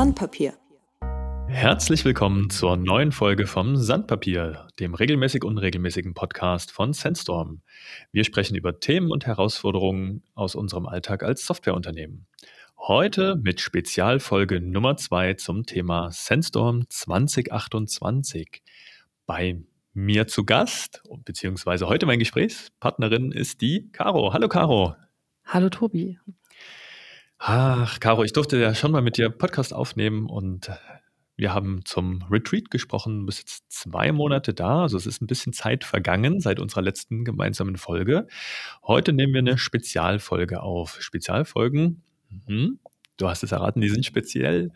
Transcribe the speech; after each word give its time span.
Sandpapier. 0.00 0.54
Herzlich 1.46 2.06
willkommen 2.06 2.48
zur 2.48 2.78
neuen 2.78 3.12
Folge 3.12 3.46
vom 3.46 3.76
Sandpapier, 3.76 4.66
dem 4.78 4.94
regelmäßig 4.94 5.44
unregelmäßigen 5.44 6.14
Podcast 6.14 6.72
von 6.72 6.94
Sandstorm. 6.94 7.60
Wir 8.10 8.24
sprechen 8.24 8.56
über 8.56 8.80
Themen 8.80 9.10
und 9.10 9.26
Herausforderungen 9.26 10.22
aus 10.34 10.54
unserem 10.54 10.86
Alltag 10.86 11.22
als 11.22 11.44
Softwareunternehmen. 11.44 12.26
Heute 12.78 13.36
mit 13.36 13.60
Spezialfolge 13.60 14.62
Nummer 14.62 14.96
2 14.96 15.34
zum 15.34 15.66
Thema 15.66 16.10
Sandstorm 16.10 16.88
2028. 16.88 18.62
Bei 19.26 19.60
mir 19.92 20.26
zu 20.26 20.46
Gast, 20.46 21.02
beziehungsweise 21.26 21.88
heute 21.88 22.06
mein 22.06 22.20
Gesprächspartnerin 22.20 23.32
ist 23.32 23.60
die 23.60 23.92
Caro. 23.92 24.32
Hallo 24.32 24.48
Caro. 24.48 24.96
Hallo 25.44 25.68
Tobi. 25.68 26.18
Ach, 27.42 28.00
Caro, 28.00 28.22
ich 28.22 28.34
durfte 28.34 28.60
ja 28.60 28.74
schon 28.74 28.92
mal 28.92 29.00
mit 29.00 29.16
dir 29.16 29.30
Podcast 29.30 29.72
aufnehmen 29.72 30.26
und 30.26 30.70
wir 31.36 31.54
haben 31.54 31.86
zum 31.86 32.22
Retreat 32.30 32.70
gesprochen, 32.70 33.20
du 33.20 33.26
bist 33.26 33.38
jetzt 33.38 33.72
zwei 33.72 34.12
Monate 34.12 34.52
da, 34.52 34.82
also 34.82 34.98
es 34.98 35.06
ist 35.06 35.22
ein 35.22 35.26
bisschen 35.26 35.54
Zeit 35.54 35.84
vergangen 35.84 36.40
seit 36.40 36.60
unserer 36.60 36.82
letzten 36.82 37.24
gemeinsamen 37.24 37.78
Folge. 37.78 38.26
Heute 38.86 39.14
nehmen 39.14 39.32
wir 39.32 39.38
eine 39.38 39.56
Spezialfolge 39.56 40.62
auf. 40.62 41.00
Spezialfolgen, 41.00 42.02
mhm, 42.28 42.78
du 43.16 43.26
hast 43.26 43.42
es 43.42 43.52
erraten, 43.52 43.80
die 43.80 43.88
sind 43.88 44.04
speziell. 44.04 44.72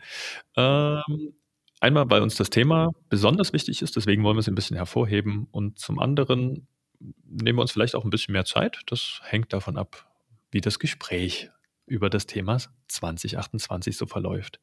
Ähm, 0.57 1.35
einmal, 1.81 2.09
weil 2.09 2.23
uns 2.23 2.33
das 2.33 2.49
Thema 2.49 2.93
besonders 3.09 3.53
wichtig 3.53 3.83
ist, 3.83 3.95
deswegen 3.95 4.23
wollen 4.23 4.37
wir 4.37 4.41
es 4.41 4.47
ein 4.47 4.55
bisschen 4.55 4.77
hervorheben 4.77 5.47
und 5.51 5.77
zum 5.77 5.99
anderen 5.99 6.65
nehmen 6.99 7.59
wir 7.59 7.61
uns 7.61 7.73
vielleicht 7.73 7.93
auch 7.93 8.05
ein 8.05 8.09
bisschen 8.09 8.31
mehr 8.31 8.45
Zeit. 8.45 8.79
Das 8.87 9.19
hängt 9.21 9.53
davon 9.53 9.77
ab, 9.77 10.11
wie 10.49 10.61
das 10.61 10.79
Gespräch 10.79 11.51
über 11.85 12.09
das 12.09 12.25
Thema 12.25 12.57
2028 12.87 13.97
so 13.97 14.05
verläuft. 14.05 14.59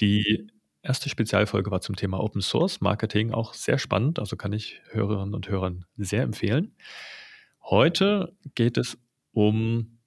Die 0.00 0.50
erste 0.82 1.08
Spezialfolge 1.08 1.70
war 1.70 1.80
zum 1.80 1.96
Thema 1.96 2.20
Open 2.20 2.42
Source 2.42 2.80
Marketing, 2.80 3.32
auch 3.32 3.54
sehr 3.54 3.78
spannend, 3.78 4.18
also 4.18 4.36
kann 4.36 4.52
ich 4.52 4.80
Hörerinnen 4.90 5.34
und 5.34 5.48
Hörern 5.48 5.84
sehr 5.96 6.22
empfehlen. 6.22 6.74
Heute 7.62 8.34
geht 8.54 8.76
es 8.76 8.98
um 9.32 9.98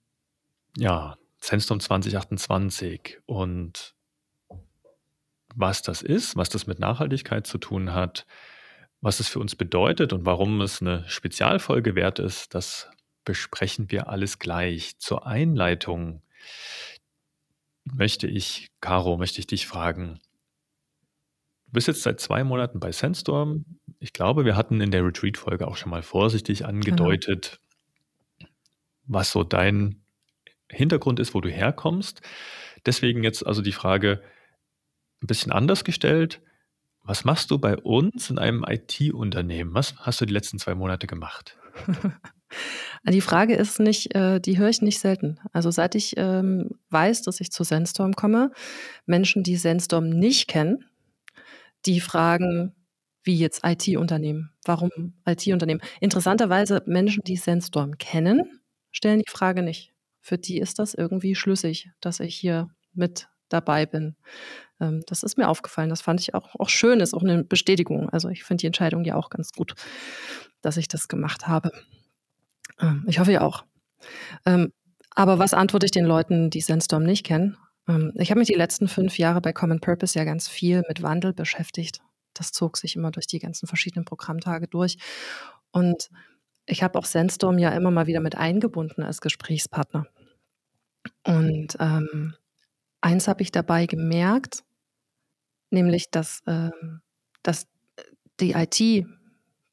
ja, 0.78 1.18
Sandstorm 1.40 1.80
2028 1.80 3.20
und 3.26 3.96
was 5.56 5.82
das 5.82 6.02
ist, 6.02 6.36
was 6.36 6.50
das 6.50 6.68
mit 6.68 6.80
Nachhaltigkeit 6.80 7.48
zu 7.48 7.58
tun 7.58 7.94
hat, 7.94 8.26
was 9.00 9.20
es 9.20 9.30
für 9.30 9.40
uns 9.40 9.56
bedeutet 9.56 10.12
und 10.12 10.26
warum 10.26 10.60
es 10.62 10.82
eine 10.82 11.08
Spezialfolge 11.08 11.96
wert 11.96 12.20
ist, 12.20 12.54
das 12.54 12.90
besprechen 13.24 13.90
wir 13.90 14.10
alles 14.10 14.40
gleich. 14.40 14.98
Zur 15.00 15.26
Einleitung 15.26 16.22
möchte 17.86 18.28
ich, 18.28 18.70
Caro, 18.82 19.18
möchte 19.18 19.40
ich 19.40 19.48
dich 19.48 19.68
fragen. 19.68 20.20
Du 21.68 21.74
bist 21.74 21.88
jetzt 21.88 22.04
seit 22.04 22.20
zwei 22.20 22.44
Monaten 22.44 22.80
bei 22.80 22.92
Sandstorm. 22.92 23.66
Ich 24.00 24.14
glaube, 24.14 24.46
wir 24.46 24.56
hatten 24.56 24.82
in 24.82 24.92
der 24.92 25.06
Retreat-Folge 25.06 25.68
auch 25.68 25.78
schon 25.78 25.90
mal 25.90 26.04
vorsichtig 26.04 26.60
genau. 26.60 26.70
angedeutet, 26.70 27.60
genau. 28.40 28.52
was 29.06 29.32
so 29.32 29.44
dein 29.44 30.04
Hintergrund 30.70 31.20
ist, 31.20 31.34
wo 31.34 31.42
du 31.42 31.50
herkommst. 31.50 32.22
Deswegen 32.86 33.24
jetzt 33.24 33.46
also 33.46 33.62
die 33.62 33.72
Frage 33.72 34.22
ein 35.22 35.28
bisschen 35.28 35.52
anders 35.52 35.84
gestellt. 35.84 36.42
Was 37.04 37.24
machst 37.24 37.52
du 37.52 37.60
bei 37.60 37.78
uns 37.78 38.30
in 38.30 38.40
einem 38.40 38.66
IT-Unternehmen? 38.68 39.74
Was 39.74 39.96
hast 39.98 40.22
du 40.22 40.26
die 40.26 40.34
letzten 40.34 40.58
zwei 40.58 40.74
Monate 40.76 41.08
gemacht? 41.08 41.58
Die 43.08 43.22
Frage 43.22 43.56
ist 43.56 43.80
nicht, 43.80 44.16
äh, 44.16 44.40
die 44.40 44.58
höre 44.58 44.70
ich 44.70 44.82
nicht 44.82 45.00
selten. 45.00 45.40
Also 45.52 45.70
seit 45.72 45.94
ich 45.94 46.16
ähm, 46.18 46.72
weiß, 46.90 47.22
dass 47.22 47.40
ich 47.40 47.52
zu 47.52 47.64
Sandstorm 47.64 48.14
komme, 48.14 48.52
Menschen, 49.06 49.44
die 49.44 49.58
Sandstorm 49.58 50.10
nicht 50.10 50.48
kennen, 50.48 50.86
die 51.86 52.00
fragen, 52.00 52.74
wie 53.24 53.38
jetzt 53.38 53.62
IT-Unternehmen? 53.64 54.52
Warum 54.64 54.90
IT-Unternehmen? 55.26 55.82
Interessanterweise 56.00 56.82
Menschen, 56.86 57.24
die 57.24 57.38
Sandstorm 57.38 57.98
kennen, 57.98 58.62
stellen 58.92 59.20
die 59.20 59.32
Frage 59.32 59.62
nicht. 59.62 59.94
Für 60.22 60.38
die 60.38 60.60
ist 60.60 60.80
das 60.80 60.94
irgendwie 60.94 61.36
schlüssig, 61.36 61.90
dass 62.02 62.20
ich 62.20 62.36
hier 62.36 62.70
mit 62.94 63.28
dabei 63.50 63.86
bin. 63.86 64.16
Ähm, 64.80 65.04
das 65.08 65.24
ist 65.24 65.38
mir 65.38 65.48
aufgefallen. 65.48 65.90
Das 65.90 66.02
fand 66.02 66.20
ich 66.20 66.34
auch, 66.34 66.56
auch 66.60 66.70
schön, 66.70 67.00
ist 67.00 67.14
auch 67.14 67.24
eine 67.24 67.44
Bestätigung. 67.44 68.10
Also 68.10 68.30
ich 68.30 68.44
finde 68.44 68.62
die 68.62 68.68
Entscheidung 68.68 69.04
ja 69.06 69.16
auch 69.16 69.30
ganz 69.30 69.52
gut, 69.52 69.74
dass 70.62 70.78
ich 70.78 70.88
das 70.88 71.08
gemacht 71.08 71.48
habe. 71.48 71.72
Ähm, 72.80 73.06
ich 73.08 73.20
hoffe 73.20 73.32
ja 73.32 73.42
auch. 73.42 73.66
Ähm, 74.46 74.72
aber 75.12 75.40
was 75.40 75.54
antworte 75.54 75.86
ich 75.86 75.92
den 75.92 76.06
Leuten, 76.06 76.50
die 76.50 76.62
Sandstorm 76.62 77.04
nicht 77.04 77.26
kennen? 77.26 77.58
Ähm, 77.88 78.12
ich 78.16 78.32
habe 78.32 78.40
mich 78.40 78.50
die 78.50 78.56
letzten 78.56 78.88
fünf 78.88 79.18
Jahre 79.18 79.42
bei 79.42 79.54
Common 79.54 79.80
Purpose 79.80 80.18
ja 80.18 80.26
ganz 80.26 80.48
viel 80.48 80.84
mit 80.88 81.02
Wandel 81.02 81.34
beschäftigt. 81.34 82.00
Das 82.34 82.52
zog 82.52 82.78
sich 82.78 82.96
immer 82.96 83.12
durch 83.12 83.28
die 83.28 83.40
ganzen 83.40 83.68
verschiedenen 83.68 84.06
Programmtage 84.06 84.68
durch. 84.68 84.98
Und 85.72 86.10
ich 86.66 86.84
habe 86.84 86.98
auch 87.00 87.06
Sandstorm 87.06 87.58
ja 87.58 87.70
immer 87.70 87.92
mal 87.92 88.08
wieder 88.08 88.20
mit 88.20 88.36
eingebunden 88.36 89.04
als 89.04 89.22
Gesprächspartner. 89.22 90.08
Und 91.24 91.78
ähm, 91.80 92.34
eins 93.06 93.28
habe 93.28 93.44
ich 93.44 93.52
dabei 93.52 93.86
gemerkt, 93.86 94.64
nämlich 95.70 96.10
dass, 96.10 96.42
ähm, 96.48 97.02
dass 97.44 97.68
die 98.40 98.52
IT 98.52 99.06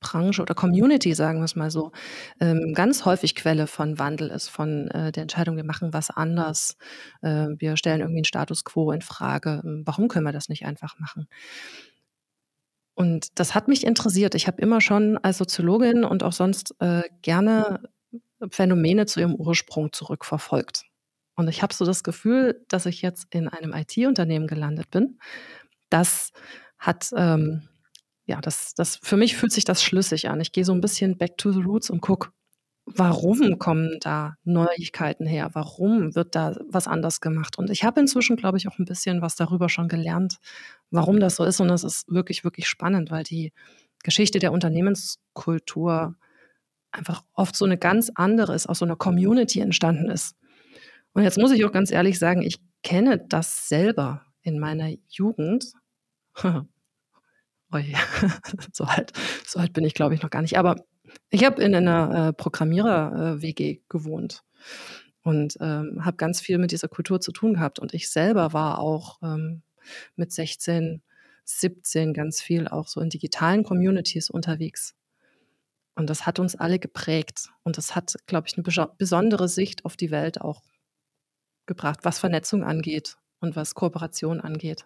Branche 0.01 0.43
oder 0.43 0.55
Community, 0.55 1.15
sagen 1.15 1.39
wir 1.39 1.45
es 1.45 1.57
mal 1.57 1.71
so, 1.71 1.93
ähm, 2.41 2.75
ganz 2.75 3.05
häufig 3.05 3.35
Quelle 3.35 3.67
von 3.67 3.99
Wandel 3.99 4.31
ist, 4.31 4.49
von 4.49 4.89
äh, 4.89 5.13
der 5.13 5.23
Entscheidung, 5.23 5.57
wir 5.57 5.65
machen 5.65 5.93
was 5.93 6.11
anders, 6.11 6.77
äh, 7.23 7.49
wir 7.57 7.77
stellen 7.77 8.01
irgendwie 8.01 8.19
einen 8.19 8.25
Status 8.25 8.65
quo 8.65 8.91
in 8.91 9.01
Frage. 9.01 9.63
Ähm, 9.65 9.83
warum 9.87 10.09
können 10.09 10.27
wir 10.27 10.33
das 10.33 10.49
nicht 10.49 10.67
einfach 10.67 10.99
machen? 10.99 11.29
Und 12.95 13.39
das 13.39 13.55
hat 13.55 13.69
mich 13.69 13.87
interessiert. 13.87 14.35
Ich 14.35 14.47
habe 14.47 14.61
immer 14.61 14.81
schon 14.81 15.17
als 15.19 15.39
Soziologin 15.39 16.05
und 16.05 16.23
auch 16.25 16.33
sonst 16.33 16.75
äh, 16.81 17.03
gerne 17.23 17.81
Phänomene 18.51 19.07
zu 19.07 19.21
ihrem 19.21 19.37
Ursprung 19.37 19.93
zurückverfolgt. 19.93 20.85
Und 21.35 21.49
ich 21.49 21.63
habe 21.63 21.75
so 21.75 21.85
das 21.85 22.03
Gefühl, 22.03 22.65
dass 22.69 22.87
ich 22.87 23.03
jetzt 23.03 23.27
in 23.31 23.49
einem 23.49 23.73
IT-Unternehmen 23.73 24.47
gelandet 24.47 24.91
bin. 24.91 25.19
Das 25.89 26.33
hat 26.79 27.11
ähm, 27.17 27.69
ja, 28.27 28.41
das, 28.41 28.75
das, 28.75 28.97
für 29.03 29.17
mich 29.17 29.37
fühlt 29.37 29.53
sich 29.53 29.65
das 29.65 29.83
schlüssig 29.83 30.29
an. 30.29 30.41
Ich 30.41 30.53
gehe 30.53 30.65
so 30.65 30.73
ein 30.73 30.81
bisschen 30.81 31.19
back 31.19 31.37
to 31.39 31.53
the 31.53 31.61
roots 31.61 31.91
und 31.91 32.01
gucke, 32.01 32.31
warum 32.87 33.59
kommen 33.59 33.99
da 34.01 34.35
Neuigkeiten 34.45 35.27
her? 35.27 35.51
Warum 35.53 36.15
wird 36.15 36.35
da 36.35 36.57
was 36.69 36.89
anders 36.89 37.21
gemacht? 37.21 37.59
Und 37.59 37.71
ich 37.71 37.85
habe 37.85 38.01
inzwischen, 38.01 38.37
glaube 38.37 38.59
ich, 38.59 38.69
auch 38.69 38.79
ein 38.79 38.85
bisschen 38.85 39.23
was 39.23 39.37
darüber 39.37 39.69
schon 39.69 39.89
gelernt, 39.89 40.39
warum 40.91 41.21
das 41.21 41.37
so 41.37 41.45
ist. 41.45 41.61
Und 41.61 41.69
das 41.69 41.85
ist 41.85 42.09
wirklich, 42.09 42.45
wirklich 42.45 42.69
spannend, 42.69 43.11
weil 43.11 43.25
die 43.25 43.53
Geschichte 44.03 44.39
der 44.39 44.53
Unternehmenskultur 44.53 46.17
einfach 46.91 47.25
oft 47.35 47.57
so 47.57 47.65
eine 47.65 47.79
ganz 47.79 48.11
andere 48.15 48.55
ist, 48.55 48.69
aus 48.69 48.79
so 48.79 48.85
einer 48.85 48.97
Community 48.97 49.61
entstanden 49.61 50.11
ist. 50.11 50.37
Und 51.15 51.25
jetzt 51.25 51.39
muss 51.39 51.53
ich 51.53 51.65
auch 51.65 51.73
ganz 51.73 51.91
ehrlich 51.91 52.19
sagen, 52.19 52.43
ich 52.43 52.59
kenne 52.83 53.25
das 53.29 53.69
selber 53.69 54.25
in 54.43 54.59
meiner 54.59 54.91
Jugend. 55.09 55.73
Ui, 57.73 57.95
so 58.73 58.85
alt, 58.85 59.13
so 59.47 59.59
alt 59.59 59.73
bin 59.73 59.85
ich, 59.85 59.95
glaube 59.95 60.15
ich, 60.15 60.23
noch 60.23 60.31
gar 60.31 60.43
nicht. 60.43 60.59
Aber 60.59 60.77
ich 61.31 61.45
habe 61.45 61.63
in 61.63 61.75
einer 61.75 62.29
äh, 62.29 62.33
Programmierer-WG 62.33 63.81
gewohnt 63.89 64.43
und 65.23 65.57
ähm, 65.61 66.05
habe 66.05 66.17
ganz 66.17 66.41
viel 66.41 66.59
mit 66.59 66.73
dieser 66.73 66.89
Kultur 66.89 67.21
zu 67.21 67.33
tun 67.33 67.55
gehabt. 67.55 67.79
Und 67.79 67.95
ich 67.95 68.11
selber 68.11 68.53
war 68.53 68.79
auch 68.79 69.19
ähm, 69.23 69.63
mit 70.17 70.33
16, 70.33 71.03
17 71.45 72.15
ganz 72.15 72.41
viel 72.41 72.69
auch 72.69 72.89
so 72.89 73.01
in 73.01 73.11
digitalen 73.11 73.65
Communities 73.65 74.31
unterwegs. 74.31 74.95
Und 75.95 76.09
das 76.09 76.27
hat 76.27 76.39
uns 76.39 76.57
alle 76.57 76.79
geprägt. 76.79 77.51
Und 77.63 77.77
das 77.77 77.95
hat, 77.95 78.17
glaube 78.27 78.49
ich, 78.49 78.57
eine 78.57 78.89
besondere 78.97 79.49
Sicht 79.49 79.85
auf 79.85 79.97
die 79.97 80.11
Welt 80.11 80.41
auch 80.41 80.63
gebracht, 81.67 82.01
was 82.03 82.19
Vernetzung 82.19 82.65
angeht 82.65 83.17
und 83.41 83.57
was 83.57 83.75
Kooperation 83.75 84.41
angeht. 84.41 84.85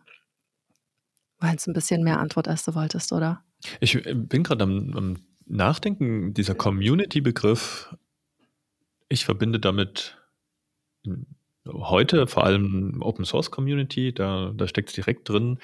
War 1.39 1.51
jetzt 1.51 1.67
ein 1.67 1.75
bisschen 1.75 2.03
mehr 2.03 2.19
Antwort, 2.19 2.49
als 2.49 2.65
du 2.65 2.75
wolltest, 2.75 3.13
oder? 3.13 3.43
Ich 3.81 3.95
äh, 4.07 4.15
bin 4.15 4.43
gerade 4.43 4.65
am, 4.65 4.97
am 4.97 5.17
Nachdenken, 5.47 6.35
dieser 6.35 6.55
Community-Begriff, 6.55 7.95
ich 9.09 9.25
verbinde 9.25 9.61
damit 9.61 10.19
heute 11.69 12.27
vor 12.27 12.45
allem 12.45 13.01
Open 13.03 13.25
Source 13.25 13.51
Community, 13.51 14.13
da, 14.13 14.53
da 14.55 14.67
steckt 14.67 14.89
es 14.91 14.95
direkt 14.95 15.29
drin, 15.29 15.59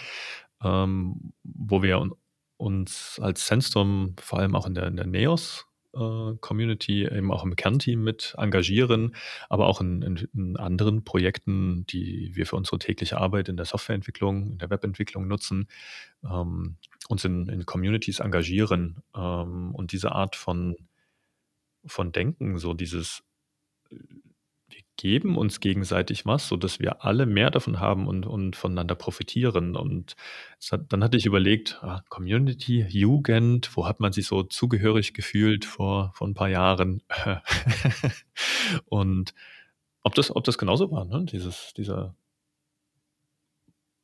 ähm, 0.62 1.32
wo 1.42 1.82
wir 1.82 2.10
uns 2.56 3.18
als 3.20 3.46
Sandstorm 3.46 4.14
vor 4.20 4.38
allem 4.38 4.54
auch 4.54 4.66
in 4.66 4.74
der, 4.74 4.86
in 4.86 4.96
der 4.96 5.06
NEOS 5.06 5.66
Community 5.92 7.04
eben 7.04 7.30
auch 7.30 7.44
im 7.44 7.54
Kernteam 7.54 8.02
mit 8.02 8.34
engagieren, 8.38 9.14
aber 9.50 9.66
auch 9.66 9.80
in, 9.80 10.00
in, 10.02 10.28
in, 10.34 10.56
anderen 10.56 11.04
Projekten, 11.04 11.86
die 11.86 12.34
wir 12.34 12.46
für 12.46 12.56
unsere 12.56 12.78
tägliche 12.78 13.18
Arbeit 13.18 13.50
in 13.50 13.56
der 13.56 13.66
Softwareentwicklung, 13.66 14.52
in 14.52 14.58
der 14.58 14.70
Webentwicklung 14.70 15.28
nutzen, 15.28 15.68
ähm, 16.24 16.76
uns 17.08 17.24
in, 17.26 17.46
in, 17.48 17.66
Communities 17.66 18.20
engagieren 18.20 19.02
ähm, 19.14 19.74
und 19.74 19.92
diese 19.92 20.12
Art 20.12 20.34
von, 20.34 20.76
von 21.84 22.10
Denken, 22.10 22.56
so 22.56 22.72
dieses, 22.72 23.22
geben 25.02 25.36
uns 25.36 25.58
gegenseitig 25.58 26.26
was, 26.26 26.46
sodass 26.46 26.78
wir 26.78 27.04
alle 27.04 27.26
mehr 27.26 27.50
davon 27.50 27.80
haben 27.80 28.06
und, 28.06 28.24
und 28.24 28.54
voneinander 28.54 28.94
profitieren. 28.94 29.74
Und 29.74 30.14
hat, 30.70 30.92
dann 30.92 31.02
hatte 31.02 31.16
ich 31.16 31.26
überlegt, 31.26 31.80
ah, 31.82 32.04
Community, 32.08 32.86
Jugend, 32.88 33.76
wo 33.76 33.84
hat 33.84 33.98
man 33.98 34.12
sich 34.12 34.28
so 34.28 34.44
zugehörig 34.44 35.12
gefühlt 35.12 35.64
vor, 35.64 36.12
vor 36.14 36.28
ein 36.28 36.34
paar 36.34 36.50
Jahren? 36.50 37.02
und 38.84 39.34
ob 40.04 40.14
das, 40.14 40.34
ob 40.36 40.44
das 40.44 40.56
genauso 40.56 40.92
war, 40.92 41.04
ne? 41.04 41.24
Dieses, 41.24 41.74
dieser, 41.76 42.14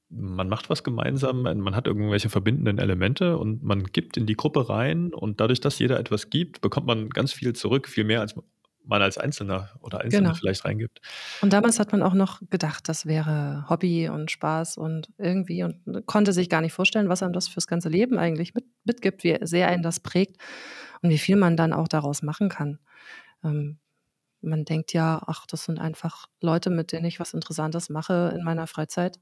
man 0.08 0.48
macht 0.48 0.68
was 0.68 0.82
gemeinsam, 0.82 1.42
man 1.42 1.76
hat 1.76 1.86
irgendwelche 1.86 2.28
verbindenden 2.28 2.78
Elemente 2.78 3.38
und 3.38 3.62
man 3.62 3.84
gibt 3.84 4.16
in 4.16 4.26
die 4.26 4.36
Gruppe 4.36 4.68
rein 4.68 5.14
und 5.14 5.38
dadurch, 5.38 5.60
dass 5.60 5.78
jeder 5.78 6.00
etwas 6.00 6.28
gibt, 6.28 6.60
bekommt 6.60 6.88
man 6.88 7.08
ganz 7.10 7.32
viel 7.32 7.52
zurück, 7.52 7.86
viel 7.88 8.02
mehr 8.02 8.20
als 8.20 8.34
man 8.88 9.02
als 9.02 9.19
Einzelner 9.19 9.70
oder 9.81 10.00
Einzelne 10.00 10.29
Genau. 10.29 10.35
vielleicht 10.35 10.64
reingibt. 10.64 11.00
Und 11.43 11.52
damals 11.52 11.79
hat 11.79 11.93
man 11.93 12.02
auch 12.02 12.14
noch 12.14 12.40
gedacht, 12.50 12.88
das 12.88 13.06
wäre 13.06 13.67
Hobby 13.69 14.08
und 14.08 14.31
Spaß 14.31 14.76
und 14.79 15.12
irgendwie 15.19 15.62
und 15.62 16.06
konnte 16.06 16.32
sich 16.32 16.49
gar 16.49 16.61
nicht 16.61 16.73
vorstellen, 16.73 17.08
was 17.08 17.23
einem 17.23 17.32
das 17.32 17.49
fürs 17.49 17.67
ganze 17.67 17.88
Leben 17.88 18.19
eigentlich 18.19 18.55
mit, 18.55 18.64
mitgibt, 18.85 19.25
wie 19.25 19.38
sehr 19.43 19.69
einen 19.69 19.82
das 19.82 20.00
prägt 20.00 20.40
und 21.02 21.11
wie 21.11 21.19
viel 21.19 21.37
man 21.37 21.56
dann 21.56 21.73
auch 21.73 21.88
daraus 21.88 22.23
machen 22.23 22.49
kann. 22.49 22.79
Ähm, 23.44 23.79
man 24.40 24.64
denkt 24.64 24.93
ja, 24.93 25.20
ach, 25.26 25.46
das 25.46 25.64
sind 25.64 25.79
einfach 25.79 26.26
Leute, 26.41 26.70
mit 26.70 26.93
denen 26.93 27.05
ich 27.06 27.20
was 27.20 27.34
Interessantes 27.34 27.91
mache 27.91 28.32
in 28.37 28.44
meiner 28.44 28.67
Freizeit. 28.67 29.19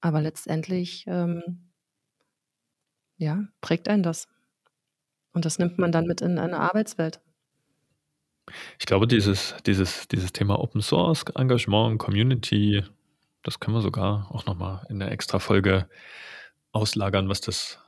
Aber 0.00 0.20
letztendlich, 0.20 1.04
ähm, 1.06 1.70
ja, 3.16 3.44
prägt 3.60 3.88
einen 3.88 4.02
das. 4.02 4.26
Und 5.32 5.44
das 5.44 5.58
nimmt 5.58 5.78
man 5.78 5.92
dann 5.92 6.06
mit 6.06 6.20
in 6.20 6.38
eine 6.38 6.58
Arbeitswelt. 6.58 7.20
Ich 8.78 8.86
glaube, 8.86 9.06
dieses, 9.06 9.54
dieses, 9.66 10.08
dieses 10.08 10.32
Thema 10.32 10.58
Open 10.58 10.82
Source, 10.82 11.24
Engagement, 11.34 11.98
Community, 11.98 12.82
das 13.42 13.60
können 13.60 13.76
wir 13.76 13.82
sogar 13.82 14.28
auch 14.30 14.46
nochmal 14.46 14.86
in 14.88 14.98
der 14.98 15.10
extra 15.10 15.38
Folge 15.38 15.88
auslagern, 16.72 17.28
was 17.28 17.40
das, 17.40 17.78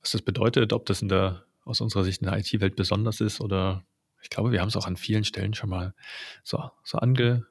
was 0.00 0.12
das 0.12 0.22
bedeutet, 0.22 0.72
ob 0.72 0.86
das 0.86 1.02
in 1.02 1.08
der, 1.08 1.44
aus 1.64 1.80
unserer 1.80 2.04
Sicht 2.04 2.22
in 2.22 2.28
der 2.28 2.38
IT-Welt 2.38 2.76
besonders 2.76 3.20
ist 3.20 3.40
oder 3.40 3.84
ich 4.22 4.30
glaube, 4.30 4.52
wir 4.52 4.60
haben 4.60 4.68
es 4.68 4.76
auch 4.76 4.86
an 4.86 4.96
vielen 4.96 5.24
Stellen 5.24 5.54
schon 5.54 5.70
mal 5.70 5.94
so, 6.42 6.70
so 6.82 6.98
ange, 6.98 7.46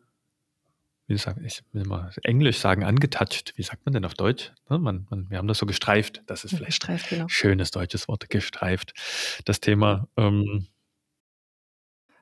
wie 1.07 1.17
sagen, 1.17 1.45
ich 1.45 1.63
will 1.71 1.85
mal 1.85 2.11
Englisch 2.23 2.57
sagen, 2.57 2.83
angetouched. 2.83 3.53
Wie 3.55 3.63
sagt 3.63 3.85
man 3.85 3.93
denn 3.93 4.05
auf 4.05 4.15
Deutsch? 4.15 4.51
Ne, 4.69 4.79
man, 4.79 5.07
man, 5.09 5.29
wir 5.29 5.37
haben 5.37 5.47
das 5.47 5.59
so 5.59 5.65
gestreift. 5.65 6.23
Das 6.25 6.43
ist 6.43 6.51
vielleicht 6.51 6.81
Gestreift, 6.81 7.09
genau. 7.09 7.25
ein 7.25 7.29
schönes 7.29 7.71
deutsches 7.71 8.07
Wort, 8.07 8.29
gestreift. 8.29 8.93
Das 9.45 9.59
Thema. 9.59 10.07
Ähm, 10.17 10.67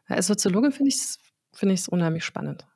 Als 0.05 0.27
Soziologin 0.27 0.71
finde 0.71 0.89
ich 0.89 0.95
es 0.95 1.19
find 1.53 1.89
unheimlich 1.89 2.25
spannend. 2.25 2.67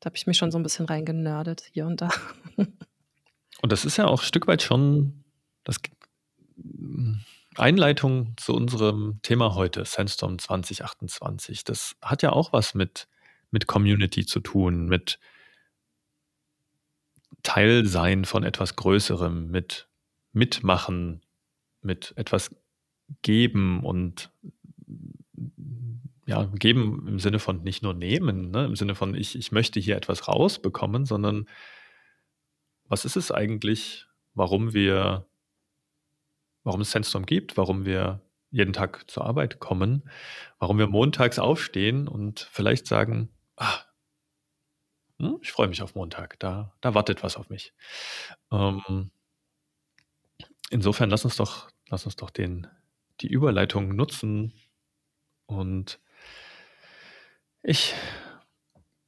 Da 0.00 0.06
habe 0.06 0.16
ich 0.16 0.26
mich 0.26 0.36
schon 0.36 0.50
so 0.50 0.58
ein 0.58 0.62
bisschen 0.62 0.86
reingenördet 0.86 1.68
hier 1.72 1.86
und 1.86 2.00
da. 2.00 2.08
und 2.56 3.72
das 3.72 3.84
ist 3.84 3.96
ja 3.96 4.06
auch 4.06 4.22
ein 4.22 4.26
Stück 4.26 4.46
weit 4.46 4.62
schon 4.62 5.24
das 5.64 5.76
Einleitung 7.56 8.34
zu 8.36 8.54
unserem 8.54 9.20
Thema 9.22 9.54
heute, 9.54 9.84
Sandstorm 9.84 10.38
2028. 10.38 11.64
Das 11.64 11.96
hat 12.00 12.22
ja 12.22 12.30
auch 12.32 12.52
was 12.52 12.74
mit, 12.74 13.08
mit 13.50 13.66
Community 13.66 14.24
zu 14.24 14.40
tun, 14.40 14.86
mit 14.86 15.18
Teil 17.42 17.86
sein 17.86 18.24
von 18.24 18.44
etwas 18.44 18.76
Größerem, 18.76 19.50
mit 19.50 19.88
Mitmachen, 20.32 21.22
mit 21.82 22.12
etwas 22.16 22.54
geben 23.22 23.84
und 23.84 24.30
ja, 26.28 26.44
geben 26.44 27.08
im 27.08 27.18
Sinne 27.18 27.38
von 27.38 27.62
nicht 27.62 27.82
nur 27.82 27.94
nehmen, 27.94 28.50
ne? 28.50 28.66
im 28.66 28.76
Sinne 28.76 28.94
von 28.94 29.14
ich, 29.14 29.34
ich 29.34 29.50
möchte 29.50 29.80
hier 29.80 29.96
etwas 29.96 30.28
rausbekommen, 30.28 31.06
sondern 31.06 31.48
was 32.84 33.06
ist 33.06 33.16
es 33.16 33.32
eigentlich, 33.32 34.06
warum 34.34 34.74
wir, 34.74 35.26
warum 36.64 36.82
es 36.82 36.90
Sandstorm 36.90 37.24
gibt, 37.24 37.56
warum 37.56 37.86
wir 37.86 38.20
jeden 38.50 38.74
Tag 38.74 39.10
zur 39.10 39.24
Arbeit 39.24 39.58
kommen, 39.58 40.02
warum 40.58 40.76
wir 40.76 40.86
montags 40.86 41.38
aufstehen 41.38 42.06
und 42.06 42.40
vielleicht 42.52 42.86
sagen, 42.86 43.30
ah, 43.56 43.78
hm, 45.18 45.38
ich 45.40 45.50
freue 45.50 45.68
mich 45.68 45.80
auf 45.80 45.94
Montag, 45.94 46.38
da, 46.40 46.74
da 46.82 46.94
wartet 46.94 47.22
was 47.22 47.38
auf 47.38 47.48
mich. 47.48 47.72
Ähm, 48.52 49.10
insofern 50.68 51.08
lass 51.08 51.24
uns 51.24 51.36
doch, 51.36 51.70
lass 51.88 52.04
uns 52.04 52.16
doch 52.16 52.28
den, 52.28 52.66
die 53.22 53.28
Überleitung 53.28 53.96
nutzen 53.96 54.52
und 55.46 55.98
ich 57.62 57.94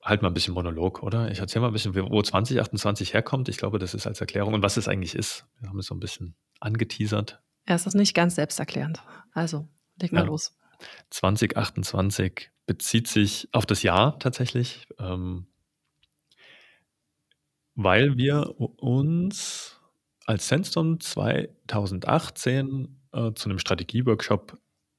halte 0.03 0.23
mal 0.23 0.31
ein 0.31 0.35
bisschen 0.35 0.55
Monolog, 0.55 1.03
oder? 1.03 1.31
Ich 1.31 1.39
erzähle 1.39 1.63
mal 1.63 1.69
ein 1.69 1.73
bisschen, 1.73 1.95
wo 1.95 2.23
2028 2.23 3.15
herkommt. 3.15 3.49
Ich 3.49 3.59
glaube, 3.59 3.79
das 3.79 3.95
ist 3.95 4.07
als 4.07 4.21
Erklärung 4.21 4.55
und 4.55 4.63
was 4.63 4.77
es 4.77 4.89
eigentlich 4.89 5.15
ist. 5.15 5.47
Wir 5.59 5.69
haben 5.69 5.79
es 5.79 5.87
so 5.87 5.95
ein 5.95 6.01
bisschen 6.01 6.35
angeteasert. 6.61 7.41
Ja, 7.69 7.75
es 7.75 7.87
ist 7.87 7.95
nicht 7.95 8.15
ganz 8.15 8.35
selbsterklärend. 8.35 9.03
Also, 9.33 9.69
leg 10.01 10.13
mal 10.13 10.21
ja. 10.21 10.27
los. 10.27 10.57
2028 11.11 12.51
bezieht 12.67 13.09
sich 13.09 13.49
auf 13.53 13.67
das 13.67 13.83
Jahr 13.83 14.19
tatsächlich, 14.19 14.87
ähm, 14.99 15.47
weil 17.75 18.17
wir 18.17 18.59
uns 18.59 19.79
als 20.27 20.49
Sandstorm 20.49 21.01
2018 21.01 22.97
äh, 23.13 23.33
zu 23.35 23.49
einem 23.49 23.59
Strategieworkshop 23.59 24.59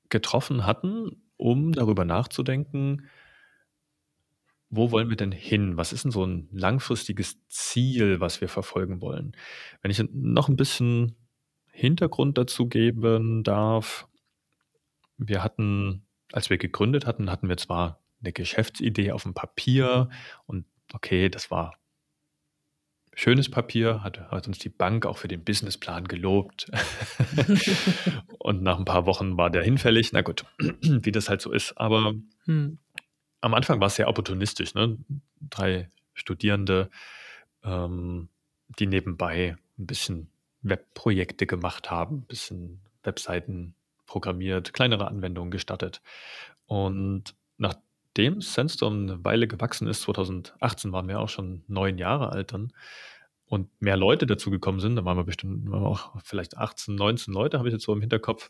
getroffen 0.10 0.66
hatten, 0.66 1.24
um 1.38 1.72
darüber 1.72 2.06
nachzudenken, 2.06 3.10
wo 4.72 4.92
wollen 4.92 5.10
wir 5.10 5.18
denn 5.18 5.34
hin? 5.34 5.78
Was 5.78 5.94
ist 5.94 6.06
denn 6.06 6.12
so 6.12 6.26
ein 6.26 6.48
langfristiges 6.52 7.38
Ziel, 7.50 8.22
was 8.22 8.40
wir 8.40 8.48
verfolgen 8.48 9.02
wollen? 9.02 9.36
Wenn 9.82 9.92
ich 9.92 10.02
noch 10.14 10.48
ein 10.48 10.56
bisschen 10.56 11.16
Hintergrund 11.72 12.38
dazu 12.38 12.68
geben 12.68 13.44
darf, 13.44 14.08
wir 15.18 15.44
hatten, 15.44 16.08
als 16.32 16.50
wir 16.50 16.58
gegründet 16.58 17.06
hatten, 17.06 17.30
hatten 17.30 17.50
wir 17.50 17.58
zwar 17.58 18.02
eine 18.22 18.32
Geschäftsidee 18.32 19.12
auf 19.12 19.24
dem 19.24 19.34
Papier 19.34 20.10
und 20.46 20.66
okay, 20.94 21.30
das 21.30 21.52
war 21.52 21.76
schönes 23.14 23.50
Papier, 23.52 24.04
hat, 24.04 24.32
hat 24.32 24.48
uns 24.48 24.58
die 24.60 24.70
Bank 24.70 25.06
auch 25.06 25.18
für 25.18 25.28
den 25.28 25.44
Businessplan 25.44 26.08
gelobt. 26.08 26.72
und 28.40 28.64
nach 28.64 28.80
ein 28.80 28.86
paar 28.86 29.06
Wochen 29.06 29.38
war 29.38 29.50
der 29.50 29.64
hinfällig. 29.64 30.14
Na 30.14 30.22
gut, 30.22 30.46
wie 30.82 31.12
das 31.12 31.30
halt 31.30 31.42
so 31.42 31.52
ist. 31.52 31.78
Aber 31.78 32.14
hm. 32.46 32.80
Am 33.42 33.54
Anfang 33.54 33.80
war 33.80 33.88
es 33.88 33.96
sehr 33.96 34.08
opportunistisch. 34.08 34.74
Ne? 34.74 34.98
Drei 35.42 35.90
Studierende, 36.14 36.90
ähm, 37.64 38.30
die 38.80 38.88
nebenbei 38.88 39.58
ein 39.78 39.86
bisschen 39.88 40.30
Webprojekte 40.62 41.48
gemacht 41.48 41.90
haben, 41.90 42.18
ein 42.18 42.28
bisschen 42.28 42.82
Webseiten 43.04 43.74
programmiert, 44.06 44.74
kleinere 44.74 45.08
Anwendungen 45.08 45.52
gestattet. 45.52 46.02
Und 46.66 47.36
nachdem 47.58 48.42
Sandstorm 48.42 49.04
eine 49.04 49.26
Weile 49.26 49.48
gewachsen 49.48 49.88
ist, 49.88 50.04
2018 50.04 50.92
waren 50.92 51.08
wir 51.08 51.20
auch 51.20 51.30
schon 51.30 51.64
neun 51.68 51.98
Jahre 51.98 52.30
alt 52.32 52.54
dann, 52.54 52.72
und 53.52 53.70
mehr 53.82 53.98
Leute 53.98 54.26
dazu 54.26 54.50
gekommen 54.50 54.80
sind, 54.80 54.96
da 54.96 55.04
waren 55.04 55.18
wir 55.18 55.26
bestimmt 55.26 55.70
waren 55.70 55.82
wir 55.82 55.90
auch 55.90 56.14
vielleicht 56.24 56.58
18, 56.58 56.96
19 56.96 57.34
Leute, 57.34 57.58
habe 57.58 57.68
ich 57.68 57.74
jetzt 57.74 57.84
so 57.84 57.92
im 57.92 58.00
Hinterkopf. 58.00 58.50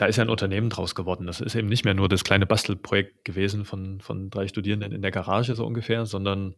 Da 0.00 0.06
ist 0.06 0.16
ja 0.16 0.24
ein 0.24 0.30
Unternehmen 0.30 0.70
draus 0.70 0.94
geworden. 0.94 1.26
Das 1.26 1.42
ist 1.42 1.54
eben 1.54 1.68
nicht 1.68 1.84
mehr 1.84 1.92
nur 1.92 2.08
das 2.08 2.24
kleine 2.24 2.46
Bastelprojekt 2.46 3.22
gewesen 3.22 3.66
von, 3.66 4.00
von 4.00 4.30
drei 4.30 4.48
Studierenden 4.48 4.92
in 4.92 5.02
der 5.02 5.10
Garage 5.10 5.54
so 5.54 5.66
ungefähr, 5.66 6.06
sondern 6.06 6.54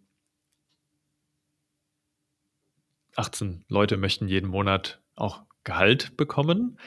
18 3.17 3.65
Leute 3.69 3.97
möchten 3.97 4.29
jeden 4.29 4.49
Monat 4.49 5.01
auch 5.17 5.43
Gehalt 5.65 6.17
bekommen. 6.17 6.79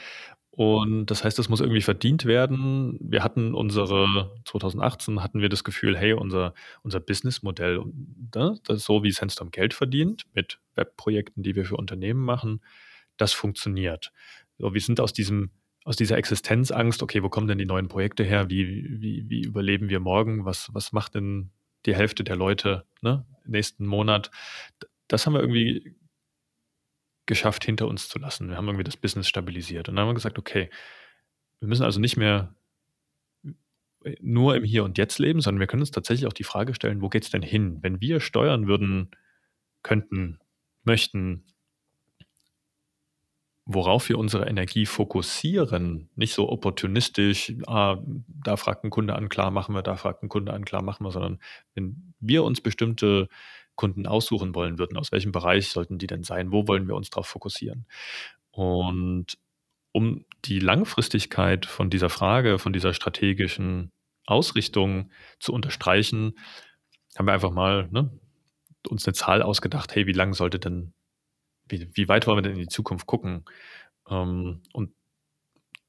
Und 0.50 1.08
das 1.08 1.26
heißt, 1.26 1.38
das 1.38 1.50
muss 1.50 1.60
irgendwie 1.60 1.82
verdient 1.82 2.24
werden. 2.24 2.98
Wir 3.02 3.22
hatten 3.22 3.54
unsere, 3.54 4.34
2018 4.46 5.22
hatten 5.22 5.42
wir 5.42 5.50
das 5.50 5.66
Gefühl, 5.66 5.98
hey, 5.98 6.14
unser, 6.14 6.54
unser 6.84 7.02
Businessmodell, 7.02 7.84
ne, 8.34 8.58
das 8.64 8.86
so 8.86 9.04
wie 9.04 9.12
Sandstorm 9.12 9.52
Geld 9.52 9.74
verdient 9.74 10.24
mit 10.34 10.62
Webprojekten, 10.76 11.44
die 11.44 11.54
wir 11.58 11.66
für 11.66 11.76
Unternehmen 11.76 12.24
machen, 12.24 12.62
das 13.18 13.34
funktioniert. 13.34 14.14
So, 14.58 14.74
wir 14.74 14.80
sind 14.80 15.02
aus 15.02 15.12
diesem, 15.12 15.52
aus 15.86 15.96
dieser 15.96 16.18
Existenzangst, 16.18 17.04
okay, 17.04 17.22
wo 17.22 17.30
kommen 17.30 17.48
denn 17.48 17.60
die 17.60 17.66
neuen 17.66 17.88
Projekte 17.88 18.24
her? 18.24 18.50
Wie, 18.50 19.02
wie, 19.02 19.30
wie 19.30 19.42
überleben 19.42 19.88
wir 19.88 20.00
morgen? 20.00 20.44
Was, 20.44 20.74
was 20.74 20.92
macht 20.92 21.14
denn 21.14 21.52
die 21.86 21.96
Hälfte 21.96 22.24
der 22.24 22.36
Leute 22.36 22.86
ne, 23.02 23.26
nächsten 23.46 23.86
Monat? 23.86 24.32
Das 25.08 25.26
haben 25.26 25.34
wir 25.34 25.42
irgendwie 25.42 25.96
geschafft, 27.28 27.64
hinter 27.66 27.88
uns 27.88 28.10
zu 28.10 28.18
lassen. 28.18 28.50
Wir 28.50 28.58
haben 28.58 28.68
irgendwie 28.68 28.84
das 28.84 28.98
Business 28.98 29.28
stabilisiert. 29.28 29.88
Und 29.88 29.96
dann 29.96 30.04
haben 30.04 30.10
wir 30.10 30.16
gesagt, 30.16 30.40
okay, 30.40 30.72
wir 31.60 31.68
müssen 31.68 31.84
also 31.84 32.00
nicht 32.00 32.18
mehr 32.18 32.56
nur 34.20 34.56
im 34.56 34.64
Hier 34.64 34.84
und 34.84 34.98
Jetzt 34.98 35.20
leben, 35.20 35.42
sondern 35.42 35.60
wir 35.60 35.68
können 35.68 35.82
uns 35.84 35.92
tatsächlich 35.92 36.28
auch 36.28 36.34
die 36.34 36.44
Frage 36.44 36.74
stellen, 36.74 37.02
wo 37.02 37.10
geht 37.10 37.24
es 37.24 37.30
denn 37.30 37.44
hin? 37.44 37.78
Wenn 37.82 38.02
wir 38.02 38.20
steuern 38.20 38.68
würden, 38.68 39.12
könnten, 39.84 40.40
möchten, 40.84 41.46
worauf 43.66 44.10
wir 44.10 44.20
unsere 44.20 44.48
Energie 44.48 44.86
fokussieren, 44.86 46.10
nicht 46.16 46.34
so 46.34 46.50
opportunistisch, 46.50 47.54
ah, 47.66 47.98
da 48.28 48.58
fragt 48.58 48.84
ein 48.84 48.92
Kunde 48.92 49.16
an, 49.16 49.28
klar 49.28 49.50
machen 49.50 49.74
wir, 49.74 49.82
da 49.82 49.96
fragt 49.96 50.22
ein 50.22 50.30
Kunde 50.30 50.54
an, 50.54 50.66
klar 50.66 50.84
machen 50.84 51.04
wir, 51.04 51.12
sondern 51.12 51.40
wenn 51.74 52.14
wir 52.20 52.44
uns 52.44 52.62
bestimmte 52.62 53.28
Kunden 53.76 54.06
aussuchen 54.06 54.54
wollen 54.54 54.78
würden, 54.78 54.98
aus 54.98 55.12
welchem 55.12 55.32
Bereich 55.32 55.70
sollten 55.70 55.98
die 55.98 56.08
denn 56.08 56.24
sein, 56.24 56.52
wo 56.52 56.68
wollen 56.68 56.88
wir 56.88 56.96
uns 56.96 57.10
darauf 57.10 57.28
fokussieren? 57.28 57.88
Und 58.52 59.38
um 59.92 60.26
die 60.46 60.60
Langfristigkeit 60.60 61.66
von 61.66 61.90
dieser 61.90 62.10
Frage, 62.10 62.60
von 62.60 62.72
dieser 62.72 62.94
strategischen 62.94 63.92
Ausrichtung 64.26 65.12
zu 65.40 65.54
unterstreichen, 65.54 66.38
haben 67.18 67.28
wir 67.28 67.34
einfach 67.34 67.52
mal 67.52 67.88
ne, 67.92 68.12
uns 68.88 69.08
eine 69.08 69.14
Zahl 69.14 69.42
ausgedacht, 69.42 69.96
hey, 69.96 70.06
wie 70.06 70.14
lang 70.14 70.34
sollte 70.34 70.60
denn 70.60 70.94
wie, 71.68 71.90
wie 71.94 72.08
weit 72.08 72.28
wollen 72.28 72.38
wir 72.38 72.42
denn 72.44 72.54
in 72.54 72.60
die 72.60 72.68
Zukunft 72.68 73.08
gucken? 73.08 73.46
Ähm, 74.10 74.62
und 74.74 74.92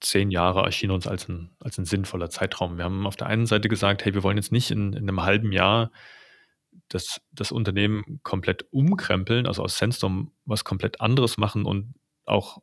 zehn 0.00 0.30
Jahre 0.30 0.62
erschien 0.62 0.90
uns 0.90 1.06
als 1.06 1.28
ein, 1.28 1.50
als 1.60 1.78
ein 1.78 1.84
sinnvoller 1.84 2.30
Zeitraum. 2.30 2.76
Wir 2.76 2.84
haben 2.84 3.06
auf 3.06 3.16
der 3.16 3.28
einen 3.28 3.46
Seite 3.46 3.68
gesagt, 3.68 4.04
hey, 4.04 4.14
wir 4.14 4.22
wollen 4.22 4.36
jetzt 4.36 4.52
nicht 4.52 4.70
in, 4.70 4.92
in 4.92 5.08
einem 5.08 5.22
halben 5.22 5.52
Jahr 5.52 5.90
das, 6.88 7.20
das 7.32 7.52
Unternehmen 7.52 8.20
komplett 8.22 8.66
umkrempeln, 8.70 9.46
also 9.46 9.62
aus 9.62 9.78
Sandstorm 9.78 10.32
was 10.44 10.64
komplett 10.64 11.00
anderes 11.00 11.38
machen 11.38 11.64
und 11.64 11.94
auch 12.26 12.58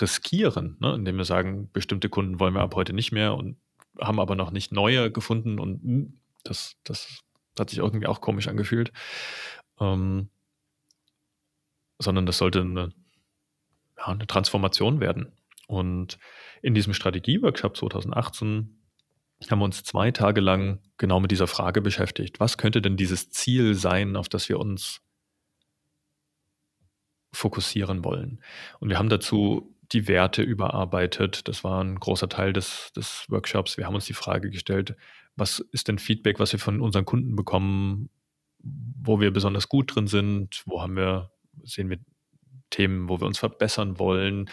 riskieren, 0.00 0.76
ne? 0.80 0.94
indem 0.94 1.16
wir 1.16 1.24
sagen, 1.24 1.70
bestimmte 1.72 2.08
Kunden 2.08 2.40
wollen 2.40 2.54
wir 2.54 2.60
ab 2.60 2.74
heute 2.74 2.92
nicht 2.92 3.12
mehr 3.12 3.34
und 3.34 3.56
haben 4.00 4.20
aber 4.20 4.36
noch 4.36 4.50
nicht 4.50 4.72
neue 4.72 5.10
gefunden 5.10 5.58
und 5.58 5.82
hm, 5.82 6.20
das, 6.44 6.76
das 6.84 7.22
hat 7.58 7.70
sich 7.70 7.78
irgendwie 7.78 8.06
auch 8.06 8.20
komisch 8.20 8.48
angefühlt. 8.48 8.92
Ähm, 9.80 10.30
sondern 12.02 12.26
das 12.26 12.38
sollte 12.38 12.60
eine, 12.60 12.92
ja, 13.96 14.06
eine 14.06 14.26
Transformation 14.26 15.00
werden. 15.00 15.32
Und 15.66 16.18
in 16.60 16.74
diesem 16.74 16.94
Strategieworkshop 16.94 17.76
2018 17.76 18.78
haben 19.50 19.58
wir 19.58 19.64
uns 19.64 19.82
zwei 19.82 20.10
Tage 20.10 20.40
lang 20.40 20.80
genau 20.98 21.18
mit 21.18 21.30
dieser 21.30 21.46
Frage 21.46 21.80
beschäftigt. 21.80 22.38
Was 22.40 22.58
könnte 22.58 22.82
denn 22.82 22.96
dieses 22.96 23.30
Ziel 23.30 23.74
sein, 23.74 24.16
auf 24.16 24.28
das 24.28 24.48
wir 24.48 24.60
uns 24.60 25.00
fokussieren 27.32 28.04
wollen? 28.04 28.42
Und 28.78 28.90
wir 28.90 28.98
haben 28.98 29.08
dazu 29.08 29.74
die 29.92 30.08
Werte 30.08 30.42
überarbeitet. 30.42 31.48
Das 31.48 31.64
war 31.64 31.82
ein 31.82 31.96
großer 31.98 32.28
Teil 32.28 32.52
des, 32.52 32.92
des 32.94 33.26
Workshops. 33.28 33.76
Wir 33.76 33.86
haben 33.86 33.94
uns 33.94 34.06
die 34.06 34.14
Frage 34.14 34.50
gestellt, 34.50 34.96
was 35.36 35.58
ist 35.58 35.88
denn 35.88 35.98
Feedback, 35.98 36.38
was 36.38 36.52
wir 36.52 36.60
von 36.60 36.80
unseren 36.80 37.04
Kunden 37.04 37.36
bekommen, 37.36 38.10
wo 38.58 39.20
wir 39.20 39.30
besonders 39.32 39.68
gut 39.68 39.94
drin 39.94 40.06
sind, 40.06 40.62
wo 40.66 40.82
haben 40.82 40.96
wir 40.96 41.30
sehen 41.62 41.90
wir 41.90 41.98
Themen, 42.70 43.08
wo 43.08 43.20
wir 43.20 43.26
uns 43.26 43.38
verbessern 43.38 43.98
wollen. 43.98 44.50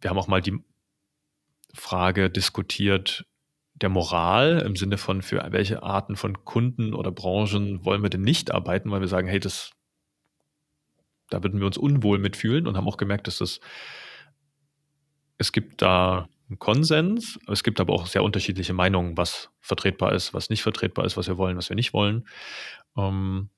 Wir 0.00 0.10
haben 0.10 0.18
auch 0.18 0.28
mal 0.28 0.42
die 0.42 0.58
Frage 1.72 2.30
diskutiert 2.30 3.26
der 3.74 3.88
Moral 3.88 4.62
im 4.64 4.76
Sinne 4.76 4.98
von, 4.98 5.22
für 5.22 5.44
welche 5.50 5.82
Arten 5.82 6.16
von 6.16 6.44
Kunden 6.44 6.94
oder 6.94 7.10
Branchen 7.10 7.84
wollen 7.84 8.02
wir 8.02 8.10
denn 8.10 8.22
nicht 8.22 8.52
arbeiten, 8.52 8.90
weil 8.90 9.00
wir 9.00 9.08
sagen, 9.08 9.26
hey, 9.26 9.40
das, 9.40 9.72
da 11.28 11.42
würden 11.42 11.58
wir 11.58 11.66
uns 11.66 11.76
unwohl 11.76 12.18
mitfühlen 12.18 12.68
und 12.68 12.76
haben 12.76 12.86
auch 12.86 12.96
gemerkt, 12.96 13.26
dass 13.26 13.38
das, 13.38 13.58
es 15.38 15.50
gibt 15.50 15.82
da 15.82 16.28
einen 16.48 16.60
Konsens, 16.60 17.40
es 17.48 17.64
gibt 17.64 17.80
aber 17.80 17.94
auch 17.94 18.06
sehr 18.06 18.22
unterschiedliche 18.22 18.74
Meinungen, 18.74 19.16
was 19.16 19.50
vertretbar 19.60 20.12
ist, 20.12 20.34
was 20.34 20.50
nicht 20.50 20.62
vertretbar 20.62 21.04
ist, 21.04 21.16
was 21.16 21.26
wir 21.26 21.38
wollen, 21.38 21.56
was 21.56 21.68
wir 21.68 21.76
nicht 21.76 21.92
wollen. 21.92 22.28
Ähm, 22.96 23.50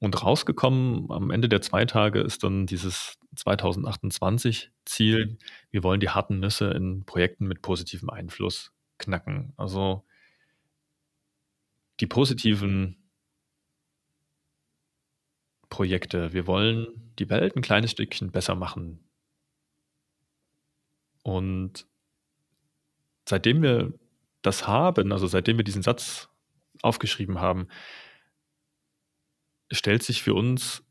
und 0.00 0.22
rausgekommen 0.22 1.10
am 1.10 1.30
Ende 1.30 1.48
der 1.48 1.60
zwei 1.60 1.84
Tage 1.84 2.20
ist 2.20 2.44
dann 2.44 2.66
dieses 2.66 3.18
2028-Ziel. 3.36 5.38
Wir 5.70 5.82
wollen 5.82 6.00
die 6.00 6.10
harten 6.10 6.40
Nüsse 6.40 6.70
in 6.70 7.04
Projekten 7.04 7.46
mit 7.46 7.62
positivem 7.62 8.10
Einfluss 8.10 8.72
knacken. 8.98 9.52
Also 9.56 10.04
die 12.00 12.06
positiven 12.06 12.96
Projekte. 15.68 16.32
Wir 16.32 16.46
wollen 16.46 17.12
die 17.18 17.28
Welt 17.28 17.56
ein 17.56 17.62
kleines 17.62 17.90
Stückchen 17.90 18.30
besser 18.30 18.54
machen. 18.54 19.00
Und 21.22 21.86
seitdem 23.28 23.62
wir 23.62 23.92
das 24.42 24.66
haben, 24.66 25.12
also 25.12 25.26
seitdem 25.26 25.56
wir 25.56 25.64
diesen 25.64 25.82
Satz 25.82 26.28
aufgeschrieben 26.82 27.40
haben, 27.40 27.68
stellt 29.70 30.02
sich 30.02 30.22
für 30.22 30.34
uns 30.34 30.82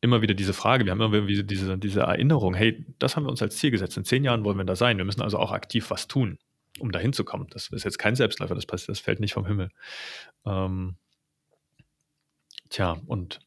immer 0.00 0.22
wieder 0.22 0.34
diese 0.34 0.52
Frage, 0.52 0.84
wir 0.84 0.92
haben 0.92 1.00
immer 1.00 1.26
wieder 1.26 1.42
diese, 1.42 1.78
diese 1.78 2.00
Erinnerung, 2.00 2.54
hey, 2.54 2.84
das 2.98 3.16
haben 3.16 3.24
wir 3.24 3.30
uns 3.30 3.42
als 3.42 3.56
Ziel 3.56 3.70
gesetzt, 3.70 3.96
in 3.96 4.04
zehn 4.04 4.24
Jahren 4.24 4.44
wollen 4.44 4.58
wir 4.58 4.64
da 4.64 4.76
sein, 4.76 4.98
wir 4.98 5.04
müssen 5.04 5.22
also 5.22 5.38
auch 5.38 5.52
aktiv 5.52 5.90
was 5.90 6.06
tun, 6.06 6.38
um 6.78 6.92
da 6.92 6.98
hinzukommen. 6.98 7.48
Das 7.50 7.68
ist 7.68 7.84
jetzt 7.84 7.98
kein 7.98 8.14
Selbstläufer, 8.14 8.54
das, 8.54 8.66
passiert, 8.66 8.90
das 8.90 9.00
fällt 9.00 9.20
nicht 9.20 9.34
vom 9.34 9.46
Himmel. 9.46 9.70
Ähm, 10.44 10.96
tja, 12.68 12.96
und 13.06 13.40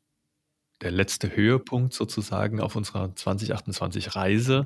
der 0.82 0.92
letzte 0.92 1.36
Höhepunkt 1.36 1.94
sozusagen 1.94 2.62
auf 2.62 2.76
unserer 2.76 3.06
2028-Reise 3.06 4.66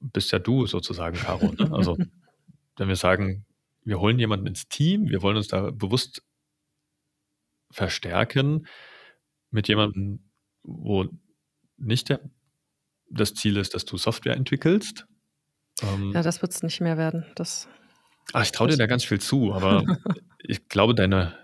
bist 0.00 0.32
ja 0.32 0.38
du 0.38 0.66
sozusagen, 0.66 1.16
Caro. 1.16 1.52
Ne? 1.52 1.70
Also, 1.72 1.96
wenn 2.76 2.88
wir 2.88 2.96
sagen, 2.96 3.46
wir 3.84 4.00
holen 4.00 4.18
jemanden 4.18 4.46
ins 4.46 4.68
Team, 4.68 5.08
wir 5.08 5.22
wollen 5.22 5.38
uns 5.38 5.48
da 5.48 5.70
bewusst 5.70 6.22
verstärken 7.70 8.66
mit 9.50 9.68
jemandem, 9.68 10.20
wo 10.62 11.06
nicht 11.76 12.08
der, 12.08 12.20
das 13.10 13.34
Ziel 13.34 13.56
ist, 13.56 13.74
dass 13.74 13.84
du 13.84 13.96
Software 13.96 14.36
entwickelst. 14.36 15.06
Ähm, 15.82 16.12
ja, 16.12 16.22
das 16.22 16.42
wird 16.42 16.52
es 16.52 16.62
nicht 16.62 16.80
mehr 16.80 16.98
werden. 16.98 17.24
Das, 17.34 17.68
ach, 18.32 18.42
ich 18.42 18.52
traue 18.52 18.68
dir 18.68 18.76
da 18.76 18.86
ganz 18.86 19.04
viel 19.04 19.20
zu, 19.20 19.52
aber 19.54 19.84
ich 20.38 20.68
glaube, 20.68 20.94
deine 20.94 21.34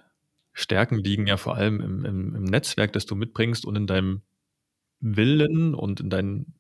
Stärken 0.53 0.99
liegen 0.99 1.27
ja 1.27 1.37
vor 1.37 1.57
allem 1.57 1.81
im, 1.81 2.05
im, 2.05 2.35
im, 2.37 2.45
Netzwerk, 2.45 2.93
das 2.93 3.07
du 3.07 3.15
mitbringst 3.15 3.65
und 3.65 3.77
in 3.77 3.87
deinem 3.87 4.23
Willen 5.01 5.75
und 5.75 6.01
in, 6.01 6.11
dein, 6.11 6.55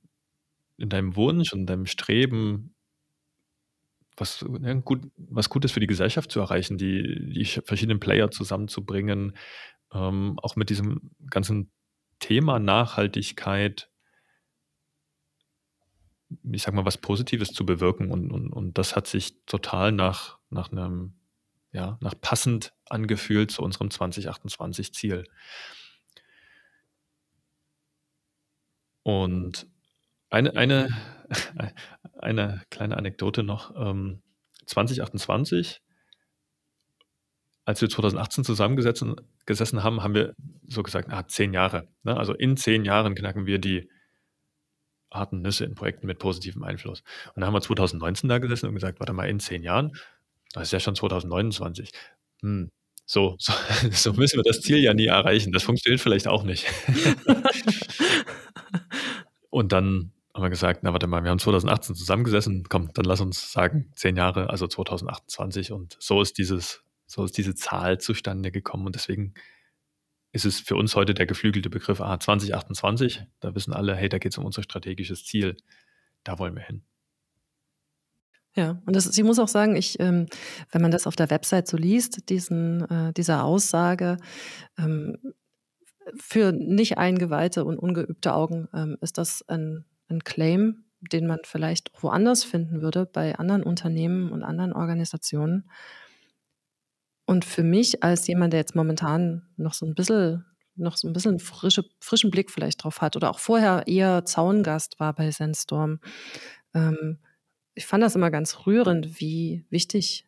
in 0.76 0.88
deinem 0.88 1.16
Wunsch 1.16 1.52
und 1.52 1.66
deinem 1.66 1.87
Streben, 1.87 2.74
was, 4.16 4.44
ja, 4.62 4.75
gut, 4.75 5.11
was 5.16 5.49
Gutes 5.49 5.73
für 5.73 5.80
die 5.80 5.87
Gesellschaft 5.87 6.30
zu 6.30 6.40
erreichen, 6.40 6.78
die, 6.78 7.33
die 7.33 7.44
verschiedenen 7.44 8.00
Player 8.00 8.30
zusammenzubringen, 8.30 9.37
ähm, 9.92 10.38
auch 10.42 10.56
mit 10.56 10.71
diesem 10.71 11.11
ganzen 11.30 11.71
Thema 12.18 12.59
Nachhaltigkeit, 12.59 13.90
ich 16.50 16.62
sag 16.62 16.75
mal, 16.75 16.85
was 16.85 16.99
Positives 16.99 17.52
zu 17.52 17.66
bewirken. 17.66 18.11
Und, 18.11 18.30
und, 18.30 18.52
und 18.52 18.78
das 18.78 18.97
hat 18.97 19.06
sich 19.06 19.44
total 19.47 19.92
nach, 19.92 20.38
nach 20.50 20.73
einem, 20.73 21.14
ja, 21.73 21.99
nach 22.00 22.14
passend 22.21 22.73
angefühlt 22.88 23.50
zu 23.50 23.62
unserem 23.62 23.88
2028-Ziel. 23.88 25.25
Und 29.02 29.66
eine, 30.30 30.56
eine, 30.56 30.88
eine 32.25 32.62
kleine 32.71 32.97
Anekdote 32.97 33.43
noch. 33.43 33.71
2028, 34.66 35.69
ähm, 35.69 35.85
als 37.64 37.81
wir 37.81 37.88
2018 37.88 38.45
zusammengesessen 38.45 39.16
gesessen 39.47 39.83
haben, 39.83 40.02
haben 40.02 40.14
wir 40.14 40.35
so 40.66 40.83
gesagt, 40.83 41.11
ah, 41.11 41.26
zehn 41.26 41.52
Jahre. 41.52 41.88
Ne? 42.02 42.16
Also 42.16 42.35
in 42.35 42.57
zehn 42.57 42.85
Jahren 42.85 43.14
knacken 43.14 43.47
wir 43.47 43.59
die 43.59 43.88
harten 45.11 45.43
Nüsse 45.43 45.64
in 45.64 45.75
Projekten 45.75 46.07
mit 46.07 46.19
positivem 46.19 46.64
Einfluss. 46.64 47.02
Und 47.28 47.40
dann 47.40 47.47
haben 47.47 47.54
wir 47.54 47.61
2019 47.61 48.28
da 48.28 48.38
gesessen 48.38 48.69
und 48.69 48.75
gesagt, 48.75 49.00
warte 49.00 49.12
mal, 49.12 49.28
in 49.28 49.40
zehn 49.40 49.62
Jahren, 49.62 49.93
das 50.52 50.64
ist 50.64 50.73
ja 50.73 50.81
schon 50.81 50.97
2029. 50.97 51.90
Hm, 52.43 52.71
so, 53.07 53.37
so, 53.38 53.52
so 53.93 54.12
müssen 54.14 54.38
wir 54.38 54.45
das 54.45 54.61
Ziel 54.61 54.78
ja 54.78 54.93
nie 54.93 55.07
erreichen. 55.07 55.52
Das 55.52 55.62
funktioniert 55.62 56.00
vielleicht 56.00 56.26
auch 56.26 56.43
nicht. 56.43 56.66
und 59.50 59.73
dann 59.73 60.12
haben 60.35 60.43
wir 60.43 60.50
gesagt, 60.50 60.83
na 60.83 60.93
warte 60.93 61.07
mal, 61.07 61.23
wir 61.23 61.31
haben 61.31 61.38
2018 61.38 61.95
zusammengesessen, 61.95 62.64
komm, 62.69 62.93
dann 62.93 63.05
lass 63.05 63.21
uns 63.21 63.53
sagen, 63.53 63.93
zehn 63.95 64.17
Jahre, 64.17 64.50
also 64.50 64.67
2028. 64.67 65.71
Und 65.71 65.97
so 66.00 66.21
ist 66.21 66.38
dieses, 66.38 66.83
so 67.07 67.25
ist 67.25 67.38
diese 67.38 67.55
Zahl 67.55 68.00
zustande 68.00 68.50
gekommen. 68.50 68.87
Und 68.87 68.97
deswegen 68.97 69.35
ist 70.33 70.45
es 70.45 70.59
für 70.59 70.75
uns 70.75 70.97
heute 70.97 71.14
der 71.14 71.26
geflügelte 71.26 71.71
Begriff 71.71 72.00
ah, 72.00 72.19
2028. 72.19 73.23
Da 73.38 73.55
wissen 73.55 73.73
alle, 73.73 73.95
hey, 73.95 74.09
da 74.09 74.19
geht 74.19 74.33
es 74.33 74.38
um 74.38 74.45
unser 74.45 74.64
strategisches 74.64 75.25
Ziel. 75.25 75.57
Da 76.25 76.41
wollen 76.41 76.57
wir 76.57 76.62
hin. 76.62 76.83
Ja, 78.57 78.83
und 78.87 78.97
das, 78.97 79.17
ich 79.17 79.25
muss 79.25 79.38
auch 79.38 79.49
sagen, 79.49 79.76
ich, 79.76 80.00
ähm, 80.00 80.26
wenn 80.73 80.83
man 80.83 80.91
das 80.91 81.07
auf 81.07 81.14
der 81.14 81.31
Website 81.31 81.69
so 81.69 81.76
liest, 81.76 82.29
diesen, 82.29 82.83
äh, 82.88 83.12
dieser 83.12 83.45
Aussage, 83.45 84.17
ähm, 84.79 85.17
für 86.17 86.53
nicht 86.53 86.99
eingeweihte 86.99 87.64
und 87.64 87.79
ungeübte 87.79 88.35
Augen 88.35 88.69
ähm, 88.75 88.97
ist 89.00 89.17
das 89.19 89.43
ein 89.49 89.85
ein 90.14 90.25
Claim, 90.25 90.85
den 91.00 91.26
man 91.26 91.40
vielleicht 91.44 91.90
woanders 92.02 92.44
finden 92.44 92.80
würde, 92.80 93.06
bei 93.06 93.37
anderen 93.37 93.62
Unternehmen 93.62 94.33
und 94.33 94.42
anderen 94.42 94.73
Organisationen. 94.73 95.71
Und 97.26 97.44
für 97.44 97.62
mich 97.62 98.02
als 98.02 98.26
jemand, 98.26 98.52
der 98.52 98.61
jetzt 98.61 98.75
momentan 98.75 99.49
noch 99.56 99.75
so 99.75 99.87
ein 99.87 99.94
bisschen 99.94 100.44
noch 100.76 100.97
so 100.97 101.09
ein 101.09 101.12
bisschen 101.12 101.38
frische, 101.38 101.85
frischen 102.00 102.30
Blick 102.30 102.50
vielleicht 102.50 102.83
drauf 102.83 103.00
hat 103.00 103.16
oder 103.16 103.30
auch 103.30 103.38
vorher 103.38 103.85
eher 103.87 104.25
Zaungast 104.25 104.99
war 104.99 105.12
bei 105.14 105.30
Sandstorm. 105.30 106.00
Ähm, 106.75 107.18
ich 107.75 107.87
fand 107.87 108.02
das 108.02 108.16
immer 108.16 108.30
ganz 108.30 108.66
rührend, 108.66 109.21
wie 109.21 109.64
wichtig 109.71 110.26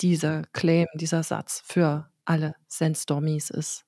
dieser 0.00 0.42
Claim, 0.52 0.86
dieser 0.94 1.22
Satz 1.22 1.62
für 1.64 2.10
alle 2.24 2.54
Sandstormies 2.68 3.50
ist. 3.50 3.83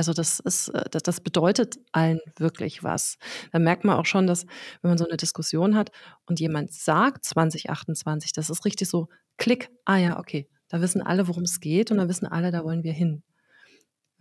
Also 0.00 0.14
das 0.14 0.40
ist, 0.40 0.68
äh, 0.68 0.88
das, 0.90 1.20
bedeutet 1.20 1.78
allen 1.92 2.20
wirklich 2.38 2.82
was. 2.82 3.18
Da 3.52 3.58
merkt 3.58 3.84
man 3.84 3.98
auch 3.98 4.06
schon, 4.06 4.26
dass 4.26 4.46
wenn 4.80 4.92
man 4.92 4.96
so 4.96 5.04
eine 5.04 5.18
Diskussion 5.18 5.76
hat 5.76 5.90
und 6.24 6.40
jemand 6.40 6.72
sagt 6.72 7.22
2028, 7.26 8.32
das 8.32 8.48
ist 8.48 8.64
richtig 8.64 8.88
so 8.88 9.08
Klick, 9.36 9.68
ah 9.84 9.98
ja, 9.98 10.18
okay, 10.18 10.48
da 10.68 10.80
wissen 10.80 11.02
alle, 11.02 11.28
worum 11.28 11.42
es 11.42 11.60
geht 11.60 11.90
und 11.90 11.98
da 11.98 12.08
wissen 12.08 12.26
alle, 12.26 12.50
da 12.50 12.64
wollen 12.64 12.82
wir 12.82 12.94
hin. 12.94 13.22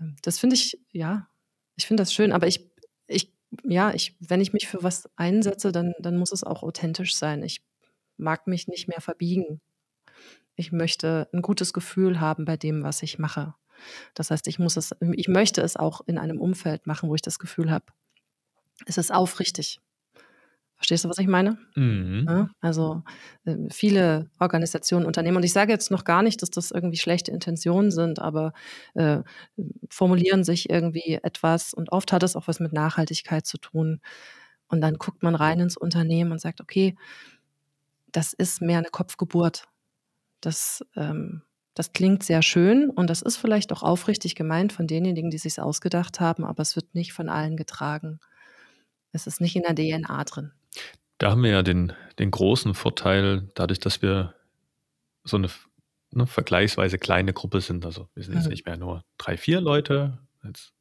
Ähm, 0.01 0.17
das 0.21 0.37
finde 0.37 0.57
ich, 0.57 0.77
ja, 0.91 1.29
ich 1.77 1.87
finde 1.87 2.01
das 2.01 2.13
schön, 2.13 2.33
aber 2.33 2.47
ich, 2.47 2.69
ich, 3.07 3.31
ja, 3.63 3.93
ich, 3.93 4.17
wenn 4.19 4.41
ich 4.41 4.51
mich 4.51 4.67
für 4.67 4.83
was 4.83 5.09
einsetze, 5.15 5.71
dann, 5.71 5.93
dann 5.99 6.17
muss 6.17 6.33
es 6.33 6.43
auch 6.43 6.61
authentisch 6.61 7.15
sein. 7.15 7.41
Ich 7.41 7.61
mag 8.17 8.47
mich 8.47 8.67
nicht 8.67 8.89
mehr 8.89 8.99
verbiegen. 8.99 9.61
Ich 10.57 10.73
möchte 10.73 11.29
ein 11.31 11.41
gutes 11.41 11.71
Gefühl 11.71 12.19
haben 12.19 12.43
bei 12.43 12.57
dem, 12.57 12.83
was 12.83 13.01
ich 13.01 13.17
mache. 13.17 13.53
Das 14.13 14.31
heißt, 14.31 14.47
ich 14.47 14.59
muss 14.59 14.77
es, 14.77 14.91
ich 15.13 15.27
möchte 15.27 15.61
es 15.61 15.75
auch 15.75 16.01
in 16.05 16.17
einem 16.17 16.39
Umfeld 16.39 16.87
machen, 16.87 17.09
wo 17.09 17.15
ich 17.15 17.21
das 17.21 17.39
Gefühl 17.39 17.71
habe, 17.71 17.85
es 18.85 18.97
ist 18.97 19.13
aufrichtig. 19.13 19.79
Verstehst 20.79 21.03
du, 21.03 21.09
was 21.09 21.17
ich 21.17 21.27
meine? 21.27 21.57
Mhm. 21.75 22.25
Ja, 22.25 22.49
also 22.61 23.03
äh, 23.43 23.57
viele 23.69 24.29
Organisationen, 24.39 25.05
Unternehmen, 25.05 25.35
und 25.35 25.43
ich 25.43 25.51
sage 25.51 25.73
jetzt 25.73 25.91
noch 25.91 26.05
gar 26.05 26.23
nicht, 26.23 26.41
dass 26.41 26.51
das 26.51 26.71
irgendwie 26.71 26.97
schlechte 26.97 27.31
Intentionen 27.31 27.91
sind, 27.91 28.19
aber 28.19 28.53
äh, 28.93 29.19
formulieren 29.89 30.45
sich 30.45 30.69
irgendwie 30.69 31.19
etwas 31.21 31.73
und 31.73 31.91
oft 31.91 32.13
hat 32.13 32.23
es 32.23 32.37
auch 32.37 32.47
was 32.47 32.61
mit 32.61 32.71
Nachhaltigkeit 32.71 33.45
zu 33.45 33.57
tun. 33.57 33.99
Und 34.69 34.79
dann 34.79 34.93
guckt 34.95 35.21
man 35.21 35.35
rein 35.35 35.59
ins 35.59 35.75
Unternehmen 35.75 36.31
und 36.31 36.39
sagt, 36.39 36.61
okay, 36.61 36.95
das 38.13 38.31
ist 38.31 38.61
mehr 38.61 38.77
eine 38.77 38.89
Kopfgeburt. 38.89 39.67
Das 40.39 40.85
ähm, 40.95 41.41
das 41.79 41.93
klingt 41.93 42.23
sehr 42.23 42.41
schön 42.41 42.89
und 42.89 43.09
das 43.09 43.21
ist 43.21 43.37
vielleicht 43.37 43.71
auch 43.71 43.83
aufrichtig 43.83 44.35
gemeint 44.35 44.73
von 44.73 44.85
denjenigen, 44.85 45.29
die 45.31 45.37
sich 45.37 45.61
ausgedacht 45.61 46.19
haben, 46.19 46.43
aber 46.43 46.61
es 46.61 46.75
wird 46.75 46.93
nicht 46.93 47.13
von 47.13 47.29
allen 47.29 47.55
getragen. 47.55 48.19
Es 49.13 49.27
ist 49.27 49.39
nicht 49.39 49.55
in 49.55 49.63
der 49.63 49.75
DNA 49.75 50.25
drin. 50.25 50.51
Da 51.19 51.31
haben 51.31 51.41
wir 51.41 51.51
ja 51.51 51.63
den, 51.63 51.93
den 52.19 52.31
großen 52.31 52.73
Vorteil, 52.73 53.49
dadurch, 53.55 53.79
dass 53.79 54.01
wir 54.01 54.35
so 55.23 55.37
eine, 55.37 55.47
eine 56.13 56.27
vergleichsweise 56.27 56.97
kleine 56.97 57.31
Gruppe 57.31 57.61
sind. 57.61 57.85
Also 57.85 58.09
wir 58.13 58.25
sind 58.25 58.33
jetzt 58.33 58.47
mhm. 58.47 58.49
nicht 58.49 58.65
mehr 58.65 58.75
nur 58.75 59.05
drei, 59.17 59.37
vier 59.37 59.61
Leute, 59.61 60.17
jetzt 60.43 60.73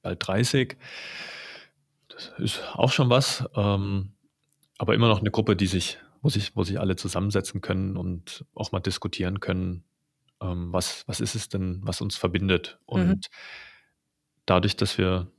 bald 0.00 0.26
30. 0.26 0.78
Das 2.08 2.32
ist 2.38 2.62
auch 2.72 2.90
schon 2.90 3.10
was. 3.10 3.44
Ähm, 3.54 4.14
aber 4.78 4.94
immer 4.94 5.08
noch 5.08 5.20
eine 5.20 5.30
Gruppe, 5.30 5.56
die 5.56 5.66
sich, 5.66 5.98
wo 6.22 6.30
sich, 6.30 6.56
wo 6.56 6.64
sich 6.64 6.80
alle 6.80 6.96
zusammensetzen 6.96 7.60
können 7.60 7.98
und 7.98 8.46
auch 8.54 8.72
mal 8.72 8.80
diskutieren 8.80 9.40
können, 9.40 9.84
ähm, 10.40 10.72
was, 10.72 11.06
was 11.06 11.20
ist 11.20 11.34
es 11.34 11.48
denn, 11.48 11.80
was 11.82 12.00
uns 12.00 12.16
verbindet. 12.16 12.78
Mhm. 12.82 12.86
Und 12.86 13.08
mhm. 13.08 13.20
dadurch, 14.46 14.76
dass 14.76 14.98
wir 14.98 15.30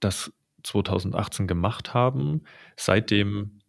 das 0.00 0.32
2018 0.62 1.46
gemacht 1.46 1.94
haben, 1.94 2.42
seitdem 2.76 3.60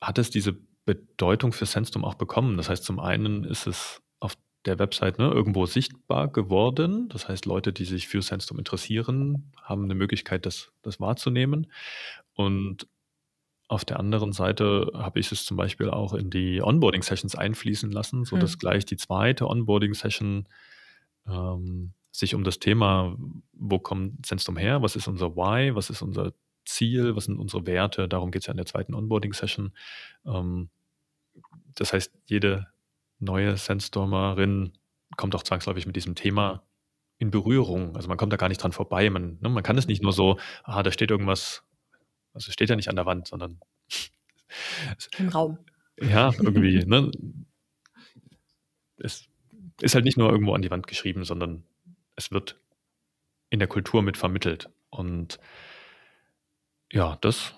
hat 0.00 0.18
es 0.18 0.30
diese 0.30 0.56
Bedeutung 0.84 1.52
für 1.52 1.66
Sandstorm 1.66 2.04
auch 2.04 2.14
bekommen. 2.14 2.56
Das 2.56 2.68
heißt, 2.68 2.84
zum 2.84 3.00
einen 3.00 3.44
ist 3.44 3.66
es 3.66 4.00
auf 4.20 4.34
der 4.64 4.78
Website 4.78 5.18
ne, 5.18 5.28
irgendwo 5.28 5.66
sichtbar 5.66 6.28
geworden. 6.28 7.08
Das 7.08 7.28
heißt, 7.28 7.44
Leute, 7.44 7.72
die 7.72 7.84
sich 7.84 8.08
für 8.08 8.22
Sandstorm 8.22 8.58
interessieren, 8.58 9.52
haben 9.62 9.84
eine 9.84 9.94
Möglichkeit, 9.94 10.46
das, 10.46 10.72
das 10.82 11.00
wahrzunehmen. 11.00 11.66
Und 12.34 12.86
auf 13.68 13.84
der 13.84 13.98
anderen 13.98 14.32
Seite 14.32 14.90
habe 14.94 15.18
ich 15.18 15.32
es 15.32 15.44
zum 15.44 15.56
Beispiel 15.56 15.90
auch 15.90 16.14
in 16.14 16.30
die 16.30 16.62
Onboarding-Sessions 16.62 17.34
einfließen 17.34 17.90
lassen, 17.90 18.24
sodass 18.24 18.54
mhm. 18.54 18.58
gleich 18.58 18.84
die 18.84 18.96
zweite 18.96 19.48
Onboarding-Session 19.48 20.48
ähm, 21.26 21.92
sich 22.12 22.34
um 22.34 22.44
das 22.44 22.58
Thema, 22.58 23.16
wo 23.52 23.78
kommt 23.78 24.24
Sandstorm 24.24 24.56
her, 24.56 24.82
was 24.82 24.96
ist 24.96 25.08
unser 25.08 25.36
Why, 25.36 25.74
was 25.74 25.90
ist 25.90 26.02
unser 26.02 26.32
Ziel, 26.64 27.16
was 27.16 27.24
sind 27.24 27.38
unsere 27.38 27.66
Werte, 27.66 28.08
darum 28.08 28.30
geht 28.30 28.42
es 28.42 28.46
ja 28.46 28.52
in 28.52 28.56
der 28.56 28.66
zweiten 28.66 28.94
Onboarding-Session. 28.94 29.72
Ähm, 30.24 30.70
das 31.74 31.92
heißt, 31.92 32.12
jede 32.26 32.68
neue 33.18 33.56
Sandstormerin 33.56 34.72
kommt 35.16 35.34
auch 35.34 35.42
zwangsläufig 35.42 35.86
mit 35.86 35.96
diesem 35.96 36.14
Thema 36.14 36.62
in 37.18 37.30
Berührung. 37.30 37.96
Also 37.96 38.08
man 38.08 38.18
kommt 38.18 38.32
da 38.32 38.36
gar 38.36 38.48
nicht 38.48 38.62
dran 38.62 38.72
vorbei. 38.72 39.08
Man, 39.10 39.38
ne, 39.40 39.48
man 39.48 39.62
kann 39.62 39.78
es 39.78 39.86
nicht 39.86 40.02
nur 40.02 40.12
so, 40.12 40.38
ah, 40.64 40.82
da 40.82 40.92
steht 40.92 41.10
irgendwas 41.10 41.64
also 42.36 42.52
steht 42.52 42.68
ja 42.68 42.76
nicht 42.76 42.90
an 42.90 42.96
der 42.96 43.06
Wand, 43.06 43.26
sondern 43.26 43.58
im 45.18 45.30
Raum. 45.30 45.58
Ja, 45.98 46.30
irgendwie. 46.38 46.84
ne? 46.86 47.10
Es 48.98 49.26
ist 49.80 49.94
halt 49.94 50.04
nicht 50.04 50.18
nur 50.18 50.30
irgendwo 50.30 50.52
an 50.52 50.60
die 50.60 50.70
Wand 50.70 50.86
geschrieben, 50.86 51.24
sondern 51.24 51.64
es 52.14 52.30
wird 52.30 52.60
in 53.48 53.58
der 53.58 53.68
Kultur 53.68 54.02
mit 54.02 54.18
vermittelt. 54.18 54.68
Und 54.90 55.38
ja, 56.92 57.16
das, 57.22 57.54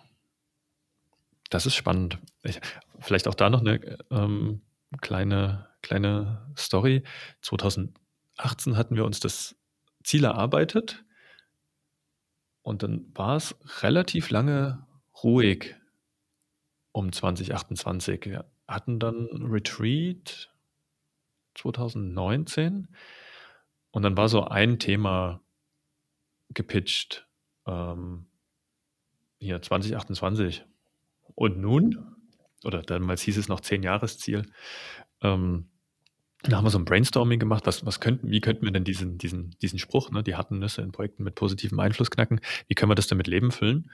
das 1.51 1.67
ist 1.67 1.75
spannend. 1.75 2.19
Ich, 2.45 2.61
vielleicht 3.01 3.27
auch 3.27 3.35
da 3.35 3.51
noch 3.51 3.61
eine 3.61 3.99
ähm, 4.11 4.63
kleine, 5.01 5.69
kleine 5.83 6.53
Story. 6.57 7.03
2018 7.43 8.77
hatten 8.77 8.95
wir 8.95 9.05
uns 9.05 9.19
das 9.19 9.57
Ziel 10.05 10.23
erarbeitet 10.23 11.05
und 12.69 12.83
dann 12.83 13.11
war 13.15 13.35
es 13.37 13.57
relativ 13.83 14.29
lange 14.29 14.87
ruhig 15.25 15.75
um 16.93 17.11
2028. 17.11 18.27
Wir 18.27 18.45
hatten 18.67 18.99
dann 18.99 19.27
Retreat 19.43 20.53
2019 21.55 22.89
und 23.91 24.03
dann 24.03 24.19
war 24.19 24.29
so 24.29 24.45
ein 24.45 24.79
Thema 24.79 25.41
gepitcht. 26.51 27.27
Ähm, 27.67 28.27
hier 29.39 29.63
2028. 29.63 30.67
Und 31.35 31.57
nun, 31.57 32.17
oder 32.65 32.83
damals 32.83 33.23
hieß 33.23 33.39
es 33.39 33.49
noch 33.49 33.61
zehn 33.61 33.83
Jahresziel, 33.83 34.43
ähm, 35.23 35.71
da 36.43 36.57
haben 36.57 36.65
wir 36.65 36.71
so 36.71 36.79
ein 36.79 36.85
Brainstorming 36.85 37.41
gemacht, 37.41 37.67
was, 37.67 37.85
was 37.85 38.01
könnten, 38.01 38.31
wie 38.31 38.41
könnten 38.41 38.65
wir 38.65 38.71
denn 38.71 38.85
diesen, 38.85 39.19
diesen, 39.19 39.57
diesen 39.61 39.79
Spruch, 39.79 40.11
ne, 40.11 40.23
die 40.23 40.37
harten 40.37 40.59
Nüsse 40.59 40.83
in 40.83 40.93
Projekten 40.93 41.25
mit 41.25 41.35
positivem 41.35 41.81
Einfluss 41.81 42.11
knacken, 42.11 42.41
wie 42.69 42.75
können 42.75 42.91
wir 42.91 42.95
das 42.95 43.09
denn 43.09 43.19
mit 43.19 43.27
Leben 43.27 43.51
füllen? 43.51 43.91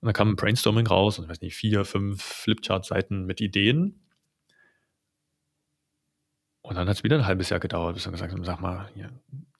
Und 0.00 0.06
dann 0.06 0.14
kam 0.14 0.30
ein 0.30 0.36
Brainstorming 0.36 0.86
raus, 0.86 1.18
und 1.18 1.24
ich 1.24 1.30
weiß 1.30 1.40
nicht, 1.42 1.56
vier, 1.56 1.84
fünf 1.84 2.22
Flipchart-Seiten 2.22 3.26
mit 3.26 3.40
Ideen. 3.40 4.00
Und 6.62 6.76
dann 6.76 6.88
hat 6.88 6.96
es 6.96 7.04
wieder 7.04 7.16
ein 7.18 7.26
halbes 7.26 7.50
Jahr 7.50 7.60
gedauert, 7.60 7.94
bis 7.94 8.06
wir 8.06 8.12
gesagt 8.12 8.32
haben, 8.32 8.44
sag 8.44 8.60
mal, 8.60 8.90
ja, 8.94 9.10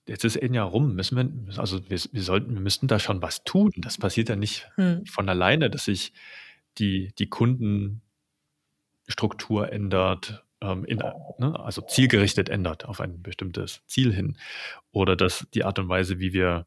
jetzt 0.07 0.25
ist 0.25 0.41
ein 0.41 0.53
Jahr 0.53 0.67
rum, 0.67 0.95
müssen 0.95 1.17
wir, 1.17 1.59
also 1.59 1.89
wir, 1.89 1.99
wir 2.11 2.23
sollten, 2.23 2.53
wir 2.53 2.61
müssten 2.61 2.87
da 2.87 2.97
schon 2.99 3.21
was 3.21 3.43
tun. 3.43 3.71
Das 3.77 3.97
passiert 3.97 4.29
ja 4.29 4.35
nicht 4.35 4.67
hm. 4.75 5.05
von 5.05 5.29
alleine, 5.29 5.69
dass 5.69 5.85
sich 5.85 6.13
die, 6.77 7.13
die 7.17 7.29
Kundenstruktur 7.29 8.01
ändert, 9.71 10.44
ähm, 10.65 10.85
in, 10.85 10.97
ne, 10.97 11.59
also 11.59 11.81
zielgerichtet 11.81 12.49
ändert 12.49 12.85
auf 12.85 12.99
ein 12.99 13.21
bestimmtes 13.21 13.81
Ziel 13.85 14.13
hin. 14.13 14.37
Oder 14.91 15.15
dass 15.15 15.47
die 15.53 15.63
Art 15.63 15.79
und 15.79 15.89
Weise, 15.89 16.19
wie 16.19 16.33
wir 16.33 16.65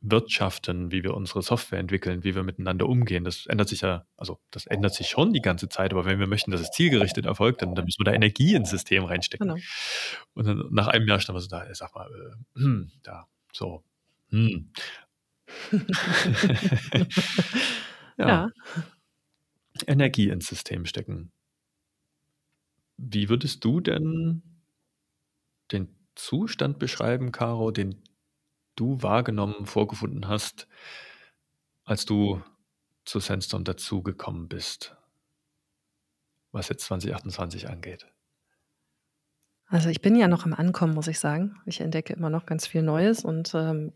wirtschaften, 0.00 0.92
wie 0.92 1.02
wir 1.02 1.14
unsere 1.14 1.42
Software 1.42 1.80
entwickeln, 1.80 2.22
wie 2.22 2.34
wir 2.34 2.44
miteinander 2.44 2.88
umgehen, 2.88 3.24
das 3.24 3.46
ändert 3.46 3.68
sich 3.68 3.80
ja, 3.80 4.04
also 4.16 4.38
das 4.50 4.66
ändert 4.66 4.94
sich 4.94 5.08
schon 5.08 5.32
die 5.32 5.40
ganze 5.40 5.68
Zeit, 5.68 5.92
aber 5.92 6.04
wenn 6.04 6.20
wir 6.20 6.28
möchten, 6.28 6.52
dass 6.52 6.60
es 6.60 6.70
zielgerichtet 6.70 7.26
erfolgt, 7.26 7.62
dann, 7.62 7.74
dann 7.74 7.84
müssen 7.84 8.00
wir 8.00 8.04
da 8.04 8.12
Energie 8.12 8.54
ins 8.54 8.70
System 8.70 9.04
reinstecken. 9.04 9.48
Genau. 9.48 9.60
Und 10.34 10.46
dann 10.46 10.68
nach 10.70 10.86
einem 10.86 11.08
Jahr 11.08 11.18
stand 11.20 11.36
wir 11.36 11.40
so 11.40 11.48
da, 11.48 11.66
sag 11.72 11.94
mal, 11.94 12.08
äh, 12.08 12.60
hm, 12.60 12.92
da, 13.02 13.26
so, 13.52 13.82
hm. 14.30 14.70
ja. 18.18 18.28
ja. 18.28 18.50
Energie 19.86 20.28
ins 20.28 20.46
System 20.46 20.86
stecken. 20.86 21.32
Wie 22.98 23.28
würdest 23.28 23.64
du 23.64 23.80
denn 23.80 24.42
den 25.72 25.88
Zustand 26.14 26.78
beschreiben, 26.78 27.32
Caro, 27.32 27.70
den 27.70 28.02
du 28.74 29.02
wahrgenommen, 29.02 29.66
vorgefunden 29.66 30.28
hast, 30.28 30.68
als 31.84 32.04
du 32.04 32.42
zu 33.04 33.20
Sandstorm 33.20 33.64
dazugekommen 33.64 34.48
bist, 34.48 34.96
was 36.52 36.68
jetzt 36.68 36.84
2028 36.84 37.68
angeht? 37.68 38.06
Also 39.66 39.90
ich 39.90 40.00
bin 40.00 40.16
ja 40.16 40.28
noch 40.28 40.44
am 40.44 40.54
Ankommen, 40.54 40.94
muss 40.94 41.08
ich 41.08 41.20
sagen. 41.20 41.60
Ich 41.66 41.80
entdecke 41.80 42.14
immer 42.14 42.30
noch 42.30 42.46
ganz 42.46 42.66
viel 42.66 42.82
Neues 42.82 43.24
und 43.24 43.54
ähm, 43.54 43.92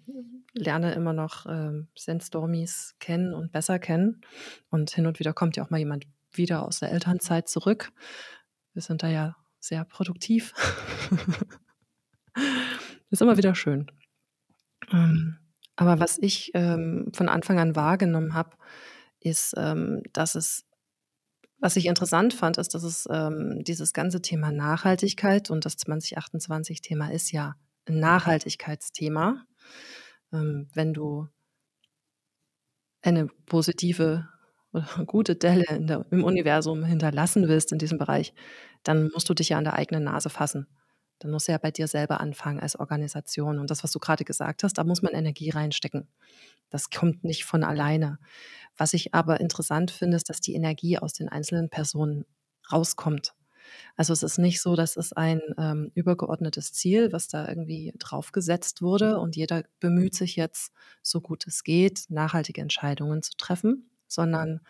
lerne 0.52 0.92
immer 0.92 1.14
noch 1.14 1.46
ähm, 1.46 1.88
Sandstormies 1.96 2.94
kennen 3.00 3.32
und 3.34 3.52
besser 3.52 3.78
kennen. 3.78 4.20
Und 4.68 4.90
hin 4.90 5.06
und 5.06 5.18
wieder 5.18 5.32
kommt 5.32 5.56
ja 5.56 5.64
auch 5.64 5.70
mal 5.70 5.78
jemand 5.78 6.06
wieder 6.30 6.66
aus 6.66 6.80
der 6.80 6.92
Elternzeit 6.92 7.48
zurück. 7.48 7.90
Wir 8.74 8.82
sind 8.82 9.02
da 9.02 9.08
ja 9.08 9.36
sehr 9.60 9.84
produktiv. 9.84 10.54
ist 13.10 13.22
immer 13.22 13.36
wieder 13.36 13.54
schön. 13.54 13.90
Ähm, 14.90 15.38
aber 15.76 16.00
was 16.00 16.18
ich, 16.18 16.50
ähm, 16.54 17.10
von 17.14 17.28
Anfang 17.28 17.58
an 17.58 17.76
wahrgenommen 17.76 18.34
habe, 18.34 18.56
ist, 19.20 19.54
ähm, 19.56 20.02
dass 20.12 20.34
es 20.34 20.64
was 21.62 21.76
ich 21.76 21.86
interessant 21.86 22.34
fand, 22.34 22.58
ist, 22.58 22.74
dass 22.74 22.82
es, 22.82 23.08
ähm, 23.10 23.62
dieses 23.62 23.92
ganze 23.92 24.20
Thema 24.20 24.50
Nachhaltigkeit 24.50 25.48
und 25.48 25.64
das 25.64 25.78
2028-Thema 25.78 27.12
ist 27.12 27.30
ja 27.30 27.54
'n 27.86 28.00
Nachhaltigkeitsthema. 28.00 29.46
Ähm, 30.32 30.68
wenn 30.74 30.92
du 30.92 31.28
eine 33.02 33.26
positive 33.46 34.28
oder 34.72 34.84
gute 35.06 35.36
Delle 35.36 35.64
der 35.80 36.06
im 36.10 36.24
Universum 36.24 36.84
hinterlassen 36.84 37.48
willst 37.48 37.72
in 37.72 37.78
diesem 37.78 37.98
Bereich, 37.98 38.34
dann 38.82 39.10
musst 39.12 39.28
du 39.28 39.34
dich 39.34 39.50
ja 39.50 39.58
an 39.58 39.64
der 39.64 39.74
eigenen 39.74 40.04
Nase 40.04 40.30
fassen. 40.30 40.66
Dann 41.18 41.30
musst 41.30 41.46
du 41.46 41.52
ja 41.52 41.58
bei 41.58 41.70
dir 41.70 41.86
selber 41.86 42.20
anfangen 42.20 42.58
als 42.58 42.74
Organisation. 42.74 43.60
Und 43.60 43.70
das, 43.70 43.84
was 43.84 43.92
du 43.92 44.00
grade 44.00 44.24
gesagt 44.24 44.64
hast, 44.64 44.74
da 44.78 44.84
muss 44.84 45.02
man 45.02 45.14
Energie 45.14 45.50
reinstecken. 45.50 46.08
Das 46.68 46.90
kommt 46.90 47.22
nicht 47.22 47.44
von 47.44 47.62
alleine. 47.62 48.18
Was 48.76 48.92
ich 48.92 49.14
aber 49.14 49.40
interessant 49.40 49.92
finde, 49.92 50.16
ist, 50.16 50.30
dass 50.30 50.40
die 50.40 50.54
Energie 50.54 50.98
aus 50.98 51.12
den 51.12 51.28
einzelnen 51.28 51.68
Personen 51.68 52.24
rauskommt. 52.72 53.34
Also, 53.96 54.12
es 54.12 54.24
ist 54.24 54.38
nicht 54.38 54.60
so, 54.60 54.74
dass 54.74 54.96
es 54.96 55.12
ein, 55.12 55.40
ähm, 55.58 55.92
übergeordnetes 55.94 56.72
Ziel, 56.72 57.12
was 57.12 57.28
da 57.28 57.46
irgendwie 57.48 57.92
draufgesetzt 57.98 58.82
wurde 58.82 59.20
und 59.20 59.36
jeder 59.36 59.62
bemüht 59.78 60.14
sich 60.16 60.34
jetzt, 60.34 60.72
so 61.02 61.20
gut 61.20 61.46
es 61.46 61.62
geht, 61.62 62.06
nachhaltige 62.08 62.60
Entscheidungen 62.60 63.22
zu 63.22 63.32
treffen, 63.36 63.91
sondern 64.14 64.60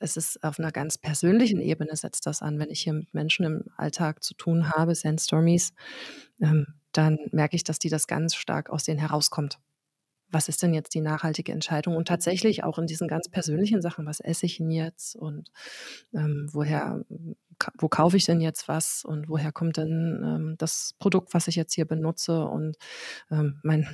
es 0.00 0.16
ist 0.16 0.42
auf 0.42 0.58
'ner 0.58 0.72
ganz 0.72 0.98
persönlichen 0.98 1.60
Ebene 1.60 1.96
setzt 1.96 2.26
das 2.26 2.42
an. 2.42 2.58
Wenn 2.58 2.70
ich 2.70 2.80
hier 2.82 2.92
mit 2.94 3.14
Menschen 3.14 3.44
im 3.44 3.64
Alltag 3.76 4.22
zu 4.24 4.34
tun 4.34 4.70
habe, 4.70 4.94
Sandstormies, 4.94 5.72
ähm, 6.40 6.66
dann 6.92 7.18
merke 7.32 7.56
ich, 7.56 7.64
dass 7.64 7.78
die 7.78 7.88
das 7.90 8.06
ganz 8.06 8.34
stark 8.34 8.70
aus 8.70 8.84
denen 8.84 8.98
herauskommt. 9.00 9.58
Was 10.30 10.48
ist 10.48 10.62
denn 10.62 10.74
jetzt 10.74 10.94
die 10.94 11.00
nachhaltige 11.02 11.52
Entscheidung? 11.52 11.96
Und 11.96 12.08
tatsächlich 12.08 12.64
auch 12.64 12.78
in 12.78 12.86
diesen 12.88 13.08
ganz 13.08 13.28
persönlichen 13.30 13.82
Sachen, 13.82 14.06
was 14.06 14.20
esse 14.20 14.46
ich 14.46 14.60
'n 14.60 14.70
jetzt 14.70 15.16
und, 15.16 15.50
ähm, 16.14 16.48
woher 16.52 17.04
wo 17.78 17.88
kaufe 17.88 18.16
ich 18.18 18.26
denn 18.26 18.40
jetzt 18.42 18.68
was 18.68 19.04
und 19.04 19.28
woher 19.30 19.52
kommt 19.52 19.78
denn, 19.78 20.22
ähm, 20.24 20.56
das 20.58 20.94
Produkt, 21.00 21.34
was 21.34 21.48
ich 21.48 21.56
jetzt 21.56 21.74
hier 21.74 21.86
benutze? 21.86 22.44
Und, 22.46 22.76
ähm, 23.30 23.60
mein 23.64 23.88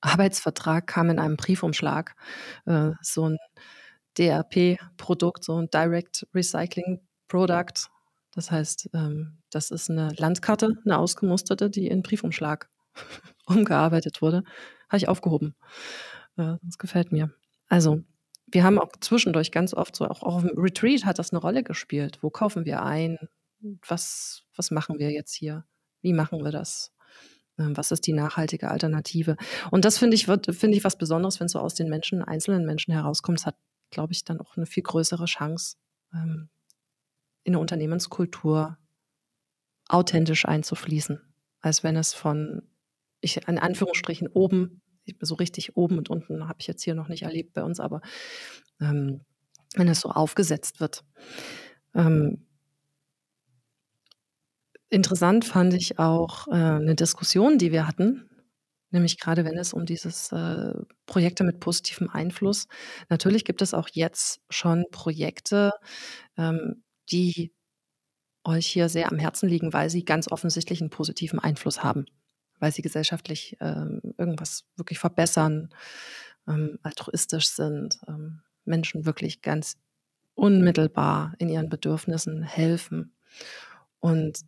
Arbeitsvertrag 0.00 0.86
kam 0.86 1.10
in 1.10 1.18
einem 1.18 1.36
Briefumschlag, 1.36 2.14
äh, 2.66 2.92
so 3.02 3.26
'n 3.26 3.38
DRP-Produkt, 4.18 5.44
so 5.44 5.58
'n 5.58 5.68
Direct 5.70 6.26
Recycling 6.34 7.00
Product. 7.28 7.88
Das 8.34 8.50
heißt, 8.50 8.90
ähm, 8.94 9.38
das 9.50 9.70
ist 9.70 9.90
'ne 9.90 10.12
Landkarte, 10.18 10.74
'ne 10.84 10.98
ausgemusterte, 10.98 11.70
die 11.70 11.88
in 11.88 12.02
Briefumschlag 12.02 12.68
umgearbeitet 13.46 14.22
wurde. 14.22 14.44
Habe 14.88 14.98
ich 14.98 15.08
aufgehoben. 15.08 15.54
Äh, 16.38 16.56
das 16.62 16.78
gefällt 16.78 17.12
mir. 17.12 17.32
Also, 17.68 18.02
wir 18.48 18.64
haben 18.64 18.78
auch 18.80 18.92
zwischendurch 19.00 19.52
ganz 19.52 19.74
oft 19.74 19.96
so 19.96 20.06
auch 20.08 20.22
auf'm 20.24 20.52
Retreat 20.58 21.04
hat 21.06 21.18
das 21.20 21.32
'ne 21.32 21.38
Rolle 21.40 21.62
gespielt. 21.64 22.18
Wo 22.22 22.30
kaufen 22.30 22.64
wir 22.66 22.82
ein? 22.84 23.18
Was 23.88 24.44
was 24.56 24.70
machen 24.72 24.98
wir 25.00 25.10
jetzt 25.12 25.34
hier? 25.34 25.64
Wie 26.02 26.12
machen 26.14 26.44
wir 26.44 26.52
das? 26.52 26.88
Ähm, 27.58 27.76
was 27.76 27.90
ist 27.90 28.06
die 28.06 28.12
nachhaltige 28.12 28.70
Alternative? 28.70 29.36
Und 29.70 29.84
das 29.84 29.98
finde 29.98 30.14
ich 30.16 30.28
wird 30.28 30.54
finde 30.54 30.76
ich 30.78 30.84
was 30.84 30.96
Besonderes, 30.98 31.40
wenn's 31.40 31.52
so 31.52 31.60
aus 31.60 31.74
den 31.74 31.88
Menschen 31.88 32.22
einzelnen 32.22 32.64
Menschen 32.66 32.92
herauskommt. 32.94 33.40
Es 33.40 33.46
hat, 33.46 33.56
glaube 33.90 34.12
ich, 34.12 34.24
dann 34.24 34.40
auch 34.40 34.56
'ne 34.56 34.66
viel 34.66 34.82
größere 34.82 35.26
Chance, 35.26 35.76
ähm, 36.14 36.48
in 37.44 37.52
'ne 37.54 37.60
Unternehmenskultur 37.60 38.78
authentisch 39.90 40.44
einzufließen, 40.46 41.18
als 41.60 41.82
wenn 41.82 41.96
es 41.96 42.12
von 42.14 42.62
ich 43.20 43.38
in 43.48 43.58
Anführungsstrichen 43.58 44.28
oben 44.28 44.82
so 45.22 45.34
richtig 45.34 45.76
oben 45.76 45.96
und 45.98 46.10
unten 46.10 46.46
habe 46.46 46.58
ich 46.60 46.66
jetzt 46.66 46.82
hier 46.84 46.94
noch 46.94 47.08
nicht 47.08 47.22
erlebt 47.22 47.54
bei 47.54 47.62
uns, 47.64 47.80
aber, 47.80 48.02
ähm, 48.80 49.22
wenn 49.74 49.88
es 49.88 50.00
so 50.00 50.10
aufgesetzt 50.10 50.80
wird. 50.80 51.04
Ähm 51.94 52.47
Interessant 54.92 55.44
fand 55.44 55.74
ich 55.74 55.98
auch, 55.98 56.48
äh, 56.48 56.78
'ne 56.78 56.94
Diskussion, 56.94 57.58
die 57.58 57.72
wir 57.72 57.86
hatten, 57.86 58.30
nämlich 58.90 59.18
grade 59.20 59.44
wenn 59.44 59.58
es 59.58 59.74
um 59.74 59.84
dieses, 59.84 60.32
äh, 60.32 60.72
Projekte 61.06 61.44
mit 61.44 61.60
positivem 61.60 62.08
Einfluss 62.10 62.66
natürlich 63.10 63.44
gibt 63.44 63.60
es 63.62 63.74
auch 63.74 63.88
jetzt 63.92 64.40
schon 64.48 64.86
Projekte, 64.90 65.72
ähm, 66.38 66.82
die 67.12 67.52
euch 68.44 68.66
hier 68.68 68.88
sehr 68.90 69.10
am 69.12 69.18
Herzen 69.18 69.48
liegen, 69.48 69.72
weil 69.74 69.90
sie 69.90 70.04
ganz 70.04 70.30
offensichtlich 70.32 70.80
'n 70.82 70.90
positiven 70.90 71.38
Einfluss 71.40 71.84
haben, 71.84 72.06
weil 72.60 72.72
sie 72.72 72.82
gesellschaftlich, 72.82 73.56
ähm, 73.60 74.00
irgendwas 74.18 74.64
wirklich 74.76 74.98
verbessern, 75.00 75.70
ähm, 76.48 76.78
altruistisch 76.84 77.48
sind, 77.50 78.00
ähm, 78.08 78.42
Menschen 78.66 79.06
wirklich 79.06 79.42
ganz 79.42 79.76
unmittelbar 80.36 81.34
in 81.40 81.48
ihren 81.50 81.68
Bedürfnissen 81.70 82.42
helfen. 82.44 83.14
Und 84.00 84.40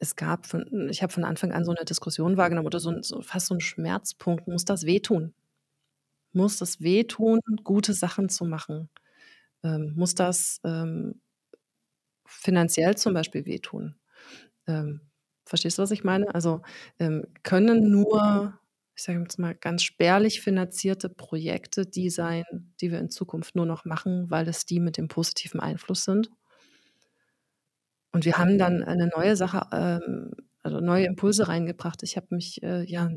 es 0.00 0.16
gab 0.16 0.46
von 0.46 0.88
ich 0.90 1.02
habe 1.02 1.12
von 1.12 1.24
Anfang 1.24 1.52
an 1.52 1.64
so 1.64 1.72
'ne 1.72 1.84
Diskussion 1.84 2.36
wahrgenommen 2.36 2.66
oder 2.66 2.80
so 2.80 3.00
so 3.02 3.22
fast 3.22 3.46
so 3.48 3.54
'n 3.54 3.60
Schmerzpunkt. 3.60 4.48
Muss 4.48 4.64
das 4.64 4.84
wehtun? 4.86 5.34
Muss 6.36 6.58
das 6.58 6.80
wehtun, 6.80 7.40
gute 7.62 7.92
Sachen 7.94 8.28
zu 8.28 8.44
machen? 8.44 8.88
Ähm, 9.64 9.94
muss 9.96 10.14
das, 10.16 10.60
ähm, 10.64 11.20
finanziell 12.26 12.96
zum 12.96 13.14
Beispiel 13.14 13.46
wehtun? 13.46 13.96
Ähm, 14.68 15.00
verstehst 15.46 15.78
du, 15.78 15.82
was 15.82 15.92
ich 15.92 16.04
meine? 16.04 16.34
Also, 16.34 16.62
ähm, 17.00 17.26
können 17.44 17.90
nur, 17.90 18.58
ich 18.96 19.02
sage 19.04 19.20
jetzt 19.20 19.38
mal, 19.38 19.54
ganz 19.56 19.82
spärlich 19.84 20.40
finanzierte 20.42 21.08
Projekte 21.10 21.86
die 21.86 22.10
sein, 22.10 22.44
die 22.80 22.92
wir 22.92 23.00
in 23.00 23.10
Zukunft 23.10 23.56
nur 23.56 23.66
noch 23.66 23.84
machen, 23.86 24.30
weil 24.30 24.48
es 24.48 24.66
die 24.66 24.80
mit 24.80 24.96
dem 24.98 25.08
positiven 25.08 25.60
Einfluss 25.60 26.04
sind? 26.04 26.30
Und 28.14 28.24
wir 28.24 28.38
haben 28.38 28.58
dann 28.58 28.84
eine 28.84 29.08
neue 29.08 29.34
Sache, 29.36 29.66
ähm 29.72 30.30
also, 30.62 30.80
neue 30.80 31.04
Impulse 31.04 31.46
reingebracht. 31.48 32.02
Ich 32.04 32.16
habe 32.16 32.28
mich, 32.30 32.62
äh, 32.62 32.84
ja 32.84 33.10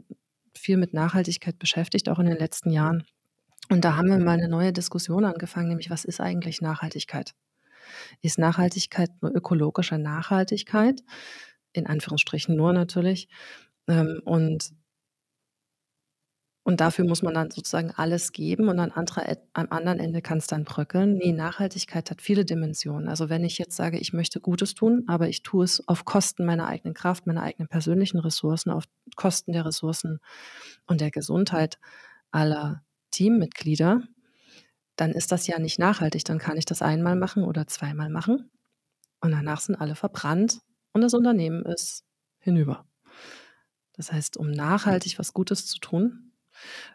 viel 0.53 0.75
mit 0.75 0.93
Nachhaltigkeit 0.93 1.57
beschäftigt, 1.59 2.09
auch 2.09 2.19
in 2.19 2.25
den 2.25 2.37
letzten 2.37 2.71
Jahren. 2.71 3.03
Und 3.69 3.85
da 3.85 3.97
haben 3.97 4.09
wir 4.09 4.19
mal 4.19 4.37
'ne 4.37 4.49
neue 4.49 4.73
Diskussion 4.73 5.25
angefangen, 5.25 5.69
nämlich: 5.69 5.89
„Was 5.91 6.05
ist 6.05 6.21
eigentlich 6.21 6.61
Nachhaltigkeit?“ 6.61 7.33
Ist 8.23 8.39
Nachhaltigkeit 8.39 9.09
nur 9.21 9.31
ökologische 9.35 9.97
Nachhaltigkeit? 9.99 11.01
In 11.73 11.87
Anführungsstrichen 11.87 12.55
nur 12.57 12.73
natürlich. 12.73 13.29
Ähm, 13.89 14.21
und 14.25 14.71
und 16.67 16.81
dafür 16.81 17.05
muss 17.05 17.21
man 17.21 17.33
dann 17.33 17.49
sozusagen 17.49 17.91
alles 17.95 18.33
geben 18.33 18.67
und 18.67 18.77
an 18.77 18.91
anderer 18.91 19.29
Et 19.29 19.39
am 19.53 19.67
anderen 19.69 20.01
Ende 20.01 20.21
kann's 20.21 20.47
dann 20.47 20.65
bröckeln. 20.65 21.13
Ne, 21.13 21.31
Nachhaltigkeit 21.31 22.11
hat 22.11 22.21
viele 22.21 22.43
Dimensionen. 22.43 23.07
Also, 23.07 23.29
wenn 23.29 23.45
ich 23.45 23.57
jetzt 23.57 23.77
sage, 23.77 23.97
ich 23.97 24.11
möchte 24.11 24.41
Gutes 24.41 24.75
tun, 24.75 25.05
aber 25.07 25.29
ich 25.29 25.43
tue 25.43 25.63
es 25.63 25.87
auf 25.87 26.03
Kosten 26.03 26.43
meiner 26.43 26.67
eigenen 26.67 26.93
Kraft, 26.93 27.25
meiner 27.25 27.43
eigenen 27.43 27.69
persönlichen 27.69 28.19
Ressourcen, 28.19 28.69
auf 28.71 28.83
Kosten 29.15 29.53
der 29.53 29.63
Ressourcen 29.63 30.19
und 30.87 30.99
der 30.99 31.09
Gesundheit 31.09 31.79
aller 32.31 32.83
Teammitglieder, 33.11 34.01
dann 34.97 35.11
ist 35.11 35.31
das 35.31 35.47
ja 35.47 35.59
nicht 35.59 35.79
nachhaltig. 35.79 36.25
Dann 36.25 36.37
kann 36.37 36.57
ich 36.57 36.65
das 36.65 36.81
einmal 36.81 37.15
machen 37.15 37.45
oder 37.45 37.67
zweimal 37.67 38.09
machen 38.09 38.51
und 39.21 39.31
danach 39.31 39.61
sind 39.61 39.77
alle 39.77 39.95
verbrannt 39.95 40.59
und 40.91 40.99
das 40.99 41.13
Unternehmen 41.13 41.63
ist 41.63 42.03
hinüber. 42.39 42.85
Das 43.93 44.11
heißt, 44.11 44.35
um 44.35 44.51
nachhaltig 44.51 45.17
was 45.17 45.31
Gutes 45.31 45.65
zu 45.65 45.79
tun, 45.79 46.33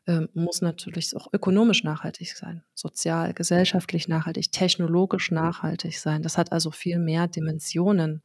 ähm, 0.06 0.28
muss 0.34 0.62
natürlich 0.62 1.14
auch 1.16 1.28
ökonomisch 1.32 1.84
nachhaltig 1.84 2.36
sein, 2.36 2.62
sozial, 2.74 3.34
gesellschaftlich 3.34 4.08
nachhaltig, 4.08 4.52
technologisch 4.52 5.30
nachhaltig 5.30 5.98
sein. 5.98 6.22
Das 6.22 6.38
hat 6.38 6.52
also 6.52 6.70
viel 6.70 6.98
mehr 6.98 7.28
Dimensionen. 7.28 8.22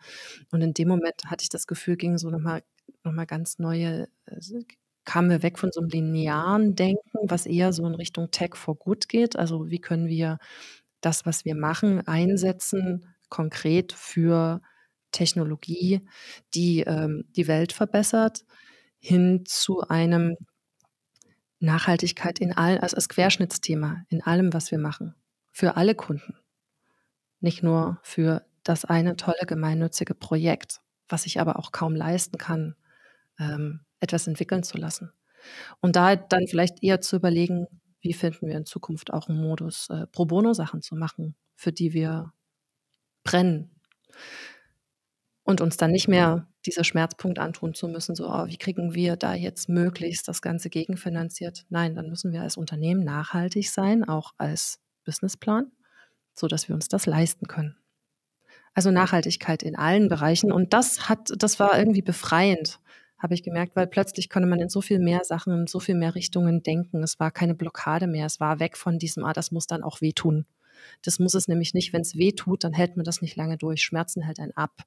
Und 0.52 0.62
in 0.62 0.74
dem 0.74 0.88
Moment 0.90 1.26
hatte 1.28 1.44
ich 1.44 1.50
das 1.50 1.68
Gefühl, 1.68 1.98
ging 1.98 2.18
so 2.18 2.30
noch 2.30 2.40
mal 2.40 2.64
noch 3.04 3.14
mal 3.14 3.26
ganz 3.26 3.60
neue 3.60 4.08
äh, 4.26 4.40
kamen 5.06 5.30
wir 5.30 5.42
weg 5.44 5.58
von 5.60 5.72
so 5.72 5.82
'nem 5.82 5.90
linearen 5.90 6.76
Denken, 6.76 7.20
was 7.30 7.46
eher 7.46 7.72
so 7.74 7.86
in 7.88 7.96
Richtung 7.96 8.30
Tech 8.32 8.56
for 8.56 8.76
Good 8.78 9.08
geht. 9.10 9.38
Also, 9.38 9.70
wie 9.70 9.80
können 9.80 10.08
wir 10.08 10.38
das, 11.02 11.26
was 11.26 11.46
wir 11.46 11.56
machen, 11.56 12.06
einsetzen 12.08 13.06
konkret 13.30 13.94
für 13.94 14.62
Technologie, 15.12 16.02
die, 16.54 16.82
ähm, 16.82 17.26
die 17.36 17.48
Welt 17.48 17.72
verbessert, 17.74 18.46
hin 19.00 19.44
zu 19.46 19.82
einem 19.88 20.36
Nachhaltigkeit 21.60 22.40
in 22.40 22.54
all 22.54 22.78
also, 22.80 22.96
als 22.96 23.10
Querschnittsthema 23.10 24.04
in 24.10 24.22
allem, 24.22 24.54
was 24.54 24.72
wir 24.72 24.78
machen, 24.80 25.16
für 25.52 25.76
alle 25.78 25.96
Kunden. 25.96 26.36
Nicht 27.42 27.64
nur 27.64 28.00
für 28.04 28.46
das 28.64 28.86
eine 28.86 29.16
tolle 29.16 29.46
gemeinnützige 29.46 30.16
Projekt, 30.16 30.82
was 31.08 31.24
sich 31.24 31.40
aber 31.40 31.60
auch 31.60 31.72
kaum 31.72 31.96
leisten 31.96 32.38
kann, 32.38 32.76
ähm, 33.40 33.82
etwas 34.00 34.28
entwickeln 34.28 34.64
zu 34.64 34.78
lassen. 34.78 35.12
Und 35.82 35.96
da 35.96 36.16
dann 36.16 36.48
vielleicht 36.48 36.84
eher 36.84 37.02
zu 37.02 37.18
überlegen, 37.18 37.68
wie 38.02 38.14
finden 38.14 38.48
wir 38.48 38.58
in 38.58 38.66
Zukunft 38.66 39.14
auch 39.14 39.30
'n 39.30 39.38
Modus, 39.42 39.90
äh, 39.90 40.08
Pro 40.08 40.26
Bono 40.26 40.54
Sachen 40.54 40.82
zu 40.82 40.96
machen, 40.96 41.36
für 41.56 41.72
die 41.74 41.94
wir 41.94 42.34
brennen. 43.26 43.72
Und 45.48 45.62
uns 45.62 45.78
dann 45.78 45.92
nicht 45.92 46.10
mehr 46.10 46.46
dieser 46.66 46.84
Schmerzpunkt 46.84 47.40
antun 47.40 47.74
zu 47.74 47.88
müssen, 47.88 48.16
so: 48.16 48.28
„Oh, 48.30 48.48
wie 48.48 48.58
kriegen 48.58 48.94
wir 48.94 49.16
da 49.16 49.34
jetzt 49.34 49.70
möglichst 49.70 50.28
das 50.28 50.42
Ganze 50.42 50.70
gegenfinanziert?“ 50.70 51.66
Nein, 51.70 51.96
dann 51.96 52.10
müssen 52.10 52.34
wir 52.34 52.42
als 52.42 52.58
Unternehmen 52.58 53.06
nachhaltig 53.06 53.70
sein, 53.72 54.04
auch 54.04 54.34
als 54.38 54.80
Businessplan, 55.06 55.72
sodass 56.36 56.68
wir 56.68 56.76
uns 56.76 56.90
das 56.90 57.06
leisten 57.06 57.48
können. 57.48 57.78
Also, 58.76 58.92
Nachhaltigkeit 58.92 59.64
in 59.64 59.76
allen 59.76 60.10
Bereichen 60.10 60.52
und 60.52 60.74
das 60.74 61.10
hat 61.10 61.32
das 61.38 61.60
war 61.60 61.78
irgendwie 61.80 62.02
befreiend, 62.04 62.80
habe 63.20 63.34
ich 63.36 63.44
gemerkt, 63.44 63.76
weil 63.76 63.88
plötzlich 63.88 64.30
konnte 64.30 64.50
man 64.50 64.60
in 64.62 64.70
so 64.70 64.82
viel 64.82 65.00
mehr 65.00 65.24
Sachen, 65.26 65.54
in 65.62 65.68
so 65.68 65.80
viel 65.80 65.96
mehr 65.96 66.16
Richtungen 66.16 66.64
denken. 66.64 67.04
Es 67.04 67.20
war 67.20 67.32
keine 67.32 67.56
Blockade 67.56 68.08
mehr. 68.08 68.26
Es 68.28 68.40
war 68.40 68.60
weg 68.60 68.78
von 68.78 69.00
diesem: 69.00 69.24
„Ah, 69.26 69.34
das 69.34 69.52
muss 69.52 69.68
dann 69.68 69.84
auch 69.84 70.02
wehtun.“ 70.02 70.46
Das 71.04 71.20
muss 71.20 71.34
es 71.36 71.48
nämlich 71.48 71.74
nicht. 71.74 71.94
Wenn's 71.94 72.16
wehtut, 72.16 72.64
dann 72.64 72.74
hält 72.74 72.98
man 72.98 73.06
das 73.06 73.22
nicht 73.22 73.36
lange 73.36 73.58
durch. 73.58 73.84
Schmerzen 73.84 74.22
hält 74.24 74.40
einen 74.40 74.56
ab, 74.58 74.86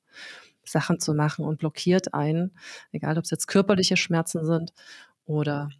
Sachen 0.64 1.00
zu 1.00 1.14
machen 1.14 1.44
und 1.44 1.58
blockiert 1.58 2.14
einen, 2.14 2.52
egal 2.92 3.18
ob's 3.18 3.30
jetzt 3.30 3.48
körperliche 3.48 3.96
Schmerzen 3.96 4.44
sind 4.46 4.72
oder 5.26 5.70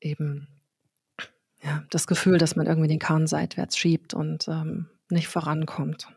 eben, 0.00 0.48
ja, 1.62 1.84
das 1.90 2.06
Gefühl, 2.08 2.38
dass 2.38 2.56
man 2.56 2.66
irgendwie 2.66 2.88
den 2.88 2.98
Karren 3.00 3.26
seitwärts 3.28 3.78
schiebt 3.78 4.14
und, 4.14 4.48
ähm, 4.48 4.88
nicht 5.10 5.28
vorankommt. 5.28 6.08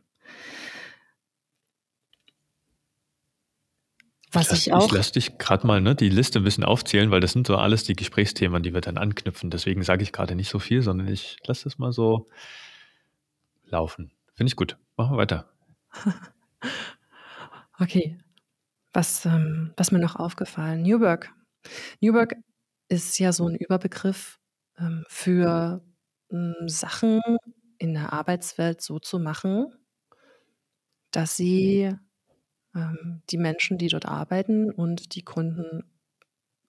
Ich 4.32 4.36
Was 4.36 4.49
lasse 4.52 4.62
ich 4.62 4.67
ich 4.67 4.73
auch 4.73 4.91
lasse 4.91 5.13
dich 5.13 5.38
grad 5.39 5.63
mal, 5.63 5.82
ne, 5.82 5.95
die 5.95 6.10
Liste 6.10 6.39
'n 6.39 6.43
bisschen 6.43 6.63
aufzählen, 6.63 7.10
weil 7.10 7.19
das 7.19 7.32
sind 7.34 7.47
so 7.47 7.56
alles 7.58 7.84
die 7.84 7.95
Gesprächsthemen, 7.95 8.62
die 8.62 8.73
wir 8.75 8.82
dann 8.82 8.97
anknüpfen. 8.97 9.49
Deswegen 9.49 9.82
sage 9.84 10.04
ich 10.04 10.12
grade 10.13 10.36
nicht 10.36 10.49
so 10.49 10.60
viel, 10.60 10.82
sondern 10.84 11.08
ich 11.08 11.38
lasse 11.47 11.63
das 11.63 11.80
mal 11.80 11.91
so 11.91 12.28
laufen. 13.71 14.12
Finde 14.36 14.49
ich 14.49 14.55
gut. 14.55 14.77
Machen 14.97 15.13
wir 15.13 15.17
weiter. 15.17 15.49
Okay. 17.79 18.17
Was, 18.93 19.25
ähm 19.25 19.73
was 19.77 19.91
mir 19.91 19.99
noch 19.99 20.15
aufgefallen 20.17 20.84
New 20.84 20.99
Work. 21.01 21.34
New 22.01 22.13
Work 22.13 22.36
ist 22.89 23.19
ja 23.19 23.34
so 23.34 23.47
'n 23.47 23.55
Überbegriff, 23.55 24.39
ähm, 24.79 25.05
für, 25.10 25.84
hm, 26.32 26.55
Sachen 26.69 27.21
in 27.79 27.93
der 27.95 28.13
Arbeitswelt 28.13 28.82
so 28.82 28.99
zu 28.99 29.19
machen 29.19 29.73
dass 31.13 31.36
sie, 31.36 31.91
ähm, 32.75 33.21
die 33.32 33.38
Menschen, 33.38 33.77
die 33.77 33.88
dort 33.89 34.05
arbeiten 34.08 34.71
und 34.71 35.15
die 35.15 35.23
Kunden 35.23 35.84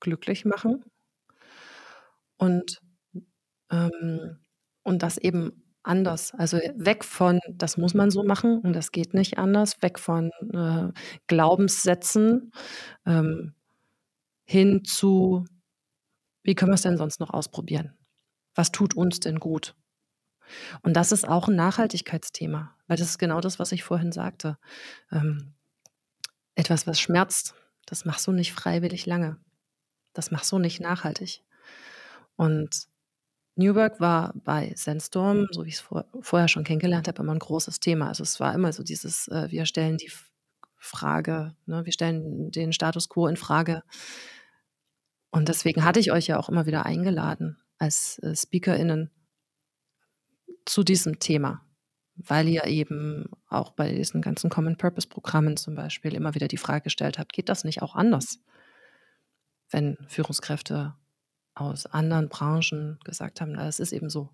glücklich 0.01 0.45
machen. 0.47 0.85
Und, 2.41 2.81
ähm 3.71 4.39
und 4.85 5.03
das 5.03 5.19
eben 5.19 5.60
anders. 5.85 6.33
Also, 6.35 6.59
weg 6.77 7.05
von: 7.05 7.41
„Das 7.51 7.77
muss 7.77 7.95
man 7.95 8.11
so 8.11 8.25
machen 8.25 8.59
und 8.61 8.75
das 8.75 8.93
geht 8.93 9.15
nicht 9.15 9.39
anders“, 9.39 9.81
weg 9.83 9.99
von, 9.99 10.31
äh, 10.53 10.93
Glaubenssätzen, 11.29 12.53
ähm, 13.07 13.55
hin 14.45 14.85
zu: 14.85 15.45
„Wie 16.45 16.55
können 16.57 16.73
wir's 16.73 16.83
denn 16.83 16.99
sonst 16.99 17.21
noch 17.21 17.31
ausprobieren? 17.33 17.95
Was 18.57 18.73
tut 18.73 18.95
uns 18.97 19.21
denn 19.21 19.41
gut?“ 19.41 19.75
Und 20.85 20.95
das 20.95 21.13
ist 21.13 21.29
auch 21.29 21.49
'n 21.49 21.57
Nachhaltigkeitsthema, 21.57 22.75
weil 22.87 22.97
das 22.97 23.09
ist 23.11 23.19
genau 23.19 23.41
das, 23.41 23.59
was 23.59 23.73
ich 23.73 23.83
vorhin 23.85 24.13
sagte. 24.13 24.57
Ähm, 25.13 25.55
etwas, 26.57 26.87
was 26.87 27.01
schmerzt, 27.01 27.55
das 27.87 28.05
machst 28.07 28.27
du 28.27 28.33
nicht 28.33 28.53
freiwillig 28.53 29.07
lange. 29.07 29.39
Das 30.15 30.31
machst 30.33 30.53
du 30.53 30.59
nicht 30.61 30.81
nachhaltig. 30.81 31.45
Und 32.37 32.89
New 33.61 33.75
Work 33.75 34.01
war 34.01 34.33
bei 34.45 34.73
Sandstorm, 34.75 35.47
so 35.51 35.65
wie 35.67 35.69
ich's 35.69 35.81
vor 35.81 36.07
vorher 36.23 36.49
schon 36.49 36.65
kennengelernt 36.65 37.09
habe, 37.09 37.23
immer 37.23 37.33
'n 37.35 37.39
großes 37.39 37.79
Thema. 37.79 38.09
Also, 38.09 38.23
es 38.23 38.41
war 38.41 38.55
immer 38.55 38.73
so 38.73 38.83
dieses, 38.83 39.29
äh, 39.29 39.51
wir 39.51 39.67
stellen 39.67 39.99
die 39.99 40.11
Frage, 40.79 41.55
ne 41.67 41.85
wir 41.85 41.93
stellen 41.93 42.51
den 42.51 42.73
Status 42.73 43.09
quo 43.11 43.27
infrage. 43.27 43.83
Und 45.35 45.49
deswegen 45.49 45.85
hatte 45.85 46.01
ich 46.01 46.11
euch 46.13 46.27
ja 46.27 46.39
auch 46.39 46.49
immer 46.49 46.67
wieder 46.67 46.87
eingeladen 46.87 47.57
als, 47.79 48.19
äh, 48.21 48.35
SpeakerInnen 48.35 49.11
zu 50.67 50.83
diesem 50.85 51.19
Thema, 51.19 51.63
weil 52.17 52.49
ihr 52.49 52.65
eben 52.67 53.27
auch 53.49 53.73
bei 53.73 53.93
diesen 53.93 54.21
ganzen 54.23 54.51
Common 54.51 54.77
Purpose 54.77 55.09
Programmen 55.09 55.57
zum 55.57 55.75
Beispiel 55.75 56.15
immer 56.15 56.35
wieder 56.35 56.49
die 56.49 56.57
Frage 56.59 56.85
gestellt 56.85 57.19
habt: 57.19 57.33
„Geht 57.33 57.49
das 57.49 57.65
nicht 57.65 57.83
auch 57.83 57.95
anders?“ 57.95 58.41
Wenn 59.73 59.97
Führungskräfte 60.09 60.95
aus 61.61 61.87
anderen 61.87 62.29
Branchen 62.29 62.99
gesagt 63.05 63.41
haben: 63.41 63.53
„Na, 63.53 63.69
es 63.69 63.81
ist 63.81 63.93
eben 63.93 64.11
so.“ 64.11 64.31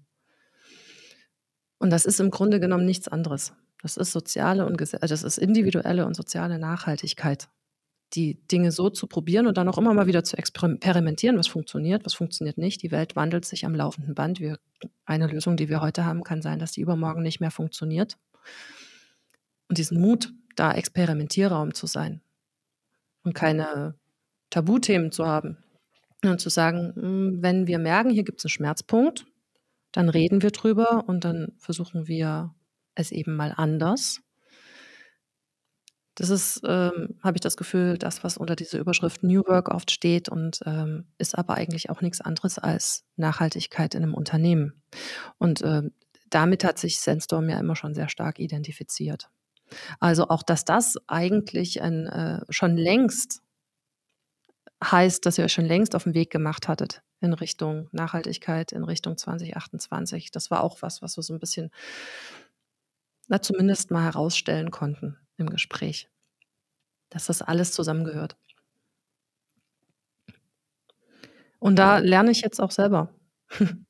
Und 1.78 1.90
das 1.90 2.06
ist 2.06 2.20
im 2.20 2.30
Grunde 2.30 2.60
genommen 2.60 2.86
nichts 2.86 3.08
anderes. 3.08 3.52
Das 3.82 3.96
ist 3.96 4.12
soziale 4.12 4.66
und 4.66 4.80
äh, 4.80 5.06
das 5.06 5.22
ist 5.22 5.38
individuelle 5.38 6.06
und 6.06 6.14
soziale 6.14 6.58
Nachhaltigkeit, 6.58 7.48
die 8.14 8.34
Dinge 8.48 8.72
so 8.72 8.88
zu 8.88 9.06
probieren 9.06 9.46
und 9.46 9.58
dann 9.58 9.68
auch 9.68 9.78
immer 9.78 9.92
mal 9.92 10.06
wieder 10.06 10.24
zu 10.24 10.36
experem 10.38 10.80
perimentieren, 10.80 11.36
was 11.36 11.48
funktioniert, 11.48 12.06
was 12.06 12.14
funktioniert 12.14 12.56
nicht. 12.56 12.82
Die 12.82 12.90
Welt 12.90 13.16
wandelt 13.16 13.44
sich 13.44 13.66
am 13.66 13.74
laufenden 13.74 14.14
Band. 14.14 14.40
Wir 14.40 14.58
eine 15.04 15.26
Lösung, 15.26 15.56
die 15.56 15.68
wir 15.68 15.80
heute 15.80 16.04
haben, 16.04 16.24
kann 16.24 16.42
sein, 16.42 16.58
dass 16.58 16.72
die 16.72 16.80
übermorgen 16.80 17.22
nicht 17.22 17.40
mehr 17.40 17.50
funktioniert. 17.50 18.16
Und 19.68 19.78
diesen 19.78 20.00
Mut, 20.00 20.32
da 20.54 20.72
Experimentierraum 20.72 21.74
zu 21.74 21.86
sein 21.86 22.22
und 23.24 23.34
keine 23.34 23.94
Tabuthemen 24.48 25.12
zu 25.12 25.26
haben 25.26 25.58
und 26.24 26.40
zu 26.40 26.48
sagen: 26.50 26.92
„Hm, 26.96 27.38
wenn 27.42 27.66
wir 27.66 27.78
merken, 27.78 28.10
hier 28.10 28.24
gibt's 28.24 28.44
'n 28.44 28.48
Schmerzpunkt, 28.48 29.26
dann 29.92 30.08
reden 30.10 30.42
wir 30.42 30.50
drüber 30.52 31.04
und 31.08 31.24
dann 31.24 31.54
versuchen 31.58 32.08
wir 32.08 32.54
es 32.96 33.12
eben 33.12 33.36
mal 33.36 33.52
anders.“ 33.56 34.20
Das 36.18 36.30
ist, 36.30 36.62
ähm, 36.66 37.14
habe 37.22 37.36
ich 37.36 37.40
das 37.42 37.58
Gefühl, 37.58 37.98
das, 37.98 38.24
was 38.24 38.38
unter 38.38 38.56
dieser 38.56 38.78
Überschrift 38.78 39.22
New 39.22 39.42
Work 39.46 39.68
oft 39.68 39.90
steht 39.90 40.30
und, 40.30 40.60
ähm, 40.64 41.04
ist 41.18 41.36
aber 41.36 41.54
eigentlich 41.56 41.90
auch 41.90 42.00
nix 42.00 42.22
anderes 42.22 42.58
als 42.58 43.04
Nachhaltigkeit 43.16 43.94
in 43.94 44.00
'nem 44.02 44.14
Unternehmen. 44.14 44.82
Und, 45.38 45.62
ähm, 45.62 45.92
damit 46.30 46.64
hat 46.64 46.78
sich 46.78 47.00
Sandstorm 47.00 47.48
ja 47.50 47.58
immer 47.60 47.76
schon 47.76 47.94
sehr 47.94 48.08
stark 48.08 48.38
identifiziert. 48.40 49.30
Also, 50.00 50.28
auch, 50.28 50.42
dass 50.44 50.64
das 50.64 50.96
eigentlich 51.08 51.82
ein, 51.82 52.06
äh 52.06 52.40
schon 52.50 52.76
längst 52.76 53.42
heißt, 54.84 55.24
dass 55.26 55.38
ihr 55.38 55.44
euch 55.44 55.52
schon 55.52 55.64
längst 55.66 55.94
auf 55.96 56.06
'n 56.06 56.14
Weg 56.14 56.30
gemacht 56.30 56.68
hattet 56.68 57.02
in 57.20 57.32
Richtung 57.32 57.88
Nachhaltigkeit, 57.92 58.72
in 58.72 58.84
Richtung 58.84 59.16
2028. 59.16 60.30
Das 60.30 60.50
war 60.50 60.62
auch 60.62 60.82
was, 60.82 61.02
was 61.02 61.16
wir 61.16 61.22
so 61.22 61.32
'n 61.34 61.40
bisschen 61.40 61.70
na, 63.28 63.40
zumindest 63.42 63.90
mal 63.90 64.04
herausstellen 64.04 64.70
konnten 64.70 65.16
im 65.36 65.50
Gespräch, 65.50 66.08
dass 67.10 67.26
das 67.26 67.42
alles 67.42 67.72
zusammengehört. 67.72 68.36
Und 71.62 71.78
da 71.78 71.98
lerne 71.98 72.30
ich 72.30 72.40
jetzt 72.42 72.60
auch 72.60 72.70
selber. 72.70 73.10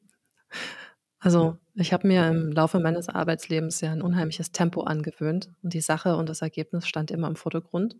Also, 1.20 1.56
ich 1.74 1.92
habe 1.92 2.06
mir 2.06 2.28
im 2.28 2.52
Laufe 2.52 2.78
meines 2.78 3.08
Arbeitslebens 3.08 3.80
ja 3.80 3.92
'n 3.92 4.02
unheimliches 4.02 4.52
Tempo 4.52 4.82
angewöhnt 4.82 5.50
und 5.62 5.72
die 5.74 5.80
Sache 5.80 6.16
und 6.16 6.28
das 6.28 6.42
Ergebnis 6.42 6.86
stand 6.86 7.10
immer 7.10 7.28
im 7.28 7.36
Vordergrund. 7.36 7.94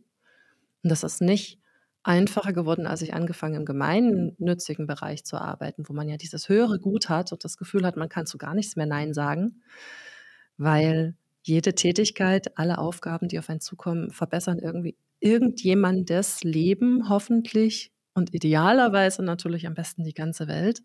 Und 0.85 0.90
das 0.90 1.05
ist 1.05 1.22
nicht 1.22 1.61
einfacher 2.07 2.53
geworden, 2.53 2.87
als 2.87 3.03
ich 3.03 3.14
angefangen 3.14 3.57
im 3.57 3.64
gemeinnützigen 3.64 4.87
Bereich 4.87 5.25
zu 5.25 5.38
arbeiten, 5.38 5.88
wo 5.88 5.92
man 5.92 6.09
ja 6.09 6.16
dieses 6.16 6.49
höhere 6.49 6.79
Gut 6.79 7.09
hat 7.09 7.33
und 7.33 7.45
das 7.45 7.57
Gefühl 7.57 7.85
hat, 7.85 7.97
man 7.97 8.09
kann 8.09 8.27
zu 8.27 8.38
gar 8.38 8.55
nichts 8.55 8.77
mehr 8.77 8.87
nein 8.87 9.12
sagen, 9.12 9.62
weil 10.57 11.16
jede 11.42 11.75
Tätigkeit, 11.75 12.57
alle 12.59 12.79
Aufgaben, 12.79 13.29
die 13.29 13.38
auf 13.38 13.51
einen 13.51 13.61
zukommen, 13.61 14.11
verbessern 14.11 14.59
irgendwie 14.59 14.97
irgendjemandes 15.21 16.45
Leben 16.45 17.09
hoffentlich 17.09 17.92
und 18.14 18.33
idealerweise 18.35 19.23
natürlich 19.23 19.66
am 19.66 19.75
besten 19.75 20.05
die 20.05 20.14
ganze 20.14 20.49
Welt. 20.49 20.83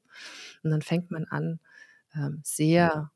Und 0.64 0.72
dann 0.72 0.82
fängt 0.82 1.12
man 1.12 1.26
an, 1.26 1.60
ähm, 2.16 2.42
sehr, 2.44 3.12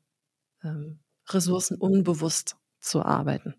ähm, 0.62 1.00
ressourcenunbewusst 1.28 2.56
zu 2.80 3.02
arbeiten. 3.02 3.54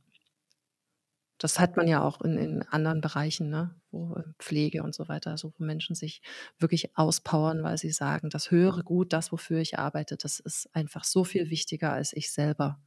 Das 1.41 1.59
hat 1.59 1.77
man 1.77 1.87
ja 1.87 2.01
auch 2.01 2.21
in 2.21 2.37
in 2.37 2.63
anderen 2.63 2.99
Bereichen, 3.01 3.49
ne, 3.49 3.75
wo, 3.91 4.15
äh 4.15 4.23
Pflege 4.39 4.81
und 4.83 4.95
so 4.95 5.07
weiter, 5.07 5.31
also, 5.31 5.53
wo 5.57 5.63
Menschen 5.63 5.95
sich 5.95 6.21
wirklich 6.57 6.97
auspowern, 6.97 7.63
weil 7.63 7.77
sie 7.77 7.91
sagen: 7.91 8.29
„Das 8.31 8.49
höhere 8.49 8.83
Gut, 8.83 9.13
das, 9.13 9.31
wofür 9.31 9.59
ich 9.59 9.77
arbeite, 9.77 10.17
das 10.17 10.39
ist 10.39 10.67
einfach 10.75 11.03
so 11.03 11.23
viel 11.23 11.49
wichtiger 11.51 11.91
als 11.93 12.13
ich 12.13 12.31
selber.“ 12.31 12.79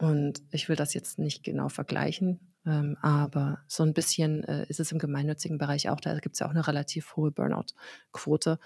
Und 0.00 0.42
ich 0.50 0.68
will 0.68 0.76
das 0.76 0.94
jetzt 0.94 1.18
nicht 1.18 1.44
genau 1.44 1.68
vergleichen, 1.68 2.40
ähm, 2.66 2.96
aber 3.00 3.60
so 3.68 3.82
'n 3.84 3.94
bisschen, 3.94 4.42
äh, 4.44 4.66
ist 4.68 4.80
es 4.80 4.90
im 4.92 4.98
gemeinnützigen 4.98 5.58
Bereich 5.58 5.88
auch. 5.88 6.00
Da 6.00 6.18
gibt's 6.18 6.40
ja 6.40 6.48
auch 6.48 6.52
'ne 6.52 6.66
relativ 6.66 7.14
hohe 7.16 7.30
Burnout-Quote. 7.30 8.58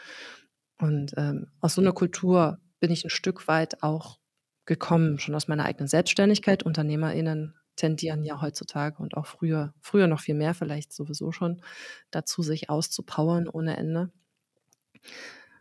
Und, 0.81 1.15
ähm, 1.17 1.49
aus 1.61 1.75
so 1.75 1.83
'ner 1.83 1.93
Kultur 1.93 2.61
bin 2.81 2.91
ich 2.93 3.05
'n 3.05 3.11
Stück 3.11 3.49
weit 3.49 3.83
auch 3.83 4.19
gekommen, 4.67 5.19
schon 5.19 5.35
aus 5.35 5.49
meiner 5.49 5.65
eigenen 5.67 5.89
Selbstständigkeit. 5.89 6.63
UnternehmerInnen 6.65 7.55
tendieren 7.79 8.25
ja 8.25 8.43
heutzutage 8.43 8.99
und 9.03 9.17
auch 9.17 9.27
früher 9.27 9.75
früher 9.81 10.07
noch 10.09 10.21
viel 10.21 10.35
mehr 10.37 10.55
vielleicht 10.55 10.93
sowieso 10.93 11.33
schon 11.33 11.63
dazu, 12.13 12.43
sich 12.43 12.71
auszupowern 12.71 13.49
ohne 13.49 13.77
Ende. 13.79 14.13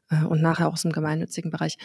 Äh, 0.10 0.24
und 0.26 0.42
nachher 0.42 0.68
auch 0.68 0.76
aus'm 0.76 0.92
gemeinnützigen 0.94 1.52
Bereich. 1.52 1.78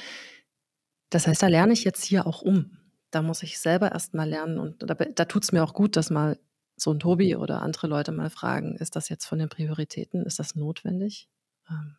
Das 1.10 1.26
heißt, 1.26 1.42
da 1.42 1.46
lerne 1.48 1.72
ich 1.74 1.84
jetzt 1.84 2.04
hier 2.04 2.26
auch 2.26 2.42
um. 2.42 2.78
Da 3.10 3.20
muss 3.22 3.42
ich 3.42 3.58
selber 3.60 3.92
erst 3.92 4.14
mal 4.14 4.28
lernen 4.28 4.58
und 4.58 4.82
da 4.82 4.94
da 4.94 5.24
tut's 5.26 5.52
mir 5.52 5.62
auch 5.62 5.74
gut, 5.74 5.96
das 5.96 6.08
mal 6.10 6.38
so 6.76 6.90
'n 6.92 6.98
Tobi 7.00 7.36
oder 7.36 7.60
andere 7.62 7.86
Leute 7.86 8.12
mal 8.12 8.30
fragen: 8.30 8.76
„Ist 8.76 8.96
das 8.96 9.08
jetzt 9.10 9.26
von 9.26 9.38
den 9.38 9.48
Prioritäten 9.50 10.24
ist 10.24 10.38
das 10.38 10.54
notwendig? 10.56 11.28
Ähm, 11.68 11.96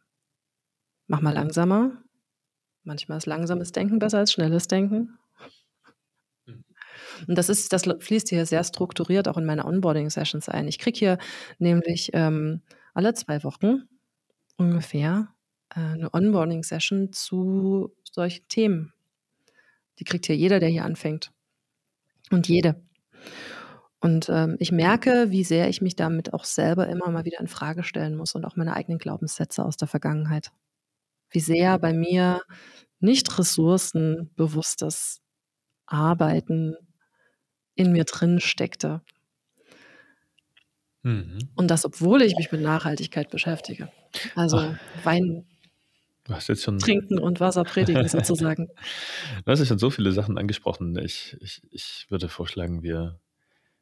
mach 1.07 1.21
mal 1.21 1.33
langsamer.“ 1.33 1.91
Manchmal 2.83 3.19
ist 3.19 3.27
langsames 3.27 3.71
Denken 3.73 3.99
besser 3.99 4.19
als 4.19 4.33
schnelles 4.33 4.67
Denken. 4.67 5.17
Und 7.27 7.37
das 7.37 7.49
ist 7.49 7.73
das 7.73 7.83
fließt 7.99 8.29
hier 8.29 8.45
sehr 8.45 8.63
strukturiert 8.63 9.27
auch 9.27 9.37
in 9.37 9.45
meine 9.45 9.65
Onboarding-Sessions 9.65 10.49
ein. 10.49 10.67
Ich 10.67 10.79
kriege 10.79 10.97
hier 10.99 11.17
nämlich, 11.59 12.11
ähm, 12.13 12.61
alle 12.93 13.13
2 13.13 13.43
Wochen 13.43 13.83
ungefähr, 14.57 15.29
äh, 15.75 15.95
'ne 15.97 16.09
Onboarding-Session 16.13 17.13
zu 17.13 17.93
solchen 18.11 18.47
Themen. 18.49 18.93
Die 19.99 20.03
kriegt 20.05 20.25
hier 20.25 20.35
jeder, 20.35 20.59
der 20.59 20.69
hier 20.69 20.85
anfängt 20.85 21.31
und 22.31 22.47
jede. 22.49 22.75
Und, 24.03 24.27
ähm, 24.29 24.57
ich 24.59 24.71
merke, 24.73 25.31
wie 25.31 25.45
sehr 25.45 25.69
ich 25.69 25.81
mich 25.81 25.95
damit 25.95 26.33
auch 26.33 26.43
selber 26.43 26.87
immer 26.89 27.09
mal 27.09 27.23
wieder 27.23 27.39
infrage 27.39 27.83
stellen 27.83 28.15
muss 28.17 28.35
und 28.35 28.43
auch 28.45 28.57
meine 28.57 28.73
eigenen 28.75 28.97
Glaubenssätze 28.99 29.63
aus 29.63 29.77
der 29.77 29.87
Vergangenheit. 29.87 30.51
Wie 31.31 31.39
sehr 31.41 31.79
bei 31.79 31.93
mir 31.93 32.41
nicht 32.99 33.37
ressourcenbewusstes 33.39 35.21
Arbeiten 35.87 36.75
in 37.75 37.91
mir 37.91 38.03
drin 38.03 38.39
steckte. 38.39 39.01
Mhm. 41.03 41.49
Und 41.55 41.67
das, 41.69 41.85
obwohl 41.85 42.21
ich 42.21 42.35
mich 42.35 42.51
mit 42.51 42.61
Nachhaltigkeit 42.61 43.29
beschäftige. 43.29 43.91
Also, 44.35 44.57
Ach. 44.59 45.05
Wein 45.05 45.45
jetzt 46.47 46.63
trinken 46.79 47.19
und 47.19 47.39
Wasser 47.39 47.63
predigen 47.63 48.07
sozusagen. 48.07 48.69
Du 49.45 49.51
hast 49.51 49.59
ja 49.59 49.65
schon 49.65 49.79
so 49.79 49.89
viele 49.89 50.11
Sachen 50.13 50.37
angesprochen. 50.37 50.97
Ich 50.97 51.35
ich 51.41 51.61
ich 51.69 52.05
würde 52.09 52.29
vorschlagen, 52.29 52.81
wir 52.81 53.19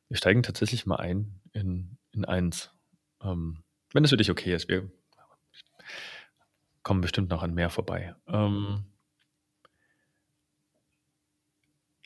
wir 0.07 0.17
steigen 0.17 0.41
tatsächlich 0.41 0.85
mal 0.85 0.95
ein 0.95 1.39
in 1.53 1.97
in 2.11 2.25
eins, 2.25 2.71
ähm, 3.21 3.63
wenn 3.93 4.03
das 4.03 4.09
für 4.09 4.17
dich 4.17 4.31
okay 4.31 4.55
ist. 4.55 4.67
Wir 4.69 4.89
kommen 6.81 7.01
bestimmt 7.01 7.29
noch 7.29 7.43
an 7.43 7.53
mehr 7.53 7.69
vorbei. 7.69 8.15
Ähm 8.27 8.85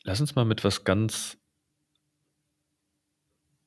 lass 0.04 0.20
uns 0.20 0.34
mal 0.34 0.44
mit 0.44 0.64
was 0.64 0.84
ganz 0.84 1.38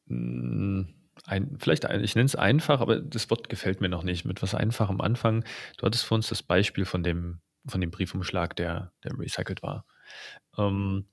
ein 0.10 1.58
vielleicht 1.60 1.86
ein 1.86 2.04
ich 2.04 2.15
nenne 2.15 2.26
es 2.26 2.36
einfach, 2.36 2.82
aber 2.82 3.00
das 3.00 3.30
Wort 3.30 3.50
gefällt 3.50 3.82
mir 3.82 3.89
noch 3.89 4.04
nicht, 4.04 4.26
mit 4.26 4.41
was 4.41 4.56
Einfachem 4.56 5.02
anfangen. 5.02 5.43
Du 5.78 5.86
hattest 5.86 6.06
vor 6.06 6.15
uns 6.15 6.30
das 6.30 6.43
Beispiel 6.43 6.86
von 6.86 7.04
dem 7.04 7.39
von 7.67 7.82
dem 7.82 7.91
Briefumschlag, 7.91 8.56
der 8.56 8.91
der 9.04 9.17
recycelt 9.17 9.62
war. 9.63 9.86
Ähm 10.58 11.06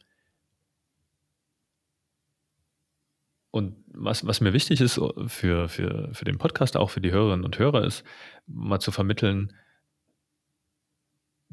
und 3.50 3.76
was 3.88 4.26
was 4.26 4.40
mir 4.40 4.52
wichtig 4.52 4.80
ist, 4.80 4.98
äh, 4.98 5.28
für 5.28 5.68
für 5.68 6.10
für 6.14 6.24
den 6.24 6.38
Podcast, 6.38 6.76
auch 6.76 6.90
für 6.90 7.00
die 7.00 7.12
Hörerinnen 7.12 7.44
und 7.44 7.58
Hörer, 7.58 7.84
ist, 7.84 8.04
mal 8.46 8.80
zu 8.80 8.92
vermitteln 8.92 9.52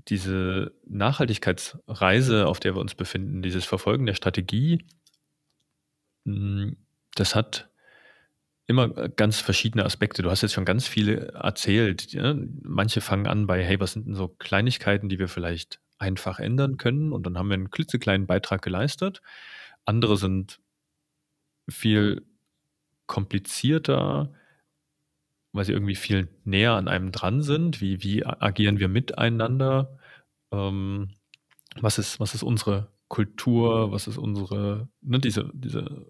diese 0.10 0.73
Nachhaltigkeitsreise, 0.86 2.47
auf 2.47 2.60
der 2.60 2.75
wir 2.75 2.82
uns 2.82 2.95
befinden, 2.95 3.41
dieses 3.41 3.65
Verfolgen 3.65 4.06
der 4.06 4.15
Strategie 4.15 4.86
hm, 6.25 6.77
das 7.15 7.36
hat 7.36 7.69
immer, 8.67 8.89
ganz 8.89 9.39
verschiedene 9.41 9.86
Aspekte. 9.86 10.21
Du 10.23 10.30
hast 10.32 10.41
jetzt 10.41 10.54
schon 10.54 10.65
ganz 10.65 10.88
viele 10.88 11.30
erzählt, 11.34 12.13
ne? 12.13 12.47
Manche 12.63 13.02
fangen 13.02 13.28
an 13.28 13.45
bei: 13.47 13.63
„Hey, 13.63 13.80
was 13.80 13.93
sind 13.93 14.08
denn 14.08 14.15
so 14.15 14.30
Kleinigkeiten, 14.30 15.10
die 15.10 15.19
wir 15.19 15.28
vielleicht 15.28 15.80
einfach 15.97 16.39
ändern 16.39 16.78
können?“ 16.78 17.12
Und 17.12 17.26
dann 17.26 17.38
haben 17.38 17.49
wir 17.49 17.58
'n 17.58 17.71
klitzekleinen 17.71 18.26
Beitrag 18.28 18.62
geleistet. 18.62 19.21
Andere 19.86 20.17
sind 20.17 20.60
viel 21.69 22.26
komplizierter, 23.08 24.34
weil 25.54 25.65
sie 25.65 25.73
irgendwie 25.73 25.95
viel 25.95 26.30
näher 26.45 26.73
an 26.73 26.88
einem 26.88 27.12
dran 27.12 27.41
sind. 27.43 27.82
Wie 27.82 28.04
wie 28.04 28.26
agieren 28.26 28.80
wir 28.80 28.88
miteinander? 28.89 29.99
Ähm, 30.52 31.12
was 31.82 31.99
ist 31.99 32.19
was 32.19 32.36
ist 32.36 32.43
unsere 32.43 32.89
Kultur? 33.10 33.91
Was 33.91 34.08
ist 34.08 34.17
unsere 34.19 34.89
ne, 35.02 35.19
diese 35.19 35.52
diese 35.54 36.06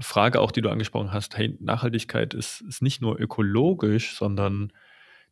Frage 0.00 0.40
auch, 0.40 0.50
die 0.52 0.62
du 0.62 0.70
angesprochen 0.70 1.12
hast: 1.12 1.36
„Hey, 1.36 1.56
Nachhaltigkeit 1.60 2.34
ist 2.34 2.60
ist 2.62 2.82
nicht 2.82 3.00
nur 3.02 3.18
ökologisch, 3.20 4.14
sondern 4.16 4.72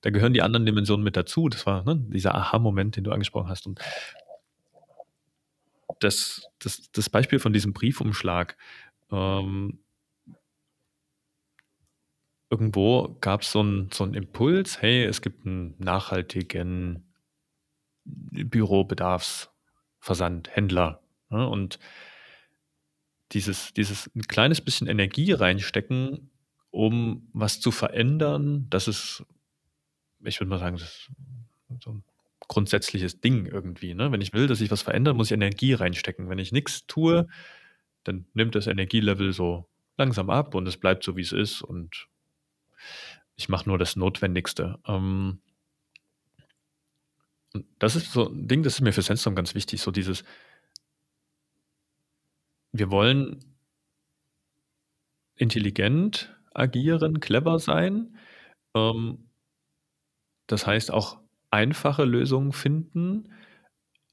da 0.02 0.10
gehören 0.10 0.32
die 0.34 0.42
anderen 0.42 0.66
Dimensionen 0.66 1.04
mit 1.04 1.16
dazu.“ 1.16 1.48
Das 1.48 1.66
war, 1.66 1.84
ne, 1.84 1.96
dieser 2.10 2.34
Aha-Moment, 2.34 2.96
den 2.96 3.04
du 3.04 3.12
angesprochen 3.12 3.48
hast. 3.50 3.66
Und 3.66 3.80
das 6.00 6.42
das 6.60 6.90
das 6.92 7.10
Beispiel 7.10 7.38
von 7.38 7.52
diesem 7.52 7.72
Briefumschlag, 7.72 8.56
ähm 9.12 9.78
irgendwo 12.50 13.16
gab's 13.20 13.52
so 13.52 13.60
'n 13.60 13.90
so 13.92 14.04
'n 14.04 14.14
Impuls: 14.14 14.80
„Hey, 14.80 15.04
es 15.04 15.20
gibt 15.22 15.44
'n 15.46 15.74
nachhaltigen 15.78 17.04
Bürobedarfsversandhändler“, 18.06 21.00
ne? 21.30 21.48
Und 21.48 21.78
dieses 23.32 23.72
dieses 23.74 24.08
'n 24.16 24.22
kleines 24.28 24.60
bisschen 24.60 24.86
Energie 24.88 25.32
reinstecken, 25.32 26.30
um 26.70 27.28
was 27.32 27.60
zu 27.60 27.70
verändern, 27.70 28.66
das 28.70 28.88
ist 28.88 29.24
ich 30.24 30.40
würde 30.40 30.50
mal 30.50 30.58
sagen, 30.60 30.76
das 30.78 31.08
so 31.80 31.90
'n 31.92 32.04
grundsätzliches 32.48 33.20
Ding 33.22 33.46
irgendwie, 33.46 33.94
ne? 33.94 34.12
Wenn 34.12 34.20
ich 34.22 34.32
will, 34.34 34.46
dass 34.48 34.58
sich 34.60 34.70
was 34.72 34.82
verändert, 34.82 35.16
muss 35.16 35.28
ich 35.28 35.34
Energie 35.34 35.74
reinstecken. 35.74 36.28
Wenn 36.30 36.38
ich 36.40 36.52
nix 36.52 36.86
tue, 36.88 37.26
dann 38.04 38.26
nimmt 38.34 38.54
das 38.56 38.66
Energielevel 38.68 39.32
so 39.34 39.68
langsam 39.98 40.30
ab 40.30 40.54
und 40.56 40.66
es 40.68 40.78
bleibt 40.78 41.04
so, 41.04 41.16
wie's 41.16 41.32
ist 41.32 41.62
und 41.62 42.08
ich 43.38 43.48
mache 43.48 43.68
nur 43.68 43.78
das 43.78 43.94
Notwendigste. 43.94 44.78
Ähm 44.86 45.40
das 47.78 47.96
ist 47.96 48.12
so 48.12 48.28
'n 48.28 48.48
Ding, 48.48 48.62
das 48.62 48.74
ist 48.74 48.80
mir 48.80 48.92
für 48.92 49.02
Sandstorm 49.02 49.34
ganz 49.36 49.54
wichtig, 49.54 49.80
so 49.80 49.90
dieses 49.90 50.24
wir 52.78 52.90
wollen 52.90 53.40
intelligent 55.36 56.34
agieren, 56.54 57.20
clever 57.20 57.58
sein. 57.58 58.16
Ähm 58.74 59.28
das 60.48 60.66
heißt 60.66 60.90
auch 60.90 61.20
einfache 61.50 62.04
Lösungen 62.04 62.52
finden, 62.52 63.32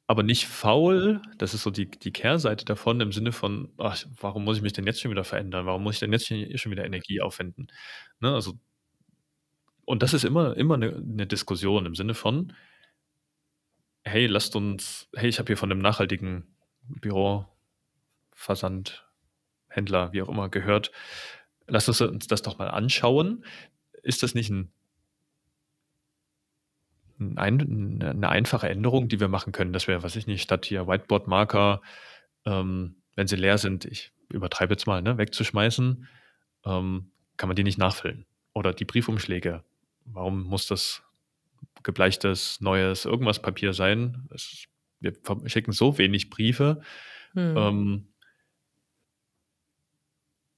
aber 0.07 0.23
nicht 0.23 0.47
faul. 0.47 1.21
Das 1.39 1.53
ist 1.55 1.63
so 1.63 1.71
die 1.71 1.89
die 1.89 2.11
Kehrseite 2.13 2.65
davon 2.65 3.01
im 3.01 3.11
Sinne 3.13 3.31
von: 3.33 3.69
„Ach, 3.77 4.03
warum 4.21 4.45
muss 4.45 4.57
ich 4.57 4.63
mich 4.63 4.73
denn 4.73 4.87
jetzt 4.87 5.01
schon 5.01 5.11
wieder 5.11 5.23
verändern? 5.25 5.65
Warum 5.67 5.83
muss 5.83 5.95
ich 5.95 5.99
denn 6.01 6.13
jetzt 6.13 6.27
schon 6.27 6.71
wieder 6.71 6.85
Energie 6.85 7.21
aufwenden?“ 7.21 7.67
Ne, 8.21 8.33
also 8.33 8.53
und 9.85 10.01
das 10.03 10.13
ist 10.13 10.23
immer 10.25 10.55
immer 10.57 10.77
'ne 10.77 10.91
'ne 11.03 11.27
Diskussion 11.27 11.85
im 11.85 11.95
Sinne 11.95 12.13
von 12.13 12.53
„Hey, 14.07 14.27
lasst 14.27 14.55
uns 14.55 15.09
hey, 15.15 15.29
ich 15.29 15.39
habe 15.39 15.47
hier 15.47 15.57
von 15.57 15.69
'nem 15.69 15.79
nachhaltigen 15.79 16.55
Büroversandhändler, 18.35 19.23
wie 20.13 20.21
auch 20.21 20.29
immer, 20.29 20.49
gehört. 20.49 20.91
Lasst 21.67 21.89
uns 21.89 22.01
uns 22.01 22.27
das 22.27 22.41
doch 22.43 22.57
mal 22.59 22.69
anschauen. 22.69 23.45
Ist 24.03 24.23
das 24.23 24.35
nicht 24.35 24.49
ein 24.51 24.71
'ne 27.19 28.13
'ne 28.13 28.29
einfache 28.29 28.67
Änderung, 28.69 29.07
die 29.07 29.19
wir 29.19 29.27
machen 29.29 29.53
können, 29.53 29.71
dass 29.73 29.87
wir, 29.87 30.03
weiß 30.03 30.15
ich 30.17 30.27
nicht, 30.27 30.41
statt 30.41 30.65
hier 30.65 30.87
Whiteboard-Marker, 30.87 31.81
ähm, 32.45 32.97
wenn 33.15 33.27
sie 33.27 33.37
leer 33.37 33.57
sind 33.57 33.85
ich 33.85 34.11
übertreibe 34.29 34.73
jetzt 34.73 34.87
mal, 34.87 35.01
ne, 35.01 35.17
wegzuschmeißen, 35.17 36.07
ähm, 36.65 37.11
kann 37.37 37.49
man 37.49 37.55
die 37.55 37.63
nicht 37.63 37.77
nachfüllen? 37.77 38.25
Oder 38.53 38.73
die 38.73 38.85
Briefumschläge. 38.85 39.63
Warum 40.05 40.43
muss 40.43 40.67
das 40.67 41.03
gebleichtes, 41.83 42.61
neues 42.61 43.05
irgendwas 43.05 43.41
Papier 43.41 43.73
sein? 43.73 44.27
Es 44.33 44.65
wir 45.01 45.13
verschicken 45.23 45.73
so 45.73 45.97
wenig 45.99 46.29
Briefe, 46.31 46.81
Mhm. 47.33 47.57
ähm 47.57 48.07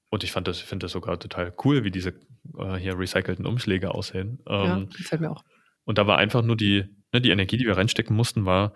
und 0.10 0.24
ich 0.24 0.32
fand 0.32 0.48
das 0.48 0.60
finde 0.62 0.86
das 0.86 0.92
sogar 0.94 1.20
total 1.20 1.54
cool, 1.66 1.84
wie 1.84 1.92
diese, 1.92 2.10
äh, 2.58 2.76
hier 2.78 2.98
recycelten 3.00 3.46
Umschläge 3.46 3.92
aussehen. 3.94 4.40
Ja, 4.62 4.78
Ähm, 4.78 4.90
gefällt 4.96 5.22
mir 5.22 5.32
auch. 5.32 5.44
und 5.86 5.98
da 5.98 6.08
war 6.08 6.18
einfach 6.18 6.44
nur 6.44 6.58
die 6.58 6.86
ne, 7.14 7.22
die 7.22 7.32
Energie, 7.32 7.58
die 7.58 7.66
wir 7.66 7.78
reinstecken 7.78 8.16
mussten, 8.16 8.46
war 8.46 8.74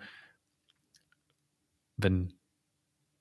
wenn 1.98 2.32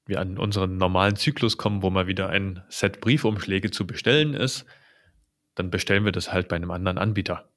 wir 0.05 0.19
an 0.19 0.37
unseren 0.37 0.77
normalen 0.77 1.15
Zyklus 1.15 1.57
kommen, 1.57 1.83
wo 1.83 1.89
mal 1.89 2.07
wieder 2.07 2.29
ein 2.29 2.63
Set 2.69 3.01
Briefumschläge 3.01 3.71
zu 3.71 3.87
bestellen 3.87 4.33
ist, 4.33 4.65
dann 5.55 5.69
bestellen 5.71 6.05
wir 6.05 6.11
das 6.11 6.33
halt 6.33 6.47
bei 6.49 6.59
'nem 6.59 6.71
anderen 6.71 6.97
Anbieter. 6.97 7.49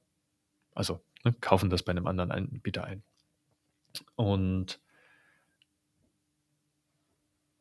Also, 0.75 1.03
ne, 1.25 1.33
kaufen 1.41 1.69
das 1.71 1.83
bei 1.83 1.93
'nem 1.93 2.07
anderen 2.07 2.31
Anbieter 2.31 2.85
ein. 2.85 3.03
Und 4.17 4.79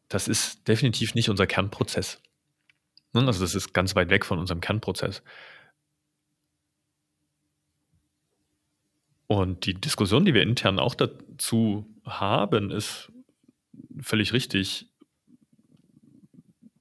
das 0.08 0.28
ist 0.28 0.66
definitiv 0.68 1.14
nicht 1.14 1.28
unser 1.30 1.46
Kernprozess. 1.46 2.20
Ne, 3.14 3.26
also, 3.26 3.40
das 3.40 3.54
ist 3.54 3.72
ganz 3.72 3.94
weit 3.96 4.10
weg 4.10 4.26
von 4.26 4.38
unserem 4.38 4.60
Kernprozess. 4.60 5.22
Und 9.26 9.66
die 9.66 9.74
Diskussion, 9.74 10.24
die 10.24 10.34
wir 10.34 10.42
intern 10.42 10.78
auch 10.78 10.94
dazu 10.94 11.86
haben, 12.04 12.70
ist 12.70 13.10
völlig 14.00 14.32
richtig 14.32 14.88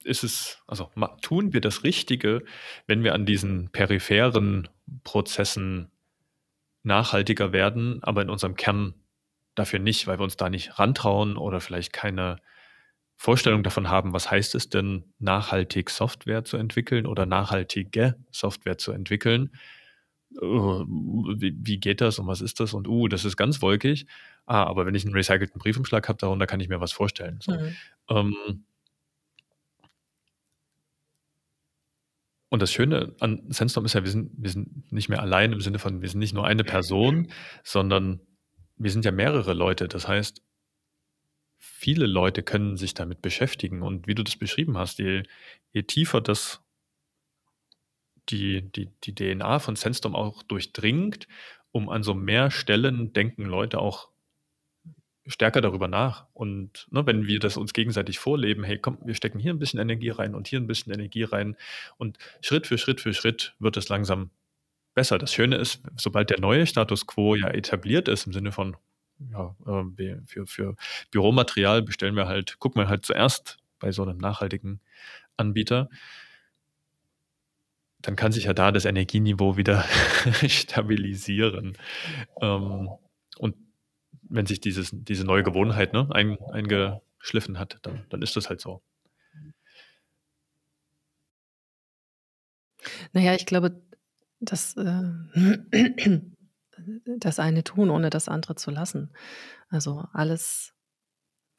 ist 0.05 0.23
es, 0.23 0.61
also 0.67 0.91
tun 1.21 1.53
wir 1.53 1.61
das 1.61 1.83
Richtige, 1.83 2.43
wenn 2.87 3.03
wir 3.03 3.13
an 3.13 3.25
diesen 3.25 3.69
peripheren 3.69 4.67
Prozessen 5.03 5.91
nachhaltiger 6.83 7.53
werden, 7.53 8.03
aber 8.03 8.21
in 8.21 8.29
unserem 8.29 8.55
Kern 8.55 8.93
dafür 9.55 9.79
nicht, 9.79 10.07
weil 10.07 10.19
wir 10.19 10.23
uns 10.23 10.37
da 10.37 10.49
nicht 10.49 10.77
rantrauen 10.79 11.37
oder 11.37 11.61
vielleicht 11.61 11.93
keine 11.93 12.37
Vorstellung 13.23 13.63
davon 13.63 13.87
haben, 13.87 14.11
was 14.11 14.29
heißt 14.29 14.53
es 14.53 14.67
denn, 14.67 15.05
nachhaltig 15.17 15.89
Software 15.89 16.43
zu 16.43 16.57
entwickeln 16.57 17.05
oder 17.05 17.25
nachhaltige 17.25 18.17
Software 18.31 18.77
zu 18.77 18.91
entwickeln. 18.91 19.51
Uh, 20.41 20.83
wie, 21.37 21.55
wie, 21.57 21.79
geht 21.79 22.01
das 22.01 22.19
und 22.19 22.27
was 22.27 22.41
ist 22.41 22.59
das? 22.59 22.73
Und 22.73 22.85
uh, 22.85 23.07
das 23.07 23.23
ist 23.23 23.37
ganz 23.37 23.61
wolkig. 23.61 24.07
Ah, 24.45 24.65
aber 24.65 24.85
wenn 24.85 24.93
ich 24.93 25.05
einen 25.05 25.13
recycelten 25.13 25.57
Briefumschlag 25.57 26.09
habe, 26.09 26.17
darunter 26.17 26.47
kann 26.47 26.59
ich 26.59 26.67
mir 26.67 26.81
was 26.81 26.91
vorstellen. 26.91 27.39
So. 27.41 27.53
Mhm. 27.53 27.75
Ähm, 28.09 28.65
Und 32.49 32.61
das 32.61 32.73
Schöne 32.73 33.15
an 33.21 33.41
Sandstorm 33.49 33.85
ist 33.85 33.93
ja, 33.93 34.03
wir 34.03 34.11
sind, 34.11 34.31
wir 34.37 34.49
sind 34.49 34.91
nicht 34.91 35.07
mehr 35.07 35.21
allein 35.21 35.53
im 35.53 35.61
Sinne 35.61 35.79
von, 35.79 36.01
wir 36.01 36.09
sind 36.09 36.19
nicht 36.19 36.35
nur 36.35 36.45
eine 36.45 36.65
Person, 36.65 37.29
sondern 37.63 38.19
wir 38.75 38.91
sind 38.91 39.05
ja 39.05 39.11
mehrere 39.11 39.53
Leute. 39.53 39.87
Das 39.87 40.07
heißt, 40.07 40.42
viele 41.83 42.05
Leute 42.05 42.43
können 42.43 42.77
sich 42.77 42.93
damit 42.93 43.21
beschäftigen. 43.21 43.81
Und 43.81 44.07
wie 44.07 44.15
du 44.15 44.23
das 44.23 44.37
beschrieben 44.37 44.77
hast, 44.77 44.99
je, 44.99 45.23
je 45.73 45.83
tiefer 45.83 46.21
das 46.21 46.61
die, 48.29 48.61
die, 48.61 48.89
die 49.03 49.13
DNA 49.13 49.59
von 49.59 49.75
Sandstorm 49.75 50.15
auch 50.15 50.43
durchdringt, 50.43 51.27
um 51.73 51.89
an 51.89 52.01
so 52.01 52.13
mehr 52.13 52.51
Stellen 52.51 53.11
denken 53.11 53.43
Leute 53.43 53.79
auch 53.79 54.07
stärker 55.27 55.59
darüber 55.59 55.89
nach. 55.89 56.25
Und 56.33 56.87
ne, 56.89 57.05
wenn 57.05 57.27
wir 57.27 57.39
das 57.39 57.57
uns 57.57 57.73
gegenseitig 57.73 58.17
vorleben, 58.17 58.63
hey, 58.63 58.77
komm, 58.77 58.97
wir 59.03 59.13
stecken 59.13 59.39
hier 59.39 59.53
ein 59.53 59.59
bisschen 59.59 59.81
Energie 59.81 60.09
rein 60.09 60.35
und 60.35 60.47
hier 60.47 60.61
ein 60.61 60.67
bisschen 60.67 60.93
Energie 60.93 61.23
rein 61.23 61.57
und 61.97 62.17
Schritt 62.39 62.65
für 62.65 62.77
Schritt 62.77 63.01
für 63.01 63.13
Schritt 63.13 63.55
wird 63.59 63.75
es 63.75 63.89
langsam 63.89 64.29
besser. 64.93 65.17
Das 65.17 65.33
Schöne 65.33 65.57
ist, 65.57 65.83
sobald 65.97 66.29
der 66.29 66.39
neue 66.39 66.65
Status 66.65 67.07
quo 67.07 67.35
ja 67.35 67.49
etabliert 67.49 68.07
ist, 68.07 68.25
im 68.25 68.31
Sinne 68.31 68.53
von, 68.53 68.77
ja, 69.31 69.55
äh, 69.65 70.17
für, 70.25 70.45
für 70.45 70.75
Büromaterial 71.11 71.81
bestellen 71.81 72.15
wir 72.15 72.27
halt, 72.27 72.59
gucken 72.59 72.81
wir 72.81 72.89
halt 72.89 73.05
zuerst 73.05 73.57
bei 73.79 73.91
so 73.91 74.03
einem 74.03 74.17
nachhaltigen 74.17 74.79
Anbieter, 75.37 75.89
dann 78.01 78.15
kann 78.15 78.31
sich 78.31 78.45
ja 78.45 78.53
da 78.53 78.71
das 78.71 78.85
Energieniveau 78.85 79.57
wieder 79.57 79.83
stabilisieren. 80.47 81.77
Ähm, 82.41 82.89
und 83.37 83.55
wenn 84.29 84.45
sich 84.45 84.59
dieses, 84.61 84.89
diese 84.93 85.25
neue 85.25 85.43
Gewohnheit 85.43 85.93
ne, 85.93 86.07
ein, 86.11 86.37
eingeschliffen 86.51 87.57
hat, 87.59 87.79
dann, 87.83 88.05
dann 88.09 88.21
ist 88.21 88.35
das 88.35 88.49
halt 88.49 88.61
so. 88.61 88.81
Naja, 93.13 93.33
ich 93.35 93.45
glaube, 93.45 93.81
dass 94.39 94.75
äh, 94.75 95.03
das 97.05 97.39
eine 97.39 97.63
tun, 97.63 97.89
ohne 97.89 98.09
das 98.09 98.29
andere 98.29 98.55
zu 98.55 98.71
lassen. 98.71 99.11
Also 99.69 100.05
alles, 100.13 100.73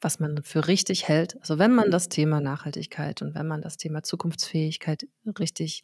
was 0.01 0.19
man 0.19 0.43
für 0.43 0.67
richtig 0.67 1.07
hält. 1.07 1.37
Also 1.41 1.59
wenn 1.59 1.73
man 1.73 1.91
das 1.91 2.09
Thema 2.09 2.41
Nachhaltigkeit 2.41 3.21
und 3.21 3.35
wenn 3.35 3.47
man 3.47 3.61
das 3.61 3.77
Thema 3.77 4.03
Zukunftsfähigkeit 4.03 5.07
richtig 5.39 5.83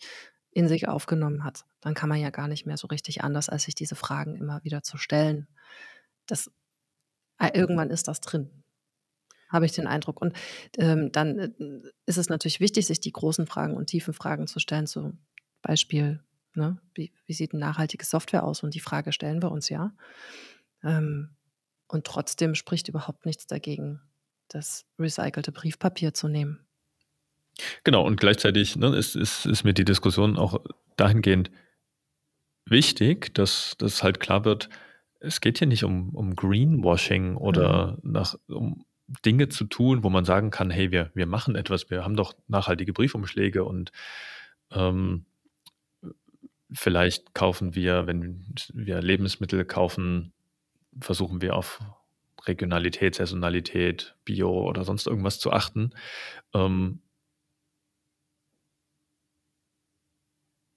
in 0.51 0.67
sich 0.67 0.87
aufgenommen 0.87 1.43
hat, 1.43 1.65
dann 1.81 1.93
kann 1.93 2.09
man 2.09 2.19
ja 2.19 2.29
gar 2.29 2.47
nicht 2.47 2.65
mehr 2.65 2.77
so 2.77 2.87
richtig 2.87 3.23
anders, 3.23 3.49
als 3.49 3.63
sich 3.63 3.75
diese 3.75 3.95
Fragen 3.95 4.35
immer 4.35 4.63
wieder 4.63 4.83
zu 4.83 4.97
stellen. 4.97 5.47
Das 6.27 6.51
Ah, 7.41 7.49
irgendwann 7.55 7.89
ist 7.89 8.07
das 8.07 8.21
drin, 8.21 8.51
habe 9.49 9.65
ich 9.65 9.71
den 9.71 9.87
Eindruck. 9.87 10.21
Und 10.21 10.35
ähm, 10.77 11.11
dann 11.11 11.39
äh, 11.39 11.51
ist 12.05 12.17
es 12.17 12.29
natürlich 12.29 12.59
wichtig, 12.59 12.85
sich 12.87 12.99
die 12.99 13.11
großen 13.11 13.47
Fragen 13.47 13.75
und 13.75 13.87
tiefen 13.87 14.13
Fragen 14.13 14.47
zu 14.47 14.59
stellen. 14.59 14.87
Zum 14.87 15.19
Beispiel, 15.63 16.23
ne, 16.55 16.79
wie, 16.93 17.11
wie 17.25 17.33
sieht 17.33 17.53
nachhaltige 17.53 18.05
Software 18.05 18.43
aus? 18.43 18.63
Und 18.63 18.73
die 18.73 18.79
Frage 18.79 19.11
stellen 19.11 19.41
wir 19.41 19.51
uns 19.51 19.69
ja. 19.69 19.93
Ähm, 20.83 21.35
und 21.87 22.05
trotzdem 22.05 22.55
spricht 22.55 22.87
überhaupt 22.87 23.25
nichts 23.25 23.47
dagegen, 23.47 24.01
das 24.47 24.85
recycelte 24.97 25.51
Briefpapier 25.51 26.13
zu 26.13 26.27
nehmen. 26.27 26.65
Genau, 27.83 28.05
und 28.05 28.19
gleichzeitig 28.19 28.75
ne, 28.75 28.95
ist, 28.95 29.15
ist, 29.15 29.45
ist 29.45 29.63
mir 29.63 29.73
die 29.73 29.85
Diskussion 29.85 30.37
auch 30.37 30.63
dahingehend 30.95 31.51
wichtig, 32.65 33.33
dass 33.33 33.75
das 33.77 34.03
halt 34.03 34.19
klar 34.19 34.45
wird, 34.45 34.69
es 35.19 35.41
geht 35.41 35.59
hier 35.59 35.67
nicht 35.67 35.83
um, 35.83 36.15
um 36.15 36.35
Greenwashing 36.35 37.35
oder 37.35 37.99
mhm. 38.01 38.11
nach, 38.11 38.35
um 38.47 38.85
Dinge 39.25 39.49
zu 39.49 39.65
tun, 39.65 40.03
wo 40.03 40.09
man 40.09 40.25
sagen 40.25 40.49
kann, 40.49 40.69
hey, 40.69 40.91
wir, 40.91 41.11
wir 41.13 41.25
machen 41.25 41.55
etwas, 41.55 41.89
wir 41.89 42.03
haben 42.03 42.15
doch 42.15 42.33
nachhaltige 42.47 42.93
Briefumschläge 42.93 43.63
und 43.63 43.91
ähm, 44.71 45.25
vielleicht 46.73 47.33
kaufen 47.33 47.75
wir, 47.75 48.07
wenn 48.07 48.45
wir 48.73 49.01
Lebensmittel 49.01 49.65
kaufen, 49.65 50.33
versuchen 50.99 51.41
wir 51.41 51.55
auf 51.55 51.79
Regionalität, 52.45 53.15
Saisonalität, 53.15 54.15
Bio 54.25 54.67
oder 54.67 54.83
sonst 54.83 55.07
irgendwas 55.07 55.39
zu 55.39 55.51
achten. 55.51 55.91
Ähm, 56.53 57.01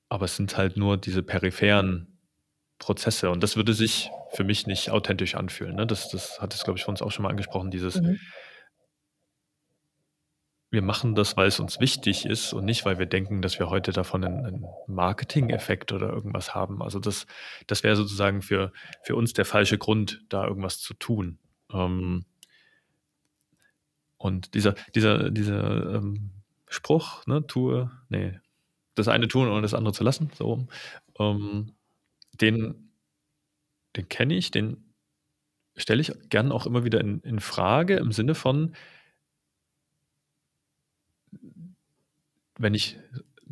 aber 0.08 0.26
es 0.26 0.36
sind 0.36 0.56
halt 0.56 0.76
nur 0.76 0.96
diese 0.96 1.22
peripheren 1.22 2.18
Prozesse 2.78 3.30
und 3.30 3.42
das 3.42 3.56
würde 3.56 3.72
sich 3.72 4.10
für 4.32 4.44
mich 4.44 4.66
nicht 4.66 4.90
authentisch 4.90 5.34
anfühlen. 5.36 5.76
Ne? 5.76 5.86
Das, 5.86 6.10
das 6.10 6.40
hat 6.40 6.54
es, 6.54 6.64
glaube 6.64 6.78
ich, 6.78 6.84
für 6.84 6.90
uns 6.90 7.02
auch 7.02 7.10
schon 7.10 7.22
mal 7.22 7.30
angesprochen, 7.30 7.70
dieses 7.70 8.00
mhm. 8.00 8.18
Wir 10.74 10.82
machen 10.82 11.14
das, 11.14 11.38
weil 11.38 11.48
es 11.48 11.58
uns 11.58 11.80
wichtig 11.80 12.26
ist 12.26 12.52
und 12.52 12.66
nicht, 12.66 12.84
weil 12.84 12.98
wir 12.98 13.06
denken, 13.06 13.40
dass 13.40 13.58
wir 13.58 13.70
heute 13.70 13.92
davon 13.92 14.24
einen, 14.24 14.66
Marketing-Effekt 14.86 15.92
oder 15.92 16.10
irgendwas 16.10 16.54
haben. 16.54 16.82
Also 16.82 16.98
das, 16.98 17.26
das 17.66 17.82
wäre 17.82 17.96
sozusagen 17.96 18.42
für, 18.42 18.72
für 19.02 19.16
uns 19.16 19.32
der 19.32 19.46
falsche 19.46 19.78
Grund, 19.78 20.22
da 20.28 20.46
irgendwas 20.46 20.80
zu 20.80 20.92
tun. 20.92 21.38
Ähm, 21.72 22.26
und 24.18 24.54
dieser, 24.54 24.74
dieser, 24.94 25.30
dieser 25.30 25.94
ähm, 25.94 26.30
Spruch, 26.68 27.26
ne, 27.26 27.46
tue, 27.46 27.90
nee, 28.10 28.38
das 28.94 29.08
eine 29.08 29.28
tun 29.28 29.48
und 29.48 29.62
das 29.62 29.74
andere 29.74 29.94
zu 29.94 30.04
lassen, 30.04 30.30
so, 30.34 30.66
ähm, 31.18 31.72
den 32.40 32.84
den 33.96 34.08
kenne 34.08 34.34
ich, 34.34 34.50
den 34.50 34.94
stelle 35.76 36.00
ich 36.00 36.12
gern 36.28 36.52
auch 36.52 36.66
immer 36.66 36.84
wieder 36.84 37.00
in, 37.00 37.20
in 37.20 37.40
Frage 37.40 37.96
im 37.96 38.12
Sinne 38.12 38.34
von, 38.34 38.74
wenn 42.58 42.74
ich 42.74 42.98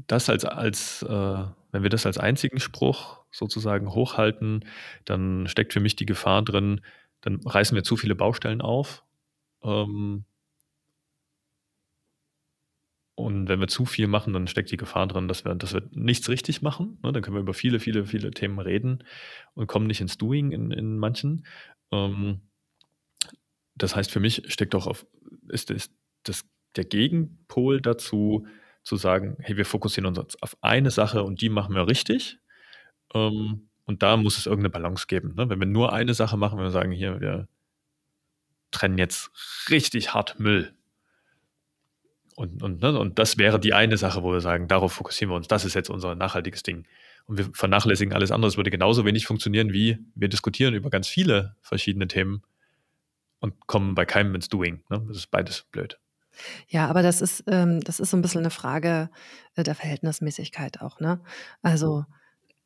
das 0.06 0.28
als, 0.28 0.44
als 0.44 1.02
äh, 1.02 1.44
wenn 1.72 1.82
wir 1.82 1.90
das 1.90 2.06
als 2.06 2.18
einzigen 2.18 2.60
Spruch 2.60 3.20
sozusagen 3.30 3.92
hochhalten, 3.94 4.64
dann 5.04 5.48
steckt 5.48 5.72
für 5.72 5.80
mich 5.80 5.96
die 5.96 6.06
Gefahr 6.06 6.42
drin, 6.42 6.82
dann 7.22 7.40
reißen 7.44 7.74
wir 7.74 7.82
zu 7.82 7.96
viele 7.96 8.14
Baustellen 8.14 8.60
auf. 8.60 9.04
Ähm, 9.62 10.24
und 13.14 13.48
wenn 13.48 13.60
wir 13.60 13.68
zu 13.68 13.84
viel 13.84 14.06
machen, 14.06 14.32
dann 14.32 14.48
steckt 14.48 14.70
die 14.70 14.76
Gefahr 14.76 15.06
drin, 15.06 15.28
dass 15.28 15.44
wir, 15.44 15.54
dass 15.54 15.74
wir 15.74 15.82
nichts 15.92 16.28
richtig 16.28 16.62
machen. 16.62 16.98
Ne? 17.02 17.12
Dann 17.12 17.22
können 17.22 17.36
wir 17.36 17.42
über 17.42 17.54
viele, 17.54 17.78
viele, 17.78 18.06
viele 18.06 18.30
Themen 18.30 18.58
reden 18.58 19.04
und 19.54 19.66
kommen 19.66 19.86
nicht 19.86 20.00
ins 20.00 20.18
Doing 20.18 20.52
in, 20.52 20.70
in 20.70 20.98
manchen. 20.98 21.46
Ähm, 21.90 22.40
das 23.74 23.96
heißt, 23.96 24.10
für 24.10 24.20
mich 24.20 24.42
steckt 24.52 24.74
auch 24.74 24.86
auf, 24.86 25.06
ist, 25.48 25.70
ist 25.70 25.92
das 26.24 26.44
der 26.76 26.84
Gegenpol 26.84 27.80
dazu, 27.80 28.46
zu 28.82 28.96
sagen, 28.96 29.36
hey, 29.40 29.56
wir 29.56 29.66
fokussieren 29.66 30.06
uns 30.06 30.36
auf 30.40 30.56
eine 30.60 30.90
Sache 30.90 31.22
und 31.22 31.40
die 31.40 31.48
machen 31.48 31.74
wir 31.74 31.86
richtig. 31.86 32.38
Ähm, 33.14 33.68
und 33.84 34.02
da 34.02 34.16
muss 34.16 34.38
es 34.38 34.46
irgendeine 34.46 34.70
Balance 34.70 35.06
geben. 35.06 35.34
Ne? 35.34 35.48
Wenn 35.48 35.60
wir 35.60 35.66
nur 35.66 35.92
eine 35.92 36.14
Sache 36.14 36.36
machen, 36.36 36.58
wenn 36.58 36.64
wir 36.64 36.70
sagen, 36.70 36.92
hier, 36.92 37.20
wir 37.20 37.48
trennen 38.70 38.98
jetzt 38.98 39.30
richtig 39.70 40.14
hart 40.14 40.38
Müll 40.40 40.74
und, 42.34 42.62
und, 42.62 42.80
ne, 42.80 42.98
und 42.98 43.18
das 43.18 43.38
wäre 43.38 43.60
die 43.60 43.74
eine 43.74 43.96
Sache, 43.96 44.22
wo 44.22 44.32
wir 44.32 44.40
sagen, 44.40 44.68
darauf 44.68 44.92
fokussieren 44.92 45.30
wir 45.30 45.36
uns, 45.36 45.48
das 45.48 45.64
ist 45.64 45.74
jetzt 45.74 45.90
unser 45.90 46.14
nachhaltiges 46.14 46.62
Ding. 46.62 46.86
Und 47.26 47.38
wir 47.38 47.50
vernachlässigen 47.52 48.14
alles 48.14 48.30
andere. 48.30 48.48
Es 48.48 48.56
würde 48.56 48.70
genauso 48.70 49.04
wenig 49.04 49.26
funktionieren, 49.26 49.72
wie 49.72 49.98
wir 50.14 50.28
diskutieren 50.28 50.74
über 50.74 50.90
ganz 50.90 51.08
viele 51.08 51.56
verschiedene 51.60 52.08
Themen 52.08 52.42
und 53.40 53.66
kommen 53.66 53.94
bei 53.94 54.04
keinem 54.06 54.34
ins 54.34 54.48
Doing. 54.48 54.82
Ne? 54.88 55.04
Das 55.06 55.18
ist 55.18 55.30
beides 55.30 55.66
blöd. 55.70 55.98
Ja, 56.68 56.88
aber 56.88 57.02
das 57.02 57.20
ist, 57.20 57.44
ähm, 57.46 57.80
das 57.80 58.00
ist 58.00 58.10
so 58.10 58.16
ein 58.16 58.22
bisschen 58.22 58.40
eine 58.40 58.50
Frage 58.50 59.10
äh, 59.54 59.62
der 59.62 59.74
Verhältnismäßigkeit 59.74 60.80
auch. 60.80 61.00
Ne? 61.00 61.20
Also 61.62 62.04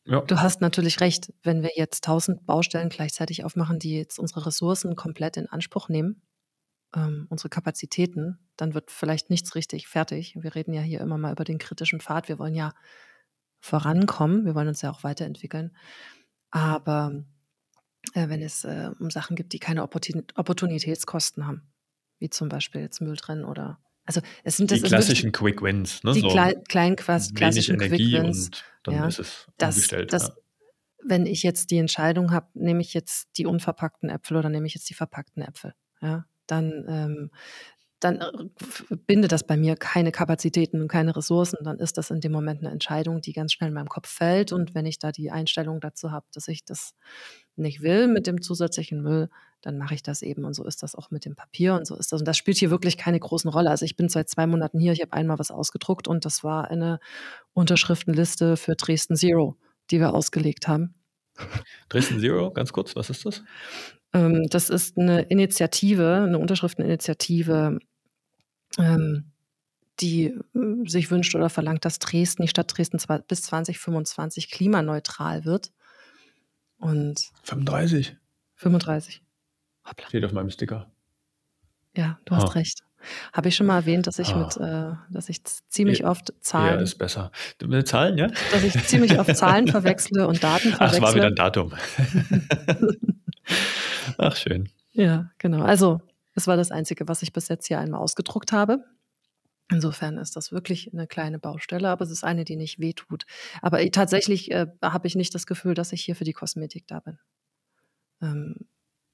ja. 0.05 0.21
du 0.21 0.41
hast 0.41 0.61
natürlich 0.61 1.01
recht, 1.01 1.33
wenn 1.43 1.63
wir 1.63 1.71
jetzt 1.75 2.05
tausend 2.05 2.47
Baustellen 2.47 2.89
gleichzeitig 2.89 3.45
aufmachen, 3.45 3.79
die 3.79 3.97
jetzt 3.97 4.19
unsere 4.19 4.47
Ressourcen 4.47 4.97
komplett 4.97 5.37
in 5.37 5.49
Anspruch 5.49 5.89
nehmen, 5.89 6.23
ähm, 6.95 7.27
unsere 7.29 7.49
Kapazitäten, 7.49 8.39
dann 8.57 8.75
wird 8.75 8.91
vielleicht 8.91 9.31
nichts 9.31 9.55
richtig 9.55 9.89
fertig. 9.89 10.37
Wir 10.41 10.55
reden 10.55 10.73
ja 10.73 10.83
hier 10.83 11.01
immer 11.01 11.19
mal 11.19 11.33
über 11.33 11.45
den 11.45 11.59
kritischen 11.59 12.01
Pfad. 12.01 12.29
Wir 12.29 12.39
wollen 12.39 12.55
ja 12.55 12.73
vorankommen, 13.61 14.45
wir 14.45 14.55
wollen 14.55 14.69
uns 14.69 14.83
ja 14.83 14.91
auch 14.91 15.03
weiterentwickeln. 15.03 15.77
Aber 16.51 17.25
äh, 18.15 18.29
wenn 18.29 18.43
es 18.43 18.65
äh, 18.65 18.91
um 18.99 19.11
Sachen 19.11 19.37
gibt, 19.37 19.53
die 19.53 19.59
keine 19.59 19.83
Opportun 19.83 20.25
Opportunitätskosten 20.37 21.47
haben, 21.47 21.63
wie 22.19 22.31
zum 22.31 22.49
Beispiel 22.49 22.81
jetzt 22.83 23.01
Mülltrennen 23.01 23.45
oder 23.45 23.79
also 24.05 24.21
es 24.45 24.57
sind 24.57 24.71
Die 24.71 24.75
das 24.75 24.83
wirklich 24.83 24.91
klassischen 24.93 25.33
Quick 25.33 25.63
Wins, 25.63 26.05
ne? 26.05 26.13
die 26.13 26.21
So 26.21 26.29
klei 26.29 26.55
kleinen 26.69 26.97
quas 26.97 27.35
klassischen 27.35 27.79
Quick 27.79 27.93
Energie 27.93 28.13
Wins, 28.15 28.47
und 28.47 28.65
dann 28.85 28.95
ja. 28.95 29.07
ist 29.07 29.19
es 29.19 29.47
umgestellt, 29.61 30.13
dass 30.13 30.29
ja. 30.29 30.35
wenn 31.05 31.27
ich 31.27 31.43
jetzt 31.43 31.71
die 31.71 31.79
Entscheidung 31.79 32.31
habe, 32.33 32.49
nehme 32.55 32.81
ich 32.81 32.95
jetzt 32.95 33.29
die 33.37 33.47
unverpackten 33.47 34.09
Äpfel 34.09 34.37
oder 34.37 34.49
nehme 34.49 34.67
ich 34.67 34.75
jetzt 34.75 34.89
die 34.91 34.95
verpackten 34.95 35.43
Äpfel, 35.43 35.75
ja, 36.01 36.25
dann, 36.47 36.85
ähm 36.89 37.31
dann, 38.01 38.21
äh, 38.21 38.97
bindet 39.07 39.33
das 39.33 39.47
bei 39.47 39.57
mir 39.57 39.75
keine 39.75 40.13
Kapazitäten 40.13 40.83
und 40.83 40.89
keine 40.89 41.17
Ressourcen. 41.17 41.57
Dann 41.65 41.79
ist 41.79 41.97
das 41.97 42.11
in 42.11 42.21
dem 42.21 42.31
Moment 42.31 42.61
'ne 42.63 42.71
Entscheidung, 42.71 43.23
die 43.23 43.33
ganz 43.33 43.55
schnell 43.55 43.69
in 43.69 43.75
meinem 43.75 43.89
Kopf 43.89 44.09
fällt. 44.11 44.53
Und 44.53 44.75
wenn 44.75 44.85
ich 44.85 44.99
da 44.99 45.13
die 45.13 45.31
Einstellung 45.31 45.81
dazu 45.81 46.13
habe, 46.13 46.27
dass 46.35 46.47
ich 46.49 46.65
das 46.67 46.93
nicht 47.57 47.81
will 47.81 48.07
mit 48.07 48.27
dem 48.27 48.43
zusätzlichen 48.43 49.03
Müll, 49.03 49.31
dann 49.67 49.79
mache 49.79 49.95
ich 49.95 50.03
das 50.03 50.23
eben. 50.23 50.45
Und 50.45 50.55
so 50.55 50.65
ist 50.65 50.83
das 50.83 50.95
auch 50.95 51.11
mit 51.11 51.25
dem 51.25 51.37
Papier 51.37 51.75
und 51.75 51.87
so 51.87 51.97
ist 51.97 52.13
das. 52.13 52.21
Und 52.21 52.27
das 52.29 52.37
spielt 52.39 52.59
hier 52.59 52.71
wirklich 52.71 52.97
keine 52.97 53.21
großen 53.21 53.51
Rolle. 53.51 53.71
Also, 53.71 53.85
ich 53.85 53.97
bin 53.97 54.09
seit 54.09 54.29
2 54.31 54.47
Monaten 54.47 54.79
hier, 54.81 54.93
ich 54.93 55.03
habe 55.03 55.13
einmal 55.13 55.39
was 55.39 55.51
ausgedruckt 55.51 56.09
und 56.09 56.25
das 56.25 56.45
war 56.45 56.71
eine 56.71 57.01
Unterschriftenliste 57.55 58.57
für 58.57 58.77
Dresden 58.77 59.17
Zero, 59.17 59.57
die 59.91 60.01
wir 60.01 60.15
ausgelegt 60.15 60.69
haben. 60.69 60.95
Dresden 61.89 62.21
Zero, 62.21 62.51
ganz 62.53 62.73
kurz, 62.73 62.97
was 62.97 63.11
ist 63.11 63.27
das? 63.27 63.43
Ähm, 64.15 64.47
das 64.51 64.71
ist 64.71 64.97
'ne 64.99 65.23
Initiative 65.23 66.27
'ne 66.31 66.39
Unterschrifteninitiative, 66.39 67.79
ähm, 68.79 69.33
die, 70.01 70.27
äh, 70.27 70.89
sich 70.89 71.11
wünscht 71.11 71.35
oder 71.37 71.51
verlangt, 71.51 71.85
dass 71.85 71.99
Dresden 72.01 72.43
die 72.43 72.49
Stadt 72.49 72.73
Dresden 72.77 72.99
bis 73.29 73.43
2025 73.43 74.51
klimaneutral 74.51 75.45
wird. 75.45 75.71
Und 76.81 77.31
35? 77.43 78.17
35. 78.57 79.26
Hoppla. 79.87 80.09
Steht 80.09 80.25
auf 80.25 80.33
meinem 80.33 80.51
Sticker. 80.51 80.91
Ja, 81.97 82.19
du 82.25 82.35
hast 82.35 82.49
Ha. 82.51 82.59
recht. 82.59 82.81
Habe 83.33 83.49
ich 83.49 83.57
schon 83.57 83.67
mal 83.67 83.77
erwähnt, 83.77 84.07
dass 84.07 84.19
ich 84.19 84.35
mit 84.35 84.59
Ah. 84.59 85.07
äh, 85.11 85.13
dass 85.13 85.29
ich 85.29 85.45
ziemlich 85.45 86.01
Ja, 86.01 86.11
oft 86.11 86.33
Zahlen 86.41 86.81
ist 86.81 86.97
besser. 86.97 87.31
Mit 87.65 87.87
Zahlen, 87.87 88.19
ja? 88.19 88.27
dass 88.51 88.65
ich 88.65 88.73
ziemlich 88.87 89.19
oft 89.19 89.37
Zahlen 89.37 89.67
verwechsle 89.69 90.27
und 90.27 90.43
Daten 90.43 90.75
Ach, 90.79 90.93
es 90.93 91.01
war 91.01 91.15
wieder 91.15 91.29
verwechsle. 91.29 91.29
'n 91.29 91.35
Datum. 91.37 91.73
Ach, 94.19 94.37
schön. 94.37 94.69
Ja, 94.93 95.31
genau. 95.39 95.63
Also, 95.63 96.01
es 96.35 96.47
war 96.47 96.57
das 96.57 96.71
Einzige, 96.73 97.07
was 97.09 97.23
ich 97.23 97.33
bis 97.33 97.49
jetzt 97.49 97.67
hier 97.67 97.79
einmal 97.79 98.01
ausgedruckt 98.01 98.53
habe. 98.53 98.85
Insofern 99.71 100.17
ist 100.19 100.37
das 100.37 100.53
wirklich 100.53 100.91
'ne 100.93 101.07
kleine 101.07 101.39
Baustelle, 101.39 101.89
aber 101.91 102.05
es 102.05 102.11
ist 102.11 102.25
eine, 102.25 102.45
die 102.45 102.57
nicht 102.57 102.79
wehtut. 102.81 103.25
Aber, 103.63 103.81
äh, 103.83 103.91
tatsächlich, 103.91 104.51
äh, 104.53 104.67
habe 104.83 105.07
ich 105.09 105.15
nicht 105.17 105.35
das 105.35 105.47
Gefühl, 105.47 105.75
dass 105.75 105.93
ich 105.93 106.05
hier 106.05 106.17
für 106.17 106.25
die 106.25 106.33
Kosmetik 106.35 106.87
da 106.89 107.01
bin. 107.01 107.19
Ähm, 108.23 108.57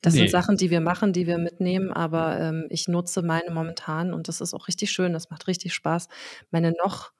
das 0.03 0.17
sind 0.17 0.29
Ne. 0.29 0.33
Sachen, 0.33 0.57
die 0.59 0.71
wir 0.71 0.81
machen, 0.83 1.13
die 1.15 1.27
wir 1.29 1.39
mitnehmen, 1.39 1.93
aber, 1.93 2.39
ähm, 2.41 2.67
ich 2.71 2.89
nutze 2.89 3.23
meine 3.23 3.51
momentan 3.53 4.13
und 4.15 4.29
das 4.29 4.41
ist 4.43 4.55
auch 4.55 4.69
richtig 4.69 4.93
schön, 4.93 5.13
das 5.15 5.31
macht 5.31 5.47
richtig 5.49 5.75
Spaß, 5.75 6.09
meine 6.51 6.73
noch 6.85 7.13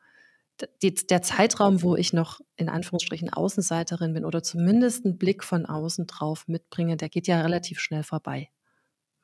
die 0.83 0.95
der 0.95 1.23
Zeitraum, 1.23 1.83
wo 1.83 1.97
ich 1.97 2.13
noch 2.15 2.41
in 2.57 2.69
Anführungsstrichen 2.71 3.31
Außenseiterin 3.33 4.15
bin 4.15 4.25
oder 4.27 4.43
zumindest 4.45 5.05
'n 5.07 5.19
Blick 5.19 5.45
von 5.45 5.67
außen 5.67 6.07
drauf 6.09 6.49
mitbringe, 6.49 6.97
der 6.99 7.09
geht 7.11 7.27
ja 7.29 7.41
relativ 7.43 7.81
schnell 7.81 8.05
vorbei. 8.05 8.51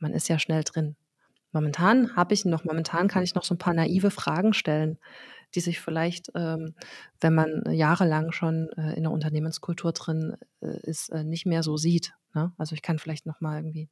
Man 0.00 0.12
ist 0.14 0.28
ja 0.28 0.38
schnell 0.40 0.64
drin. 0.64 0.96
Momentan 1.52 2.16
habe 2.16 2.34
ich 2.34 2.44
noch 2.46 2.64
momentan 2.64 3.08
kann 3.08 3.22
ich 3.24 3.34
noch 3.36 3.44
so 3.44 3.54
'n 3.54 3.58
paar 3.58 3.74
naive 3.74 4.10
Fragen 4.12 4.54
stellen, 4.54 4.98
die 5.54 5.60
sich 5.60 5.80
vielleicht, 5.80 6.30
ähm, 6.34 6.74
wenn 7.20 7.34
man 7.34 7.62
jahrelang 7.70 8.32
schon, 8.32 8.68
äh, 8.76 8.94
in 8.94 9.04
der 9.04 9.12
Unternehmenskultur 9.12 9.92
drin, 9.92 10.36
äh, 10.60 10.78
ist, 10.82 11.10
äh, 11.10 11.24
nicht 11.24 11.46
mehr 11.46 11.62
so 11.62 11.76
sieht, 11.76 12.14
ne? 12.34 12.52
Also, 12.58 12.74
ich 12.74 12.82
kann 12.82 12.98
vielleicht 12.98 13.26
noch 13.26 13.40
mal 13.40 13.58
irgendwie 13.58 13.88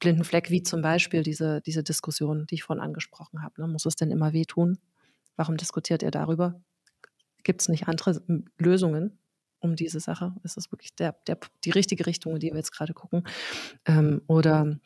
blinden 0.00 0.24
Fleck, 0.24 0.50
wie 0.50 0.62
zum 0.62 0.82
Beispiel 0.82 1.22
diese 1.22 1.60
diese 1.62 1.82
Diskussion, 1.84 2.46
die 2.46 2.56
ich 2.56 2.64
vorhin 2.64 2.82
angesprochen 2.84 3.42
habe, 3.42 3.60
ne? 3.62 3.68
Muss 3.68 3.86
es 3.86 3.96
denn 3.96 4.10
immer 4.10 4.32
wehtun? 4.32 4.78
Warum 5.36 5.56
diskutiert 5.56 6.02
ihr 6.02 6.10
darüber? 6.10 6.60
Gibt's 7.44 7.68
nicht 7.68 7.88
andere 7.88 8.22
Lösungen 8.58 9.18
um 9.60 9.76
diese 9.76 10.00
Sache? 10.00 10.34
Ist 10.44 10.56
das 10.56 10.72
wirklich 10.72 10.94
der 10.96 11.16
der 11.26 11.38
die 11.64 11.70
richtige 11.70 12.06
Richtung, 12.06 12.34
in 12.34 12.40
die 12.40 12.50
wir 12.50 12.56
jetzt 12.58 12.72
grade 12.72 12.94
gucken? 12.94 13.24
Ähm, 13.86 14.22
oder 14.26 14.78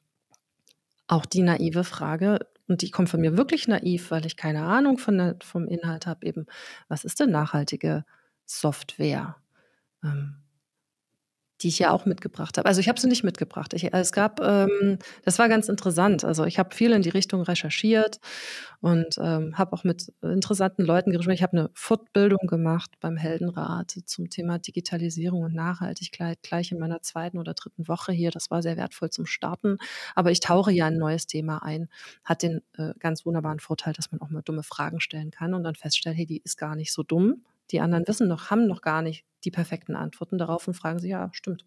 auch 1.09 1.27
die 1.27 1.43
naive 1.43 1.85
Frage, 1.85 2.39
und 2.71 2.83
die 2.83 2.91
kommt 2.91 3.09
von 3.11 3.21
mir 3.21 3.37
wirklich 3.37 3.68
naiv, 3.68 4.11
weil 4.11 4.27
ich 4.27 4.37
keine 4.37 4.62
Ahnung 4.64 4.99
von 4.99 5.18
der 5.18 5.37
vom 5.43 5.66
Inhalt 5.68 6.07
habe 6.07 6.27
eben: 6.27 6.47
„Was 6.89 7.05
ist 7.05 7.21
denn 7.21 7.31
nachhaltige 7.31 8.05
Software?“ 8.47 9.37
Ähm, 10.05 10.39
die 11.63 11.69
ich 11.69 11.79
ja 11.79 11.91
auch 11.93 12.07
mitgebracht 12.07 12.59
habe. 12.59 12.67
Also, 12.69 12.81
ich 12.81 12.89
habe 12.89 13.01
sie 13.01 13.09
nicht 13.09 13.25
mitgebracht. 13.25 13.75
Ich 13.75 13.93
es 13.93 14.13
gab, 14.13 14.41
ähm 14.41 14.99
das 15.25 15.39
war 15.39 15.49
ganz 15.49 15.69
interessant. 15.69 16.25
Also, 16.25 16.45
ich 16.45 16.59
habe 16.59 16.75
viel 16.75 16.93
in 16.93 17.03
die 17.03 17.09
Richtung 17.11 17.43
recherchiert 17.43 18.19
und, 18.81 19.19
ähm, 19.23 19.59
habe 19.59 19.73
auch 19.75 19.85
mit 19.85 20.13
interessanten 20.23 20.85
Leuten 20.85 21.11
gesprochen. 21.13 21.35
Ich 21.35 21.43
habe 21.43 21.57
'ne 21.57 21.71
Fortbildung 21.75 22.47
gemacht 22.49 22.91
beim 23.01 23.17
Heldenrat 23.17 23.93
zum 24.07 24.31
Thema 24.31 24.59
Digitalisierung 24.59 25.43
und 25.43 25.55
Nachhaltigkeit 25.55 26.39
gleich 26.43 26.73
in 26.73 26.79
meiner 26.79 27.03
2. 27.03 27.39
oder 27.39 27.55
3. 27.55 27.89
Woche 27.89 28.13
hier. 28.13 28.31
Das 28.31 28.51
war 28.51 28.63
sehr 28.63 28.77
wertvoll 28.77 29.11
zum 29.11 29.27
Starten. 29.27 29.79
Aber 30.15 30.31
ich 30.31 30.41
tauche 30.41 30.73
ja 30.73 30.89
in 30.89 30.95
'n 30.95 30.99
neues 30.99 31.27
Thema 31.27 31.63
ein. 31.63 31.89
Hat 32.25 32.43
den, 32.43 32.63
äh, 32.79 32.93
ganz 32.99 33.27
wunderbaren 33.27 33.61
Vorteil, 33.61 33.93
dass 33.95 34.11
man 34.13 34.21
auch 34.23 34.31
mal 34.31 34.43
dumme 34.43 34.63
Fragen 34.63 35.01
stellen 35.01 35.31
kann 35.31 35.55
und 35.55 35.65
dann 35.65 35.75
feststellt: 35.75 36.17
„Hey, 36.17 36.27
die 36.27 36.41
ist 36.45 36.57
gar 36.59 36.77
nicht 36.77 36.93
so 36.93 37.03
dumm. 37.03 37.43
Die 37.73 37.81
anderen 37.81 38.07
wissen 38.09 38.29
noch 38.29 38.51
haben 38.51 38.66
noch 38.66 38.83
gar 38.83 39.03
nicht 39.03 39.25
die 39.45 39.51
perfekten 39.53 39.97
Antworten 39.97 40.39
darauf“ 40.39 40.68
und 40.68 40.75
fragen 40.75 40.99
sich: 41.01 41.11
„Ja, 41.11 41.31
stimmt, 41.33 41.64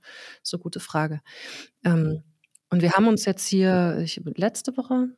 'ne 0.53 0.59
gute 0.59 0.79
Frage.“ 0.81 1.21
Ähm, 1.85 2.23
und 2.71 2.81
wir 2.83 2.93
haben 2.93 3.07
uns 3.07 3.25
jetzt 3.25 3.47
hier 3.47 3.99
ich 4.03 4.21
letzte 4.37 4.77
Woche 4.77 5.09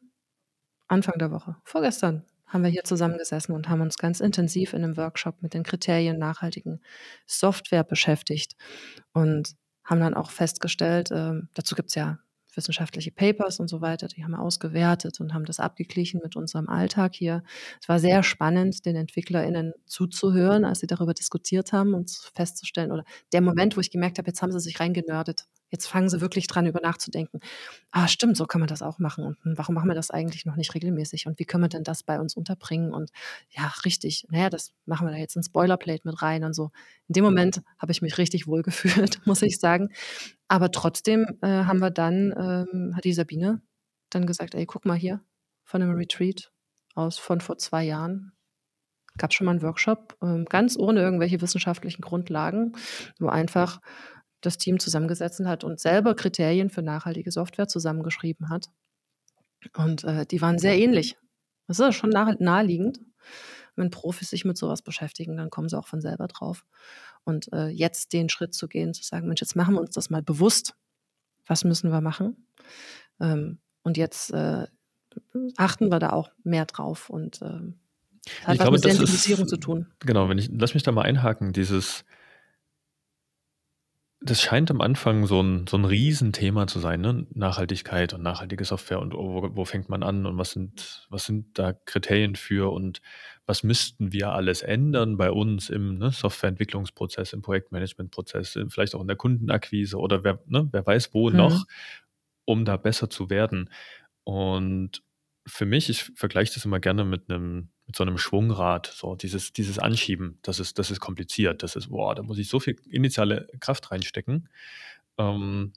Anfang 0.89 1.19
der 1.19 1.31
Woche, 1.31 1.57
vorgestern 1.65 2.23
haben 2.47 2.63
wir 2.63 2.71
hier 2.71 2.83
zusammengesessen 2.85 3.55
und 3.55 3.69
haben 3.69 3.81
uns 3.81 3.97
ganz 3.97 4.19
intensiv 4.21 4.73
in 4.73 4.81
'nem 4.83 4.97
Workshop 4.97 5.41
mit 5.43 5.53
den 5.55 5.63
Kriterien 5.63 6.19
nachhaltigen 6.19 6.81
Software 7.27 7.83
beschäftigt 7.85 8.55
und 9.13 9.55
haben 9.85 10.01
dann 10.01 10.15
auch 10.15 10.31
festgestellt 10.31 11.09
ähm, 11.13 11.49
dazu 11.55 11.75
gibt's 11.75 11.95
ja 11.95 12.19
wissenschaftliche 12.57 13.11
Papers 13.11 13.59
und 13.59 13.67
so 13.67 13.81
weiter, 13.81 14.07
die 14.07 14.23
haben 14.23 14.35
ausgewertet 14.35 15.19
und 15.19 15.33
haben 15.33 15.45
das 15.45 15.59
abgeglichen 15.59 16.21
mit 16.23 16.35
unserem 16.35 16.69
Alltag 16.69 17.15
hier. 17.15 17.43
Es 17.81 17.89
war 17.89 17.99
sehr 17.99 18.23
spannend, 18.23 18.85
den 18.85 18.95
EntwicklerInnen 18.95 19.73
zuzuhören, 19.85 20.65
als 20.65 20.79
sie 20.79 20.87
darüber 20.87 21.13
diskutiert 21.13 21.73
haben 21.73 21.93
und 21.93 22.11
festzustellen 22.33 22.91
oder 22.91 23.03
der 23.33 23.41
Moment, 23.41 23.77
wo 23.77 23.81
ich 23.81 23.91
gemerkt 23.91 24.17
habe, 24.17 24.27
jetzt 24.27 24.41
haben 24.41 24.51
sie 24.51 24.59
sich 24.59 24.79
reingenördet. 24.79 25.45
Jetzt 25.75 25.87
fangen 25.87 26.09
sie 26.09 26.21
wirklich 26.21 26.47
dran, 26.47 26.65
über 26.65 26.79
nachzudenken. 26.81 27.39
„Ah, 27.91 28.07
stimmt, 28.07 28.37
so 28.37 28.45
kann 28.47 28.61
man 28.61 28.67
das 28.69 28.81
auch 28.81 28.99
machen. 28.99 29.23
Und, 29.25 29.37
hm, 29.43 29.57
warum 29.57 29.75
machen 29.75 29.87
wir 29.89 29.95
das 29.95 30.11
eigentlich 30.11 30.45
noch 30.45 30.55
nicht 30.57 30.73
regelmäßig? 30.75 31.27
Und 31.27 31.39
wie 31.39 31.45
können 31.45 31.63
wir 31.63 31.69
denn 31.69 31.83
das 31.83 32.03
bei 32.03 32.19
uns 32.19 32.35
unterbringen?“ 32.35 32.93
Und 32.93 33.11
ja, 33.51 33.71
richtig, 33.85 34.25
na 34.29 34.39
ja, 34.39 34.49
das 34.49 34.73
machen 34.85 35.07
wir 35.07 35.11
da 35.11 35.17
jetzt 35.17 35.35
ins 35.35 35.49
Boilerplate 35.49 36.01
mit 36.05 36.21
rein 36.21 36.43
und 36.45 36.53
so. 36.53 36.71
In 37.09 37.13
dem 37.13 37.23
Moment 37.25 37.61
habe 37.79 37.91
ich 37.91 38.01
mich 38.01 38.17
richtig 38.17 38.47
wohl 38.47 38.63
gefühlt, 38.63 39.19
muss 39.27 39.41
ich 39.41 39.59
sagen. 39.59 39.89
Aber 40.47 40.71
trotzdem, 40.71 41.25
äh, 41.41 41.47
haben 41.65 41.79
wir 41.81 41.91
dann 41.91 42.33
ähm, 42.37 42.95
hat 42.95 43.05
die 43.05 43.13
Sabine 43.13 43.61
dann 44.11 44.25
gesagt: 44.27 44.55
„Ey, 44.55 44.65
guck 44.65 44.85
mal 44.85 44.97
hier 44.97 45.21
von 45.65 45.81
'nem 45.81 45.91
Retreat 45.95 46.51
aus 46.95 47.17
von 47.17 47.41
vor 47.41 47.57
2 47.57 47.83
Jahren. 47.83 48.33
Gab's 49.17 49.35
schon 49.35 49.45
mal 49.45 49.55
'n 49.55 49.61
Workshop, 49.61 50.17
ähm, 50.21 50.45
ganz 50.45 50.77
ohne 50.77 51.01
irgendwelche 51.01 51.41
wissenschaftlichen 51.41 52.01
Grundlagen, 52.01 52.73
wo 53.19 53.27
einfach 53.29 53.79
das 54.45 54.57
Team 54.57 54.79
zusammengesetzt 54.79 55.41
hat 55.45 55.63
und 55.63 55.79
selber 55.79 56.15
Kriterien 56.15 56.69
für 56.69 56.81
nachhaltige 56.81 57.31
Software 57.31 57.67
zusammengeschrieben 57.67 58.49
hat. 58.49 58.67
Und, 59.75 60.03
äh, 60.03 60.25
die 60.25 60.41
waren 60.41 60.59
sehr 60.59 60.77
ähnlich. 60.77 61.17
Das 61.67 61.79
ist 61.79 61.95
schon 61.95 62.11
nahe 62.11 62.35
naheliegend. 62.39 62.99
Wenn 63.75 63.89
Profis 63.89 64.29
sich 64.29 64.45
mit 64.45 64.57
so 64.57 64.69
was 64.69 64.81
beschäftigen, 64.81 65.35
dann 65.37 65.49
kommen 65.49 65.67
sie 65.69 65.77
auch 65.77 65.87
von 65.87 66.01
selber 66.01 66.27
drauf. 66.27 66.65
Und, 67.23 67.51
äh, 67.53 67.67
jetzt 67.67 68.13
den 68.13 68.29
Schritt 68.29 68.53
zu 68.53 68.67
gehen, 68.67 68.93
zu 68.93 69.03
sagen: 69.03 69.27
„Mensch, 69.27 69.41
jetzt 69.41 69.55
machen 69.55 69.75
wir 69.75 69.81
uns 69.81 69.95
das 69.95 70.09
mal 70.09 70.21
bewusst. 70.21 70.75
Was 71.47 71.63
müssen 71.63 71.91
wir 71.91 72.01
machen?“ 72.01 72.47
Ähm, 73.21 73.59
und 73.83 73.97
jetzt, 73.97 74.31
äh, 74.33 74.67
achten 75.57 75.89
wir 75.91 75.99
da 75.99 76.11
auch 76.11 76.31
mehr 76.43 76.65
drauf 76.65 77.09
und, 77.09 77.41
ähm, 77.41 77.79
hat 78.43 78.55
Ich 78.55 78.59
was 78.59 78.63
glaube, 78.63 78.77
mit 78.77 78.83
das 78.83 78.97
Sensibilisierung 78.97 79.45
ist 79.45 79.49
zu 79.49 79.57
tun. 79.57 79.87
genau, 79.99 80.29
wenn 80.29 80.37
ich 80.37 80.49
lass 80.51 80.73
mich 80.73 80.83
da 80.83 80.91
mal 80.91 81.03
einhaken, 81.03 81.53
dieses 81.53 82.05
das 84.25 84.41
scheint 84.41 84.71
am 84.71 84.81
Anfang 84.81 85.27
so 85.27 85.39
'n 85.41 85.67
so 85.67 85.77
'n 85.77 85.85
Riesenthema 85.85 86.67
zu 86.67 86.79
sein, 86.79 87.01
ne? 87.01 87.27
Nachhaltigkeit 87.33 88.13
und 88.13 88.23
nachhaltige 88.23 88.65
Software 88.65 88.99
und 88.99 89.13
wo 89.13 89.49
wo 89.55 89.65
fängt 89.65 89.89
man 89.89 90.03
an 90.03 90.25
und 90.25 90.37
was 90.37 90.51
sind 90.51 91.07
was 91.09 91.25
sind 91.25 91.57
da 91.59 91.73
Kriterien 91.73 92.35
für 92.35 92.71
und 92.73 93.01
was 93.45 93.63
müssten 93.63 94.11
wir 94.13 94.31
alles 94.33 94.63
ändern 94.63 95.17
bei 95.17 95.31
uns 95.31 95.69
im, 95.69 95.99
ne, 95.99 96.11
Softwareentwicklungsprozess, 96.11 97.33
im 97.33 97.41
Projektmanagementprozess, 97.43 98.57
vielleicht 98.69 98.95
auch 98.95 99.01
in 99.01 99.07
der 99.07 99.15
Kundenakquise 99.17 99.97
oder 99.99 100.23
wer 100.23 100.41
ne, 100.47 100.67
wer 100.71 100.85
weiß 100.85 101.13
wo 101.13 101.29
Mhm. 101.31 101.31
noch, 101.31 101.67
um 102.45 102.65
da 102.65 102.77
besser 102.77 103.09
zu 103.09 103.29
werden. 103.29 103.69
Und 104.23 105.03
für 105.47 105.65
mich 105.65 105.89
ich 105.89 106.03
vergleiche 106.15 106.53
das 106.55 106.65
immer 106.65 106.79
gerne 106.79 107.05
mit 107.05 107.29
'nem 107.29 107.69
mit 107.87 107.95
so 107.95 108.03
'nem 108.05 108.17
Schwungrad, 108.17 108.87
so 108.87 109.15
dieses 109.15 109.53
dieses 109.53 109.79
Anschieben, 109.79 110.39
das 110.43 110.59
ist 110.59 110.79
das 110.79 110.91
ist 110.91 110.99
kompliziert. 110.99 111.63
Das 111.63 111.75
ist 111.75 111.89
boah, 111.89 112.15
da 112.15 112.23
muss 112.23 112.37
ich 112.39 112.49
so 112.49 112.59
viel 112.59 112.77
initiale 112.89 113.47
Kraft 113.59 113.91
reinstecken. 113.91 114.49
Ähm 115.19 115.73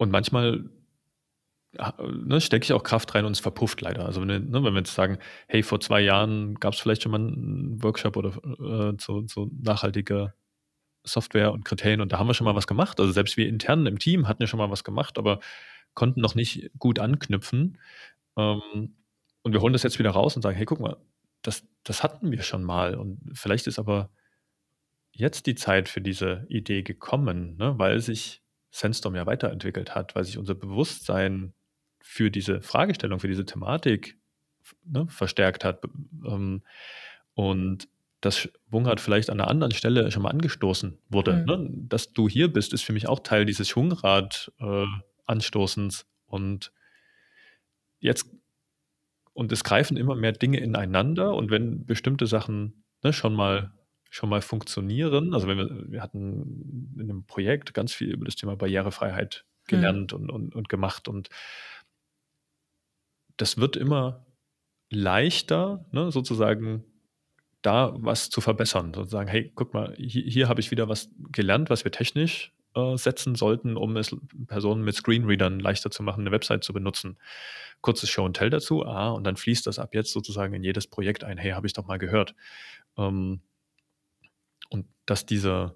und 0.00 0.10
manchmal 0.10 0.64
ne, 2.26 2.40
stecke 2.40 2.64
ich 2.64 2.72
auch 2.72 2.82
Kraft 2.82 3.14
rein 3.14 3.24
und 3.24 3.32
es 3.32 3.40
verpufft 3.40 3.80
leider. 3.80 4.04
Also 4.06 4.20
wenn, 4.20 4.28
ne, 4.50 4.64
wenn 4.64 4.72
wir 4.74 4.78
jetzt 4.80 4.94
sagen, 4.94 5.18
hey, 5.48 5.62
vor 5.62 5.80
zwei 5.80 6.00
Jahren 6.00 6.54
gab 6.56 6.74
es 6.74 6.80
vielleicht 6.80 7.02
schon 7.02 7.12
mal 7.12 7.20
einen 7.20 7.82
Workshop 7.82 8.16
oder 8.16 8.30
äh, 8.92 8.96
zu, 8.96 9.22
zu 9.22 9.50
nachhaltiger 9.62 10.34
Software 11.04 11.52
und 11.52 11.64
Kriterien 11.64 12.00
und 12.02 12.12
da 12.12 12.18
haben 12.18 12.28
wir 12.28 12.34
schon 12.34 12.46
mal 12.46 12.56
was 12.56 12.66
gemacht. 12.68 13.00
Also 13.00 13.12
selbst 13.12 13.36
wir 13.36 13.48
intern 13.48 13.86
im 13.86 13.98
Team 13.98 14.28
hatten 14.28 14.42
ja 14.42 14.46
schon 14.48 14.58
mal 14.58 14.70
was 14.70 14.84
gemacht, 14.84 15.18
aber 15.18 15.40
konnten 15.94 16.20
noch 16.20 16.34
nicht 16.34 16.70
gut 16.78 16.98
anknüpfen. 16.98 17.78
Ähm, 18.36 18.94
und 19.42 19.52
wir 19.52 19.60
holen 19.60 19.72
das 19.72 19.82
jetzt 19.82 19.98
wieder 19.98 20.10
raus 20.10 20.36
und 20.36 20.42
sagen, 20.42 20.56
hey, 20.56 20.66
guck 20.66 20.80
mal, 20.80 20.96
das, 21.42 21.66
das 21.84 22.02
hatten 22.02 22.30
wir 22.30 22.42
schon 22.42 22.64
mal. 22.64 22.94
Und 22.94 23.20
vielleicht 23.32 23.66
ist 23.66 23.78
aber 23.78 24.10
jetzt 25.12 25.46
die 25.46 25.54
Zeit 25.54 25.88
für 25.88 26.00
diese 26.00 26.46
Idee 26.48 26.82
gekommen, 26.82 27.56
ne? 27.56 27.74
weil 27.78 28.00
sich 28.00 28.42
Sandstorm 28.70 29.16
ja 29.16 29.26
weiterentwickelt 29.26 29.94
hat, 29.94 30.14
weil 30.14 30.24
sich 30.24 30.38
unser 30.38 30.54
Bewusstsein 30.54 31.54
für 32.00 32.30
diese 32.30 32.60
Fragestellung, 32.60 33.20
für 33.20 33.28
diese 33.28 33.44
Thematik 33.44 34.18
ne, 34.84 35.06
verstärkt 35.08 35.64
hat. 35.64 35.82
Ähm, 36.26 36.62
und 37.34 37.88
das 38.20 38.38
Schwungrad 38.38 39.00
vielleicht 39.00 39.30
an 39.30 39.40
einer 39.40 39.48
anderen 39.48 39.72
Stelle 39.72 40.10
schon 40.10 40.22
mal 40.22 40.30
angestoßen 40.30 40.98
wurde. 41.08 41.32
Mhm. 41.32 41.44
Ne? 41.44 41.70
Dass 41.88 42.12
du 42.12 42.28
hier 42.28 42.52
bist, 42.52 42.72
ist 42.72 42.82
für 42.82 42.92
mich 42.92 43.08
auch 43.08 43.20
Teil 43.20 43.46
dieses 43.46 43.68
Schwungrad-Anstoßens. 43.68 44.52
Äh, 44.60 45.09
und 46.26 46.72
jetzt, 47.98 48.30
und 49.32 49.52
es 49.52 49.64
greifen 49.64 49.96
immer 49.96 50.14
mehr 50.14 50.32
Dinge 50.32 50.58
ineinander. 50.58 51.34
Und 51.34 51.50
wenn 51.50 51.86
bestimmte 51.86 52.26
Sachen 52.26 52.84
ne, 53.02 53.12
schon 53.12 53.34
mal 53.34 53.72
schon 54.10 54.28
mal 54.28 54.42
funktionieren. 54.42 55.32
Also 55.32 55.46
wenn 55.46 55.56
wir, 55.56 55.90
wir 55.90 56.02
hatten 56.02 56.92
in 56.96 57.02
einem 57.02 57.24
Projekt 57.24 57.72
ganz 57.72 57.94
viel 57.94 58.10
über 58.10 58.24
das 58.24 58.34
Thema 58.34 58.56
Barrierefreiheit 58.56 59.44
gelernt 59.66 60.12
mhm. 60.12 60.18
und, 60.18 60.30
und, 60.30 60.54
und 60.56 60.68
gemacht. 60.68 61.06
Und 61.08 61.30
das 63.36 63.56
wird 63.56 63.76
immer 63.76 64.26
leichter, 64.90 65.86
ne, 65.92 66.10
sozusagen 66.10 66.84
da 67.62 67.94
was 67.96 68.30
zu 68.30 68.40
verbessern. 68.40 68.92
Sozusagen, 68.92 69.28
hey, 69.28 69.52
guck 69.54 69.72
mal, 69.74 69.94
hier, 69.96 70.24
hier 70.24 70.48
habe 70.48 70.60
ich 70.60 70.72
wieder 70.72 70.88
was 70.88 71.10
gelernt, 71.30 71.70
was 71.70 71.84
wir 71.84 71.92
technisch 71.92 72.52
äh, 72.74 72.96
setzen 72.96 73.34
sollten, 73.34 73.76
um 73.76 73.96
es 73.96 74.16
Personen 74.46 74.82
mit 74.82 74.94
Screenreadern 74.94 75.60
leichter 75.60 75.90
zu 75.90 76.02
machen, 76.02 76.20
eine 76.20 76.30
Website 76.30 76.64
zu 76.64 76.72
benutzen. 76.72 77.18
Kurzes 77.80 78.10
Show 78.10 78.26
and 78.26 78.36
Tell 78.36 78.50
dazu, 78.50 78.84
ah, 78.84 79.10
und 79.10 79.24
dann 79.24 79.36
fließt 79.36 79.66
das 79.66 79.78
ab 79.78 79.94
jetzt 79.94 80.12
sozusagen 80.12 80.54
in 80.54 80.62
jedes 80.62 80.86
Projekt 80.86 81.24
ein. 81.24 81.38
Hey, 81.38 81.52
habe 81.52 81.66
ich 81.66 81.72
doch 81.72 81.86
mal 81.86 81.98
gehört. 81.98 82.34
Ähm, 82.96 83.40
und 84.68 84.86
dass 85.06 85.26
dieser 85.26 85.74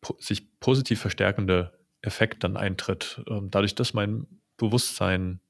po 0.00 0.16
sich 0.18 0.58
positiv 0.60 1.00
verstärkende 1.00 1.78
Effekt 2.02 2.44
dann 2.44 2.56
eintritt, 2.56 3.22
ähm, 3.28 3.50
dadurch, 3.50 3.74
dass 3.74 3.94
mein 3.94 4.26
Bewusstsein 4.56 5.40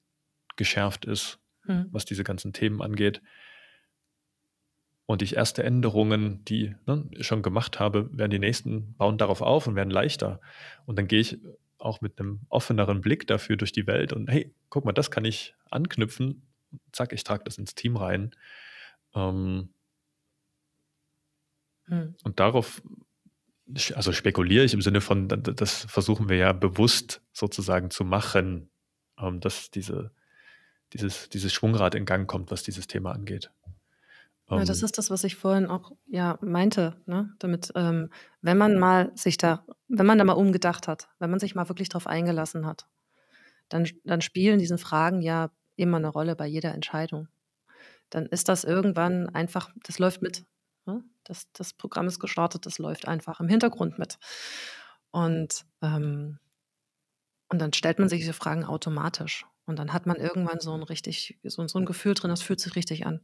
geschärft 0.57 1.05
ist, 1.05 1.39
mhm. 1.65 1.87
was 1.91 2.05
diese 2.05 2.25
ganzen 2.25 2.53
Themen 2.53 2.83
angeht, 2.83 3.21
und 5.07 5.23
ich 5.23 5.37
erste 5.37 5.63
Änderungen, 5.63 6.45
die 6.45 6.75
ne, 6.87 7.09
schon 7.21 7.43
gemacht 7.43 7.79
habe, 7.79 8.09
werden 8.17 8.31
die 8.31 8.39
nächsten 8.39 8.95
bauen 8.95 9.19
darauf 9.19 9.43
auf 9.43 9.67
und 9.67 9.77
werden 9.77 9.91
leichter. 9.91 10.41
Und 10.87 10.99
dann 10.99 11.09
gehe 11.09 11.21
ich 11.21 11.39
auch 11.79 12.01
mit 12.01 12.19
einem 12.19 12.41
offeneren 12.49 13.03
Blick 13.03 13.27
dafür 13.27 13.57
durch 13.57 13.73
die 13.73 13.87
Welt 13.87 14.13
und 14.13 14.31
hey, 14.31 14.55
guck 14.71 14.85
mal, 14.85 14.93
das 14.93 15.11
kann 15.11 15.25
ich 15.25 15.55
anknüpfen. 15.71 16.43
Zack, 16.93 17.13
ich 17.13 17.25
trage 17.25 17.45
das 17.45 17.59
ins 17.59 17.75
Team 17.75 17.97
rein. 17.97 18.35
Ähm, 19.15 19.69
hm. 21.87 22.15
Und 22.25 22.41
darauf, 22.41 22.83
also 23.95 24.13
spekuliere 24.13 24.65
ich 24.65 24.73
im 24.73 24.81
Sinne 24.83 25.03
von, 25.03 25.29
das 25.29 25.85
versuchen 25.85 26.31
wir 26.31 26.37
ja 26.37 26.53
bewusst 26.53 27.21
sozusagen 27.33 27.91
zu 27.91 28.05
machen, 28.05 28.71
ähm, 29.19 29.41
dass 29.41 29.71
diese, 29.71 30.13
dieses, 30.95 31.29
dieses 31.29 31.53
Schwungrad 31.53 31.95
in 31.95 32.07
Gang 32.07 32.27
kommt, 32.27 32.51
was 32.51 32.63
dieses 32.63 32.87
Thema 32.87 33.13
angeht. 33.13 33.51
Ja, 34.51 34.65
das 34.65 34.81
ähm. 34.81 34.85
ist 34.85 34.99
das, 34.99 35.11
was 35.11 35.25
ich 35.25 35.37
vorhin 35.37 35.67
auch 35.67 35.93
ja 36.07 36.39
meinte, 36.43 37.01
ne? 37.07 37.35
Damit, 37.39 37.73
ähm, 37.75 38.11
wenn 38.43 38.59
man 38.59 38.79
mal 38.79 39.11
sich 39.15 39.39
da, 39.39 39.65
wenn 39.89 40.07
man 40.07 40.19
da 40.19 40.25
mal 40.25 40.35
umgedacht 40.35 40.87
hat, 40.87 41.09
wenn 41.19 41.31
man 41.31 41.41
sich 41.41 41.55
mal 41.55 41.69
wirklich 41.69 41.89
drauf 41.89 42.07
eingelassen 42.07 42.67
hat, 42.67 42.87
dann, 43.69 43.89
dann 44.05 44.21
spielen 44.21 44.59
diese 44.59 44.79
Fragen 44.79 45.23
ja 45.23 45.51
immer 45.77 45.97
eine 45.97 46.09
Rolle 46.09 46.37
bei 46.37 46.47
jeder 46.47 46.75
Entscheidung. 46.75 47.29
Dann 48.11 48.27
ist 48.27 48.49
das 48.49 48.65
irgendwann 48.65 49.29
einfach, 49.31 49.71
das 49.83 49.99
läuft 49.99 50.23
mit. 50.23 50.45
Ne? 50.87 51.03
Das, 51.25 51.51
das 51.53 51.73
Programm 51.73 52.07
ist 52.07 52.21
gestartet, 52.21 52.67
das 52.67 52.79
läuft 52.79 53.09
einfach 53.09 53.41
im 53.41 53.49
Hintergrund 53.49 53.99
mit. 53.99 54.19
Und, 55.11 55.65
ähm, 55.81 56.39
und 57.49 57.59
dann 57.61 57.73
stellt 57.73 57.99
man 57.99 58.09
sich 58.09 58.21
diese 58.21 58.33
Fragen 58.35 58.65
automatisch. 58.65 59.47
Und 59.67 59.79
dann 59.79 59.93
hat 59.93 60.07
man 60.07 60.17
irgendwann 60.17 60.61
so 60.61 60.75
ein 60.75 60.83
richtig, 60.83 61.39
so, 61.43 61.67
so 61.67 61.79
ein 61.79 61.87
Gefühl 61.87 62.15
drin, 62.15 62.29
das 62.29 62.43
fühlt 62.43 62.61
sich 62.61 62.77
richtig 62.77 63.07
an. 63.07 63.21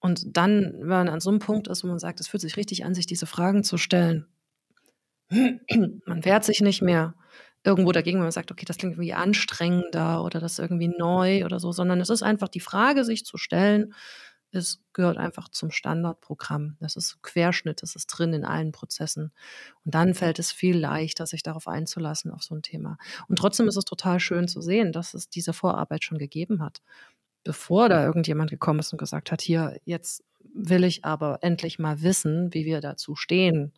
Und 0.00 0.36
dann, 0.36 0.74
wenn 0.78 0.88
man 0.88 1.08
an 1.08 1.20
so 1.20 1.30
einem 1.30 1.40
Punkt 1.40 1.68
ist, 1.68 1.82
wo 1.82 1.88
man 1.88 1.98
sagt, 1.98 2.20
es 2.20 2.28
fühlt 2.28 2.40
sich 2.40 2.56
richtig 2.56 2.84
an, 2.84 2.94
sich 2.94 3.06
diese 3.06 3.26
Fragen 3.26 3.64
zu 3.64 3.78
stellen, 3.78 4.26
man 5.30 6.24
wehrt 6.24 6.44
sich 6.44 6.60
nicht 6.60 6.82
mehr 6.82 7.14
irgendwo 7.64 7.92
dagegen, 7.92 8.18
wenn 8.18 8.24
man 8.24 8.32
sagt, 8.32 8.52
okay, 8.52 8.64
das 8.64 8.78
klingt 8.78 8.94
irgendwie 8.94 9.14
anstrengender 9.14 10.24
oder 10.24 10.40
das 10.40 10.52
ist 10.52 10.58
irgendwie 10.60 10.88
neu 10.96 11.44
oder 11.44 11.58
so, 11.58 11.72
sondern 11.72 12.00
es 12.00 12.08
ist 12.08 12.22
einfach 12.22 12.48
die 12.48 12.60
Frage, 12.60 13.04
sich 13.04 13.24
zu 13.24 13.36
stellen, 13.36 13.94
es 14.50 14.80
gehört 14.94 15.18
einfach 15.18 15.48
zum 15.50 15.70
Standardprogramm. 15.70 16.78
Das 16.80 16.96
ist 16.96 17.22
Querschnitt, 17.22 17.82
das 17.82 17.94
ist 17.96 18.06
drin 18.06 18.32
in 18.32 18.46
allen 18.46 18.72
Prozessen. 18.72 19.32
Und 19.84 19.94
dann 19.94 20.14
fällt 20.14 20.38
es 20.38 20.52
viel 20.52 20.78
leichter, 20.78 21.26
sich 21.26 21.42
darauf 21.42 21.68
einzulassen, 21.68 22.30
auf 22.30 22.42
so 22.42 22.54
ein 22.54 22.62
Thema. 22.62 22.96
Und 23.28 23.38
trotzdem 23.38 23.68
ist 23.68 23.76
es 23.76 23.84
total 23.84 24.20
schön 24.20 24.48
zu 24.48 24.62
sehen, 24.62 24.92
dass 24.92 25.12
es 25.12 25.28
diese 25.28 25.52
Vorarbeit 25.52 26.02
schon 26.02 26.16
gegeben 26.16 26.62
hat 26.62 26.80
bevor 27.44 27.88
da 27.88 28.04
irgendjemand 28.04 28.50
gekommen 28.50 28.80
ist 28.80 28.92
und 28.92 28.98
gesagt 28.98 29.32
hat, 29.32 29.40
hier, 29.42 29.78
jetzt 29.84 30.24
will 30.54 30.84
ich 30.84 31.04
aber 31.04 31.38
endlich 31.42 31.78
mal 31.78 32.02
wissen, 32.02 32.52
wie 32.52 32.64
wir 32.64 32.80
dazu 32.80 33.14
stehen. 33.14 33.72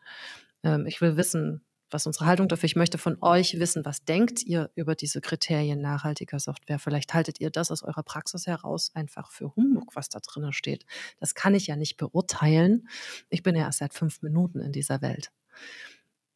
Ähm, 0.63 0.87
ich 0.87 1.01
will 1.01 1.17
wissen, 1.17 1.63
was 1.91 2.07
unsere 2.07 2.27
Haltung 2.27 2.49
dafür. 2.49 2.67
Ich 2.67 2.77
möchte 2.77 2.99
von 2.99 3.19
euch 3.21 3.59
wissen, 3.59 3.85
was 3.85 4.05
denkt 4.05 4.43
ihr 4.45 4.71
über 4.75 4.95
diese 4.95 5.21
Kriterien 5.21 5.81
nachhaltiger 5.81 6.39
Software? 6.39 6.79
Vielleicht 6.79 7.13
haltet 7.15 7.41
ihr 7.41 7.51
das 7.51 7.71
aus 7.71 7.83
eurer 7.83 8.03
Praxis 8.03 8.47
heraus 8.47 8.93
einfach 8.95 9.31
für 9.31 9.55
Humbug, 9.57 9.97
was 9.97 10.09
da 10.09 10.21
drin 10.21 10.53
steht. 10.53 10.87
Das 11.19 11.35
kann 11.35 11.55
ich 11.55 11.67
ja 11.67 11.77
nicht 11.77 11.97
beurteilen. 11.97 12.89
Ich 13.29 13.43
bin 13.43 13.57
ja 13.57 13.63
erst 13.65 13.79
seit 13.79 13.95
fünf 13.95 14.23
Minuten 14.23 14.61
in 14.61 14.73
dieser 14.73 15.03
Welt. 15.03 15.33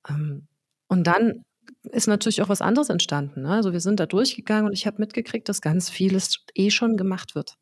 Ähm, 0.08 0.48
und 0.88 1.06
dann 1.06 1.44
ist 1.84 2.06
natürlich 2.06 2.42
auch 2.42 2.48
was 2.48 2.62
anderes 2.62 2.88
entstanden. 2.88 3.42
Ne? 3.42 3.50
Also 3.50 3.72
wir 3.72 3.80
sind 3.80 4.00
da 4.00 4.06
durchgegangen 4.06 4.66
und 4.66 4.72
ich 4.72 4.86
habe 4.86 4.98
mitgekriegt, 4.98 5.48
dass 5.48 5.60
ganz 5.60 5.90
vieles 5.90 6.44
eh 6.54 6.70
schon 6.70 6.96
gemacht 6.96 7.34
wird. 7.34 7.56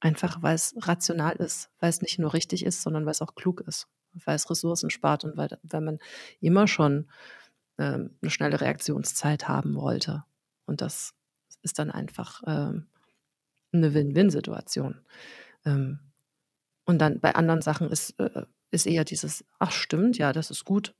Einfach 0.00 0.42
weil 0.42 0.54
es 0.54 0.74
rational 0.78 1.36
ist, 1.36 1.70
weil 1.80 1.90
es 1.90 2.02
nicht 2.02 2.18
nur 2.18 2.34
richtig 2.34 2.64
ist, 2.64 2.82
sondern 2.82 3.06
weil 3.06 3.12
es 3.12 3.22
auch 3.22 3.34
klug 3.34 3.62
ist, 3.62 3.88
weil 4.12 4.36
es 4.36 4.50
Ressourcen 4.50 4.90
spart 4.90 5.24
und 5.24 5.36
weil, 5.36 5.58
weil 5.62 5.80
man 5.80 5.98
immer 6.40 6.68
schon 6.68 7.10
ähm, 7.78 8.16
eine 8.20 8.30
schnelle 8.30 8.60
Reaktionszeit 8.60 9.48
haben 9.48 9.74
wollte. 9.74 10.24
Und 10.66 10.80
das 10.80 11.14
ist 11.62 11.78
dann 11.78 11.90
einfach 11.90 12.42
ähm, 12.46 12.86
eine 13.72 13.94
Win-Win-Situation. 13.94 15.00
Ähm, 15.64 16.00
und 16.84 16.98
dann 16.98 17.20
bei 17.20 17.34
anderen 17.34 17.62
Sachen 17.62 17.90
ist, 17.90 18.18
äh, 18.20 18.44
ist 18.70 18.86
eher 18.86 19.04
dieses, 19.04 19.44
ach 19.58 19.72
stimmt, 19.72 20.18
ja, 20.18 20.32
das 20.32 20.50
ist 20.50 20.64
gut. 20.64 20.94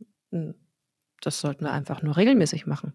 Das 1.21 1.41
sollten 1.41 1.65
wir 1.65 1.73
einfach 1.73 2.03
nur 2.03 2.17
regelmäßig 2.17 2.67
machen. 2.67 2.95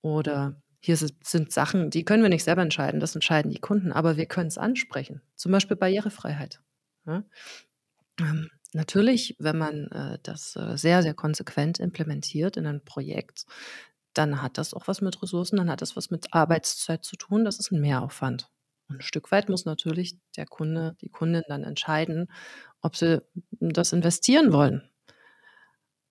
Oder 0.00 0.60
hier 0.80 0.96
sind 0.96 1.52
Sachen, 1.52 1.90
die 1.90 2.04
können 2.04 2.22
wir 2.22 2.30
nicht 2.30 2.44
selber 2.44 2.62
entscheiden, 2.62 3.00
das 3.00 3.14
entscheiden 3.14 3.50
die 3.50 3.60
Kunden, 3.60 3.92
aber 3.92 4.16
wir 4.16 4.26
können 4.26 4.48
es 4.48 4.58
ansprechen. 4.58 5.20
Zum 5.34 5.50
Beispiel 5.52 5.76
Barrierefreiheit. 5.76 6.60
Ja? 7.06 7.24
Ähm, 8.20 8.50
natürlich, 8.72 9.36
wenn 9.38 9.58
man 9.58 9.88
äh, 9.88 10.18
das 10.22 10.54
äh, 10.56 10.76
sehr, 10.76 11.02
sehr 11.02 11.14
konsequent 11.14 11.80
implementiert 11.80 12.56
in 12.56 12.66
ein 12.66 12.84
Projekt, 12.84 13.46
dann 14.14 14.42
hat 14.42 14.58
das 14.58 14.74
auch 14.74 14.86
was 14.88 15.00
mit 15.00 15.20
Ressourcen, 15.22 15.56
dann 15.56 15.70
hat 15.70 15.82
das 15.82 15.96
was 15.96 16.10
mit 16.10 16.32
Arbeitszeit 16.32 17.04
zu 17.04 17.16
tun, 17.16 17.44
das 17.44 17.58
ist 17.58 17.72
ein 17.72 17.80
Mehraufwand. 17.80 18.48
Und 18.88 18.98
ein 18.98 19.02
Stück 19.02 19.32
weit 19.32 19.48
muss 19.48 19.64
natürlich 19.64 20.18
der 20.36 20.46
Kunde, 20.46 20.96
die 21.00 21.08
Kundin 21.08 21.42
dann 21.48 21.64
entscheiden, 21.64 22.30
ob 22.80 22.96
sie 22.96 23.22
das 23.50 23.92
investieren 23.92 24.52
wollen. 24.52 24.88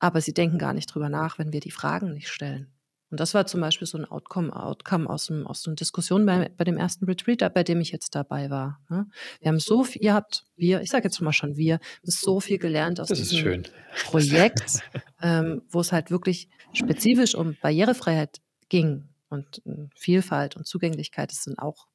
Aber 0.06 0.22
sie 0.22 0.36
denken 0.36 0.60
gar 0.60 0.76
nicht 0.76 0.86
drüber 0.86 1.10
nach, 1.10 1.40
wenn 1.40 1.52
wir 1.52 1.62
die 1.62 1.72
Fragen 1.72 2.14
nicht 2.14 2.28
stellen. 2.28 2.72
Und 3.10 3.20
das 3.20 3.34
war 3.34 3.48
zum 3.48 3.60
Beispiel 3.60 3.88
so 3.88 3.98
ein 3.98 4.06
Outcome, 4.06 4.56
Outcome 4.56 5.10
aus, 5.10 5.26
dem, 5.26 5.48
aus 5.48 5.66
einer 5.66 5.76
Diskussion 5.76 6.28
bei, 6.28 6.52
bei 6.56 6.64
dem 6.64 6.78
ersten 6.78 7.06
Retreat, 7.06 7.52
bei 7.56 7.64
dem 7.64 7.82
ich 7.82 7.92
jetzt 7.92 8.14
dabei 8.14 8.52
war. 8.52 8.80
Ne? 8.88 9.08
Wir 9.40 9.50
haben 9.50 9.60
so 9.60 9.84
viel, 9.84 10.04
ihr 10.04 10.14
habt, 10.14 10.46
wir, 10.56 10.82
ich 10.82 10.92
sage 10.92 11.06
jetzt 11.06 11.20
mal 11.22 11.34
schon 11.34 11.58
wir, 11.58 11.80
so 12.04 12.40
viel 12.40 12.60
gelernt 12.60 13.00
aus 13.00 13.08
das 13.08 13.18
diesem 13.18 13.64
Projekt, 14.06 14.84
ähm, 15.24 15.64
wo 15.70 15.80
es 15.80 15.92
halt 15.92 16.12
wirklich 16.12 16.50
spezifisch 16.72 17.34
um 17.34 17.58
Barrierefreiheit 17.60 18.42
ging 18.70 19.10
und 19.30 19.64
äh, 19.66 19.88
Vielfalt 19.96 20.56
und 20.56 20.68
Zugänglichkeit. 20.68 21.32
Das 21.32 21.42
sind 21.42 21.58
auch, 21.58 21.88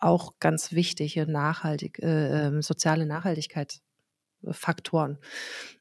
auch 0.00 0.34
ganz 0.38 0.72
wichtige 0.72 1.26
nachhaltig, 1.26 1.98
äh, 2.00 2.48
ähm, 2.48 2.60
soziale 2.60 3.06
Nachhaltigkeitsfaktoren. 3.06 5.16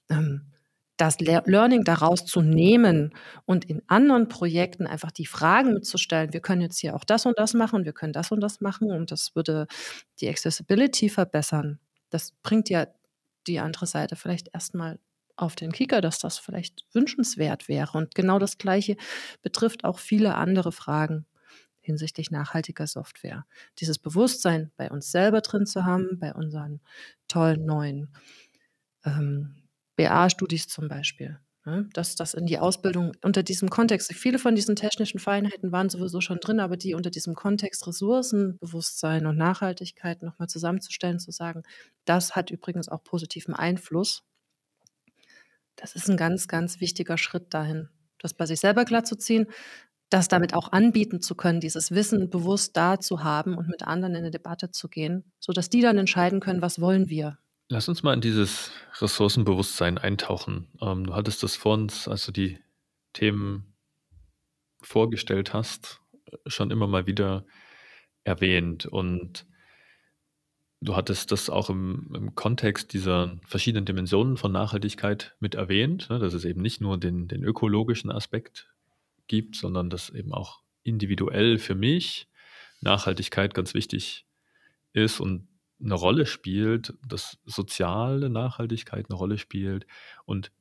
Ähm, 0.10 0.53
das 0.98 1.20
Learning 1.20 1.84
daraus 1.84 2.26
zu 2.26 2.41
nehmen 2.41 3.14
und 3.46 3.66
in 3.66 3.82
anderen 3.88 4.28
Projekten 4.28 4.86
einfach 4.86 5.12
die 5.12 5.26
Fragen 5.26 5.74
mitzustellen, 5.74 6.34
wir 6.34 6.39
können 6.39 6.62
jetzt 6.62 6.78
hier 6.78 6.96
auch 6.96 7.04
das 7.04 7.26
und 7.26 7.39
das 7.39 7.54
machen, 7.54 7.86
wir 7.86 7.94
können 7.94 8.14
das 8.14 8.32
und 8.32 8.41
das 8.41 8.62
machen 8.62 8.91
und 8.91 9.12
das 9.12 9.36
würde 9.36 9.68
die 10.20 10.30
Accessibility 10.30 11.10
verbessern. 11.10 11.80
Das 12.10 12.34
bringt 12.44 12.70
ja 12.70 12.88
die 13.48 13.60
andere 13.60 13.88
Seite 13.88 14.16
vielleicht 14.16 14.50
erstmal 14.54 15.00
auf 15.36 15.56
den 15.56 15.72
Kicker, 15.72 16.00
dass 16.00 16.20
das 16.20 16.38
vielleicht 16.38 16.86
wünschenswert 16.94 17.68
wäre. 17.68 17.98
Und 17.98 18.14
genau 18.14 18.38
das 18.38 18.60
Gleiche 18.60 18.96
betrifft 19.41 19.84
auch 19.84 19.98
viele 19.98 20.36
andere 20.36 20.72
Fragen 20.72 21.26
hinsichtlich 21.82 22.32
nachhaltiger 22.32 22.88
Software. 22.88 23.46
Dieses 23.80 24.00
Bewusstsein 24.00 24.72
bei 24.78 24.89
uns 24.89 25.12
selber 25.12 25.41
drin 25.41 25.66
zu 25.66 25.86
haben, 25.86 26.20
bei 26.20 26.34
unseren 26.34 26.82
tollen 27.28 27.66
neuen 27.66 28.16
ähm, 29.04 29.62
BA-Studis 29.96 30.68
zum 30.68 30.88
Beispiel. 30.88 31.39
Ne? 31.66 31.88
Dass 31.94 32.16
das 32.16 32.34
in 32.34 32.46
die 32.46 32.60
Ausbildung 32.60 33.14
unter 33.22 33.41
diesem 33.41 33.70
Kontext, 33.70 34.12
viele 34.14 34.38
von 34.38 34.56
diesen 34.56 34.76
technischen 34.76 35.20
Feinheiten 35.20 35.72
waren 35.72 35.89
sowieso 35.89 36.20
schon 36.20 36.39
drin, 36.39 36.60
aber 36.60 36.76
die 36.76 36.94
unter 36.94 37.10
diesem 37.10 37.36
Kontext 37.36 37.88
Ressourcenbewusstsein 37.88 39.26
und 39.26 39.38
Nachhaltigkeit 39.38 40.24
nochmal 40.24 40.50
zusammenzustellen, 40.50 41.20
zu 41.20 41.32
sagen, 41.32 41.64
das 42.06 42.36
hat 42.36 42.52
übrigens 42.52 42.89
auch 42.89 43.04
positiven 43.04 43.54
Einfluss. 43.54 44.24
Das 45.78 45.96
ist 45.96 46.10
ein 46.10 46.18
ganz, 46.18 46.48
ganz 46.48 46.82
wichtiger 46.82 47.18
Schritt 47.18 47.54
dahin, 47.54 47.89
das 48.20 48.34
bei 48.34 48.46
sich 48.46 48.60
selber 48.60 48.84
klar 48.84 49.06
zu 49.06 49.16
ziehen, 49.16 49.48
das 50.10 50.28
damit 50.28 50.54
auch 50.54 50.72
anbieten 50.72 51.22
zu 51.22 51.34
können, 51.34 51.60
dieses 51.60 51.91
Wissen 51.91 52.30
bewusst 52.30 52.78
da 52.78 53.00
zu 53.00 53.24
haben 53.24 53.58
und 53.58 53.68
mit 53.68 53.84
anderen 53.84 54.14
in 54.14 54.20
eine 54.20 54.32
Debatte 54.32 54.70
zu 54.70 54.89
gehen, 54.89 55.32
sodass 55.39 55.70
die 55.70 55.82
dann 55.82 55.98
entscheiden 55.98 56.39
können, 56.39 56.62
was 56.62 56.80
wollen 56.80 57.10
wir. 57.10 57.39
Lass 57.74 57.89
uns 57.89 58.03
mal 58.03 58.13
in 58.13 58.21
dieses 58.21 58.69
Ressourcenbewusstsein 59.01 59.97
eintauchen. 59.97 60.67
Ähm, 60.80 61.07
du 61.07 61.15
hattest 61.15 61.41
das 61.41 61.55
vor 61.55 61.74
uns, 61.74 62.07
als 62.07 62.24
du 62.24 62.32
die 62.32 62.59
Themen 63.13 63.74
vorgestellt 64.84 65.55
hast, 65.55 65.99
schon 66.45 66.69
immer 66.69 66.86
mal 66.86 67.07
wieder 67.07 67.47
erwähnt. 68.26 68.86
Und 68.86 69.47
du 70.82 70.95
hattest 70.95 71.32
das 71.32 71.49
auch 71.49 71.71
im, 71.71 72.11
im 72.13 72.36
Kontext 72.36 72.93
dieser 72.93 73.39
verschiedenen 73.47 73.86
Dimensionen 73.86 74.38
von 74.38 74.51
Nachhaltigkeit 74.51 75.36
mit 75.39 75.55
erwähnt, 75.55 76.11
ne, 76.11 76.19
dass 76.19 76.36
es 76.36 76.45
eben 76.45 76.61
nicht 76.61 76.80
nur 76.80 76.99
den, 76.99 77.28
den 77.28 77.43
ökologischen 77.43 78.11
Aspekt 78.11 78.69
gibt, 79.26 79.55
sondern 79.55 79.89
dass 79.89 80.11
eben 80.11 80.32
auch 80.32 80.61
individuell 80.84 81.57
für 81.57 81.74
mich 81.74 82.30
Nachhaltigkeit 82.82 83.55
ganz 83.55 83.74
wichtig 83.74 84.28
ist 84.93 85.19
und 85.19 85.47
eine 85.82 85.95
Rolle 85.95 86.26
spielt, 86.26 86.93
dass 87.07 87.39
soziale 87.45 88.30
Nachhaltigkeit 88.30 89.07
eine 89.09 89.17
Rolle 89.17 89.38
spielt 89.38 89.86
und 90.26 90.51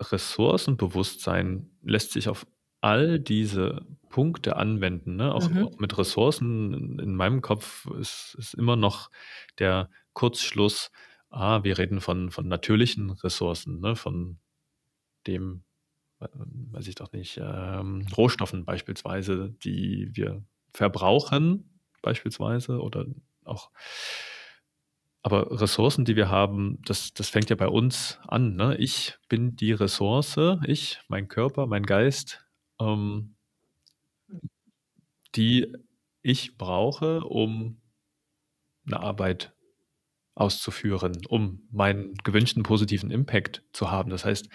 Ressourcenbewusstsein 0.00 1.70
lässt 1.82 2.12
sich 2.12 2.28
auf 2.28 2.46
all 2.80 3.20
diese 3.20 3.86
Punkte 4.08 4.56
anwenden. 4.56 5.16
Ne? 5.16 5.32
Auch, 5.34 5.50
Mhm. 5.50 5.64
auch 5.64 5.78
mit 5.78 5.96
Ressourcen 5.98 6.98
in 6.98 7.14
meinem 7.14 7.42
Kopf 7.42 7.86
ist, 7.98 8.34
ist 8.38 8.54
immer 8.54 8.76
noch 8.76 9.10
der 9.58 9.90
Kurzschluss, 10.14 10.90
ah, 11.30 11.62
wir 11.62 11.76
reden 11.78 12.00
von, 12.00 12.30
von 12.30 12.48
natürlichen 12.48 13.10
Ressourcen, 13.10 13.80
ne? 13.80 13.96
von 13.96 14.38
dem, 15.26 15.64
weiß 16.20 16.88
ich 16.88 16.96
doch 16.96 17.12
nicht, 17.12 17.38
ähm, 17.42 18.06
Rohstoffen 18.16 18.64
beispielsweise, 18.64 19.50
die 19.64 20.10
wir 20.14 20.44
verbrauchen, 20.72 21.80
beispielsweise, 22.02 22.80
oder 22.80 23.06
auch 23.44 23.70
aber 25.22 25.60
Ressourcen, 25.60 26.04
die 26.04 26.16
wir 26.16 26.30
haben, 26.30 26.80
das, 26.86 27.12
das 27.12 27.28
fängt 27.28 27.50
ja 27.50 27.56
bei 27.56 27.68
uns 27.68 28.18
an. 28.26 28.56
Ne? 28.56 28.76
Ich 28.78 29.18
bin 29.28 29.54
die 29.54 29.72
Ressource, 29.72 30.38
ich, 30.64 30.98
mein 31.08 31.28
Körper, 31.28 31.66
mein 31.66 31.84
Geist, 31.84 32.42
ähm, 32.80 33.36
die 35.34 35.72
ich 36.22 36.56
brauche, 36.56 37.20
um 37.20 37.80
eine 38.86 39.00
Arbeit 39.00 39.52
auszuführen, 40.34 41.20
um 41.28 41.68
meinen 41.70 42.14
gewünschten 42.24 42.62
positiven 42.62 43.10
Impact 43.10 43.62
zu 43.72 43.90
haben. 43.90 44.10
Das 44.10 44.24
heißt, 44.24 44.48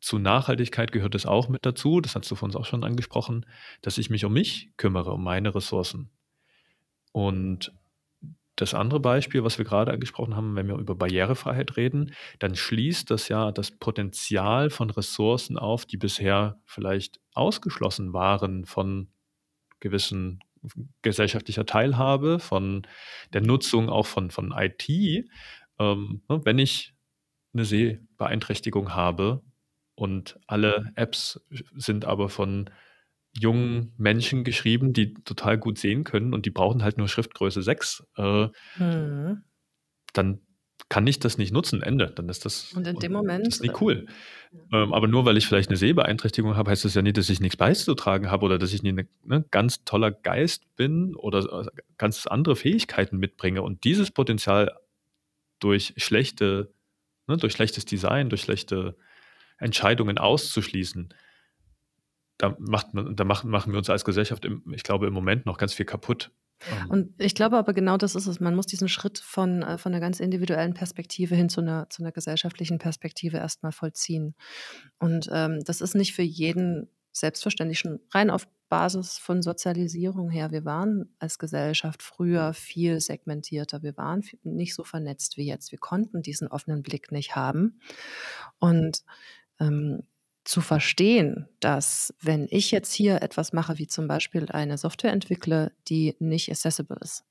zu 0.00 0.18
Nachhaltigkeit 0.18 0.92
gehört 0.92 1.14
es 1.14 1.26
auch 1.26 1.48
mit 1.48 1.64
dazu, 1.66 2.00
das 2.00 2.14
hast 2.14 2.30
du 2.30 2.34
von 2.34 2.48
uns 2.48 2.56
auch 2.56 2.64
schon 2.64 2.84
angesprochen, 2.84 3.46
dass 3.82 3.98
ich 3.98 4.10
mich 4.10 4.24
um 4.24 4.32
mich 4.32 4.70
kümmere, 4.76 5.12
um 5.12 5.24
meine 5.24 5.54
Ressourcen. 5.54 6.10
Und 7.12 7.72
das 8.56 8.72
andere 8.72 9.00
Beispiel, 9.00 9.44
was 9.44 9.58
wir 9.58 9.64
gerade 9.64 9.92
angesprochen 9.92 10.34
haben, 10.34 10.56
wenn 10.56 10.66
wir 10.66 10.76
über 10.76 10.94
Barrierefreiheit 10.94 11.76
reden, 11.76 12.14
dann 12.38 12.56
schließt 12.56 13.10
das 13.10 13.28
ja 13.28 13.52
das 13.52 13.70
Potenzial 13.70 14.70
von 14.70 14.90
Ressourcen 14.90 15.58
auf, 15.58 15.84
die 15.84 15.98
bisher 15.98 16.58
vielleicht 16.64 17.20
ausgeschlossen 17.34 18.12
waren 18.14 18.64
von 18.64 19.08
gewissen 19.80 20.40
gesellschaftlicher 21.02 21.66
Teilhabe, 21.66 22.38
von 22.38 22.86
der 23.32 23.42
Nutzung 23.42 23.88
auch 23.88 24.06
von, 24.06 24.30
von 24.30 24.52
IT. 24.56 24.88
Ähm, 24.88 26.22
ne, 26.28 26.40
wenn 26.44 26.58
ich 26.58 26.94
eine 27.52 27.64
Sehbeeinträchtigung 27.64 28.94
habe 28.94 29.42
und 29.96 30.38
alle 30.46 30.92
Apps 30.94 31.40
sind 31.74 32.04
aber 32.04 32.28
von 32.28 32.70
jungen 33.32 33.92
Menschen 33.98 34.44
geschrieben, 34.44 34.92
die 34.92 35.14
total 35.14 35.58
gut 35.58 35.78
sehen 35.78 36.04
können 36.04 36.32
und 36.32 36.46
die 36.46 36.50
brauchen 36.50 36.82
halt 36.82 36.96
nur 36.98 37.08
Schriftgröße 37.08 37.62
6, 37.62 38.04
äh, 38.16 38.48
Mhm. 38.78 39.42
dann 40.12 40.40
kann 40.88 41.06
ich 41.06 41.18
das 41.18 41.36
nicht 41.36 41.52
nutzen, 41.52 41.82
Ende. 41.82 42.12
Dann 42.14 42.28
ist 42.28 42.44
das, 42.44 42.72
Und 42.74 42.86
in 42.86 42.98
dem 42.98 43.12
das 43.12 43.22
Moment, 43.22 43.48
ist 43.48 43.62
nicht 43.62 43.80
cool. 43.80 44.06
Ähm, 44.72 44.92
aber 44.92 45.08
nur 45.08 45.24
weil 45.24 45.36
ich 45.36 45.46
vielleicht 45.46 45.68
eine 45.68 45.76
Sehbeeinträchtigung 45.76 46.54
habe, 46.56 46.70
heißt 46.70 46.84
das 46.84 46.94
ja 46.94 47.02
nicht, 47.02 47.16
dass 47.16 47.28
ich 47.28 47.40
nichts 47.40 47.56
beizutragen 47.56 48.30
habe 48.30 48.44
oder 48.44 48.58
dass 48.58 48.72
ich 48.72 48.82
nie 48.82 48.92
ein 48.92 49.08
ne, 49.24 49.44
ganz 49.50 49.84
toller 49.84 50.12
Geist 50.12 50.64
bin 50.76 51.16
oder 51.16 51.40
äh, 51.62 51.66
ganz 51.98 52.26
andere 52.26 52.54
Fähigkeiten 52.56 53.18
mitbringe. 53.18 53.62
Und 53.62 53.84
dieses 53.84 54.10
Potenzial 54.12 54.76
durch 55.58 55.94
schlechte, 55.96 56.72
ne, 57.26 57.36
durch 57.36 57.52
schlechtes 57.52 57.84
Design, 57.84 58.28
durch 58.28 58.42
schlechte 58.42 58.96
Entscheidungen 59.58 60.18
auszuschließen, 60.18 61.14
da, 62.38 62.54
macht 62.58 62.94
man, 62.94 63.16
da 63.16 63.24
machen, 63.24 63.50
machen 63.50 63.72
wir 63.72 63.78
uns 63.78 63.90
als 63.90 64.04
Gesellschaft, 64.04 64.44
im, 64.44 64.62
ich 64.74 64.82
glaube, 64.82 65.06
im 65.06 65.14
Moment 65.14 65.46
noch 65.46 65.58
ganz 65.58 65.72
viel 65.72 65.86
kaputt. 65.86 66.30
Ähm, 66.70 66.90
Und 66.90 67.14
ich 67.18 67.34
glaube 67.34 67.56
aber 67.56 67.72
genau 67.72 67.96
das 67.96 68.14
ist 68.14 68.26
es. 68.26 68.40
Man 68.40 68.54
muss 68.54 68.66
diesen 68.66 68.88
Schritt 68.88 69.18
von, 69.18 69.62
äh, 69.62 69.78
von 69.78 69.92
einer 69.92 70.00
ganz 70.00 70.20
individuellen 70.20 70.74
Perspektive 70.74 71.34
hin 71.34 71.48
zu 71.48 71.60
einer, 71.60 71.88
zu 71.90 72.02
einer 72.02 72.12
gesellschaftlichen 72.12 72.78
Perspektive 72.78 73.38
erstmal 73.38 73.72
vollziehen. 73.72 74.34
Und 74.98 75.28
ähm, 75.32 75.62
das 75.64 75.80
ist 75.80 75.94
nicht 75.94 76.14
für 76.14 76.22
jeden 76.22 76.90
selbstverständlich 77.12 77.78
schon 77.78 78.00
rein 78.12 78.30
auf 78.30 78.46
Basis 78.68 79.16
von 79.16 79.42
Sozialisierung 79.42 80.28
her. 80.28 80.50
Wir 80.50 80.64
waren 80.64 81.14
als 81.18 81.38
Gesellschaft 81.38 82.02
früher 82.02 82.52
viel 82.52 83.00
segmentierter. 83.00 83.82
Wir 83.82 83.96
waren 83.96 84.24
nicht 84.42 84.74
so 84.74 84.82
vernetzt 84.82 85.36
wie 85.36 85.46
jetzt. 85.46 85.70
Wir 85.70 85.78
konnten 85.78 86.20
diesen 86.20 86.48
offenen 86.48 86.82
Blick 86.82 87.12
nicht 87.12 87.36
haben. 87.36 87.80
Und 88.58 89.04
ähm, 89.60 90.02
zu 90.44 90.60
verstehen, 90.60 91.48
dass 91.60 92.14
wenn 92.20 92.46
ich 92.50 92.70
jetzt 92.70 92.92
hier 92.92 93.20
etwas 93.22 93.52
mache, 93.52 93.78
wie 93.78 93.88
zum 93.88 94.06
Beispiel 94.06 94.46
eine 94.50 94.78
Software 94.78 95.12
entwickle, 95.12 95.72
die 95.88 96.14
nicht 96.20 96.50
accessible 96.50 96.96
ist 97.00 97.24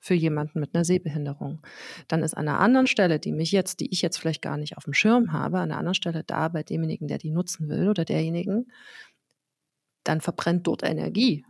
für 0.00 0.14
jemanden 0.14 0.60
mit 0.60 0.74
einer 0.74 0.84
Sehbehinderung, 0.84 1.62
dann 2.08 2.22
ist 2.22 2.34
an 2.34 2.48
einer 2.48 2.60
anderen 2.60 2.86
Stelle, 2.86 3.18
die 3.18 3.32
mich 3.32 3.52
jetzt, 3.52 3.80
die 3.80 3.90
ich 3.92 4.02
jetzt 4.02 4.18
vielleicht 4.18 4.42
gar 4.42 4.58
nicht 4.58 4.76
auf 4.76 4.84
dem 4.84 4.92
Schirm 4.92 5.32
habe, 5.32 5.58
an 5.58 5.70
einer 5.70 5.78
anderen 5.78 5.94
Stelle 5.94 6.24
da 6.24 6.48
bei 6.48 6.62
demjenigen, 6.62 7.08
der 7.08 7.18
die 7.18 7.30
nutzen 7.30 7.68
will 7.68 7.88
oder 7.88 8.04
derjenigen, 8.04 8.70
dann 10.04 10.20
verbrennt 10.20 10.66
dort 10.66 10.82
Energie. 10.82 11.44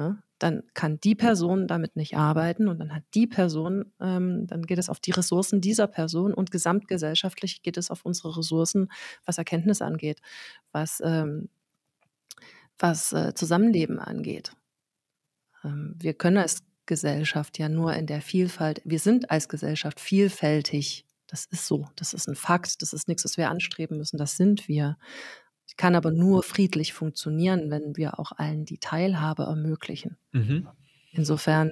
Ne? 0.00 0.22
Dann 0.38 0.62
kann 0.72 0.98
die 0.98 1.14
Person 1.14 1.66
damit 1.66 1.94
nicht 1.94 2.16
arbeiten 2.16 2.68
und 2.68 2.78
dann 2.78 2.94
hat 2.94 3.02
die 3.12 3.26
Person, 3.26 3.92
ähm, 4.00 4.46
dann 4.46 4.62
geht 4.62 4.78
es 4.78 4.88
auf 4.88 4.98
die 4.98 5.10
Ressourcen 5.10 5.60
dieser 5.60 5.86
Person 5.86 6.32
und 6.32 6.50
gesamtgesellschaftlich 6.50 7.60
geht 7.60 7.76
es 7.76 7.90
auf 7.90 8.06
unsere 8.06 8.34
Ressourcen, 8.38 8.90
was 9.26 9.36
Erkenntnis 9.36 9.82
angeht, 9.82 10.22
was, 10.72 11.02
ähm, 11.04 11.50
was 12.78 13.12
äh, 13.12 13.34
Zusammenleben 13.34 13.98
angeht. 13.98 14.52
Ähm, 15.64 15.96
wir 15.98 16.14
können 16.14 16.38
als 16.38 16.62
Gesellschaft 16.86 17.58
ja 17.58 17.68
nur 17.68 17.92
in 17.92 18.06
der 18.06 18.22
Vielfalt, 18.22 18.80
wir 18.86 19.00
sind 19.00 19.30
als 19.30 19.50
Gesellschaft 19.50 20.00
vielfältig. 20.00 21.04
Das 21.26 21.44
ist 21.44 21.66
so, 21.66 21.88
das 21.94 22.14
ist 22.14 22.26
ein 22.26 22.36
Fakt, 22.36 22.80
das 22.80 22.94
ist 22.94 23.06
nichts, 23.06 23.26
was 23.26 23.36
wir 23.36 23.50
anstreben 23.50 23.98
müssen, 23.98 24.16
das 24.16 24.38
sind 24.38 24.66
wir. 24.66 24.96
Ich 25.70 25.76
kann 25.76 25.94
aber 25.94 26.10
nur 26.10 26.42
friedlich 26.42 26.92
funktionieren, 26.92 27.70
wenn 27.70 27.96
wir 27.96 28.18
auch 28.18 28.32
allen 28.32 28.64
die 28.64 28.78
Teilhabe 28.78 29.44
ermöglichen. 29.44 30.16
mhm. 30.32 30.66
Insofern 31.12 31.70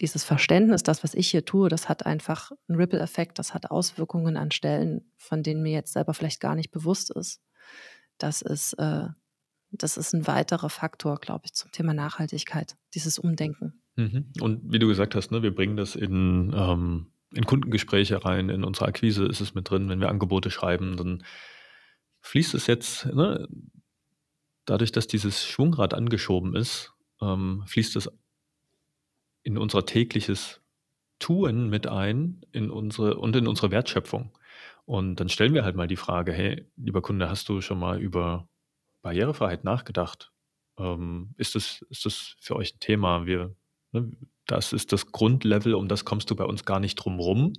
dieses 0.00 0.22
Verständnis, 0.24 0.82
das, 0.82 1.02
was 1.02 1.14
ich 1.14 1.30
hier 1.30 1.46
tue, 1.46 1.70
das 1.70 1.88
hat 1.88 2.04
einfach 2.04 2.52
einen 2.68 2.76
Ripple-Effekt, 2.78 3.38
das 3.38 3.54
hat 3.54 3.70
Auswirkungen 3.70 4.36
an 4.36 4.50
Stellen, 4.50 5.10
von 5.16 5.42
denen 5.42 5.62
mir 5.62 5.72
jetzt 5.72 5.94
selber 5.94 6.12
vielleicht 6.12 6.40
gar 6.40 6.54
nicht 6.54 6.72
bewusst 6.72 7.10
ist. 7.10 7.40
Das 8.18 8.42
ist, 8.42 8.74
äh, 8.74 9.06
das 9.70 9.96
ist 9.96 10.12
ein 10.12 10.26
weiterer 10.26 10.68
Faktor, 10.68 11.18
glaube 11.20 11.44
ich, 11.46 11.54
zum 11.54 11.72
Thema 11.72 11.94
Nachhaltigkeit, 11.94 12.76
dieses 12.92 13.18
Umdenken. 13.18 13.80
Mhm. 13.96 14.30
Und 14.40 14.60
wie 14.70 14.78
du 14.78 14.88
gesagt 14.88 15.14
hast, 15.14 15.30
ne, 15.30 15.42
wir 15.42 15.54
bringen 15.54 15.76
das 15.78 15.96
in, 15.96 16.52
ähm, 16.54 17.12
in 17.32 17.46
Kundengespräche 17.46 18.24
rein, 18.26 18.50
in 18.50 18.62
unsere 18.62 18.88
Akquise 18.88 19.24
ist 19.24 19.40
es 19.40 19.54
mit 19.54 19.70
drin, 19.70 19.88
wenn 19.88 20.00
wir 20.00 20.10
Angebote 20.10 20.50
schreiben, 20.50 20.98
dann 20.98 21.22
fließt 22.24 22.54
es 22.54 22.66
jetzt, 22.66 23.06
ne, 23.06 23.48
dadurch, 24.66 24.92
dass 24.92 25.06
dieses 25.06 25.46
Schwungrad 25.46 25.94
angeschoben 25.94 26.54
ist, 26.56 26.92
ähm, 27.20 27.64
fließt 27.66 27.96
es 27.96 28.10
in 29.42 29.58
unser 29.58 29.84
tägliches 29.86 30.60
Tun 31.20 31.70
mit 31.70 31.86
ein 31.86 32.42
in 32.52 32.70
unsere 32.70 33.16
und 33.18 33.36
in 33.36 33.46
unsere 33.48 33.70
Wertschöpfung. 33.70 34.32
Und 34.86 35.16
dann 35.16 35.28
stellen 35.30 35.54
wir 35.54 35.64
halt 35.64 35.76
mal 35.76 35.88
die 35.88 35.96
Frage: 35.96 36.32
„Hey, 36.32 36.66
lieber 36.76 37.02
Kunde, 37.02 37.30
hast 37.30 37.48
du 37.48 37.60
schon 37.60 37.78
mal 37.78 38.00
über 38.00 38.48
Barrierefreiheit 39.02 39.64
nachgedacht? 39.64 40.32
Ähm, 40.78 41.34
ist 41.38 41.54
das 41.56 41.82
ist 41.90 42.06
das 42.06 42.36
für 42.40 42.56
euch 42.56 42.74
ein 42.76 42.80
Thema? 42.80 43.26
Wir 43.26 43.56
ne, 43.92 44.12
das 44.46 44.72
ist 44.72 44.92
das 44.92 45.12
Grundlevel, 45.12 45.74
um 45.74 45.88
das 45.88 46.04
kommst 46.04 46.30
du 46.30 46.36
bei 46.36 46.44
uns 46.44 46.64
gar 46.64 46.80
nicht 46.80 46.96
drum 46.96 47.20
rum. 47.20 47.54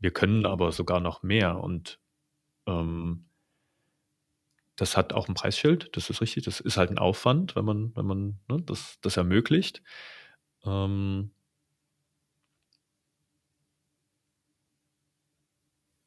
Wir 0.00 0.12
können 0.12 0.46
aber 0.46 0.72
sogar 0.72 1.00
noch 1.00 1.22
mehr 1.22 1.58
und, 1.60 2.00
ähm 2.68 3.26
das 4.76 4.96
hat 4.96 5.12
auch 5.12 5.28
ein 5.28 5.34
Preisschild, 5.34 5.90
das 5.96 6.10
ist 6.10 6.20
richtig. 6.20 6.44
Das 6.44 6.60
ist 6.60 6.76
halt 6.76 6.90
ein 6.90 6.98
Aufwand, 6.98 7.56
wenn 7.56 7.64
man 7.64 7.92
wenn 7.96 8.06
man, 8.06 8.40
ne, 8.48 8.62
das 8.66 8.98
das 9.02 9.16
ermöglicht. 9.16 9.82
Ähm 10.64 11.30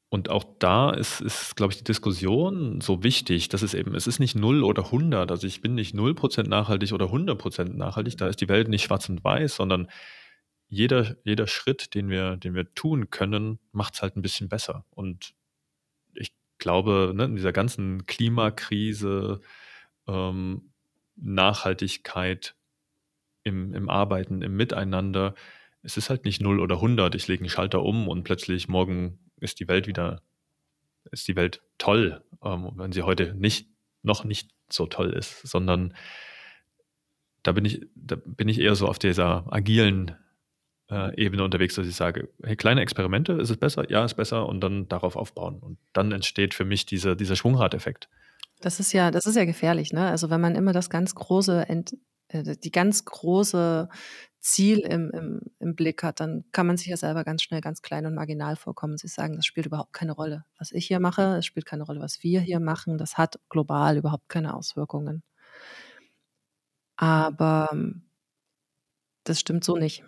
Und 0.09 0.29
auch 0.29 0.45
da 0.59 0.91
ist 0.91 1.19
ist, 1.19 1.55
glaube 1.57 1.73
ich, 1.73 1.79
die 1.79 1.83
Diskussion 1.83 2.79
so 2.79 3.03
wichtig, 3.03 3.49
dass 3.49 3.61
es 3.61 3.73
eben 3.73 3.93
es 3.93 4.07
ist 4.07 4.19
nicht 4.19 4.35
0 4.35 4.63
oder 4.63 4.85
100. 4.85 5.31
Also, 5.31 5.47
ich 5.47 5.59
bin 5.61 5.75
nicht 5.75 5.93
0% 5.93 6.47
nachhaltig 6.47 6.93
oder 6.93 7.11
100% 7.11 7.75
nachhaltig. 7.77 8.17
Da 8.17 8.27
ist 8.27 8.39
die 8.39 8.47
Welt 8.47 8.69
nicht 8.69 8.83
schwarz 8.83 9.09
und 9.09 9.23
weiß, 9.23 9.55
sondern 9.57 9.89
jeder 10.69 11.15
jeder 11.25 11.47
Schritt, 11.47 11.93
den 11.95 12.09
wir 12.09 12.37
den 12.37 12.55
wir 12.55 12.73
tun 12.75 13.09
können, 13.11 13.59
macht 13.73 13.95
es 13.95 14.01
halt 14.01 14.15
ein 14.17 14.21
bisschen 14.21 14.49
besser. 14.49 14.85
Und 14.91 15.33
glaube, 16.59 17.13
ne, 17.15 17.25
in 17.25 17.35
dieser 17.35 17.53
ganzen 17.53 18.05
Klimakrise, 18.05 19.41
ähm, 20.07 20.73
Nachhaltigkeit 21.15 22.55
im 23.43 23.73
im 23.73 23.89
Arbeiten, 23.89 24.41
im 24.41 24.55
Miteinander, 24.55 25.35
es 25.83 25.97
ist 25.97 26.09
halt 26.09 26.25
nicht 26.25 26.41
0 26.41 26.59
oder 26.59 26.75
100. 26.75 27.15
Ich 27.15 27.27
lege 27.27 27.41
einen 27.41 27.49
Schalter 27.49 27.83
um 27.83 28.07
und 28.07 28.23
plötzlich 28.23 28.67
morgen 28.67 29.19
ist 29.39 29.59
die 29.59 29.67
Welt 29.67 29.87
wieder 29.87 30.21
ist 31.11 31.27
die 31.27 31.35
Welt 31.35 31.61
toll, 31.77 32.23
ähm, 32.43 32.71
wenn 32.75 32.91
sie 32.91 33.03
heute 33.03 33.33
nicht 33.35 33.69
noch 34.03 34.23
nicht 34.23 34.51
so 34.69 34.85
toll 34.85 35.11
ist, 35.11 35.41
sondern 35.47 35.93
da 37.43 37.51
bin 37.53 37.65
ich 37.65 37.85
da 37.95 38.17
bin 38.17 38.49
ich 38.49 38.59
eher 38.59 38.75
so 38.75 38.87
auf 38.87 38.99
dieser 38.99 39.51
agilen, 39.51 40.15
äh, 40.91 41.15
Ebene 41.21 41.43
unterwegs, 41.43 41.75
dass 41.75 41.87
ich 41.87 41.95
sage: 41.95 42.29
„Hey, 42.43 42.55
kleine 42.55 42.81
Experimente, 42.81 43.33
ist 43.33 43.49
es 43.49 43.57
besser? 43.57 43.89
Ja, 43.91 44.05
ist 44.05 44.15
besser“, 44.15 44.47
und 44.47 44.61
dann 44.61 44.87
darauf 44.87 45.15
aufbauen. 45.15 45.59
Und 45.59 45.77
dann 45.93 46.11
entsteht 46.11 46.53
für 46.53 46.65
mich 46.65 46.85
dieser 46.85 47.15
dieser 47.15 47.35
Schwungradeffekt. 47.35 48.09
Das 48.61 48.79
ist 48.79 48.91
ja 48.93 49.11
das 49.11 49.25
ist 49.25 49.35
ja 49.35 49.45
gefährlich, 49.45 49.93
ne? 49.93 50.07
Also, 50.09 50.29
wenn 50.29 50.41
man 50.41 50.55
immer 50.55 50.73
das 50.73 50.89
ganz 50.89 51.13
große 51.15 51.67
Ent 51.69 51.95
äh, 52.29 52.55
die 52.57 52.71
ganz 52.71 53.05
große 53.05 53.89
Ziel 54.39 54.79
im 54.79 55.11
im 55.11 55.41
im 55.59 55.75
Blick 55.75 56.01
hat, 56.03 56.19
dann 56.19 56.45
kann 56.51 56.65
man 56.67 56.77
sich 56.77 56.87
ja 56.87 56.97
selber 56.97 57.23
ganz 57.23 57.43
schnell 57.43 57.61
ganz 57.61 57.81
klein 57.81 58.05
und 58.05 58.15
marginal 58.15 58.55
vorkommen. 58.55 58.97
Sie 58.97 59.07
sagen: 59.07 59.35
„Das 59.35 59.45
spielt 59.45 59.67
überhaupt 59.67 59.93
keine 59.93 60.13
Rolle, 60.13 60.45
was 60.57 60.71
ich 60.71 60.87
hier 60.87 60.99
mache. 60.99 61.37
Es 61.37 61.45
spielt 61.45 61.65
keine 61.67 61.83
Rolle, 61.83 61.99
was 62.01 62.23
wir 62.23 62.41
hier 62.41 62.59
machen. 62.59 62.97
Das 62.97 63.17
hat 63.17 63.39
global 63.49 63.97
überhaupt 63.97 64.27
keine 64.29 64.55
Auswirkungen.“ 64.55 65.21
Aber 66.97 67.69
ähm, 67.71 68.03
das 69.25 69.39
stimmt 69.39 69.63
so 69.63 69.75
nicht. 69.77 70.03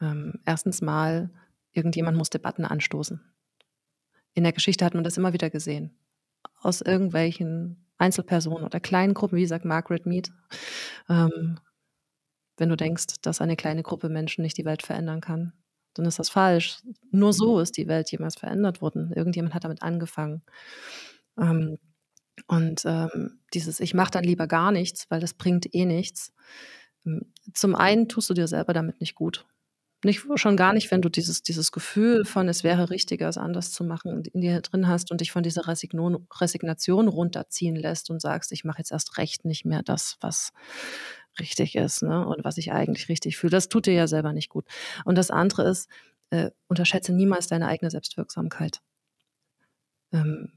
Ähm, 0.00 0.40
1. 0.44 0.82
mal, 0.82 1.30
irgendjemand 1.72 2.16
muss 2.16 2.30
Debatten 2.30 2.64
anstoßen. 2.64 3.20
In 4.34 4.44
der 4.44 4.52
Geschichte 4.52 4.84
hat 4.84 4.94
man 4.94 5.04
das 5.04 5.16
immer 5.16 5.32
wieder 5.32 5.50
gesehen. 5.50 5.96
Aus 6.60 6.80
irgendwelchen 6.80 7.86
Einzelpersonen 7.98 8.64
oder 8.64 8.80
kleinen 8.80 9.14
Gruppen, 9.14 9.36
wie 9.36 9.46
sagt 9.46 9.64
Margaret 9.64 10.06
Mead, 10.06 10.30
ähm, 11.08 11.58
wenn 12.56 12.68
du 12.68 12.76
denkst, 12.76 13.20
dass 13.22 13.40
eine 13.40 13.56
kleine 13.56 13.82
Gruppe 13.82 14.08
Menschen 14.08 14.42
nicht 14.42 14.58
die 14.58 14.64
Welt 14.64 14.82
verändern 14.82 15.20
kann, 15.20 15.52
dann 15.94 16.06
ist 16.06 16.18
das 16.18 16.30
falsch. 16.30 16.78
Nur 17.10 17.32
so 17.32 17.60
ist 17.60 17.76
die 17.76 17.88
Welt 17.88 18.10
jemals 18.10 18.36
verändert 18.36 18.80
worden. 18.80 19.12
Irgendjemand 19.12 19.54
hat 19.54 19.64
damit 19.64 19.82
angefangen. 19.82 20.42
Ähm, 21.38 21.78
und 22.46 22.82
ähm, 22.84 23.40
dieses 23.54 23.80
Ich 23.80 23.94
mache 23.94 24.12
dann 24.12 24.24
lieber 24.24 24.46
gar 24.46 24.72
nichts, 24.72 25.10
weil 25.10 25.20
das 25.20 25.34
bringt 25.34 25.74
eh 25.74 25.84
nichts. 25.84 26.32
Hm, 27.04 27.32
zum 27.52 27.74
einen 27.74 28.08
tust 28.08 28.30
du 28.30 28.34
dir 28.34 28.48
selber 28.48 28.72
damit 28.72 29.00
nicht 29.00 29.14
gut. 29.14 29.46
Nicht 30.04 30.22
schon 30.36 30.56
gar 30.56 30.72
nicht, 30.74 30.92
wenn 30.92 31.02
du 31.02 31.08
dieses 31.08 31.42
dieses 31.42 31.72
Gefühl 31.72 32.24
von, 32.24 32.48
es 32.48 32.62
wäre 32.62 32.88
richtiger, 32.88 33.28
es 33.28 33.36
anders 33.36 33.72
zu 33.72 33.82
machen, 33.82 34.22
in 34.32 34.40
dir 34.40 34.60
drin 34.60 34.86
hast 34.86 35.10
und 35.10 35.20
dich 35.20 35.32
von 35.32 35.42
dieser 35.42 35.66
Resignon 35.66 36.24
Resignation 36.40 37.08
runterziehen 37.08 37.74
lässt 37.74 38.08
und 38.08 38.20
sagst: 38.20 38.52
„Ich 38.52 38.62
mache 38.64 38.78
jetzt 38.78 38.92
erst 38.92 39.18
recht 39.18 39.44
nicht 39.44 39.64
mehr 39.64 39.82
das, 39.82 40.16
was 40.20 40.52
richtig 41.40 41.74
ist, 41.74 42.02
ne, 42.02 42.24
und 42.26 42.44
was 42.44 42.58
ich 42.58 42.70
eigentlich 42.72 43.08
richtig 43.08 43.36
fühle.“ 43.36 43.50
Das 43.50 43.68
tut 43.68 43.86
dir 43.86 43.94
ja 43.94 44.06
selber 44.06 44.32
nicht 44.32 44.50
gut. 44.50 44.66
Und 45.04 45.18
das 45.18 45.30
andere 45.32 45.68
ist, 45.68 45.88
äh, 46.30 46.50
unterschätze 46.68 47.12
niemals 47.12 47.48
deine 47.48 47.66
eigene 47.66 47.90
Selbstwirksamkeit. 47.90 48.80
Ähm, 50.12 50.52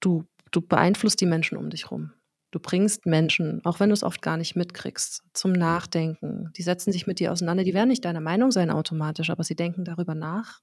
du 0.00 0.24
du 0.52 0.60
beeinflusst 0.62 1.20
die 1.20 1.26
Menschen 1.26 1.58
um 1.58 1.70
dich 1.70 1.90
rum. 1.90 2.12
Du 2.50 2.60
bringst 2.60 3.06
Menschen, 3.06 3.60
auch 3.64 3.80
wenn 3.80 3.88
du 3.90 3.94
es 3.94 4.02
oft 4.04 4.22
gar 4.22 4.36
nicht 4.36 4.56
mitkriegst, 4.56 5.22
zum 5.32 5.52
Nachdenken. 5.52 6.52
Die 6.56 6.62
setzen 6.62 6.92
sich 6.92 7.06
mit 7.06 7.18
dir 7.18 7.32
auseinander. 7.32 7.64
Die 7.64 7.74
werden 7.74 7.88
nicht 7.88 8.04
deiner 8.04 8.20
Meinung 8.20 8.52
sein 8.52 8.70
automatisch, 8.70 9.30
aber 9.30 9.44
sie 9.44 9.56
denken 9.56 9.84
darüber 9.84 10.14
nach. 10.14 10.60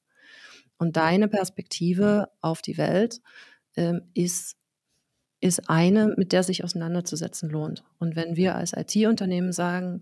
Und 0.77 0.95
deine 0.95 1.27
Perspektive 1.27 2.29
auf 2.41 2.61
die 2.61 2.77
Welt 2.77 3.21
ähm, 3.75 4.09
ist, 4.13 4.55
ist 5.39 5.69
eine, 5.69 6.13
mit 6.17 6.31
der 6.31 6.43
sich 6.43 6.63
auseinanderzusetzen 6.63 7.49
lohnt. 7.49 7.83
Und 7.99 8.15
wenn 8.15 8.35
wir 8.35 8.55
als 8.55 8.73
IT-Unternehmen 8.73 9.51
sagen, 9.51 10.01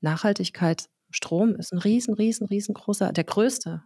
Nachhaltigkeit, 0.00 0.88
Strom 1.10 1.54
ist 1.56 1.72
ein 1.72 1.78
riesen, 1.78 2.14
riesen, 2.14 2.46
riesengroßer, 2.46 3.12
der 3.12 3.24
größte 3.24 3.82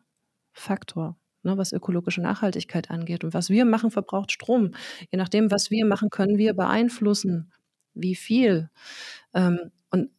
Faktor 0.53 1.20
ne, 1.43 1.57
was 1.59 1.73
ökologische 1.73 2.21
Nachhaltigkeit 2.21 2.91
angeht. 2.91 3.25
Und 3.25 3.35
was 3.35 3.51
wir 3.51 3.65
machen, 3.65 3.91
verbraucht 3.91 4.33
Strom. 4.33 4.73
Je 5.11 5.19
nachdem, 5.19 5.51
was 5.51 5.71
wir 5.71 5.87
machen, 5.87 6.11
können 6.11 6.39
wir 6.39 6.55
beeinflussen, 6.55 7.53
wie 7.95 8.15
viel. 8.15 8.71
Ähm, 9.35 9.71
und 9.91 10.11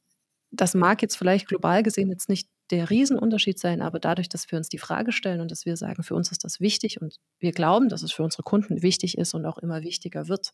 das 0.52 0.74
mag 0.74 1.02
jetzt 1.02 1.16
vielleicht 1.16 1.48
global 1.48 1.84
gesehen 1.84 2.10
jetzt 2.10 2.30
nicht 2.30 2.50
der 2.72 2.90
Riesenunterschied 2.90 3.60
sein, 3.60 3.82
aber 3.82 4.00
dadurch, 4.00 4.30
dass 4.30 4.50
wir 4.50 4.58
uns 4.58 4.70
die 4.70 4.78
Frage 4.78 5.12
stellen 5.12 5.42
und 5.42 5.52
dass 5.52 5.66
wir 5.66 5.76
sagen, 5.76 6.04
für 6.04 6.16
uns 6.16 6.32
ist 6.32 6.44
das 6.44 6.60
wichtig 6.62 7.02
und 7.02 7.18
wir 7.40 7.52
glauben, 7.52 7.90
dass 7.90 8.02
es 8.02 8.14
für 8.14 8.24
unsere 8.24 8.44
Kunden 8.44 8.82
wichtig 8.82 9.18
ist 9.18 9.34
und 9.34 9.46
auch 9.46 9.58
immer 9.58 9.84
wichtiger 9.84 10.30
wird, 10.30 10.54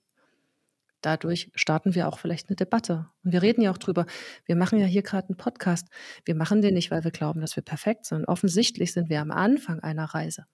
dadurch 1.01 1.51
starten 1.55 1.95
wir 1.95 2.07
auch 2.07 2.19
vielleicht 2.19 2.49
eine 2.49 2.55
Debatte. 2.55 3.09
Und 3.23 3.31
wir 3.31 3.41
reden 3.41 3.61
ja 3.61 3.71
auch 3.71 3.77
drüber. 3.77 4.05
Wir 4.45 4.55
machen 4.55 4.79
ja 4.79 4.85
hier 4.85 5.03
gerade 5.03 5.29
einen 5.29 5.37
Podcast. 5.37 5.87
Wir 6.25 6.35
machen 6.35 6.61
den 6.61 6.73
nicht, 6.73 6.91
weil 6.91 7.03
wir 7.03 7.11
glauben, 7.11 7.41
dass 7.41 7.55
wir 7.55 7.63
perfekt 7.63 8.05
sind. 8.05 8.25
Offensichtlich 8.27 8.93
sind 8.93 9.09
wir 9.09 9.21
am 9.21 9.31
Anfang 9.31 9.79
einer 9.79 10.05
Reise 10.05 10.45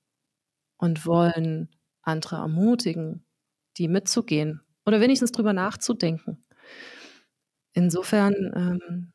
und 0.78 1.06
wollen 1.06 1.70
andere 2.02 2.38
ermutigen, 2.38 3.26
die 3.78 3.88
mitzugehen 3.88 4.62
oder 4.86 5.00
wenigstens 5.00 5.32
drüber 5.32 5.54
nachzudenken. 5.54 6.44
Insofern, 7.74 8.34
ähm, 8.56 9.14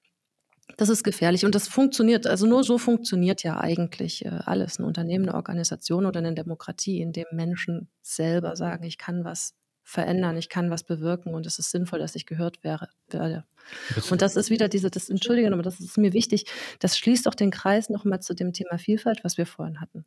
das 0.77 0.89
ist 0.89 1.05
gefährlich 1.05 1.45
und 1.45 1.55
das 1.55 1.69
funktioniert, 1.69 2.27
also 2.27 2.47
nur 2.47 2.65
so 2.65 2.79
funktioniert 2.79 3.43
ja 3.43 3.59
eigentlich 3.59 4.25
äh, 4.25 4.41
alles, 4.45 4.79
ein 4.79 4.85
Unternehmen, 4.85 5.29
eine 5.29 5.37
Organisation 5.37 6.07
oder 6.07 6.19
eine 6.19 6.35
Demokratie, 6.35 7.01
in 7.01 7.13
dem 7.13 7.27
Menschen 7.33 7.91
selber 8.03 8.57
sagen, 8.57 8.85
ich 8.85 8.99
kann 8.99 9.25
was 9.25 9.58
verändern, 9.89 10.37
ich 10.37 10.51
kann 10.51 10.71
was 10.71 10.85
bewirken 10.85 11.35
und 11.35 11.47
es 11.47 11.59
ist 11.59 11.71
sinnvoll, 11.71 11.99
dass 11.99 12.15
ich 12.15 12.27
gehört 12.27 12.63
wäre, 12.63 12.91
werde. 13.09 13.45
Und 14.11 14.21
das 14.21 14.37
ist 14.37 14.51
wieder 14.51 14.69
diese, 14.69 14.91
das 14.91 15.09
Entschuldigung, 15.09 15.55
aber 15.55 15.63
das 15.63 15.81
ist 15.81 15.97
mir 15.97 16.13
wichtig, 16.13 16.45
das 16.79 16.99
schließt 16.99 17.27
auch 17.27 17.35
den 17.35 17.51
Kreis 17.51 17.89
nochmal 17.89 18.21
zu 18.21 18.35
dem 18.35 18.53
Thema 18.53 18.77
Vielfalt, 18.77 19.25
was 19.25 19.39
wir 19.39 19.47
vorhin 19.47 19.81
hatten. 19.81 20.05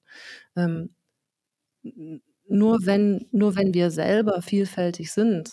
Ähm, 0.56 0.92
nur 2.48 2.86
wenn, 2.86 3.26
nur 3.32 3.56
wenn 3.56 3.74
wir 3.74 3.90
selber 3.90 4.44
vielfältig 4.44 5.12
sind, 5.12 5.50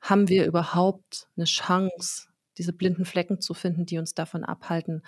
haben 0.00 0.28
wir 0.28 0.46
überhaupt 0.46 1.26
eine 1.36 1.46
Chance, 1.46 2.28
diese 2.58 2.72
blinden 2.72 3.04
Flecken 3.04 3.40
zu 3.40 3.54
finden, 3.54 3.86
die 3.86 3.98
uns 3.98 4.14
davon 4.14 4.44
abhalten, 4.44 5.02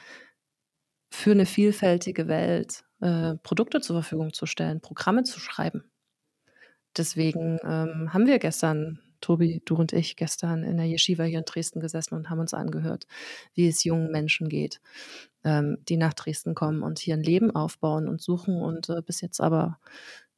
für 1.09 1.31
eine 1.31 1.47
vielfältige 1.47 2.27
Welt 2.27 2.83
äh, 3.01 3.37
Produkte 3.45 3.81
zur 3.81 4.03
Verfügung 4.03 4.33
zu 4.33 4.47
stellen, 4.47 4.81
Programme 4.81 5.23
zu 5.23 5.39
schreiben. 5.39 5.85
Deswegen 6.97 7.59
ähm, 7.63 8.13
haben 8.13 8.27
wir 8.27 8.39
gestern, 8.39 8.99
Tobi, 9.21 9.63
du 9.65 9.77
und 9.77 9.93
ich, 9.93 10.17
gestern 10.17 10.65
in 10.65 10.77
der 10.77 10.87
Yeshiva 10.87 11.25
hier 11.25 11.39
in 11.39 11.45
Dresden 11.45 11.81
gesessen 11.81 12.15
und 12.15 12.31
haben 12.31 12.41
uns 12.41 12.55
angehört, 12.55 13.07
wie 13.55 13.69
es 13.69 13.85
jungen 13.85 14.11
Menschen 14.11 14.49
geht, 14.49 14.81
ähm, 15.45 15.79
die 15.89 15.97
nach 15.97 16.15
Dresden 16.15 16.55
kommen 16.55 16.83
und 16.83 16.99
hier 16.99 17.15
ein 17.15 17.23
Leben 17.23 17.55
aufbauen 17.55 18.09
und 18.09 18.21
suchen 18.21 18.61
und 18.61 18.89
äh, 18.89 19.03
bis 19.03 19.21
jetzt 19.21 19.41
aber 19.41 19.79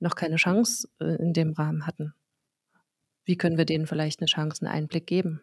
noch 0.00 0.14
keine 0.14 0.36
Chance 0.36 0.88
äh, 1.00 1.16
in 1.16 1.32
dem 1.32 1.52
Rahmen 1.52 1.86
hatten. 1.86 2.14
Wie 3.24 3.36
können 3.36 3.56
wir 3.56 3.64
denen 3.64 3.86
vielleicht 3.86 4.20
eine 4.20 4.26
Chance, 4.26 4.66
einen 4.66 4.74
Einblick 4.74 5.06
geben? 5.06 5.42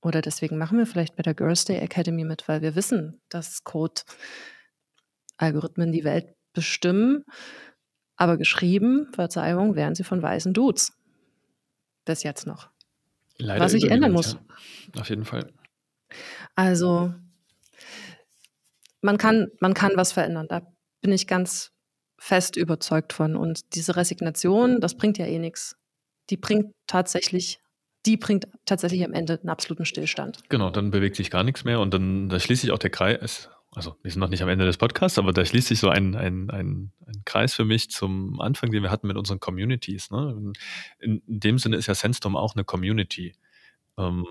Oder 0.00 0.20
deswegen 0.20 0.58
machen 0.58 0.78
wir 0.78 0.86
vielleicht 0.86 1.16
bei 1.16 1.24
der 1.24 1.34
Girls 1.34 1.64
Day 1.64 1.78
Academy 1.78 2.22
mit, 2.24 2.46
weil 2.46 2.62
wir 2.62 2.76
wissen, 2.76 3.20
dass 3.28 3.64
Code-Algorithmen 3.64 5.90
die 5.90 6.04
Welt 6.04 6.36
bestimmen, 6.52 7.24
aber 8.16 8.36
geschrieben, 8.36 9.08
Verzeihung, 9.12 9.76
werden 9.76 9.94
sie 9.94 10.04
von 10.04 10.22
weißen 10.22 10.52
Dudes. 10.54 10.92
Bis 12.04 12.22
jetzt 12.22 12.46
noch. 12.46 12.70
Leider 13.38 13.64
Was 13.64 13.72
sich 13.72 13.90
ändern 13.90 14.12
muss. 14.12 14.34
Ja. 14.94 15.00
Auf 15.00 15.08
jeden 15.10 15.24
Fall. 15.24 15.52
Also, 16.54 17.12
man 19.02 19.18
kann, 19.18 19.48
man 19.60 19.74
kann 19.74 19.92
was 19.96 20.12
verändern. 20.12 20.46
Da 20.48 20.62
bin 21.02 21.12
ich 21.12 21.26
ganz 21.26 21.72
fest 22.18 22.56
überzeugt 22.56 23.12
von. 23.12 23.36
Und 23.36 23.74
diese 23.74 23.96
Resignation, 23.96 24.80
das 24.80 24.96
bringt 24.96 25.18
ja 25.18 25.26
eh 25.26 25.38
nichts. 25.38 25.76
Die 26.30 26.36
bringt 26.36 26.72
tatsächlich, 26.86 27.60
die 28.06 28.16
bringt 28.16 28.48
tatsächlich 28.64 29.04
am 29.04 29.12
Ende 29.12 29.38
einen 29.38 29.50
absoluten 29.50 29.84
Stillstand. 29.84 30.42
Genau, 30.48 30.70
dann 30.70 30.90
bewegt 30.90 31.16
sich 31.16 31.30
gar 31.30 31.44
nichts 31.44 31.64
mehr 31.64 31.80
und 31.80 31.92
dann 31.92 32.28
da 32.28 32.40
schließt 32.40 32.62
sich 32.62 32.70
auch 32.70 32.78
der 32.78 32.90
Kreis. 32.90 33.50
Also, 33.72 33.96
wir 34.02 34.10
sind 34.10 34.20
noch 34.20 34.30
nicht 34.30 34.42
am 34.42 34.48
Ende 34.48 34.64
des 34.64 34.78
Podcasts, 34.78 35.18
aber 35.18 35.32
da 35.32 35.44
schließt 35.44 35.68
sich 35.68 35.80
so 35.80 35.90
ein, 35.90 36.14
ein, 36.14 36.50
ein, 36.50 36.92
ein 37.06 37.22
Kreis 37.24 37.54
für 37.54 37.64
mich 37.64 37.90
zum 37.90 38.40
Anfang, 38.40 38.70
den 38.70 38.82
wir 38.82 38.90
hatten 38.90 39.06
mit 39.06 39.16
unseren 39.16 39.38
Communities. 39.38 40.10
Ne? 40.10 40.52
In, 41.00 41.22
in, 41.26 41.40
dem 41.40 41.58
Sinne 41.58 41.76
ist 41.76 41.86
ja 41.86 41.94
Sandstorm 41.94 42.36
auch 42.36 42.54
eine 42.54 42.64
Community. 42.64 43.34
Ähm, 43.98 44.24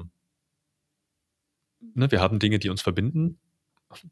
ne, 1.93 2.09
wir 2.11 2.21
haben 2.21 2.39
Dinge, 2.39 2.57
die 2.57 2.69
uns 2.69 2.81
verbinden. 2.81 3.39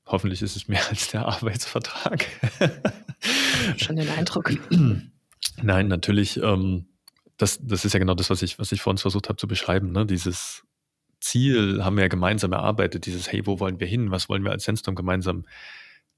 Hoffentlich 0.06 0.42
ist 0.42 0.56
es 0.56 0.68
mehr 0.68 0.88
als 0.90 1.10
der 1.10 1.26
Arbeitsvertrag. 1.26 2.28
Schon 3.78 3.96
den 3.96 4.10
Eindruck. 4.10 4.52
Nein, 5.62 5.88
natürlich. 5.88 6.38
Ähm, 6.38 6.88
das, 7.38 7.60
das 7.62 7.86
ist 7.86 7.94
ja 7.94 8.00
genau 8.00 8.14
das, 8.14 8.30
was 8.30 8.42
ich, 8.42 8.60
was 8.60 8.72
ich 8.72 8.82
vor 8.82 8.92
uns 8.92 9.02
versucht 9.02 9.30
habe 9.30 9.38
zu 9.38 9.48
beschreiben. 9.48 9.92
Ne? 9.92 10.06
Dieses 10.06 10.64
Ziel 11.24 11.84
haben 11.84 11.96
wir 11.96 12.04
ja 12.04 12.10
gemeinsam 12.10 12.52
erarbeitet. 12.52 13.06
Dieses, 13.06 13.32
hey, 13.32 13.46
wo 13.46 13.60
wollen 13.60 13.80
wir 13.80 13.88
hin? 13.88 14.12
Was 14.12 14.30
wollen 14.30 14.44
wir 14.44 14.52
als 14.52 14.66
Sandstorm 14.66 14.96
gemeinsam 14.96 15.46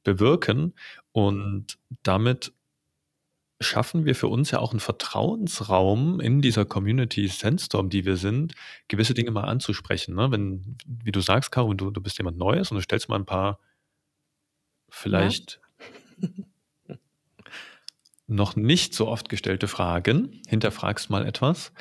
bewirken? 0.04 0.74
Und 1.12 1.78
damit 2.04 2.54
schaffen 3.62 4.06
wir 4.06 4.16
für 4.16 4.28
uns 4.28 4.52
ja 4.52 4.60
auch 4.60 4.72
einen 4.72 4.80
Vertrauensraum 4.80 6.20
in 6.20 6.42
dieser 6.42 6.66
Community 6.66 7.28
Sandstorm, 7.28 7.90
die 7.90 8.04
wir 8.04 8.18
sind, 8.18 8.54
gewisse 8.88 9.14
Dinge 9.14 9.32
mal 9.32 9.46
anzusprechen. 9.46 10.16
Ne? 10.16 10.32
Wenn, 10.32 10.78
wie 10.86 11.12
du 11.12 11.22
sagst, 11.22 11.52
Caro, 11.52 11.74
du, 11.74 11.92
du 11.92 12.02
bist 12.02 12.18
jemand 12.18 12.38
Neues 12.38 12.72
und 12.72 12.76
du 12.76 12.82
stellst 12.82 13.08
mal 13.08 13.16
ein 13.16 13.26
paar 13.26 13.60
vielleicht 14.90 15.62
ja. 16.88 16.96
noch 18.28 18.56
nicht 18.56 18.94
so 18.94 19.08
oft 19.08 19.30
gestellte 19.30 19.68
Fragen, 19.68 20.42
hinterfragst 20.48 21.10
mal 21.10 21.26
etwas, 21.26 21.72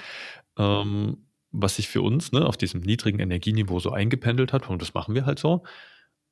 ähm, 0.58 1.26
was 1.54 1.76
sich 1.76 1.88
für 1.88 2.02
uns 2.02 2.32
ne, 2.32 2.44
auf 2.44 2.56
diesem 2.56 2.80
niedrigen 2.80 3.20
Energieniveau 3.20 3.78
so 3.78 3.92
eingependelt 3.92 4.52
hat 4.52 4.68
und 4.68 4.82
das 4.82 4.92
machen 4.92 5.14
wir 5.14 5.24
halt 5.24 5.38
so. 5.38 5.62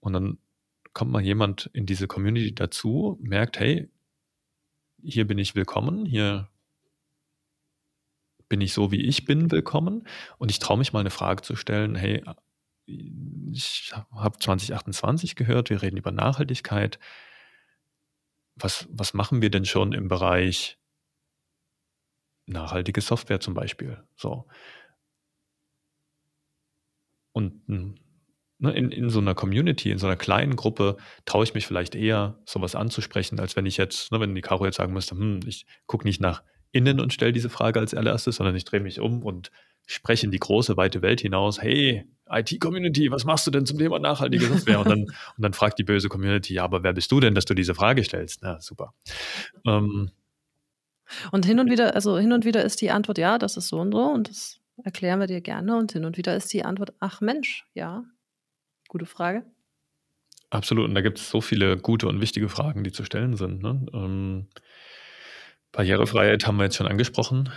Und 0.00 0.12
dann 0.14 0.38
kommt 0.92 1.12
mal 1.12 1.22
jemand 1.22 1.70
in 1.72 1.86
diese 1.86 2.08
Community 2.08 2.54
dazu, 2.54 3.18
merkt, 3.22 3.58
hey, 3.60 3.88
hier 5.02 5.26
bin 5.26 5.38
ich 5.38 5.54
willkommen, 5.54 6.04
hier 6.06 6.48
bin 8.48 8.60
ich 8.60 8.72
so, 8.72 8.90
wie 8.90 9.00
ich 9.02 9.24
bin, 9.24 9.50
willkommen. 9.50 10.06
Und 10.38 10.50
ich 10.50 10.58
traue 10.58 10.76
mich 10.76 10.92
mal 10.92 11.00
eine 11.00 11.10
Frage 11.10 11.42
zu 11.42 11.56
stellen, 11.56 11.94
hey, 11.94 12.22
ich 12.86 13.92
habe 14.10 14.38
2028 14.38 15.36
gehört, 15.36 15.70
wir 15.70 15.82
reden 15.82 15.96
über 15.96 16.10
Nachhaltigkeit. 16.10 16.98
Was, 18.56 18.88
was 18.90 19.14
machen 19.14 19.40
wir 19.40 19.50
denn 19.50 19.64
schon 19.64 19.92
im 19.92 20.08
Bereich 20.08 20.78
nachhaltige 22.46 23.00
Software 23.00 23.40
zum 23.40 23.54
Beispiel? 23.54 24.02
So. 24.16 24.46
Und 27.32 27.62
hm, 27.66 27.94
ne, 28.58 28.72
in, 28.72 28.90
in 28.90 29.10
so 29.10 29.20
einer 29.20 29.34
Community, 29.34 29.90
in 29.90 29.98
so 29.98 30.06
einer 30.06 30.16
kleinen 30.16 30.56
Gruppe, 30.56 30.96
traue 31.24 31.44
ich 31.44 31.54
mich 31.54 31.66
vielleicht 31.66 31.94
eher, 31.94 32.38
sowas 32.46 32.74
anzusprechen, 32.74 33.40
als 33.40 33.56
wenn 33.56 33.66
ich 33.66 33.76
jetzt, 33.76 34.12
ne, 34.12 34.20
wenn 34.20 34.34
die 34.34 34.40
Caro 34.40 34.64
jetzt 34.64 34.76
sagen 34.76 34.92
müsste, 34.92 35.16
hm, 35.16 35.40
ich 35.46 35.66
gucke 35.86 36.06
nicht 36.06 36.20
nach 36.20 36.42
innen 36.70 37.00
und 37.00 37.12
stelle 37.12 37.32
diese 37.32 37.50
Frage 37.50 37.80
als 37.80 37.94
allererstes, 37.94 38.36
sondern 38.36 38.56
ich 38.56 38.64
drehe 38.64 38.80
mich 38.80 39.00
um 39.00 39.22
und 39.22 39.50
spreche 39.86 40.26
in 40.26 40.32
die 40.32 40.38
große, 40.38 40.76
weite 40.76 41.02
Welt 41.02 41.20
hinaus, 41.20 41.60
hey, 41.60 42.04
IT-Community, 42.30 43.10
was 43.10 43.24
machst 43.24 43.46
du 43.46 43.50
denn 43.50 43.66
zum 43.66 43.78
Thema 43.78 43.98
nachhaltige 43.98 44.46
Software? 44.46 44.80
Und 44.80 44.88
dann, 44.88 45.00
und 45.36 45.42
dann 45.42 45.52
fragt 45.52 45.78
die 45.78 45.84
böse 45.84 46.08
Community, 46.08 46.54
ja, 46.54 46.64
aber 46.64 46.82
wer 46.82 46.92
bist 46.92 47.12
du 47.12 47.20
denn, 47.20 47.34
dass 47.34 47.44
du 47.44 47.54
diese 47.54 47.74
Frage 47.74 48.02
stellst? 48.04 48.40
Na, 48.42 48.60
super. 48.60 48.94
Ähm, 49.66 50.10
und 51.30 51.44
hin 51.44 51.60
und 51.60 51.70
wieder, 51.70 51.94
also 51.94 52.18
hin 52.18 52.32
und 52.32 52.46
wieder 52.46 52.64
ist 52.64 52.80
die 52.80 52.90
Antwort, 52.90 53.18
ja, 53.18 53.38
das 53.38 53.56
ist 53.56 53.68
so 53.68 53.80
und 53.80 53.92
so 53.92 54.02
und 54.02 54.30
das 54.30 54.61
erklären 54.82 55.20
wir 55.20 55.26
dir 55.26 55.40
gerne. 55.40 55.76
Und 55.76 55.92
hin 55.92 56.04
und 56.04 56.16
wieder 56.16 56.36
ist 56.36 56.52
die 56.52 56.64
Antwort, 56.64 56.92
ach 57.00 57.20
Mensch, 57.20 57.64
ja, 57.74 58.04
Gute 58.92 59.06
Frage. 59.06 59.42
Absolut. 60.50 60.84
Und 60.84 60.94
da 60.94 61.00
gibt 61.00 61.18
es 61.18 61.30
so 61.30 61.40
viele 61.40 61.78
gute 61.78 62.06
und 62.08 62.20
wichtige 62.20 62.50
Fragen, 62.50 62.84
die 62.84 62.92
zu 62.92 63.06
stellen 63.06 63.36
sind. 63.36 63.62
Ne? 63.62 63.86
Ähm, 63.94 64.48
Barrierefreiheit 65.72 66.46
haben 66.46 66.58
wir 66.58 66.64
jetzt 66.64 66.76
schon 66.76 66.86
angesprochen. 66.86 67.48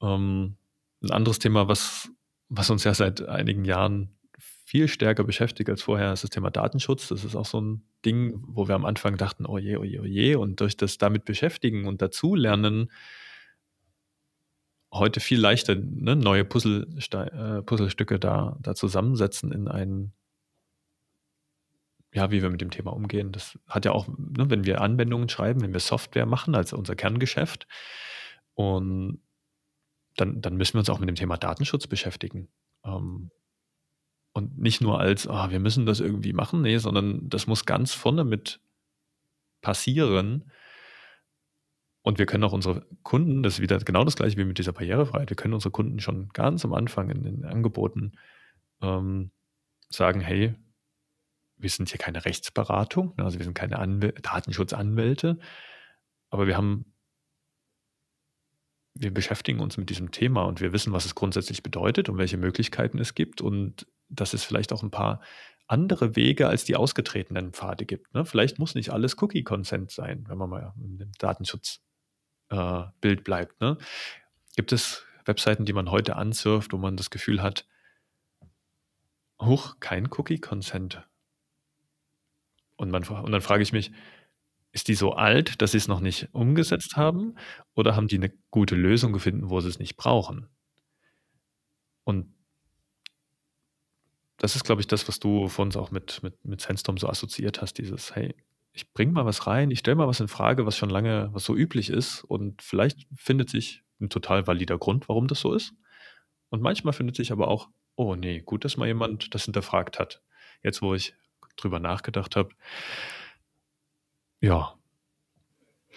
Ähm, 0.00 0.54
ein 1.02 1.10
anderes 1.10 1.40
Thema, 1.40 1.66
was, 1.66 2.08
was 2.48 2.70
uns 2.70 2.84
ja 2.84 2.94
seit 2.94 3.28
einigen 3.28 3.64
Jahren 3.64 4.16
viel 4.38 4.86
stärker 4.86 5.24
beschäftigt 5.24 5.68
als 5.68 5.82
vorher, 5.82 6.12
ist 6.12 6.22
das 6.22 6.30
Thema 6.30 6.52
Datenschutz. 6.52 7.08
Das 7.08 7.24
ist 7.24 7.34
auch 7.34 7.46
so 7.46 7.60
ein 7.60 7.82
Ding, 8.04 8.40
wo 8.46 8.68
wir 8.68 8.76
am 8.76 8.84
Anfang 8.84 9.16
dachten, 9.16 9.44
oh 9.44 9.58
je, 9.58 9.76
oh 9.76 9.82
je, 9.82 9.98
oh 9.98 10.04
je. 10.04 10.36
Und 10.36 10.60
durch 10.60 10.76
das 10.76 10.98
damit 10.98 11.24
beschäftigen 11.24 11.88
und 11.88 12.00
dazulernen, 12.00 12.92
heute 14.92 15.20
viel 15.20 15.40
leichter 15.40 15.76
ne, 15.76 16.16
neue 16.16 16.44
Puzzleste 16.44 17.58
äh, 17.58 17.62
Puzzlestücke 17.62 18.18
da, 18.18 18.58
da 18.60 18.74
zusammensetzen 18.74 19.52
in 19.52 19.68
einen 19.68 20.12
ja, 22.12 22.30
wie 22.32 22.42
wir 22.42 22.50
mit 22.50 22.60
dem 22.60 22.70
Thema 22.70 22.92
umgehen. 22.92 23.30
Das 23.30 23.56
hat 23.68 23.84
ja 23.84 23.92
auch, 23.92 24.08
ne, 24.08 24.50
wenn 24.50 24.64
wir 24.64 24.80
Anwendungen 24.80 25.28
schreiben, 25.28 25.60
wenn 25.60 25.72
wir 25.72 25.80
Software 25.80 26.26
machen, 26.26 26.54
also 26.56 26.76
unser 26.76 26.96
Kerngeschäft, 26.96 27.68
und 28.54 29.20
dann, 30.16 30.40
dann 30.42 30.56
müssen 30.56 30.74
wir 30.74 30.80
uns 30.80 30.90
auch 30.90 30.98
mit 30.98 31.08
dem 31.08 31.14
Thema 31.14 31.36
Datenschutz 31.36 31.86
beschäftigen. 31.86 32.48
Ähm, 32.84 33.30
und 34.32 34.58
nicht 34.58 34.80
nur 34.80 35.00
als, 35.00 35.26
ah, 35.26 35.50
wir 35.50 35.60
müssen 35.60 35.86
das 35.86 36.00
irgendwie 36.00 36.32
machen, 36.32 36.62
nee, 36.62 36.78
sondern 36.78 37.28
das 37.28 37.46
muss 37.46 37.64
ganz 37.64 37.94
vorne 37.94 38.24
mit 38.24 38.60
passieren. 39.60 40.50
Und 42.02 42.18
wir 42.18 42.26
können 42.26 42.44
auch 42.44 42.52
unsere 42.52 42.86
Kunden, 43.02 43.42
das 43.42 43.54
ist 43.54 43.60
wieder 43.60 43.78
genau 43.78 44.04
das 44.04 44.16
gleiche 44.16 44.36
wie 44.38 44.44
mit 44.44 44.58
dieser 44.58 44.72
Barrierefreiheit, 44.72 45.30
wir 45.30 45.36
können 45.36 45.54
unsere 45.54 45.70
Kunden 45.70 46.00
schon 46.00 46.30
ganz 46.30 46.64
am 46.64 46.72
Anfang 46.72 47.10
in 47.10 47.22
den 47.22 47.44
Angeboten 47.44 48.12
ähm, 48.80 49.30
sagen, 49.90 50.20
hey, 50.20 50.54
wir 51.58 51.68
sind 51.68 51.90
hier 51.90 51.98
keine 51.98 52.24
Rechtsberatung, 52.24 53.14
ne, 53.18 53.24
also 53.24 53.38
wir 53.38 53.44
sind 53.44 53.54
keine 53.54 53.78
Anwäl 53.78 54.12
Datenschutzanwälte, 54.12 55.38
aber 56.30 56.46
wir 56.46 56.56
haben, 56.56 56.94
wir 58.94 59.12
beschäftigen 59.12 59.60
uns 59.60 59.76
mit 59.76 59.90
diesem 59.90 60.10
Thema 60.10 60.44
und 60.44 60.62
wir 60.62 60.72
wissen, 60.72 60.94
was 60.94 61.04
es 61.04 61.14
grundsätzlich 61.14 61.62
bedeutet 61.62 62.08
und 62.08 62.16
welche 62.16 62.38
Möglichkeiten 62.38 62.98
es 62.98 63.14
gibt 63.14 63.42
und 63.42 63.86
dass 64.08 64.32
es 64.32 64.42
vielleicht 64.42 64.72
auch 64.72 64.82
ein 64.82 64.90
paar 64.90 65.20
andere 65.66 66.16
Wege 66.16 66.48
als 66.48 66.64
die 66.64 66.76
ausgetretenen 66.76 67.52
Pfade 67.52 67.84
gibt. 67.84 68.12
Ne? 68.14 68.24
Vielleicht 68.24 68.58
muss 68.58 68.74
nicht 68.74 68.90
alles 68.90 69.20
Cookie-Consent 69.20 69.90
sein, 69.90 70.24
wenn 70.28 70.38
man 70.38 70.50
mal 70.50 70.72
im 70.78 71.12
Datenschutzbild 71.18 71.89
äh, 72.50 73.16
bleibt. 73.16 73.60
Ne? 73.60 73.78
Gibt 74.56 74.72
es 74.72 75.04
Webseiten, 75.24 75.64
die 75.64 75.72
man 75.72 75.90
heute 75.90 76.16
ansurft, 76.16 76.72
wo 76.72 76.76
man 76.76 76.96
das 76.96 77.10
Gefühl 77.10 77.42
hat, 77.42 77.66
hoch, 79.40 79.76
kein 79.80 80.06
Cookie-Consent. 80.10 81.06
Und, 82.76 82.94
und 82.94 83.32
dann 83.32 83.40
frage 83.40 83.62
ich 83.62 83.72
mich, 83.72 83.92
ist 84.72 84.88
die 84.88 84.94
so 84.94 85.12
alt, 85.12 85.60
dass 85.60 85.72
sie 85.72 85.78
es 85.78 85.88
noch 85.88 86.00
nicht 86.00 86.28
umgesetzt 86.32 86.96
haben? 86.96 87.36
Oder 87.74 87.96
haben 87.96 88.08
die 88.08 88.16
eine 88.16 88.32
gute 88.50 88.76
Lösung 88.76 89.12
gefunden, 89.12 89.50
wo 89.50 89.60
sie 89.60 89.68
es 89.68 89.78
nicht 89.78 89.96
brauchen? 89.96 90.48
Und 92.04 92.32
das 94.36 94.56
ist, 94.56 94.64
glaube 94.64 94.80
ich, 94.80 94.86
das, 94.86 95.06
was 95.08 95.18
du 95.18 95.48
von 95.48 95.68
uns 95.68 95.76
auch 95.76 95.90
mit, 95.90 96.22
mit, 96.22 96.44
mit 96.44 96.60
Sandstorm 96.60 96.96
so 96.96 97.08
assoziiert 97.08 97.60
hast, 97.60 97.74
dieses, 97.74 98.14
hey, 98.14 98.34
ich 98.72 98.92
bringe 98.92 99.12
mal 99.12 99.24
was 99.26 99.46
rein, 99.46 99.70
ich 99.70 99.80
stelle 99.80 99.96
mal 99.96 100.08
was 100.08 100.20
in 100.20 100.28
Frage, 100.28 100.66
was 100.66 100.76
schon 100.76 100.90
lange, 100.90 101.28
was 101.32 101.44
so 101.44 101.56
üblich 101.56 101.90
ist 101.90 102.24
und 102.24 102.62
vielleicht 102.62 103.06
findet 103.14 103.50
sich 103.50 103.82
ein 104.00 104.10
total 104.10 104.46
valider 104.46 104.78
Grund, 104.78 105.08
warum 105.08 105.26
das 105.26 105.40
so 105.40 105.52
ist. 105.52 105.74
Und 106.48 106.62
manchmal 106.62 106.92
findet 106.92 107.16
sich 107.16 107.32
aber 107.32 107.48
auch, 107.48 107.68
oh 107.96 108.14
nee, 108.14 108.40
gut, 108.40 108.64
dass 108.64 108.76
mal 108.76 108.86
jemand 108.86 109.34
das 109.34 109.44
hinterfragt 109.44 109.98
hat. 109.98 110.22
Jetzt, 110.62 110.82
wo 110.82 110.94
ich 110.94 111.14
drüber 111.56 111.78
nachgedacht 111.80 112.36
habe. 112.36 112.50
Ja. 114.40 114.74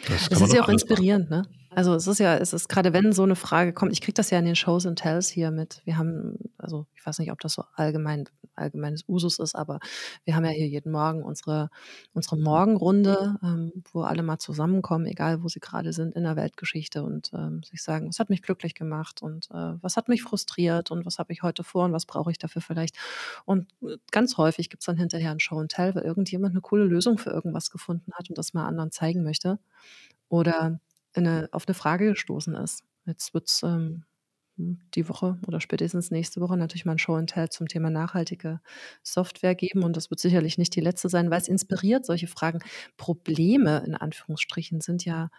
Das 0.08 0.28
es 0.30 0.42
ist 0.42 0.54
ja 0.54 0.64
auch 0.64 0.70
inspirierend, 0.70 1.30
machen. 1.30 1.48
ne? 1.50 1.63
Also 1.76 1.96
es 1.96 2.06
ist 2.08 2.20
ja, 2.20 2.38
es 2.38 2.54
ist 2.54 2.70
gerade 2.70 2.94
wenn 2.94 3.14
so 3.14 3.24
eine 3.24 3.36
Frage 3.36 3.74
kommt, 3.74 3.92
ich 3.94 4.02
kriege 4.02 4.14
das 4.14 4.30
ja 4.30 4.38
in 4.38 4.46
den 4.46 4.56
Shows 4.56 4.86
and 4.86 5.00
Tells 5.00 5.30
hier 5.30 5.50
mit. 5.52 5.82
Wir 5.86 5.98
haben, 5.98 6.38
also 6.58 6.86
ich 6.96 7.06
weiß 7.06 7.18
nicht, 7.20 7.32
ob 7.32 7.40
das 7.40 7.54
so 7.54 7.64
allgemein 7.76 8.26
allgemeines 8.56 9.04
Usus 9.10 9.40
ist, 9.40 9.56
aber 9.56 9.80
wir 10.26 10.36
haben 10.36 10.46
ja 10.46 10.52
hier 10.52 10.68
jeden 10.68 10.92
Morgen 10.92 11.24
unsere 11.24 11.70
unsere 12.14 12.38
Morgenrunde, 12.38 13.38
ähm, 13.42 13.72
wo 13.92 14.02
alle 14.04 14.22
mal 14.22 14.38
zusammenkommen, 14.38 15.08
egal 15.08 15.42
wo 15.42 15.48
sie 15.48 15.60
gerade 15.60 15.92
sind 15.94 16.16
in 16.16 16.24
der 16.24 16.36
Weltgeschichte 16.36 17.02
und, 17.04 17.32
ähm, 17.34 17.64
sich 17.64 17.82
sagen: 17.82 18.10
„Was 18.10 18.20
hat 18.20 18.30
mich 18.30 18.44
glücklich 18.44 18.76
gemacht 18.76 19.24
und, 19.24 19.50
äh, 19.52 19.74
was 19.82 19.98
hat 19.98 20.08
mich 20.10 20.22
frustriert 20.22 20.92
und 20.92 21.06
was 21.08 21.18
habe 21.18 21.34
ich 21.34 21.42
heute 21.42 21.64
vor 21.64 21.86
und 21.86 21.94
was 21.94 22.06
brauche 22.06 22.30
ich 22.30 22.38
dafür 22.38 22.62
vielleicht?“ 22.62 22.96
Und, 23.46 23.68
äh, 23.82 23.98
ganz 24.12 24.38
häufig 24.38 24.70
gibt's 24.70 24.86
dann 24.86 24.98
hinterher 24.98 25.32
ein 25.32 25.40
Show 25.40 25.58
and 25.60 25.72
Tell, 25.72 25.96
weil 25.96 26.04
irgendjemand 26.04 26.52
eine 26.54 26.62
coole 26.62 26.84
Lösung 26.86 27.18
für 27.18 27.32
irgendwas 27.32 27.72
gefunden 27.72 28.12
hat 28.14 28.30
und 28.30 28.38
das 28.38 28.54
mal 28.54 28.68
anderen 28.68 28.92
zeigen 28.92 29.24
möchte 29.24 29.58
oder 30.30 30.80
in 31.16 31.24
'ne 31.24 31.50
auf 31.52 31.68
eine 31.68 31.76
Frage 31.76 32.10
gestoßen 32.12 32.56
ist. 32.56 32.84
Jetzt 33.06 33.34
wird's, 33.34 33.64
ähm, 33.64 34.06
hm, 34.58 34.80
die 34.96 35.10
Woche 35.10 35.40
oder 35.48 35.62
spätestens 35.62 36.12
nächste 36.12 36.42
Woche 36.42 36.58
natürlich 36.58 36.86
mal 36.86 36.94
'n 36.94 37.00
Show 37.00 37.16
and 37.16 37.30
Tell 37.32 37.50
zum 37.50 37.68
Thema 37.68 37.90
nachhaltige 37.92 38.62
Software 39.04 39.56
geben 39.56 39.84
und 39.84 39.98
das 39.98 40.10
wird 40.12 40.20
sicherlich 40.22 40.58
nicht 40.60 40.76
die 40.76 40.82
letzte 40.82 41.10
sein, 41.10 41.32
weil 41.32 41.42
es 41.42 41.48
inspiriert 41.50 42.06
solche 42.06 42.28
Fragen. 42.28 42.60
Probleme 42.98 43.84
in 43.88 43.96
Anführungsstrichen 43.96 44.82
sind 44.82 45.06
ja 45.06 45.30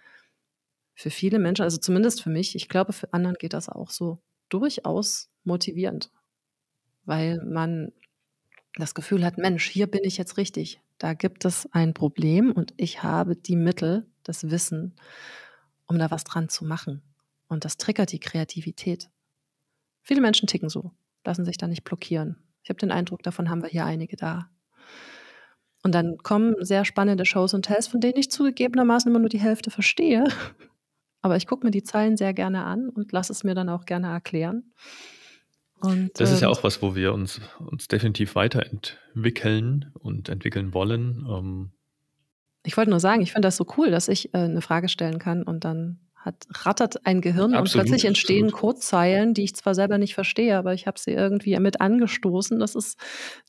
für 0.96 1.10
viele 1.10 1.38
Menschen, 1.38 1.62
also 1.62 1.76
zumindest 1.78 2.22
für 2.22 2.30
mich, 2.30 2.54
ich 2.54 2.68
glaube, 2.68 2.92
für 2.92 3.12
anderen 3.12 3.36
geht 3.38 3.52
das 3.52 3.68
auch 3.68 3.90
so, 3.90 4.20
durchaus 4.48 5.28
motivierend, 5.42 6.10
weil 7.04 7.42
man 7.44 7.92
das 8.76 8.94
Gefühl 8.94 9.24
hat: 9.24 9.38
„Mensch, 9.38 9.66
hier 9.68 9.88
bin 9.88 10.02
ich 10.04 10.18
jetzt 10.18 10.36
richtig. 10.38 10.80
Da 10.98 11.14
gibt 11.14 11.44
es 11.46 11.68
ein 11.72 11.94
Problem 11.94 12.52
und 12.52 12.74
ich 12.78 13.02
habe 13.04 13.36
die 13.36 13.56
Mittel, 13.56 14.06
das 14.24 14.50
Wissen, 14.50 14.94
um 15.86 15.98
da 15.98 16.10
was 16.10 16.24
dran 16.24 16.48
zu 16.48 16.64
machen.“ 16.64 17.02
Und 17.48 17.64
das 17.64 17.76
triggert 17.76 18.12
die 18.12 18.20
Kreativität. 18.20 19.10
Viele 20.02 20.20
Menschen 20.20 20.46
ticken 20.46 20.68
so, 20.68 20.92
lassen 21.24 21.44
sich 21.44 21.56
da 21.56 21.66
nicht 21.66 21.84
blockieren. 21.84 22.36
Ich 22.62 22.70
habe 22.70 22.78
den 22.78 22.90
Eindruck, 22.90 23.22
davon 23.22 23.50
haben 23.50 23.62
wir 23.62 23.68
hier 23.68 23.84
einige 23.84 24.16
da. 24.16 24.50
Und 25.82 25.94
dann 25.94 26.16
kommen 26.18 26.54
sehr 26.60 26.86
spannende 26.86 27.26
Shows 27.26 27.52
und 27.52 27.66
Tells, 27.66 27.86
von 27.86 28.00
denen 28.00 28.16
ich 28.16 28.30
zugegebenermaßen 28.30 29.10
immer 29.10 29.18
nur 29.18 29.28
die 29.28 29.40
Hälfte 29.40 29.70
verstehe. 29.70 30.24
Aber 31.20 31.36
ich 31.36 31.46
gucke 31.46 31.64
mir 31.64 31.70
die 31.70 31.82
Zeilen 31.82 32.16
sehr 32.16 32.34
gerne 32.34 32.64
an 32.64 32.88
und 32.88 33.12
lasse 33.12 33.32
es 33.32 33.44
mir 33.44 33.54
dann 33.54 33.68
auch 33.68 33.84
gerne 33.84 34.08
erklären. 34.08 34.72
Und, 35.80 36.18
Das 36.18 36.30
ist 36.30 36.40
ja 36.40 36.48
ähm 36.48 36.54
auch 36.54 36.64
was, 36.64 36.80
wo 36.80 36.94
wir 36.94 37.12
uns 37.12 37.40
uns 37.58 37.88
definitiv 37.88 38.34
weiterentwickeln 38.34 39.90
und 39.98 40.30
entwickeln 40.30 40.72
wollen. 40.72 41.26
Ähm 41.28 41.72
Ich 42.66 42.76
wollte 42.78 42.90
nur 42.90 43.00
sagen, 43.00 43.20
ich 43.20 43.32
finde 43.32 43.46
das 43.46 43.56
so 43.58 43.66
cool, 43.76 43.90
dass 43.90 44.08
ich, 44.08 44.32
äh, 44.32 44.48
'ne 44.48 44.62
Frage 44.62 44.88
stellen 44.88 45.18
kann 45.18 45.42
und 45.42 45.64
dann 45.64 45.98
hat 46.16 46.46
rattert 46.50 47.04
ein 47.06 47.20
Gehirn 47.20 47.54
und 47.58 47.70
Absolut, 47.70 47.72
plötzlich 47.72 48.06
entstehen 48.06 48.50
absolut. 48.50 48.52
Codezeilen, 48.52 49.34
die 49.34 49.44
ich 49.44 49.54
zwar 49.54 49.74
selber 49.74 49.98
nicht 49.98 50.14
verstehe, 50.14 50.56
aber 50.56 50.72
ich 50.72 50.86
habe 50.86 50.98
sie 50.98 51.10
irgendwie 51.12 51.58
mit 51.60 51.82
angestoßen. 51.82 52.58
Das 52.58 52.74
ist 52.74 52.98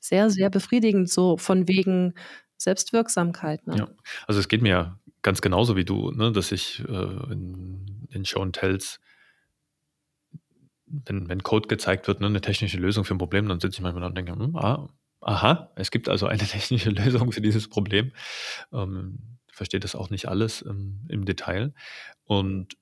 sehr, 0.02 0.30
sehr 0.30 0.50
befriedigend, 0.50 1.10
so 1.10 1.38
von 1.38 1.70
wegen 1.70 2.14
Selbstwirksamkeit, 2.58 3.66
ne? 3.68 3.86
Ja, 3.86 3.88
also 4.28 4.40
es 4.40 4.48
geht 4.48 4.62
mir 4.62 5.00
ganz 5.22 5.42
genauso 5.42 5.76
wie 5.76 5.86
du, 5.86 6.12
ne, 6.12 6.32
dass 6.32 6.52
ich, 6.52 6.82
äh, 6.88 7.32
in 7.32 8.08
in 8.12 8.24
Show 8.26 8.42
and 8.42 8.56
Tells 8.56 9.00
wenn 10.88 11.30
wenn 11.30 11.44
Code 11.44 11.68
gezeigt 11.68 12.08
wird, 12.08 12.22
ne, 12.22 12.30
'ne 12.30 12.42
technische 12.42 12.78
Lösung 12.78 13.06
für 13.06 13.14
'n 13.16 13.18
Problem, 13.18 13.48
dann 13.48 13.60
sitze 13.60 13.78
ich 13.78 13.82
manchmal 13.82 14.02
da 14.02 14.08
und 14.08 14.18
denke: 14.18 14.34
„Hm, 14.34 14.56
ah, 14.56 14.90
aha, 15.26 15.72
es 15.78 15.92
gibt 15.92 16.10
also 16.10 16.28
eine 16.28 16.44
technische 16.48 16.92
Lösung 16.92 17.34
für 17.34 17.42
dieses 17.42 17.70
Problem.“ 17.70 18.14
Ähm, 18.74 19.20
verstehe 19.54 19.82
das 19.82 19.96
auch 19.96 20.10
nicht 20.12 20.28
alles 20.30 20.62
im 20.64 21.06
im 21.10 21.26
Detail. 21.26 21.74
Und 22.26 22.78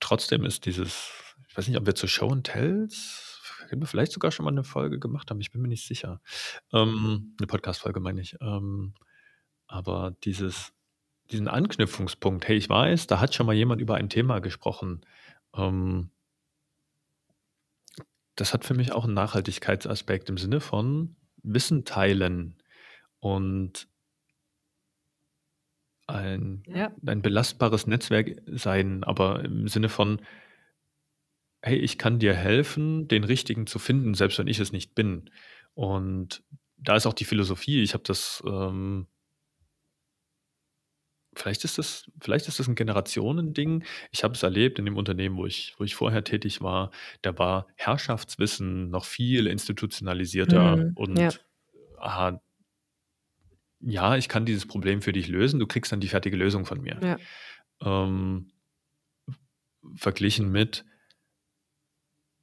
trotzdem 0.00 0.44
ist 0.44 0.66
dieses 0.66 1.12
ich 1.48 1.56
weiß 1.58 1.68
nicht, 1.68 1.78
ob 1.78 1.86
wir 1.86 1.94
zu 1.96 2.08
Show 2.08 2.30
and 2.32 2.46
Tells 2.46 3.40
hätten 3.68 3.82
wir 3.82 3.86
vielleicht 3.88 4.12
sogar 4.12 4.32
schon 4.32 4.44
mal 4.46 4.52
'ne 4.52 4.64
Folge 4.64 4.98
gemacht 5.00 5.30
haben, 5.30 5.40
ich 5.40 5.50
bin 5.52 5.62
mir 5.62 5.68
nicht 5.68 5.86
sicher. 5.88 6.20
Ähm, 6.72 7.34
'ne 7.40 7.46
Podcast-Folge 7.48 8.00
meine 8.00 8.20
ich. 8.22 8.36
Ähm, 8.42 8.94
aber 9.68 10.16
dieses 10.24 10.72
diesen 11.32 11.48
Anknüpfungspunkt: 11.48 12.48
„Hey, 12.48 12.56
ich 12.58 12.68
weiß, 12.70 13.06
da 13.08 13.20
hat 13.20 13.34
schon 13.36 13.46
mal 13.46 13.54
jemand 13.54 13.80
über 13.82 13.96
ein 13.96 14.10
Thema 14.10 14.40
gesprochen.“ 14.40 15.02
Ähm 15.56 16.10
das 18.36 18.54
hat 18.54 18.64
für 18.64 18.74
mich 18.74 18.92
auch 18.92 19.04
'n 19.04 19.14
Nachhaltigkeitsaspekt 19.14 20.28
im 20.30 20.38
Sinne 20.38 20.60
von 20.60 21.16
Wissen 21.42 21.84
teilen 21.84 22.56
und 23.20 23.88
ein 26.08 26.64
Ja. 26.66 26.90
ein 27.06 27.22
belastbares 27.22 27.86
Netzwerk 27.86 28.40
sein, 28.46 29.04
aber 29.04 29.44
im 29.44 29.68
Sinne 29.68 29.88
von 29.88 30.20
„Hey, 31.64 31.76
ich 31.76 31.98
kann 31.98 32.18
dir 32.20 32.34
helfen, 32.34 33.08
den 33.08 33.24
Richtigen 33.24 33.66
zu 33.66 33.78
finden, 33.80 34.14
selbst 34.14 34.38
wenn 34.38 34.46
ich 34.46 34.60
es 34.60 34.70
nicht 34.72 34.94
bin.“ 34.94 35.30
Und 35.74 36.42
da 36.76 36.94
ist 36.96 37.06
auch 37.06 37.14
die 37.14 37.24
Philosophie 37.24 37.82
ich 37.82 37.94
habe 37.94 38.04
das, 38.06 38.42
ähm 38.46 39.08
vielleicht 41.38 41.64
ist 41.64 41.78
das 41.78 42.10
vielleicht 42.20 42.48
ist 42.48 42.58
das 42.60 42.68
'n 42.68 42.74
Generationending. 42.76 43.84
Ich 44.12 44.24
habe 44.24 44.34
es 44.34 44.42
erlebt 44.42 44.78
in 44.78 44.84
dem 44.86 44.96
Unternehmen, 44.96 45.36
wo 45.36 45.46
ich 45.46 45.74
wo 45.78 45.84
ich 45.84 45.94
vorher 45.94 46.24
tätig 46.24 46.62
war. 46.62 46.90
Da 47.22 47.38
war 47.38 47.68
Herrschaftswissen 47.76 48.90
noch 48.90 49.04
viel 49.06 49.46
institutionalisierter 49.46 50.76
Mhm, 50.76 50.98
ja. 51.14 51.34
und, 51.34 51.44
aha 51.98 52.40
„Ja, 53.80 54.16
ich 54.16 54.28
kann 54.28 54.44
dieses 54.44 54.66
Problem 54.66 55.02
für 55.02 55.12
dich 55.12 55.28
lösen, 55.28 55.60
du 55.60 55.66
kriegst 55.66 55.92
dann 55.92 56.00
die 56.00 56.08
fertige 56.08 56.36
Lösung 56.36 56.64
von 56.66 56.80
mir.“ 56.80 57.02
Ja. 57.02 57.18
Ähm, 57.82 58.52
verglichen 59.96 60.50
mit 60.50 60.84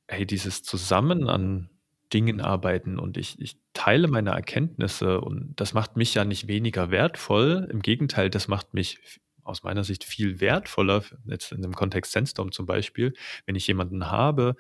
„Hey, 0.10 0.26
dieses 0.28 0.62
Zusammen 0.62 1.28
an 1.30 1.70
Dingen 2.16 2.42
arbeiten 2.42 3.00
und 3.00 3.18
ich 3.18 3.40
ich 3.42 3.58
teile 3.76 4.10
meine 4.10 4.32
Erkenntnisse 4.32 5.22
und 5.22 5.54
das 5.62 5.76
macht 5.76 5.98
mich 5.98 6.16
ja 6.16 6.26
nicht 6.26 6.48
weniger 6.50 6.92
wertvoll. 6.92 7.68
Im 7.72 7.82
Gegenteil, 7.84 8.32
das 8.32 8.48
macht 8.50 8.74
mich 8.76 9.00
aus 9.44 9.64
meiner 9.64 9.84
Sicht 9.86 10.06
viel 10.06 10.42
wertvoller, 10.42 11.04
jetzt 11.28 11.54
in 11.54 11.62
dem 11.64 11.76
Kontext 11.76 12.14
Sandstorm 12.14 12.52
zum 12.54 12.66
Beispiel, 12.68 13.14
wenn 13.48 13.56
ich 13.56 13.68
jemanden 13.68 14.12
habe, 14.12 14.56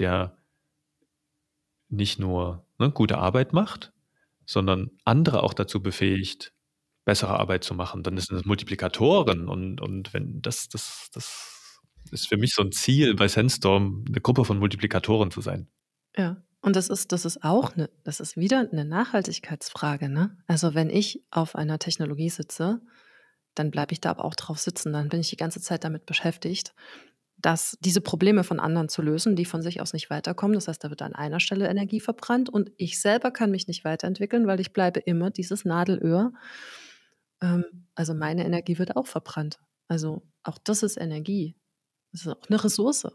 der 0.00 0.38
nicht 1.90 2.18
nur, 2.18 2.66
ne, 2.78 2.90
gute 2.90 3.18
Arbeit 3.18 3.52
macht, 3.52 3.92
sondern 4.46 4.90
andere 5.04 5.42
auch 5.42 5.54
dazu 5.54 5.82
befähigt, 5.82 6.52
bessere 7.04 7.38
Arbeit 7.38 7.64
zu 7.64 7.74
machen, 7.74 8.02
dann 8.02 8.16
sind 8.18 8.36
das 8.36 8.46
Multiplikatoren 8.46 9.48
und 9.48 9.80
und 9.80 10.14
wenn 10.14 10.42
das 10.42 10.68
das 10.68 11.10
das 11.14 11.80
ist 12.12 12.28
für 12.28 12.36
mich 12.38 12.54
so 12.54 12.62
'n 12.62 12.72
Ziel 12.72 13.14
bei 13.16 13.28
Sandstorm, 13.28 14.04
'ne 14.08 14.20
Gruppe 14.20 14.44
von 14.44 14.58
Multiplikatoren 14.58 15.30
zu 15.30 15.40
sein. 15.42 15.68
Ja, 16.16 16.43
und 16.64 16.76
das 16.76 16.88
ist 16.90 17.12
das 17.12 17.24
ist 17.26 17.44
auch 17.44 17.76
'ne 17.76 17.90
das 18.04 18.20
ist 18.20 18.36
wieder 18.36 18.64
'ne 18.72 18.84
Nachhaltigkeitsfrage, 18.84 20.08
ne? 20.10 20.36
Also, 20.48 20.74
wenn 20.74 20.90
ich 20.90 21.22
auf 21.30 21.56
einer 21.56 21.78
Technologie 21.78 22.30
sitze, 22.30 22.80
dann 23.56 23.70
bleibe 23.72 23.92
ich 23.94 24.00
da 24.00 24.10
aber 24.10 24.24
auch 24.26 24.34
drauf 24.36 24.58
sitzen. 24.60 24.92
Dann 24.94 25.08
bin 25.10 25.20
ich 25.20 25.30
die 25.30 25.36
ganze 25.38 25.60
Zeit 25.62 25.84
damit 25.84 26.06
beschäftigt, 26.06 26.74
dass 27.38 27.78
diese 27.80 28.00
Probleme 28.02 28.44
von 28.44 28.60
anderen 28.60 28.88
zu 28.90 29.02
lösen, 29.02 29.36
die 29.36 29.44
von 29.46 29.62
sich 29.62 29.80
aus 29.82 29.92
nicht 29.94 30.10
weiterkommen. 30.10 30.54
Das 30.56 30.68
heißt, 30.68 30.84
da 30.84 30.90
wird 30.90 31.02
an 31.02 31.14
einer 31.14 31.40
Stelle 31.40 31.68
Energie 31.68 32.00
verbrannt 32.00 32.50
und 32.50 32.72
ich 32.78 33.00
selber 33.00 33.30
kann 33.32 33.50
mich 33.52 33.68
nicht 33.68 33.84
weiterentwickeln, 33.84 34.46
weil 34.48 34.60
ich 34.60 34.72
bleibe 34.74 35.00
immer 35.00 35.30
dieses 35.30 35.64
Nadelöhr. 35.66 36.32
Ähm, 37.42 37.64
also, 37.94 38.14
meine 38.14 38.44
Energie 38.44 38.78
wird 38.78 38.96
auch 38.96 39.06
verbrannt. 39.06 39.58
Also, 39.88 40.22
auch 40.44 40.58
das 40.58 40.82
ist 40.82 40.96
Energie. 40.96 41.56
Das 42.12 42.22
ist 42.22 42.28
auch 42.28 42.48
'ne 42.50 42.62
Ressource. 42.64 43.06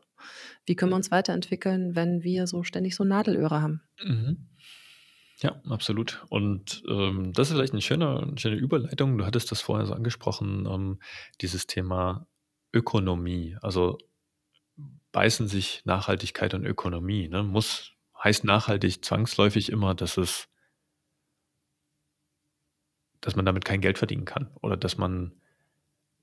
Wie 0.66 0.76
können 0.76 0.92
wir 0.92 0.96
uns 0.98 1.12
weiterentwickeln, 1.12 1.96
wenn 1.96 2.24
wir 2.24 2.48
so 2.48 2.64
ständig 2.64 2.96
so 2.96 3.04
Nadelöhre 3.04 3.62
haben? 3.62 3.82
Mhm. 4.04 4.48
Ja, 5.42 5.62
absolut. 5.70 6.26
Und, 6.30 6.84
ähm, 6.90 7.34
das 7.34 7.50
ist 7.50 7.56
vielleicht 7.56 7.74
'n 7.74 7.82
schöner 7.82 8.26
'ne 8.26 8.38
schöne 8.40 8.58
Überleitung. 8.58 9.18
Du 9.18 9.26
hattest 9.26 9.52
das 9.52 9.62
vorher 9.62 9.86
so 9.88 9.94
angesprochen, 9.94 10.68
ähm, 10.68 11.00
dieses 11.42 11.68
Thema 11.68 12.28
Ökonomie. 12.74 13.58
Also, 13.62 13.98
beißen 15.14 15.48
sich 15.48 15.84
Nachhaltigkeit 15.86 16.54
und 16.56 16.66
Ökonomie, 16.66 17.30
ne? 17.30 17.44
Muss 17.44 17.94
heißt 18.24 18.46
nachhaltig 18.46 19.06
zwangsläufig 19.06 19.72
immer, 19.72 19.96
dass 19.96 20.18
es 20.18 20.48
dass 23.24 23.36
man 23.36 23.46
damit 23.46 23.66
kein 23.66 23.82
Geld 23.82 23.98
verdienen 23.98 24.26
kann 24.26 24.50
oder 24.62 24.78
dass 24.78 24.98
man 24.98 25.34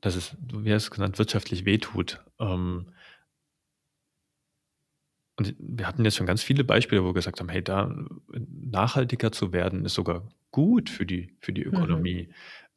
dass 0.03 0.17
es, 0.17 0.37
wie 0.53 0.73
hast 0.75 0.87
du's 0.87 0.93
genannt, 0.93 1.19
wirtschaftlich 1.19 1.65
wehtut. 1.65 2.25
Ähm 2.41 2.89
und 5.37 5.55
wir 5.59 5.87
hatten 5.87 6.05
jetzt 6.05 6.17
schon 6.17 6.27
ganz 6.27 6.43
viele 6.43 6.65
Beispiele, 6.65 7.03
wo 7.05 7.09
wir 7.09 7.15
gesagt 7.15 7.41
haben: 7.41 7.49
„Hey, 7.49 7.63
da 7.63 7.95
nachhaltiger 8.35 9.33
zu 9.33 9.53
werden, 9.53 9.85
ist 9.85 9.95
sogar 9.95 10.29
gut 10.51 10.91
für 10.91 11.07
die 11.07 11.37
für 11.41 11.53
die 11.53 11.63
Mhm. 11.71 12.17
Ökonomie.“ 12.17 12.31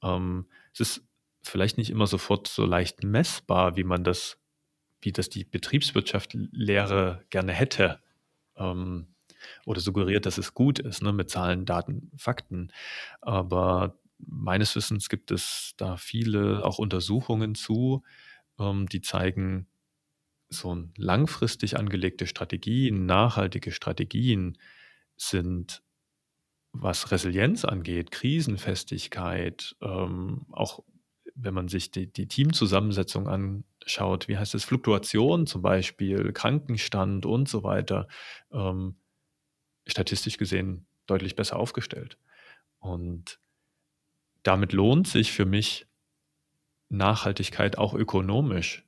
Ähm, 0.03 0.47
es 0.73 0.79
ist 0.81 1.07
vielleicht 1.43 1.77
nicht 1.77 1.89
immer 1.89 2.07
sofort 2.07 2.47
so 2.47 2.65
leicht 2.65 3.03
messbar, 3.03 3.75
wie 3.77 3.83
man 3.85 4.03
das 4.03 4.37
wie 5.01 5.11
das 5.11 5.29
die 5.29 5.45
Betriebswirtschaft 5.45 6.35
L 6.35 6.49
Lehre 6.51 7.25
gerne 7.29 7.53
hätte, 7.53 8.01
ähm, 8.57 9.15
oder 9.65 9.81
suggeriert, 9.81 10.25
dass 10.25 10.37
es 10.37 10.53
gut 10.53 10.79
ist, 10.79 11.01
ne, 11.03 11.13
mit 11.13 11.29
Zahlen, 11.29 11.65
Daten, 11.65 12.11
Fakten. 12.17 12.71
Aber 13.21 13.99
meines 14.19 14.75
Wissens 14.75 15.09
gibt 15.09 15.31
es 15.31 15.73
da 15.77 15.97
viele 15.97 16.65
auch 16.65 16.79
Untersuchungen 16.79 17.55
zu, 17.55 18.03
ähm, 18.59 18.87
die 18.89 19.01
zeigen, 19.01 19.67
so 20.49 20.71
'n 20.73 20.93
langfristig 20.97 21.77
angelegte 21.77 22.27
Strategien, 22.27 23.05
nachhaltige 23.05 23.71
Strategien 23.71 24.57
sind 25.17 25.83
was 26.73 27.11
Resilienz 27.11 27.65
angeht, 27.65 28.11
Krisenfestigkeit, 28.11 29.75
ähm, 29.81 30.45
auch 30.51 30.83
wenn 31.35 31.53
man 31.53 31.67
sich 31.67 31.91
die, 31.91 32.11
die 32.11 32.27
Teamzusammensetzung 32.27 33.27
anschaut, 33.27 34.27
wie 34.27 34.37
heißt 34.37 34.55
es, 34.55 34.65
Fluktuation 34.65 35.47
zum 35.47 35.61
Beispiel, 35.61 36.31
Krankenstand 36.33 37.25
und 37.25 37.49
so 37.49 37.63
weiter, 37.63 38.07
ähm, 38.51 38.97
statistisch 39.87 40.37
gesehen 40.37 40.87
deutlich 41.07 41.35
besser 41.35 41.57
aufgestellt. 41.57 42.17
Und 42.79 43.39
damit 44.43 44.73
lohnt 44.73 45.07
sich 45.07 45.31
für 45.31 45.45
mich 45.45 45.85
Nachhaltigkeit 46.89 47.77
auch 47.77 47.93
ökonomisch. 47.93 48.83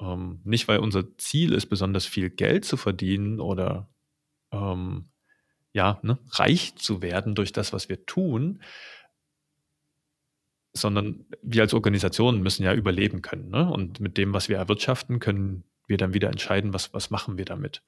Ähm, 0.00 0.40
nicht, 0.44 0.68
weil 0.68 0.78
unser 0.78 1.16
Ziel 1.16 1.52
ist, 1.52 1.66
besonders 1.66 2.06
viel 2.06 2.30
Geld 2.30 2.64
zu 2.64 2.76
verdienen 2.76 3.40
oder 3.40 3.88
ähm, 4.52 5.08
ja, 5.72 5.98
ne, 6.02 6.18
reich 6.30 6.76
zu 6.76 7.02
werden 7.02 7.34
durch 7.34 7.52
das, 7.52 7.72
was 7.72 7.88
wir 7.88 8.06
tun, 8.06 8.62
sondern 10.72 11.26
wir 11.42 11.62
als 11.62 11.74
Organisation 11.74 12.42
müssen 12.42 12.62
ja 12.62 12.74
überleben 12.74 13.22
können. 13.22 13.50
Ne? 13.50 13.70
Und 13.70 14.00
mit 14.00 14.18
dem, 14.18 14.32
was 14.32 14.48
wir 14.48 14.58
erwirtschaften, 14.58 15.20
können 15.20 15.64
wir 15.86 15.96
dann 15.96 16.14
wieder 16.14 16.30
entscheiden, 16.30 16.74
was, 16.74 16.92
was 16.92 17.10
machen 17.10 17.38
wir 17.38 17.44
damit. 17.44 17.82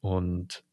Und 0.00 0.64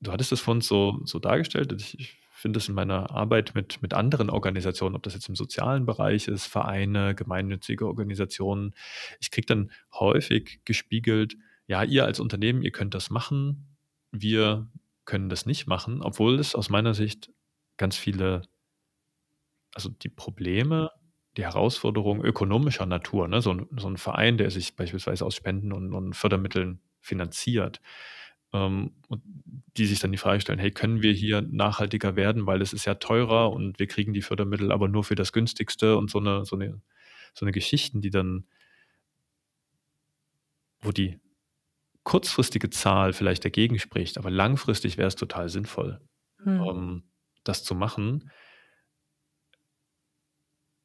du 0.00 0.12
hattest 0.12 0.32
es 0.32 0.40
von 0.40 0.58
uns 0.58 0.66
so, 0.66 1.00
so 1.04 1.18
dargestellt. 1.18 1.72
Ich, 1.72 1.98
ich 1.98 2.16
finde 2.40 2.58
es 2.58 2.68
in 2.68 2.74
meiner 2.74 3.10
Arbeit 3.10 3.54
mit, 3.54 3.82
mit 3.82 3.94
anderen 3.94 4.30
Organisationen, 4.30 4.96
ob 4.96 5.02
das 5.02 5.14
jetzt 5.14 5.28
im 5.28 5.36
sozialen 5.36 5.86
Bereich 5.86 6.28
ist, 6.28 6.46
Vereine, 6.46 7.14
gemeinnützige 7.14 7.86
Organisationen, 7.86 8.74
ich 9.20 9.30
kriege 9.30 9.46
dann 9.46 9.70
häufig 9.92 10.60
gespiegelt, 10.64 11.36
ja, 11.66 11.82
ihr 11.82 12.04
als 12.04 12.20
Unternehmen, 12.20 12.62
ihr 12.62 12.72
könnt 12.72 12.94
das 12.94 13.10
machen, 13.10 13.76
wir 14.10 14.68
können 15.04 15.28
das 15.28 15.46
nicht 15.46 15.66
machen, 15.66 16.02
obwohl 16.02 16.38
es 16.38 16.54
aus 16.54 16.70
meiner 16.70 16.94
Sicht 16.94 17.30
ganz 17.76 17.96
viele 17.96 18.42
also 19.74 19.88
die 19.88 20.08
Probleme, 20.08 20.90
die 21.36 21.44
Herausforderungen 21.44 22.24
ökonomischer 22.24 22.86
Natur, 22.86 23.28
ne? 23.28 23.40
so, 23.40 23.52
ein, 23.52 23.66
so 23.76 23.88
ein 23.88 23.96
Verein, 23.96 24.36
der 24.36 24.50
sich 24.50 24.74
beispielsweise 24.76 25.24
aus 25.24 25.34
Spenden 25.34 25.72
und, 25.72 25.94
und 25.94 26.14
Fördermitteln 26.14 26.80
finanziert, 27.00 27.80
ähm, 28.52 28.92
die 29.76 29.86
sich 29.86 30.00
dann 30.00 30.12
die 30.12 30.18
Frage 30.18 30.40
stellen, 30.40 30.58
hey, 30.58 30.70
können 30.70 31.02
wir 31.02 31.12
hier 31.12 31.42
nachhaltiger 31.42 32.16
werden, 32.16 32.46
weil 32.46 32.60
es 32.60 32.72
ist 32.72 32.84
ja 32.84 32.94
teurer 32.96 33.52
und 33.52 33.78
wir 33.78 33.86
kriegen 33.86 34.12
die 34.12 34.22
Fördermittel 34.22 34.72
aber 34.72 34.88
nur 34.88 35.04
für 35.04 35.14
das 35.14 35.32
günstigste 35.32 35.96
und 35.96 36.10
so 36.10 36.18
eine, 36.18 36.44
so 36.44 36.56
eine, 36.56 36.80
so 37.34 37.44
eine 37.44 37.52
Geschichten, 37.52 38.00
die 38.00 38.10
dann, 38.10 38.46
wo 40.80 40.90
die 40.90 41.20
kurzfristige 42.02 42.70
Zahl 42.70 43.12
vielleicht 43.12 43.44
dagegen 43.44 43.78
spricht, 43.78 44.18
aber 44.18 44.30
langfristig 44.30 44.98
wäre 44.98 45.08
es 45.08 45.16
total 45.16 45.48
sinnvoll, 45.48 46.00
hm. 46.42 46.60
ähm, 46.60 47.02
das 47.44 47.62
zu 47.62 47.74
machen. 47.74 48.30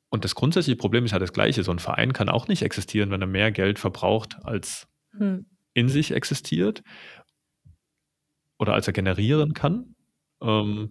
Und 0.10 0.24
das 0.24 0.36
grundsätzliche 0.36 0.78
Problem 0.78 1.06
ist 1.06 1.12
ja 1.12 1.20
das 1.20 1.34
gleiche. 1.34 1.64
So 1.64 1.72
ein 1.72 1.80
Verein 1.80 2.14
kann 2.14 2.30
auch 2.30 2.48
nicht 2.48 2.62
existieren, 2.62 3.12
wenn 3.12 3.22
er 3.22 3.28
mehr 3.28 3.52
Geld 3.52 3.80
verbraucht, 3.80 4.38
als 4.44 4.88
hm. 5.18 5.48
in 5.74 5.90
sich 5.90 6.12
existiert 6.12 6.84
oder 8.66 8.74
als 8.74 8.88
er 8.88 8.94
generieren 8.94 9.54
kann. 9.54 9.96
Ähm, 10.42 10.90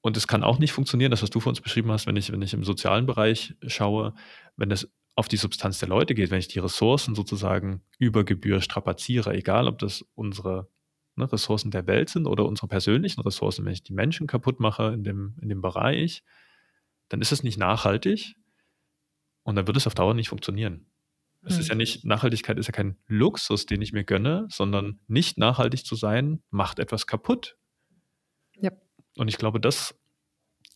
und 0.00 0.16
es 0.16 0.26
kann 0.26 0.42
auch 0.42 0.58
nicht 0.58 0.72
funktionieren, 0.72 1.10
das, 1.10 1.22
was 1.22 1.30
du 1.30 1.40
für 1.40 1.48
uns 1.48 1.60
beschrieben 1.60 1.90
hast, 1.90 2.06
wenn 2.06 2.16
ich, 2.16 2.32
wenn 2.32 2.42
ich 2.42 2.54
im 2.54 2.64
sozialen 2.64 3.06
Bereich 3.06 3.54
schaue, 3.66 4.14
wenn 4.56 4.70
es 4.70 4.90
auf 5.14 5.28
die 5.28 5.36
Substanz 5.36 5.78
der 5.78 5.88
Leute 5.88 6.14
geht, 6.14 6.30
wenn 6.30 6.38
ich 6.38 6.48
die 6.48 6.58
Ressourcen 6.58 7.14
sozusagen 7.14 7.82
über 7.98 8.24
Gebühr 8.24 8.60
strapaziere, 8.60 9.34
egal 9.34 9.68
ob 9.68 9.78
das 9.78 10.04
unsere 10.14 10.68
ne, 11.16 11.30
Ressourcen 11.30 11.70
der 11.70 11.86
Welt 11.86 12.08
sind 12.08 12.26
oder 12.26 12.46
unsere 12.46 12.68
persönlichen 12.68 13.20
Ressourcen, 13.20 13.64
wenn 13.64 13.72
ich 13.72 13.82
die 13.82 13.92
Menschen 13.92 14.26
kaputt 14.26 14.60
mache 14.60 14.92
in 14.92 15.04
dem, 15.04 15.34
in 15.40 15.48
dem 15.48 15.60
Bereich, 15.60 16.22
dann 17.08 17.20
ist 17.20 17.32
es 17.32 17.42
nicht 17.42 17.58
nachhaltig 17.58 18.36
und 19.42 19.56
dann 19.56 19.66
wird 19.66 19.76
es 19.76 19.86
auf 19.86 19.94
Dauer 19.94 20.14
nicht 20.14 20.30
funktionieren. 20.30 20.86
Es 21.44 21.54
hm. 21.54 21.60
ist 21.60 21.68
ja 21.68 21.74
nicht, 21.74 22.04
Nachhaltigkeit 22.04 22.58
ist 22.58 22.66
ja 22.66 22.72
kein 22.72 22.96
Luxus, 23.06 23.66
den 23.66 23.82
ich 23.82 23.92
mir 23.92 24.04
gönne, 24.04 24.46
sondern 24.50 25.00
nicht 25.08 25.38
nachhaltig 25.38 25.84
zu 25.84 25.96
sein, 25.96 26.42
macht 26.50 26.78
etwas 26.78 27.06
kaputt. 27.06 27.56
Ja. 28.56 28.70
Und 29.16 29.28
ich 29.28 29.38
glaube, 29.38 29.60
das 29.60 29.94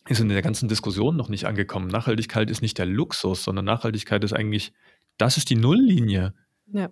ist 0.09 0.19
in 0.19 0.29
der 0.29 0.41
ganzen 0.41 0.69
Diskussion 0.69 1.15
noch 1.15 1.29
nicht 1.29 1.45
angekommen. 1.45 1.87
Nachhaltigkeit 1.87 2.49
ist 2.49 2.61
nicht 2.61 2.77
der 2.77 2.85
Luxus, 2.85 3.43
sondern 3.43 3.65
Nachhaltigkeit 3.65 4.23
ist 4.23 4.33
eigentlich, 4.33 4.73
das 5.17 5.37
ist 5.37 5.49
die 5.49 5.55
Nulllinie. 5.55 6.33
Ja. 6.67 6.91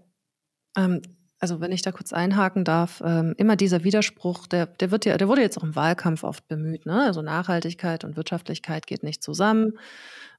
Ähm, 0.78 1.02
also 1.40 1.60
wenn 1.60 1.72
ich 1.72 1.82
da 1.82 1.92
kurz 1.92 2.14
einhaken 2.14 2.64
darf, 2.64 3.02
ähm, 3.06 3.36
immer 3.38 3.56
dieser 3.56 3.84
Widerspruch, 3.84 4.48
der, 4.48 4.68
der 4.68 4.92
wird 4.92 5.06
ja, 5.06 5.18
der 5.18 5.28
wurde 5.28 5.42
jetzt 5.42 5.58
auch 5.58 5.64
im 5.64 5.76
Wahlkampf 5.76 6.24
oft 6.24 6.48
bemüht. 6.48 6.86
Ne? 6.86 7.04
Also 7.04 7.22
Nachhaltigkeit 7.22 8.04
und 8.04 8.16
Wirtschaftlichkeit 8.16 8.88
geht 8.88 9.04
nicht 9.04 9.22
zusammen. 9.22 9.78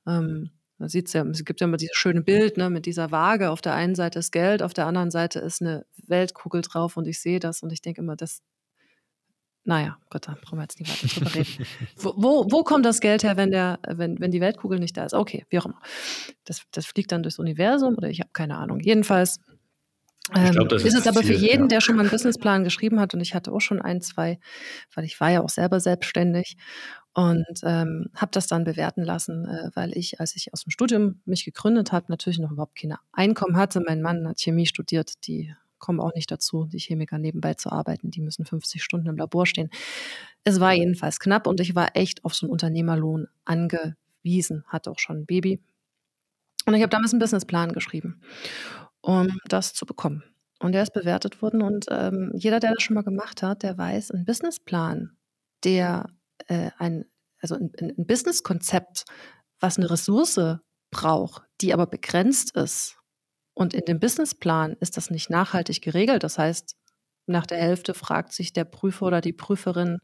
Ähm, 0.06 0.50
man 0.78 0.89
sieht's 0.89 1.12
ja, 1.12 1.24
es 1.24 1.44
gibt 1.44 1.61
ja 1.61 1.66
immer 1.66 1.77
dieses 1.77 1.97
schöne 1.97 2.23
Bild 2.23 2.57
ne, 2.57 2.69
mit 2.70 2.86
dieser 2.86 3.11
Waage. 3.11 3.51
Auf 3.51 3.62
der 3.62 3.74
einen 3.74 3.94
Seite 3.94 4.19
ist 4.19 4.31
Geld, 4.31 4.62
auf 4.62 4.74
der 4.74 4.86
anderen 4.86 5.11
Seite 5.11 5.39
ist 5.39 5.62
eine 5.62 5.86
Weltkugel 6.07 6.62
drauf 6.62 6.97
und 6.97 7.07
ich 7.07 7.20
sehe 7.20 7.40
das 7.40 7.62
und 7.62 7.73
ich 7.73 7.81
denke 7.81 8.03
immer, 8.03 8.16
das, 8.16 8.43
naja, 9.65 9.98
Gott, 10.11 10.28
da 10.28 10.36
brauchen 10.40 10.59
wir 10.59 10.62
jetzt 10.62 10.78
nicht 10.78 10.90
weiter 10.90 11.15
drüber 11.15 11.35
reden. 11.35 11.66
wo, 11.97 12.15
wo, 12.16 12.47
wo, 12.51 12.62
kommt 12.62 12.85
das 12.85 13.01
Geld 13.01 13.24
her, 13.24 13.36
wenn, 13.36 13.51
der, 13.51 13.81
wenn, 13.86 14.20
wenn 14.20 14.31
die 14.31 14.40
Weltkugel 14.40 14.78
nicht 14.78 14.97
da 14.97 15.05
ist? 15.05 15.15
Okay, 15.15 15.44
wie 15.48 15.59
auch 15.59 15.66
immer. 15.66 15.81
Das, 16.44 16.62
das 16.73 16.86
fliegt 16.86 17.11
dann 17.11 17.23
durchs 17.23 17.39
Universum 17.39 17.97
oder 17.97 18.09
ich 18.09 18.20
habe 18.20 18.31
keine 18.32 18.57
Ahnung. 18.57 18.81
Jedenfalls 18.81 19.40
ähm, 20.35 20.53
glaub, 20.53 20.73
ist, 20.73 20.85
es 20.85 21.07
aber 21.07 21.23
für 21.23 21.35
jeden, 21.35 21.62
ja. 21.62 21.69
der 21.69 21.81
schon 21.81 21.97
mal 21.97 22.03
einen 22.03 22.11
Businessplan 22.11 22.65
geschrieben 22.65 22.98
hat, 22.98 23.15
und 23.15 23.20
ich 23.20 23.35
hatte 23.35 23.53
auch 23.53 23.61
schon 23.61 23.81
ein, 23.81 24.01
zwei, 24.01 24.39
weil 24.94 25.05
ich 25.05 25.20
war 25.20 25.31
ja 25.31 25.40
auch 25.40 25.48
selber 25.48 25.78
selbstständig 25.78 26.57
und 27.16 27.60
ähm, 27.62 28.10
habe 28.14 28.30
das 28.30 28.47
dann 28.47 28.64
bewerten 28.64 29.02
lassen, 29.02 29.47
äh, 29.47 29.70
weil 29.74 29.97
ich, 29.97 30.20
als 30.20 30.36
ich 30.36 30.52
aus 30.52 30.64
dem 30.64 30.70
Studium 30.70 31.22
mich 31.24 31.44
gegründet 31.44 31.90
habe, 31.90 32.06
natürlich 32.09 32.38
noch 32.38 32.51
überhaupt 32.51 32.78
keine 32.78 32.98
Einkommen 33.12 33.56
hatte. 33.56 33.80
Mein 33.80 34.02
Mann 34.02 34.28
hat 34.28 34.38
Chemie 34.38 34.66
studiert, 34.66 35.26
die 35.26 35.55
kommen 35.78 35.98
auch 35.98 36.14
nicht 36.14 36.30
dazu, 36.30 36.66
die 36.70 36.78
Chemiker 36.78 37.18
nebenbei 37.18 37.55
zu 37.55 37.72
arbeiten. 37.72 38.10
Die 38.10 38.20
müssen 38.20 38.44
50 38.44 38.82
Stunden 38.84 39.09
im 39.09 39.16
Labor 39.16 39.47
stehen. 39.47 39.70
Es 40.44 40.60
war 40.60 40.74
jedenfalls 40.74 41.18
knapp 41.18 41.47
und 41.47 41.59
ich 41.60 41.74
war 41.74 41.97
echt 41.97 42.24
auf 42.24 42.34
so 42.34 42.47
einen 42.47 42.52
Unternehmerlohn 42.52 43.28
angewiesen, 43.47 44.64
hatte 44.68 44.90
auch 44.90 44.98
schon 44.98 45.20
ein 45.20 45.26
Baby. 45.26 45.60
Und 46.66 46.74
ich 46.74 46.82
habe 46.82 46.90
damals 46.90 47.12
einen 47.12 47.20
Businessplan 47.20 47.72
geschrieben 47.72 48.20
um 49.06 49.38
das 49.48 49.72
zu 49.72 49.86
bekommen. 49.86 50.24
Und 50.59 50.72
der 50.72 50.82
ist 50.82 50.93
bewertet 50.93 51.40
worden. 51.40 51.62
Und 51.62 51.86
ähm, 51.90 52.32
jeder, 52.34 52.60
der 52.60 52.72
das 52.72 52.82
schon 52.82 52.94
mal 52.94 53.05
gemacht 53.05 53.43
hat, 53.43 53.62
der 53.62 53.78
weiß, 53.78 54.10
ein 54.10 54.24
Businessplan, 54.24 55.16
der 55.64 56.09
äh, 56.47 56.70
ein, 56.78 57.05
also 57.40 57.55
ein, 57.55 57.73
ein 57.81 58.06
Businesskonzept, 58.06 59.05
was 59.60 59.78
eine 59.78 59.90
Ressource 59.90 60.59
braucht, 60.90 61.43
die 61.60 61.73
aber 61.73 61.86
begrenzt 61.86 62.56
ist. 62.56 62.97
Und 63.55 63.74
in 63.74 63.85
dem 63.86 64.01
Businessplan 64.01 64.77
ist 64.81 64.97
das 64.97 65.10
nicht 65.10 65.31
nachhaltig 65.31 65.81
geregelt. 65.81 66.23
Das 66.23 66.39
heißt, 66.39 66.77
nach 67.27 67.47
der 67.47 67.59
Hälfte 67.59 67.94
fragt 67.94 68.32
sich 68.32 68.52
der 68.52 68.64
Prüfer 68.64 69.06
oder 69.06 69.20
die 69.20 69.32
Prüferin, 69.32 69.98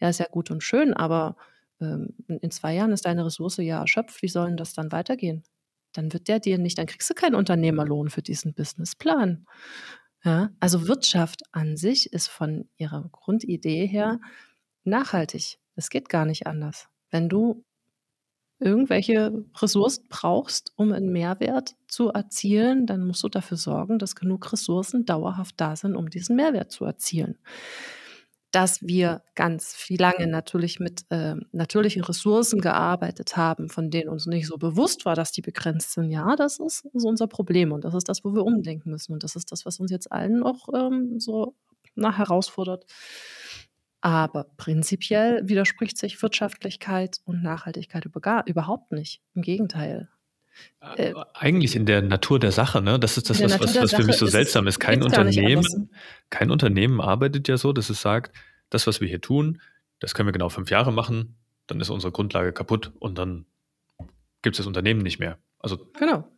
ja, 0.00 0.08
ist 0.08 0.20
ja 0.20 0.26
gut 0.30 0.50
und 0.50 0.62
schön, 0.62 0.92
aber 0.92 1.36
ähm, 1.80 2.14
in 2.26 2.50
zwei 2.50 2.74
Jahren 2.74 2.92
ist 2.92 3.06
deine 3.06 3.24
Ressource 3.24 3.58
ja 3.58 3.80
erschöpft. 3.80 4.22
Wie 4.22 4.28
soll 4.28 4.46
denn 4.46 4.56
das 4.56 4.74
dann 4.74 4.92
weitergehen? 4.92 5.44
dann 5.96 6.12
wird 6.12 6.28
der 6.28 6.40
dir 6.40 6.58
nicht, 6.58 6.78
dann 6.78 6.86
kriegst 6.86 7.08
du 7.10 7.14
keinen 7.14 7.34
Unternehmerlohn 7.34 8.10
für 8.10 8.22
diesen 8.22 8.54
Businessplan. 8.54 9.46
Ja, 10.24 10.50
also 10.60 10.88
Wirtschaft 10.88 11.42
an 11.52 11.76
sich 11.76 12.12
ist 12.12 12.28
von 12.28 12.68
ihrer 12.76 13.08
Grundidee 13.10 13.86
her 13.86 14.20
nachhaltig. 14.84 15.58
Es 15.76 15.90
geht 15.90 16.08
gar 16.08 16.24
nicht 16.24 16.46
anders. 16.46 16.88
Wenn 17.10 17.28
du 17.28 17.64
irgendwelche 18.58 19.44
Ressourcen 19.58 20.06
brauchst, 20.08 20.72
um 20.76 20.92
einen 20.92 21.12
Mehrwert 21.12 21.76
zu 21.88 22.08
erzielen, 22.08 22.86
dann 22.86 23.06
musst 23.06 23.22
du 23.22 23.28
dafür 23.28 23.58
sorgen, 23.58 23.98
dass 23.98 24.16
genug 24.16 24.50
Ressourcen 24.52 25.04
dauerhaft 25.04 25.54
da 25.58 25.76
sind, 25.76 25.94
um 25.94 26.08
diesen 26.08 26.36
Mehrwert 26.36 26.72
zu 26.72 26.84
erzielen 26.84 27.38
dass 28.56 28.80
wir 28.80 29.22
ganz 29.34 29.74
viel 29.74 30.00
lange 30.00 30.26
natürlich 30.26 30.80
mit 30.80 31.04
äh, 31.10 31.34
natürlichen 31.52 32.02
Ressourcen 32.02 32.62
gearbeitet 32.62 33.36
haben, 33.36 33.68
von 33.68 33.90
denen 33.90 34.08
uns 34.08 34.24
nicht 34.24 34.46
so 34.46 34.56
bewusst 34.56 35.04
war, 35.04 35.14
dass 35.14 35.30
die 35.30 35.42
begrenzt 35.42 35.92
sind. 35.92 36.10
Ja, 36.10 36.36
das 36.36 36.58
ist, 36.58 36.86
ist 36.94 37.04
unser 37.04 37.26
Problem 37.26 37.72
und 37.72 37.84
das 37.84 37.92
ist 37.92 38.08
das, 38.08 38.24
wo 38.24 38.32
wir 38.34 38.44
umdenken 38.44 38.90
müssen. 38.90 39.12
Und 39.12 39.24
das 39.24 39.36
ist 39.36 39.52
das, 39.52 39.66
was 39.66 39.78
uns 39.78 39.90
jetzt 39.90 40.10
allen 40.10 40.42
auch 40.42 40.68
ähm, 40.74 41.20
so 41.20 41.54
nach 41.96 42.16
herausfordert. 42.16 42.86
Aber 44.06 44.44
prinzipiell 44.56 45.48
widerspricht 45.48 45.98
sich 45.98 46.22
Wirtschaftlichkeit 46.22 47.18
und 47.24 47.42
Nachhaltigkeit 47.42 48.04
überhaupt 48.04 48.92
nicht. 48.92 49.20
Im 49.34 49.42
Gegenteil. 49.42 50.08
Äh, 50.94 51.12
Eigentlich 51.34 51.74
in 51.74 51.86
der 51.86 52.02
Natur 52.02 52.38
der 52.38 52.52
Sache, 52.52 52.80
ne? 52.80 53.00
Das 53.00 53.16
ist 53.16 53.28
das, 53.30 53.42
was, 53.42 53.58
was, 53.58 53.74
was 53.74 53.94
für 53.94 54.04
mich 54.04 54.14
so 54.14 54.26
seltsam 54.26 54.68
ist. 54.68 54.78
Kein 54.78 55.02
Unternehmen, 55.02 55.90
kein 56.30 56.52
Unternehmen 56.52 57.00
arbeitet 57.00 57.48
ja 57.48 57.56
so, 57.56 57.72
dass 57.72 57.90
es 57.90 58.00
sagt, 58.00 58.32
das, 58.70 58.86
was 58.86 59.00
wir 59.00 59.08
hier 59.08 59.20
tun, 59.20 59.60
das 59.98 60.14
können 60.14 60.28
wir 60.28 60.32
genau 60.32 60.50
fünf 60.50 60.70
Jahre 60.70 60.92
machen, 60.92 61.34
dann 61.66 61.80
ist 61.80 61.90
unsere 61.90 62.12
Grundlage 62.12 62.52
kaputt 62.52 62.92
und 63.00 63.18
dann 63.18 63.44
gibt 64.42 64.54
es 64.54 64.58
das 64.58 64.68
Unternehmen 64.68 65.00
nicht 65.00 65.18
mehr. 65.18 65.36
Also 65.58 65.84
genau. 65.98 66.28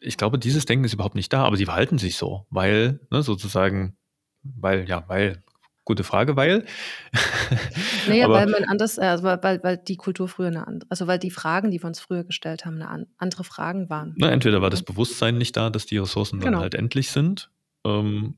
ich 0.00 0.16
glaube, 0.16 0.38
dieses 0.38 0.64
Denken 0.64 0.86
ist 0.86 0.94
überhaupt 0.94 1.16
nicht 1.16 1.34
da, 1.34 1.44
aber 1.44 1.58
sie 1.58 1.66
verhalten 1.66 1.98
sich 1.98 2.16
so, 2.16 2.46
weil 2.48 2.98
ne, 3.10 3.22
sozusagen, 3.22 3.98
weil, 4.42 4.88
ja, 4.88 5.04
weil 5.06 5.43
Gute 5.84 6.04
Frage, 6.04 6.36
weil? 6.36 6.64
Naja, 8.08 8.28
weil 8.28 8.46
man 8.46 8.64
anders, 8.64 8.98
also 8.98 9.24
weil, 9.24 9.62
weil 9.62 9.76
die 9.78 9.96
Kultur 9.96 10.28
früher 10.28 10.48
eine 10.48 10.66
andere, 10.66 10.90
also 10.90 11.06
weil 11.06 11.18
die 11.18 11.30
Fragen, 11.30 11.70
die 11.70 11.82
wir 11.82 11.86
uns 11.86 12.00
früher 12.00 12.24
gestellt 12.24 12.64
haben, 12.66 12.76
eine 12.76 12.88
an, 12.88 13.06
andere 13.16 13.44
Fragen 13.44 13.88
waren. 13.88 14.14
Na, 14.16 14.30
entweder 14.30 14.60
war 14.60 14.70
das 14.70 14.82
Bewusstsein 14.82 15.38
nicht 15.38 15.56
da, 15.56 15.70
dass 15.70 15.86
die 15.86 15.96
Ressourcen 15.98 16.40
dann 16.40 16.50
Genau. 16.50 16.60
halt 16.60 16.74
endlich 16.74 17.10
sind. 17.10 17.50
Ähm, 17.86 18.36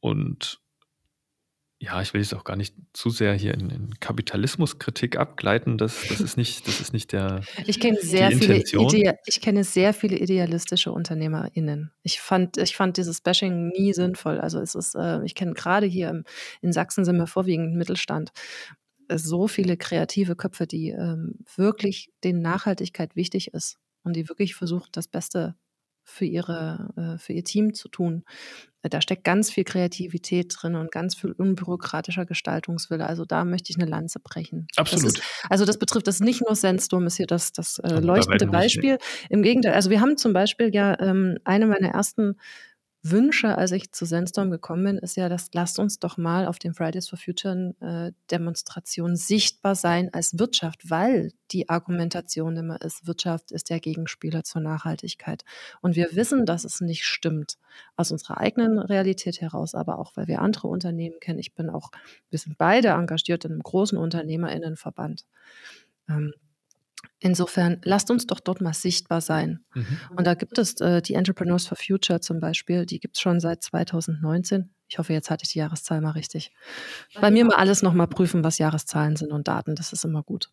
und 0.00 0.60
ja, 1.84 2.00
ich 2.00 2.14
will 2.14 2.20
jetzt 2.20 2.34
auch 2.34 2.44
gar 2.44 2.56
nicht 2.56 2.74
zu 2.92 3.10
sehr 3.10 3.34
hier 3.34 3.52
in, 3.54 3.68
in 3.68 4.00
Kapitalismuskritik 4.00 5.16
abgleiten. 5.16 5.76
Das, 5.76 6.02
das, 6.08 6.20
ist 6.20 6.36
nicht, 6.36 6.66
das 6.66 6.80
ist 6.80 6.92
nicht 6.92 7.12
der. 7.12 7.42
Ich 7.66 7.78
kenne 7.78 7.98
sehr 8.00 8.30
viele. 8.30 8.56
Idea 8.56 9.14
ich 9.26 9.40
kenne 9.40 9.64
sehr 9.64 9.92
viele 9.92 10.18
idealistische 10.18 10.92
UnternehmerInnen. 10.92 11.92
Ich 12.02 12.20
fand, 12.20 12.56
ich 12.56 12.74
fand 12.74 12.96
dieses 12.96 13.20
Bashing 13.20 13.68
nie 13.68 13.92
sinnvoll. 13.92 14.40
Also 14.40 14.60
es 14.60 14.74
ist, 14.74 14.94
äh, 14.94 15.22
ich 15.24 15.34
kenne 15.34 15.52
gerade 15.52 15.86
hier 15.86 16.08
im, 16.08 16.24
in 16.62 16.72
Sachsen 16.72 17.04
sind 17.04 17.16
wir 17.16 17.26
vorwiegend 17.26 17.76
Mittelstand 17.76 18.32
äh, 19.08 19.18
so 19.18 19.46
viele 19.46 19.76
kreative 19.76 20.36
Köpfe, 20.36 20.66
die 20.66 20.90
ähm, 20.90 21.40
wirklich 21.56 22.10
denen 22.22 22.40
Nachhaltigkeit 22.40 23.14
wichtig 23.14 23.52
ist 23.52 23.78
und 24.04 24.16
die 24.16 24.28
wirklich 24.28 24.54
versuchen, 24.54 24.88
das 24.92 25.08
Beste 25.08 25.54
für 26.04 26.26
ihre, 26.26 26.90
äh, 26.96 27.18
für 27.18 27.32
ihr 27.32 27.44
Team 27.44 27.74
zu 27.74 27.88
tun. 27.88 28.24
Äh, 28.82 28.90
Da 28.90 29.00
steckt 29.00 29.24
ganz 29.24 29.50
viel 29.50 29.64
Kreativität 29.64 30.54
drin 30.56 30.74
und 30.76 30.92
ganz 30.92 31.14
viel 31.16 31.32
unbürokratischer 31.32 32.26
Gestaltungswille. 32.26 33.06
Also 33.06 33.24
da 33.24 33.44
möchte 33.44 33.70
ich 33.72 33.76
eine 33.80 33.90
Lanze 33.90 34.20
brechen. 34.20 34.66
Das 34.76 34.92
Absolut. 34.92 35.18
ist, 35.18 35.22
also 35.48 35.64
das 35.64 35.78
betrifft 35.78 36.06
das 36.06 36.20
nicht 36.20 36.42
nur 36.42 36.54
Sandstorm, 36.54 37.06
ist 37.06 37.16
hier 37.16 37.26
das, 37.26 37.52
das 37.52 37.78
äh, 37.78 37.88
Also 37.88 38.06
leuchtende 38.06 38.46
Beispiel. 38.46 38.98
Im 39.30 39.42
Gegenteil, 39.42 39.72
also 39.72 39.90
wir 39.90 40.00
haben 40.00 40.16
zum 40.16 40.32
Beispiel 40.32 40.74
ja 40.74 40.98
ähm, 41.00 41.38
eine 41.44 41.66
meiner 41.66 41.88
ersten 41.88 42.36
Wünsche, 43.06 43.58
als 43.58 43.70
ich 43.72 43.92
zu 43.92 44.06
Sandstorm 44.06 44.50
gekommen 44.50 44.84
bin, 44.84 44.98
ist 44.98 45.16
ja, 45.16 45.28
dass 45.28 45.50
lasst 45.52 45.78
uns 45.78 45.98
doch 45.98 46.16
mal 46.16 46.46
auf 46.46 46.58
den 46.58 46.72
Fridays 46.72 47.06
for 47.06 47.18
Future 47.18 47.74
äh, 47.80 48.12
Demonstrationen 48.30 49.16
sichtbar 49.16 49.74
sein 49.74 50.08
als 50.14 50.38
Wirtschaft, 50.38 50.88
weil 50.88 51.32
die 51.50 51.68
Argumentation 51.68 52.56
immer 52.56 52.80
ist, 52.80 53.06
Wirtschaft 53.06 53.52
ist 53.52 53.68
der 53.68 53.80
Gegenspieler 53.80 54.42
zur 54.42 54.62
Nachhaltigkeit. 54.62 55.44
Und 55.82 55.96
wir 55.96 56.16
wissen, 56.16 56.46
dass 56.46 56.64
es 56.64 56.80
nicht 56.80 57.04
stimmt. 57.04 57.58
Aus 57.96 58.10
unserer 58.10 58.38
eigenen 58.38 58.78
Realität 58.78 59.42
heraus, 59.42 59.74
aber 59.74 59.98
auch, 59.98 60.12
weil 60.16 60.26
wir 60.26 60.40
andere 60.40 60.68
Unternehmen 60.68 61.20
kennen. 61.20 61.38
Ich 61.38 61.54
bin 61.54 61.68
auch, 61.68 61.90
wir 62.30 62.38
sind 62.38 62.56
beide 62.56 62.88
engagiert 62.88 63.44
in 63.44 63.52
einem 63.52 63.62
großen 63.62 63.98
UnternehmerInnenverband. 63.98 65.26
Ähm, 66.08 66.32
Insofern, 67.20 67.80
lasst 67.84 68.10
uns 68.10 68.26
doch 68.26 68.40
dort 68.40 68.60
mal 68.60 68.74
sichtbar 68.74 69.20
sein. 69.20 69.64
Mhm. 69.74 69.98
Und 70.16 70.26
da 70.26 70.34
gibt 70.34 70.58
es 70.58 70.80
äh, 70.80 71.00
die 71.00 71.14
Entrepreneurs 71.14 71.66
for 71.66 71.76
Future 71.76 72.20
zum 72.20 72.40
Beispiel, 72.40 72.86
die 72.86 73.00
gibt 73.00 73.16
es 73.16 73.22
schon 73.22 73.40
seit 73.40 73.62
2019. 73.62 74.74
Ich 74.88 74.98
hoffe, 74.98 75.12
jetzt 75.12 75.30
hatte 75.30 75.44
ich 75.44 75.52
die 75.52 75.58
Jahreszahl 75.58 76.00
mal 76.00 76.10
richtig. 76.10 76.52
Bei 77.20 77.30
mir 77.30 77.44
mal 77.44 77.56
alles 77.56 77.82
nochmal 77.82 78.08
prüfen, 78.08 78.44
was 78.44 78.58
Jahreszahlen 78.58 79.16
sind 79.16 79.32
und 79.32 79.48
Daten, 79.48 79.74
das 79.74 79.92
ist 79.92 80.04
immer 80.04 80.22
gut. 80.22 80.50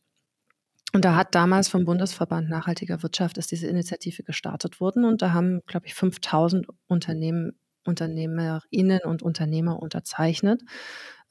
Und 0.93 1.05
da 1.05 1.15
hat 1.15 1.35
damals 1.35 1.69
vom 1.69 1.85
Bundesverband 1.85 2.49
Nachhaltiger 2.49 3.01
Wirtschaft 3.01 3.37
ist 3.37 3.51
diese 3.51 3.67
Initiative 3.67 4.23
gestartet 4.23 4.81
worden 4.81 5.05
und 5.05 5.21
da 5.21 5.31
haben, 5.31 5.61
glaube 5.65 5.87
ich, 5.87 5.93
5000 5.93 6.67
Unternehmen, 6.87 7.57
Unternehmerinnen 7.85 8.99
und 9.05 9.23
Unternehmer 9.23 9.81
unterzeichnet. 9.81 10.61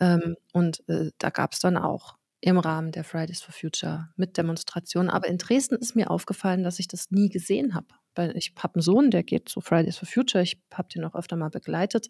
Ähm, 0.00 0.36
und 0.52 0.82
äh, 0.88 1.10
da 1.18 1.30
gab 1.30 1.52
es 1.52 1.60
dann 1.60 1.76
auch 1.76 2.16
im 2.40 2.58
Rahmen 2.58 2.92
der 2.92 3.04
Fridays 3.04 3.42
for 3.42 3.52
Future 3.52 4.08
mit 4.16 4.36
Demonstrationen. 4.36 5.10
Aber 5.10 5.28
in 5.28 5.38
Dresden 5.38 5.76
ist 5.76 5.94
mir 5.94 6.10
aufgefallen, 6.10 6.62
dass 6.62 6.78
ich 6.78 6.88
das 6.88 7.10
nie 7.10 7.28
gesehen 7.28 7.74
habe. 7.74 7.88
Weil 8.14 8.36
ich 8.36 8.54
habe 8.58 8.76
einen 8.76 8.82
Sohn, 8.82 9.10
der 9.10 9.22
geht 9.22 9.48
zu 9.48 9.60
Fridays 9.60 9.98
for 9.98 10.08
Future. 10.08 10.42
Ich 10.42 10.60
habe 10.72 10.88
den 10.88 11.04
auch 11.04 11.14
öfter 11.14 11.36
mal 11.36 11.50
begleitet. 11.50 12.08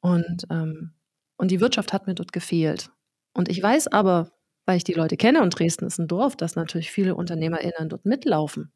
Und, 0.00 0.46
ähm, 0.50 0.94
und 1.36 1.50
die 1.50 1.60
Wirtschaft 1.60 1.92
hat 1.92 2.06
mir 2.06 2.14
dort 2.14 2.32
gefehlt. 2.32 2.90
Und 3.34 3.48
ich 3.48 3.62
weiß 3.62 3.88
aber, 3.88 4.30
weil 4.66 4.78
ich 4.78 4.84
die 4.84 4.94
Leute 4.94 5.16
kenne 5.16 5.42
und 5.42 5.50
Dresden 5.50 5.86
ist 5.86 5.98
ein 5.98 6.08
Dorf, 6.08 6.36
dass 6.36 6.56
natürlich 6.56 6.90
viele 6.90 7.14
UnternehmerInnen 7.14 7.88
dort 7.88 8.06
mitlaufen, 8.06 8.72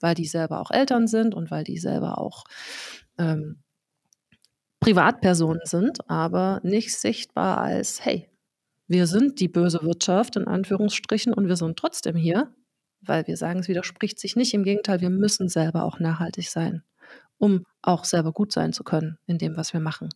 weil 0.00 0.14
die 0.14 0.26
selber 0.26 0.60
auch 0.60 0.70
Eltern 0.70 1.08
sind 1.08 1.34
und 1.34 1.50
weil 1.50 1.64
die 1.64 1.78
selber 1.78 2.18
auch 2.18 2.44
ähm, 3.18 3.62
Privatpersonen 4.80 5.62
sind, 5.64 6.08
aber 6.08 6.60
nicht 6.62 6.94
sichtbar 6.94 7.58
als, 7.58 8.04
hey, 8.04 8.28
wir 8.88 9.06
sind 9.06 9.38
die 9.38 9.48
böse 9.48 9.82
Wirtschaft 9.82 10.36
in 10.36 10.48
Anführungsstrichen 10.48 11.34
und 11.34 11.46
wir 11.46 11.56
sind 11.56 11.78
trotzdem 11.78 12.16
hier, 12.16 12.52
weil 13.02 13.26
wir 13.26 13.36
sagen, 13.36 13.60
es 13.60 13.68
widerspricht 13.68 14.18
sich 14.18 14.34
nicht. 14.34 14.54
Im 14.54 14.64
Gegenteil, 14.64 15.00
wir 15.00 15.10
müssen 15.10 15.48
selber 15.48 15.84
auch 15.84 16.00
nachhaltig 16.00 16.48
sein, 16.48 16.82
um 17.36 17.64
auch 17.82 18.04
selber 18.04 18.32
gut 18.32 18.50
sein 18.50 18.72
zu 18.72 18.84
können 18.84 19.18
in 19.26 19.36
dem, 19.36 19.56
was 19.56 19.74
wir 19.74 19.80
machen. 19.80 20.08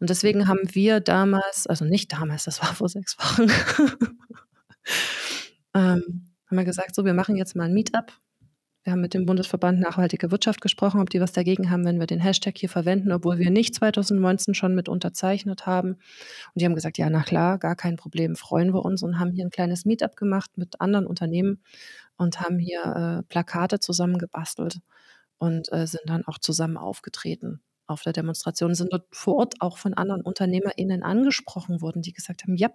Und 0.00 0.10
deswegen 0.10 0.48
haben 0.48 0.60
wir 0.72 1.00
damals, 1.00 1.68
also 1.68 1.84
nicht 1.84 2.12
damals, 2.12 2.44
das 2.44 2.60
war 2.60 2.74
vor 2.74 2.88
sechs 2.88 3.16
Wochen, 3.18 3.48
ähm, 5.74 6.26
haben 6.46 6.56
wir 6.58 6.64
gesagt, 6.64 6.94
so, 6.94 7.04
wir 7.04 7.14
machen 7.14 7.36
jetzt 7.36 7.54
mal 7.54 7.64
ein 7.64 7.74
Meetup. 7.74 8.12
Wir 8.84 8.92
haben 8.92 9.00
mit 9.00 9.14
dem 9.14 9.24
Bundesverband 9.24 9.80
Nachhaltige 9.80 10.30
Wirtschaft 10.30 10.60
gesprochen, 10.60 11.00
ob 11.00 11.08
die 11.08 11.20
was 11.20 11.32
dagegen 11.32 11.70
haben, 11.70 11.86
wenn 11.86 11.98
wir 11.98 12.06
den 12.06 12.20
Hashtag 12.20 12.58
hier 12.58 12.68
verwenden, 12.68 13.12
obwohl 13.12 13.38
wir 13.38 13.50
nicht 13.50 13.74
2019 13.74 14.54
schon 14.54 14.74
mit 14.74 14.90
unterzeichnet 14.90 15.64
haben. 15.64 15.92
Und 15.92 16.00
die 16.54 16.66
haben 16.66 16.74
gesagt, 16.74 16.98
ja, 16.98 17.08
na 17.08 17.22
klar, 17.22 17.58
gar 17.58 17.76
kein 17.76 17.96
Problem, 17.96 18.36
freuen 18.36 18.74
wir 18.74 18.84
uns 18.84 19.02
und 19.02 19.18
haben 19.18 19.32
hier 19.32 19.46
ein 19.46 19.50
kleines 19.50 19.86
Meetup 19.86 20.16
gemacht 20.16 20.58
mit 20.58 20.82
anderen 20.82 21.06
Unternehmen 21.06 21.62
und 22.18 22.42
haben 22.42 22.58
hier 22.58 22.82
äh, 22.84 23.22
Plakate 23.22 23.80
zusammen 23.80 24.18
gebastelt 24.18 24.80
und 25.38 25.72
äh, 25.72 25.86
sind 25.86 26.02
dann 26.04 26.26
auch 26.26 26.38
zusammen 26.38 26.76
aufgetreten 26.76 27.62
auf 27.86 28.02
der 28.02 28.12
Demonstration, 28.12 28.74
sind 28.74 28.92
dort 28.92 29.06
vor 29.12 29.36
Ort 29.36 29.54
auch 29.60 29.78
von 29.78 29.94
anderen 29.94 30.20
UnternehmerInnen 30.20 31.02
angesprochen 31.02 31.80
worden, 31.80 32.02
die 32.02 32.12
gesagt 32.12 32.42
haben, 32.42 32.56
ja, 32.56 32.68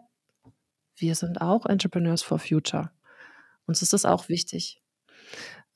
wir 0.95 1.13
sind 1.13 1.39
auch 1.39 1.67
Entrepreneurs 1.67 2.23
for 2.23 2.39
Future. 2.39 2.91
Uns 3.67 3.83
ist 3.83 3.93
das 3.93 4.05
auch 4.05 4.27
wichtig. 4.27 4.81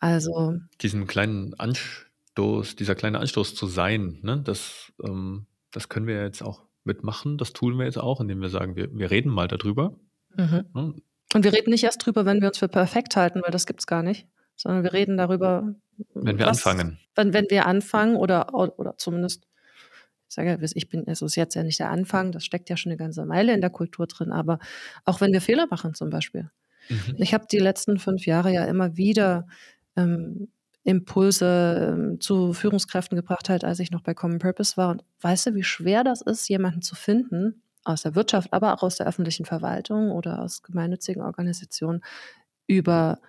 Also 0.04 0.56
Diesen 0.82 1.08
kleinen 1.08 1.54
Anstoß, 1.58 2.76
dieser 2.76 2.94
kleine 2.94 3.20
Anstoß 3.20 3.56
zu 3.56 3.68
sein, 3.68 4.20
ne, 4.22 4.42
das, 4.44 4.92
ähm, 5.02 5.46
das 5.72 5.88
können 5.88 6.08
wir 6.08 6.22
jetzt 6.22 6.44
auch 6.44 6.64
mitmachen. 6.84 7.38
Das 7.38 7.54
tun 7.54 7.78
wir 7.80 7.86
jetzt 7.86 7.98
auch, 7.98 8.20
indem 8.20 8.42
wir 8.42 8.50
sagen, 8.50 8.76
wir, 8.76 8.94
wir 8.94 9.10
reden 9.12 9.32
mal 9.32 9.48
darüber. 9.48 9.96
mhm. 10.36 10.66
Ne? 10.74 10.94
Und 11.34 11.44
wir 11.46 11.54
reden 11.54 11.70
nicht 11.72 11.86
erst 11.86 12.06
drüber, 12.06 12.26
wenn 12.26 12.42
wir 12.42 12.50
uns 12.50 12.58
für 12.58 12.68
perfekt 12.68 13.16
halten, 13.16 13.42
weil 13.44 13.52
das 13.52 13.66
gibt 13.66 13.80
es 13.80 13.88
gar 13.88 14.04
nicht, 14.04 14.28
sondern 14.58 14.84
wir 14.84 14.92
reden 14.92 15.16
darüber, 15.16 15.74
Wenn 16.14 16.38
wir 16.38 16.46
was- 16.48 16.58
anfangen. 16.66 17.00
Wenn, 17.16 17.34
wenn 17.34 17.46
wir 17.50 17.66
anfangen 17.66 18.18
oder, 18.18 18.54
oder 18.54 18.98
zumindest, 18.98 19.48
ich 20.28 20.36
sage 20.36 20.50
ja, 20.50 20.58
ich 20.62 20.90
bin, 20.90 21.08
es 21.08 21.22
ist 21.22 21.36
jetzt 21.38 21.56
ja 21.56 21.64
nicht 21.64 21.80
der 21.80 21.90
Anfang, 21.92 22.34
das 22.34 22.44
steckt 22.44 22.70
ja 22.70 22.76
schon 22.76 22.92
eine 22.92 22.98
ganze 22.98 23.26
Meile 23.26 23.54
in 23.54 23.62
der 23.62 23.70
Kultur 23.70 24.06
drin, 24.06 24.32
aber 24.34 24.60
auch 25.06 25.22
wenn 25.22 25.32
wir 25.32 25.40
Fehler 25.42 25.66
machen 25.72 25.94
zum 25.94 26.10
Beispiel. 26.10 26.50
Mhm. 26.90 27.16
Ich 27.20 27.34
habe 27.34 27.46
die 27.50 27.60
letzten 27.60 28.00
fünf 28.00 28.26
Jahre 28.26 28.52
ja 28.52 28.66
immer 28.66 28.98
wieder 28.98 29.48
ähm, 29.96 30.50
Impulse 30.84 31.94
ähm, 31.94 32.20
zu 32.20 32.54
Führungskräften 32.54 33.16
gebracht, 33.16 33.50
halt, 33.50 33.64
als 33.64 33.80
ich 33.80 33.92
noch 33.92 34.02
bei 34.02 34.14
Common 34.14 34.40
Purpose 34.40 34.76
war. 34.78 34.90
Und 34.90 35.04
weißt 35.22 35.48
du, 35.48 35.56
wie 35.56 35.64
schwer 35.64 36.04
das 36.04 36.22
ist, 36.22 36.48
jemanden 36.50 36.82
zu 36.82 36.96
finden, 36.96 37.62
aus 37.86 38.04
der 38.04 38.16
Wirtschaft, 38.16 38.52
aber 38.54 38.74
auch 38.74 38.84
aus 38.84 38.98
der 38.98 39.08
öffentlichen 39.08 39.46
Verwaltung 39.46 40.12
oder 40.12 40.42
aus 40.42 40.62
gemeinnützigen 40.62 41.22
Organisationen, 41.22 42.02
über 42.68 43.20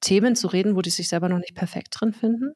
Themen 0.00 0.34
zu 0.36 0.48
reden, 0.48 0.76
wo 0.76 0.82
die 0.82 0.90
sich 0.90 1.08
selber 1.08 1.28
noch 1.28 1.38
nicht 1.38 1.54
perfekt 1.54 1.96
drin 2.00 2.12
finden, 2.12 2.54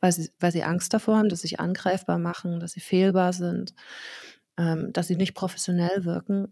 weil 0.00 0.12
sie, 0.12 0.30
weil 0.40 0.52
sie 0.52 0.64
Angst 0.64 0.92
davor 0.92 1.18
haben, 1.18 1.28
dass 1.28 1.40
sie 1.40 1.48
sich 1.48 1.60
angreifbar 1.60 2.18
machen, 2.18 2.60
dass 2.60 2.72
sie 2.72 2.80
fehlbar 2.80 3.32
sind, 3.32 3.74
ähm, 4.56 4.92
dass 4.92 5.08
sie 5.08 5.16
nicht 5.16 5.34
professionell 5.34 6.04
wirken, 6.04 6.48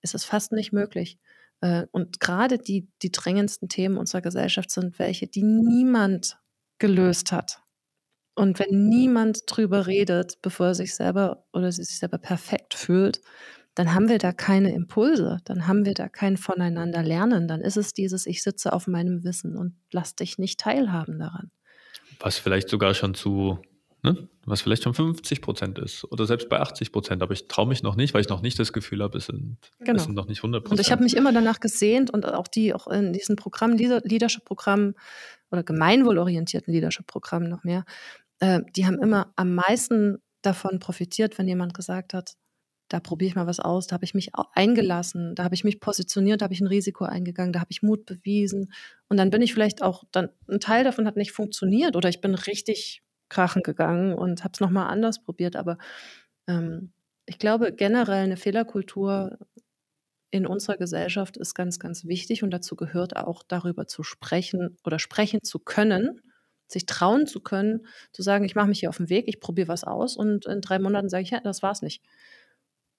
ist 0.00 0.14
es 0.14 0.24
fast 0.24 0.52
nicht 0.52 0.72
möglich. 0.72 1.18
Äh, 1.64 1.86
und 1.92 2.20
gerade 2.20 2.58
die, 2.58 2.88
die 3.00 3.10
drängendsten 3.10 3.70
Themen 3.70 3.96
unserer 3.96 4.20
Gesellschaft 4.20 4.70
sind 4.70 4.98
welche, 4.98 5.26
die 5.26 5.42
niemand 5.42 6.36
gelöst 6.78 7.32
hat. 7.32 7.62
Und 8.34 8.58
wenn 8.58 8.88
niemand 8.88 9.44
drüber 9.46 9.86
redet, 9.86 10.42
bevor 10.42 10.66
er 10.66 10.74
sich 10.74 10.94
selber 10.94 11.46
oder 11.54 11.72
sie 11.72 11.84
sich 11.84 11.98
selber 11.98 12.18
perfekt 12.18 12.74
fühlt, 12.74 13.22
dann 13.74 13.94
haben 13.94 14.08
wir 14.08 14.18
da 14.18 14.32
keine 14.32 14.74
Impulse, 14.74 15.38
dann 15.44 15.66
haben 15.66 15.86
wir 15.86 15.94
da 15.94 16.08
kein 16.08 16.36
Voneinander 16.36 17.02
lernen. 17.02 17.48
Dann 17.48 17.62
ist 17.62 17.76
es 17.76 17.94
dieses, 17.94 18.26
ich 18.26 18.42
sitze 18.42 18.72
auf 18.72 18.86
meinem 18.86 19.24
Wissen 19.24 19.56
und 19.56 19.74
lass 19.90 20.14
dich 20.14 20.36
nicht 20.36 20.60
teilhaben 20.60 21.18
daran. 21.18 21.50
Was 22.20 22.36
vielleicht 22.36 22.68
sogar 22.68 22.92
schon 22.94 23.14
zu, 23.14 23.58
ne, 24.04 24.28
was 24.44 24.60
vielleicht 24.60 24.84
schon 24.84 24.94
50 24.94 25.40
Prozent 25.42 25.78
ist 25.78 26.04
oder 26.12 26.26
selbst 26.26 26.48
bei 26.48 26.60
80 26.60 26.92
Prozent, 26.92 27.22
aber 27.22 27.32
ich 27.32 27.48
traue 27.48 27.66
mich 27.66 27.82
noch 27.82 27.96
nicht, 27.96 28.14
weil 28.14 28.20
ich 28.20 28.28
noch 28.28 28.42
nicht 28.42 28.58
das 28.58 28.72
Gefühl 28.72 29.02
habe, 29.02 29.18
es 29.18 29.26
sind, 29.26 29.56
Genau. 29.80 29.96
es 29.96 30.04
sind 30.04 30.14
noch 30.14 30.26
nicht 30.28 30.38
100 30.42 30.60
Und 30.62 30.68
Prozent. 30.68 30.86
ich 30.86 30.92
habe 30.92 31.02
mich 31.02 31.16
immer 31.16 31.32
danach 31.32 31.58
gesehnt 31.58 32.10
und 32.10 32.24
auch 32.26 32.46
die 32.46 32.72
auch 32.74 32.86
in 32.86 33.12
diesen 33.12 33.34
Programmen, 33.36 33.76
Leader- 33.78 34.02
Leadership-Programmen 34.04 34.94
oder 35.50 35.62
gemeinwohlorientierten 35.64 36.72
Leadership-Programmen 36.72 37.48
noch 37.48 37.64
mehr, 37.64 37.84
äh, 38.40 38.60
die 38.76 38.86
haben 38.86 39.00
immer 39.02 39.32
am 39.36 39.54
meisten 39.54 40.18
davon 40.42 40.78
profitiert, 40.78 41.38
wenn 41.38 41.48
jemand 41.48 41.72
gesagt 41.74 42.12
hat, 42.14 42.34
da 42.88 43.00
probiere 43.00 43.28
ich 43.30 43.34
mal 43.34 43.46
was 43.46 43.60
aus, 43.60 43.86
da 43.86 43.94
habe 43.94 44.04
ich 44.04 44.12
mich 44.12 44.30
eingelassen, 44.52 45.34
da 45.34 45.44
habe 45.44 45.54
ich 45.54 45.64
mich 45.64 45.80
positioniert, 45.80 46.40
da 46.42 46.44
habe 46.44 46.54
ich 46.54 46.60
ein 46.60 46.66
Risiko 46.66 47.04
eingegangen, 47.04 47.52
da 47.52 47.60
habe 47.60 47.70
ich 47.70 47.82
Mut 47.82 48.04
bewiesen. 48.04 48.70
Und 49.08 49.16
dann 49.16 49.30
bin 49.30 49.40
ich 49.40 49.54
vielleicht 49.54 49.82
auch, 49.82 50.04
dann 50.12 50.28
ein 50.48 50.60
Teil 50.60 50.84
davon 50.84 51.06
hat 51.06 51.16
nicht 51.16 51.32
funktioniert 51.32 51.96
oder 51.96 52.10
ich 52.10 52.20
bin 52.20 52.34
richtig 52.34 53.02
krachen 53.28 53.62
gegangen 53.62 54.14
und 54.14 54.44
habe 54.44 54.52
es 54.54 54.60
nochmal 54.60 54.88
anders 54.88 55.22
probiert. 55.22 55.56
Aber 55.56 55.78
ähm, 56.48 56.92
ich 57.26 57.38
glaube, 57.38 57.72
generell 57.72 58.24
eine 58.24 58.36
Fehlerkultur 58.36 59.38
in 60.30 60.46
unserer 60.46 60.76
Gesellschaft 60.76 61.36
ist 61.36 61.54
ganz, 61.54 61.78
ganz 61.78 62.06
wichtig 62.06 62.42
und 62.42 62.50
dazu 62.50 62.76
gehört 62.76 63.16
auch 63.16 63.42
darüber 63.44 63.86
zu 63.86 64.02
sprechen 64.02 64.76
oder 64.84 64.98
sprechen 64.98 65.40
zu 65.44 65.60
können, 65.60 66.20
sich 66.66 66.86
trauen 66.86 67.26
zu 67.26 67.40
können, 67.40 67.86
zu 68.12 68.22
sagen, 68.22 68.44
ich 68.44 68.56
mache 68.56 68.66
mich 68.66 68.80
hier 68.80 68.88
auf 68.88 68.96
den 68.96 69.08
Weg, 69.10 69.28
ich 69.28 69.40
probiere 69.40 69.68
was 69.68 69.84
aus 69.84 70.16
und 70.16 70.46
in 70.46 70.60
drei 70.60 70.78
Monaten 70.80 71.08
sage 71.08 71.22
ich, 71.22 71.30
ja, 71.30 71.40
das 71.40 71.62
war's 71.62 71.82
nicht. 71.82 72.02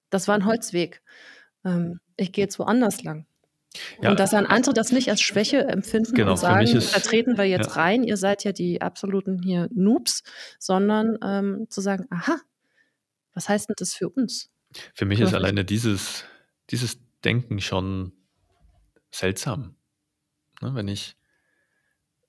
Das 0.09 0.27
war 0.27 0.35
ein 0.35 0.45
Holzweg. 0.45 1.01
Ähm, 1.65 1.99
ich 2.17 2.31
gehe 2.31 2.45
jetzt 2.45 2.59
woanders 2.59 3.03
lang. 3.03 3.27
Ja, 4.01 4.11
und 4.11 4.19
dass 4.19 4.31
dann 4.31 4.45
andere 4.45 4.73
das 4.73 4.91
nicht 4.91 5.09
als 5.09 5.21
Schwäche 5.21 5.67
empfinden 5.67 6.13
genau, 6.13 6.31
und 6.31 6.37
sagen, 6.37 6.65
da 6.65 6.99
treten 6.99 7.37
wir 7.37 7.45
jetzt 7.45 7.75
ja. 7.75 7.81
rein, 7.81 8.03
ihr 8.03 8.17
seid 8.17 8.43
ja 8.43 8.51
die 8.51 8.81
absoluten 8.81 9.41
hier 9.41 9.69
Noobs, 9.73 10.23
sondern 10.59 11.17
ähm, 11.23 11.67
zu 11.69 11.81
sagen, 11.81 12.05
aha, 12.09 12.37
was 13.33 13.49
heißt 13.49 13.69
denn 13.69 13.75
das 13.77 13.93
für 13.93 14.09
uns? 14.09 14.49
Für 14.93 15.05
mich 15.05 15.19
ist 15.19 15.33
alleine 15.33 15.65
dieses, 15.65 16.25
dieses 16.69 16.99
Denken 17.23 17.59
schon 17.59 18.13
seltsam. 19.11 19.75
Ne, 20.61 20.73
wenn 20.73 20.87
ich 20.87 21.15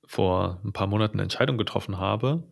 vor 0.04 0.60
ein 0.64 0.72
paar 0.72 0.86
Monaten 0.86 1.14
eine 1.14 1.24
Entscheidung 1.24 1.58
getroffen 1.58 1.98
habe, 1.98 2.48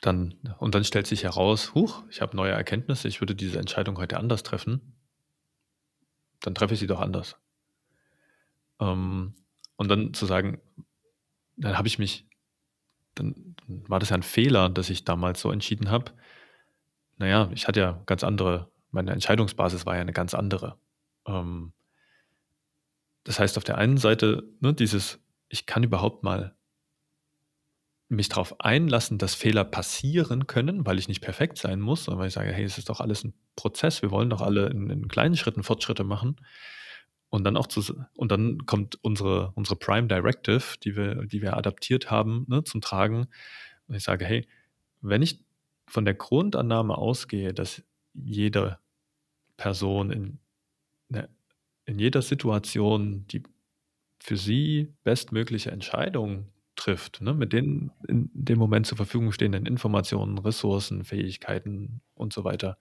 dann, 0.00 0.34
und 0.58 0.74
dann 0.74 0.84
stellt 0.84 1.06
sich 1.06 1.24
heraus, 1.24 1.74
huch, 1.74 2.04
ich 2.10 2.22
habe 2.22 2.36
neue 2.36 2.52
Erkenntnisse, 2.52 3.08
ich 3.08 3.20
würde 3.20 3.34
diese 3.34 3.58
Entscheidung 3.58 3.98
heute 3.98 4.16
anders 4.16 4.42
treffen, 4.42 4.94
dann 6.40 6.54
treffe 6.54 6.74
ich 6.74 6.80
sie 6.80 6.86
doch 6.86 7.00
anders. 7.00 7.36
Ähm, 8.80 9.34
und 9.76 9.88
dann 9.88 10.14
zu 10.14 10.26
sagen, 10.26 10.60
dann 11.56 11.76
habe 11.78 11.88
ich 11.88 11.98
mich, 11.98 12.26
dann, 13.14 13.54
war 13.66 13.98
das 13.98 14.10
ja 14.10 14.16
ein 14.16 14.22
Fehler, 14.22 14.68
dass 14.68 14.90
ich 14.90 15.04
damals 15.04 15.40
so 15.40 15.50
entschieden 15.50 15.90
habe. 15.90 16.12
Naja, 17.18 17.50
ich 17.52 17.68
hatte 17.68 17.80
ja 17.80 18.02
ganz 18.06 18.24
andere, 18.24 18.70
meine 18.90 19.12
Entscheidungsbasis 19.12 19.86
war 19.86 19.94
ja 19.94 20.00
eine 20.00 20.12
ganz 20.12 20.34
andere. 20.34 20.78
Ähm, 21.26 21.72
das 23.24 23.38
heißt, 23.38 23.58
auf 23.58 23.64
der 23.64 23.78
einen 23.78 23.98
Seite, 23.98 24.42
ne, 24.60 24.72
dieses, 24.72 25.20
ich 25.48 25.66
kann 25.66 25.82
überhaupt 25.82 26.22
mal 26.24 26.56
mich 28.10 28.28
darauf 28.28 28.60
einlassen, 28.60 29.18
dass 29.18 29.36
Fehler 29.36 29.64
passieren 29.64 30.48
können, 30.48 30.84
weil 30.84 30.98
ich 30.98 31.06
nicht 31.06 31.20
perfekt 31.20 31.58
sein 31.58 31.80
muss, 31.80 32.04
sondern 32.04 32.20
weil 32.20 32.28
ich 32.28 32.34
sage, 32.34 32.52
hey, 32.52 32.64
es 32.64 32.76
ist 32.76 32.88
doch 32.88 33.00
alles 33.00 33.24
ein 33.24 33.34
Prozess, 33.54 34.02
wir 34.02 34.10
wollen 34.10 34.30
doch 34.30 34.40
alle 34.40 34.66
in, 34.68 34.90
in 34.90 35.08
kleinen 35.08 35.36
Schritten 35.36 35.62
Fortschritte 35.62 36.02
machen. 36.02 36.36
Und 37.28 37.44
dann 37.44 37.56
auch 37.56 37.68
zu, 37.68 38.04
und 38.16 38.32
dann 38.32 38.66
kommt 38.66 38.98
unsere, 39.02 39.52
unsere 39.54 39.76
Prime 39.76 40.08
Directive, 40.08 40.76
die 40.82 40.96
wir, 40.96 41.26
die 41.26 41.40
wir 41.40 41.56
adaptiert 41.56 42.10
haben, 42.10 42.44
ne, 42.48 42.64
zum 42.64 42.80
Tragen. 42.80 43.28
Und 43.86 43.94
ich 43.94 44.02
sage, 44.02 44.24
hey, 44.24 44.48
wenn 45.00 45.22
ich 45.22 45.44
von 45.86 46.04
der 46.04 46.14
Grundannahme 46.14 46.98
ausgehe, 46.98 47.54
dass 47.54 47.84
jede 48.12 48.80
Person 49.56 50.10
in, 50.10 50.38
in 51.84 51.98
jeder 51.98 52.22
Situation 52.22 53.24
die 53.28 53.44
für 54.18 54.36
sie 54.36 54.92
bestmögliche 55.04 55.70
Entscheidung 55.70 56.48
trifft, 56.80 57.20
ne, 57.20 57.34
mit 57.34 57.52
den 57.52 57.92
in 58.08 58.30
dem 58.32 58.58
Moment 58.58 58.86
zur 58.86 58.96
Verfügung 58.96 59.32
stehenden 59.32 59.66
Informationen, 59.66 60.38
Ressourcen, 60.38 61.04
Fähigkeiten 61.04 62.00
und 62.14 62.32
so 62.32 62.44
weiter, 62.44 62.78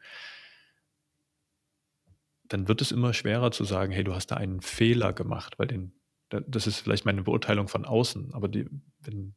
dann 2.48 2.68
wird 2.68 2.82
es 2.82 2.92
immer 2.92 3.14
schwerer 3.14 3.52
zu 3.52 3.64
sagen, 3.64 3.92
hey, 3.92 4.04
du 4.04 4.16
hast 4.16 4.28
da 4.28 4.38
einen 4.38 4.62
Fehler 4.62 5.14
gemacht, 5.14 5.60
weil 5.60 5.68
den, 5.68 5.94
das 6.30 6.68
ist 6.68 6.80
vielleicht 6.80 7.06
meine 7.06 7.24
Beurteilung 7.24 7.68
von 7.68 7.86
außen, 7.86 8.34
aber 8.34 8.48
die, 8.48 8.66
wenn, 9.02 9.36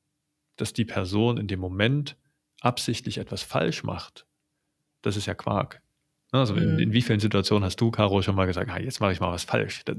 dass 0.56 0.72
die 0.72 0.84
Person 0.84 1.36
in 1.36 1.46
dem 1.46 1.60
Moment 1.60 2.16
absichtlich 2.60 3.18
etwas 3.18 3.42
falsch 3.42 3.84
macht, 3.84 4.26
das 5.02 5.16
ist 5.16 5.26
ja 5.26 5.34
Quark. 5.34 5.82
Ne, 6.32 6.38
also 6.38 6.54
in, 6.54 6.78
in, 6.78 6.88
mhm. 6.88 6.92
wie 6.92 7.02
vielen 7.02 7.20
Situationen 7.20 7.64
hast 7.64 7.80
du, 7.80 7.90
Caro, 7.90 8.22
schon 8.22 8.34
mal 8.34 8.46
gesagt, 8.46 8.70
ah, 8.70 8.80
jetzt 8.80 9.00
mache 9.00 9.12
ich 9.12 9.20
mal 9.20 9.32
was 9.32 9.44
falsch? 9.44 9.84
Das, 9.84 9.96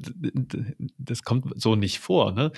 das 0.98 1.24
kommt 1.24 1.62
so 1.62 1.76
nicht 1.76 2.00
vor. 2.00 2.32
Ne? 2.32 2.52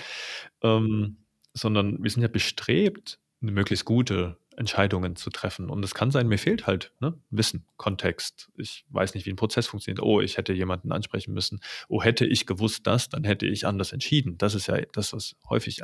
Ähm, 0.62 1.18
sondern 1.56 2.02
wir 2.02 2.10
sind 2.10 2.22
ja 2.22 2.28
bestrebt, 2.28 3.18
eine 3.40 3.50
möglichst 3.50 3.84
gute 3.84 4.38
Entscheidungen 4.56 5.16
zu 5.16 5.30
treffen. 5.30 5.70
Und 5.70 5.84
es 5.84 5.94
kann 5.94 6.10
sein, 6.10 6.28
mir 6.28 6.38
fehlt 6.38 6.66
halt 6.66 6.92
ne, 7.00 7.18
Wissen, 7.30 7.66
Kontext. 7.76 8.50
Ich 8.56 8.84
weiß 8.90 9.14
nicht, 9.14 9.26
wie 9.26 9.30
ein 9.30 9.36
Prozess 9.36 9.66
funktioniert. 9.66 10.02
Oh, 10.02 10.20
ich 10.20 10.36
hätte 10.36 10.52
jemanden 10.52 10.92
ansprechen 10.92 11.32
müssen. 11.32 11.60
Oh, 11.88 12.02
hätte 12.02 12.26
ich 12.26 12.46
gewusst 12.46 12.86
das, 12.86 13.08
dann 13.08 13.24
hätte 13.24 13.46
ich 13.46 13.66
anders 13.66 13.92
entschieden. 13.92 14.38
Das 14.38 14.54
ist 14.54 14.66
ja 14.68 14.80
das, 14.92 15.12
was 15.12 15.36
häufig 15.48 15.82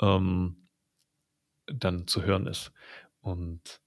ähm, 0.00 0.68
dann 1.66 2.06
zu 2.06 2.22
hören 2.22 2.46
ist. 2.46 2.72
Und 3.20 3.80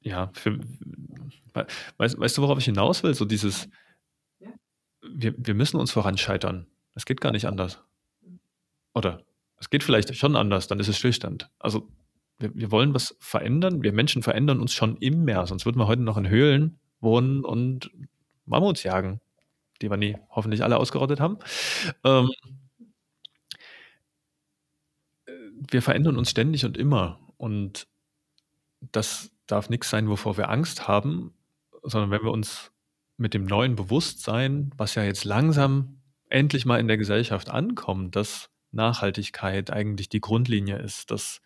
ja, 0.00 0.30
für, 0.34 0.58
weißt, 1.96 2.18
weißt 2.18 2.38
du, 2.38 2.42
worauf 2.42 2.58
ich 2.58 2.66
hinaus 2.66 3.02
will? 3.02 3.14
So 3.14 3.24
dieses, 3.24 3.68
wir, 5.02 5.34
wir 5.36 5.54
müssen 5.54 5.78
uns 5.78 5.90
voran 5.90 6.16
scheitern. 6.18 6.66
Es 6.98 7.04
geht 7.04 7.20
gar 7.20 7.30
nicht 7.30 7.46
anders. 7.46 7.80
Oder 8.92 9.22
es 9.60 9.70
geht 9.70 9.84
vielleicht 9.84 10.16
schon 10.16 10.34
anders, 10.34 10.66
dann 10.66 10.80
ist 10.80 10.88
es 10.88 10.98
Stillstand. 10.98 11.48
Also 11.60 11.88
wir, 12.40 12.52
wir 12.56 12.72
wollen 12.72 12.92
was 12.92 13.16
verändern. 13.20 13.84
Wir 13.84 13.92
Menschen 13.92 14.24
verändern 14.24 14.60
uns 14.60 14.74
schon 14.74 14.96
immer, 14.96 15.46
sonst 15.46 15.64
würden 15.64 15.78
wir 15.78 15.86
heute 15.86 16.02
noch 16.02 16.16
in 16.16 16.28
Höhlen 16.28 16.80
wohnen 16.98 17.44
und 17.44 17.92
Mammuts 18.46 18.82
jagen, 18.82 19.20
die 19.80 19.90
wir 19.90 19.96
nie 19.96 20.16
hoffentlich 20.28 20.64
alle 20.64 20.76
ausgerottet 20.76 21.20
haben. 21.20 21.38
Ähm, 22.02 22.30
wir 25.70 25.82
verändern 25.82 26.18
uns 26.18 26.30
ständig 26.30 26.64
und 26.64 26.76
immer. 26.76 27.20
Und 27.36 27.86
das 28.80 29.30
darf 29.46 29.70
nichts 29.70 29.88
sein, 29.88 30.08
wovor 30.08 30.36
wir 30.36 30.50
Angst 30.50 30.88
haben, 30.88 31.32
sondern 31.84 32.10
wenn 32.10 32.24
wir 32.24 32.32
uns 32.32 32.72
mit 33.18 33.34
dem 33.34 33.46
neuen 33.46 33.76
Bewusstsein, 33.76 34.72
was 34.76 34.96
ja 34.96 35.04
jetzt 35.04 35.24
langsam 35.24 35.97
endlich 36.30 36.66
mal 36.66 36.80
in 36.80 36.88
der 36.88 36.98
Gesellschaft 36.98 37.50
ankommt, 37.50 38.16
dass 38.16 38.50
Nachhaltigkeit 38.70 39.70
eigentlich 39.70 40.08
die 40.08 40.20
Grundlinie 40.20 40.78
ist, 40.78 41.10
dass 41.10 41.40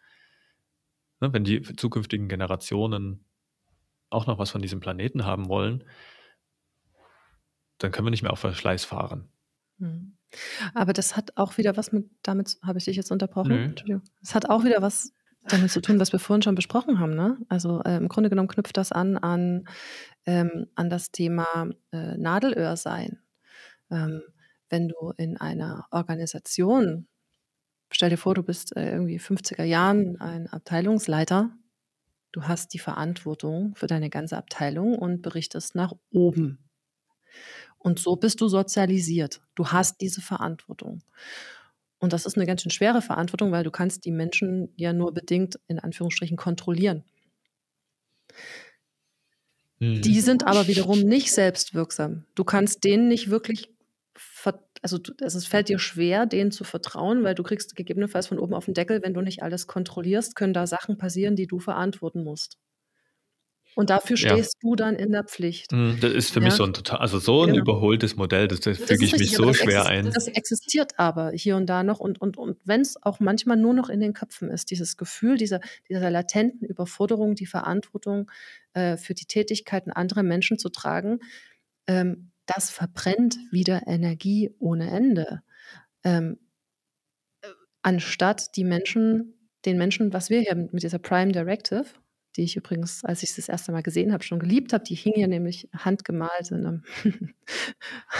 ne, 1.21 1.33
wenn 1.33 1.45
die 1.45 1.63
zukünftigen 1.63 2.29
Generationen 2.29 3.25
auch 4.11 4.27
noch 4.27 4.39
was 4.39 4.51
von 4.51 4.63
diesem 4.63 4.81
Planeten 4.81 5.25
haben 5.25 5.49
wollen, 5.49 5.85
dann 7.79 7.93
können 7.93 8.07
wir 8.07 8.11
nicht 8.11 8.23
mehr 8.23 8.33
auf 8.33 8.41
Verschleiß 8.41 8.85
fahren. 8.85 9.29
Hm. 9.79 10.17
Aber 10.75 10.93
das 10.93 11.17
hat 11.17 11.37
auch 11.37 11.59
wieder 11.59 11.77
was 11.77 11.93
mit, 11.93 12.11
damit 12.23 12.59
habe 12.63 12.79
ich 12.79 12.85
dich 12.85 12.97
jetzt 12.97 13.11
unterbrochen. 13.11 13.75
Es 14.23 14.35
hat 14.35 14.49
auch 14.49 14.65
wieder 14.65 14.83
was 14.83 15.13
damit 15.49 15.71
zu 15.71 15.81
tun, 15.81 15.99
was 15.99 16.13
wir 16.13 16.19
vorhin 16.19 16.43
schon 16.43 16.55
besprochen 16.55 17.01
haben. 17.01 17.15
Ne? 17.15 17.37
Also 17.49 17.83
äh, 17.83 17.97
im 17.97 18.09
Grunde 18.09 18.31
genommen 18.31 18.49
knüpft 18.49 18.77
das 18.77 18.93
an 18.93 19.17
an, 19.17 19.67
ähm, 20.25 20.69
an 20.75 20.89
das 20.89 21.11
Thema 21.11 21.47
äh, 21.91 22.17
Nadelöhr 22.17 22.77
sein. 22.77 23.19
Ähm, 23.91 24.23
wenn 24.73 24.89
du 24.89 25.12
in 25.19 25.36
einer 25.36 25.86
Organisation, 25.90 27.07
stell 27.90 28.11
dir 28.11 28.16
vor, 28.16 28.35
du 28.35 28.43
bist 28.43 28.74
äh, 28.74 28.90
irgendwie 28.90 29.20
50er 29.20 29.65
Jahren 29.65 30.19
ein 30.19 30.49
Abteilungsleiter, 30.49 31.51
du 32.32 32.44
hast 32.44 32.73
die 32.73 32.78
Verantwortung 32.78 33.74
für 33.77 33.86
deine 33.86 34.09
ganze 34.09 34.39
Abteilung 34.39 34.99
und 34.99 35.20
berichtest 35.20 35.74
nach 35.74 35.93
oben. 36.11 36.70
Und 37.78 37.99
so 37.99 38.16
bist 38.16 38.40
du 38.40 38.49
sozialisiert. 38.49 39.43
Du 39.55 39.69
hast 39.69 40.01
diese 40.01 40.23
Verantwortung. 40.23 41.03
Und 41.99 42.15
das 42.15 42.24
ist 42.24 42.36
eine 42.36 42.47
ganz 42.47 42.62
schön 42.62 42.70
schwere 42.70 43.03
Verantwortung, 43.03 43.53
weil 43.53 43.65
du 43.65 43.70
kannst 43.70 44.07
die 44.07 44.11
Menschen 44.11 44.73
ja 44.77 44.93
nur 44.93 45.12
bedingt 45.12 45.61
in 45.69 45.78
Anführungsstrichen 45.78 46.39
kontrollieren. 46.39 47.05
Mhm. 49.81 50.01
Die 50.01 50.20
sind 50.23 50.47
aber 50.47 50.66
wiederum 50.66 51.01
nicht 51.01 51.31
selbstwirksam. 51.32 52.24
Du 52.35 52.44
kannst 52.44 52.85
denen 52.85 53.09
nicht 53.09 53.28
wirklich 53.28 53.69
also 54.83 54.99
es 55.21 55.47
fällt 55.47 55.69
dir 55.69 55.79
schwer, 55.79 56.27
denen 56.27 56.51
zu 56.51 56.65
vertrauen, 56.65 57.23
weil 57.23 57.35
du 57.35 57.43
kriegst 57.43 57.77
gegebenenfalls 57.77 58.27
von 58.27 58.39
oben 58.39 58.53
auf 58.53 58.65
den 58.65 58.75
Deckel, 58.75 59.01
wenn 59.03 59.15
du 59.15 59.21
nicht 59.21 59.43
alles 59.43 59.67
kontrollierst, 59.67 60.35
können 60.35 60.53
da 60.53 60.67
Sachen 60.67 60.99
passieren, 60.99 61.37
die 61.37 61.47
du 61.47 61.61
verantworten 61.61 62.25
musst. 62.25 62.59
Und 63.75 63.89
dafür 63.89 64.17
stehst 64.19 64.57
ja. 64.63 64.69
du 64.69 64.77
dann 64.77 64.97
in 64.97 65.13
der 65.13 65.25
Pflicht. 65.25 65.73
Mhm, 65.73 65.99
das 66.01 66.13
ist 66.13 66.31
für 66.31 66.41
ja. 66.41 66.47
mich 66.47 66.55
so 66.55 66.65
ein 66.65 66.75
total, 66.75 66.99
also 66.99 67.19
so 67.19 67.43
ein 67.43 67.53
genau. 67.53 67.63
überholtes 67.63 68.17
Modell, 68.17 68.49
das, 68.49 68.61
das 68.61 68.77
füge 68.79 69.05
ich 69.05 69.17
mich 69.17 69.35
so 69.35 69.53
schwer 69.55 69.87
ein. 69.87 70.11
Das 70.11 70.29
existiert 70.29 70.99
aber 70.99 71.31
hier 71.31 71.57
und 71.57 71.67
da 71.67 71.83
noch 71.83 71.99
und, 71.99 72.21
und, 72.21 72.37
und 72.37 72.59
wenn 72.65 72.83
es 72.83 73.03
auch 73.03 73.19
manchmal 73.19 73.57
nur 73.57 73.73
noch 73.73 73.89
in 73.89 74.01
den 74.01 74.13
Köpfen 74.13 74.51
ist, 74.51 74.71
dieses 74.71 74.99
Gefühl 74.99 75.39
dieser, 75.39 75.61
dieser 75.89 76.11
latenten 76.11 76.67
Überforderung, 76.67 77.35
die 77.35 77.47
Verantwortung 77.47 78.31
äh, 78.75 78.99
für 78.99 79.15
die 79.15 79.25
Tätigkeiten 79.25 79.91
anderer 79.91 80.23
Menschen 80.23 80.59
zu 80.59 80.69
tragen, 80.69 81.21
ähm, 81.87 82.32
das 82.47 82.70
verbrennt 82.70 83.36
wieder 83.51 83.86
Energie 83.86 84.55
ohne 84.59 84.90
Ende. 84.90 85.43
Ähm, 86.05 86.39
äh, 87.43 87.48
anstatt 87.82 88.56
die 88.56 88.64
Menschen, 88.64 89.35
den 89.64 89.78
Menschen, 89.78 90.12
was 90.12 90.31
wir 90.31 90.40
hier 90.40 90.56
mit 90.56 90.82
dieser 90.82 90.98
Prime 90.98 91.32
Directive, 91.32 91.85
die 92.36 92.43
ich 92.43 92.56
übrigens, 92.56 93.05
als 93.05 93.23
ich 93.23 93.31
es 93.31 93.36
das 93.36 93.48
erste 93.48 93.73
Mal 93.73 93.82
gesehen 93.82 94.12
habe, 94.12 94.24
schon 94.24 94.39
geliebt 94.39 94.73
habe, 94.73 94.85
die 94.85 94.94
hing 94.94 95.12
hier 95.14 95.28
nämlich 95.28 95.69
handgemalt 95.77 96.51
in 96.51 96.66
einem 96.66 96.85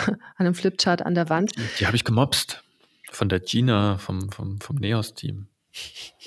an 0.07 0.17
einem 0.37 0.55
Flipchart 0.55 1.03
an 1.03 1.15
der 1.15 1.29
Wand. 1.29 1.53
Die 1.79 1.87
habe 1.87 1.97
ich 1.97 2.05
gemobst 2.05 2.63
von 3.11 3.29
der 3.29 3.41
Gina 3.41 3.99
vom, 3.99 4.31
vom, 4.31 4.61
vom 4.61 4.77
NEOS-Team. 4.77 5.49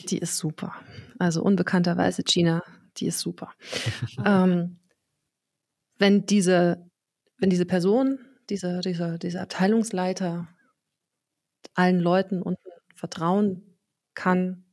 Die 0.09 0.17
ist 0.17 0.37
super. 0.37 0.73
Also 1.19 1.43
unbekannterweise 1.43 2.23
Gina, 2.23 2.63
die 2.97 3.07
ist 3.07 3.19
super. 3.19 3.53
ähm, 4.25 4.79
wenn 5.97 6.25
diese, 6.25 6.89
wenn 7.37 7.49
diese 7.49 7.65
Person, 7.65 8.19
dieser, 8.49 8.81
dieser, 8.81 9.17
dieser 9.17 9.41
Abteilungsleiter 9.41 10.47
allen 11.73 11.99
Leuten 11.99 12.41
unten 12.41 12.69
vertrauen 12.95 13.77
kann, 14.13 14.65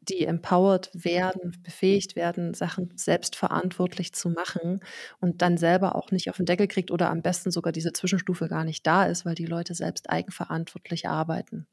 die 0.00 0.24
empowered 0.24 0.90
werden, 0.92 1.56
befähigt 1.62 2.16
werden, 2.16 2.54
Sachen 2.54 2.92
selbstverantwortlich 2.96 4.12
zu 4.12 4.30
machen 4.30 4.80
und 5.20 5.42
dann 5.42 5.56
selber 5.56 5.94
auch 5.94 6.10
nicht 6.10 6.30
auf 6.30 6.36
den 6.36 6.46
Deckel 6.46 6.68
kriegt 6.68 6.90
oder 6.90 7.10
am 7.10 7.22
besten 7.22 7.50
sogar 7.50 7.72
diese 7.72 7.92
Zwischenstufe 7.92 8.48
gar 8.48 8.64
nicht 8.64 8.86
da 8.86 9.04
ist, 9.04 9.24
weil 9.24 9.34
die 9.34 9.46
Leute 9.46 9.74
selbst 9.74 10.10
eigenverantwortlich 10.10 11.08
arbeiten. 11.08 11.66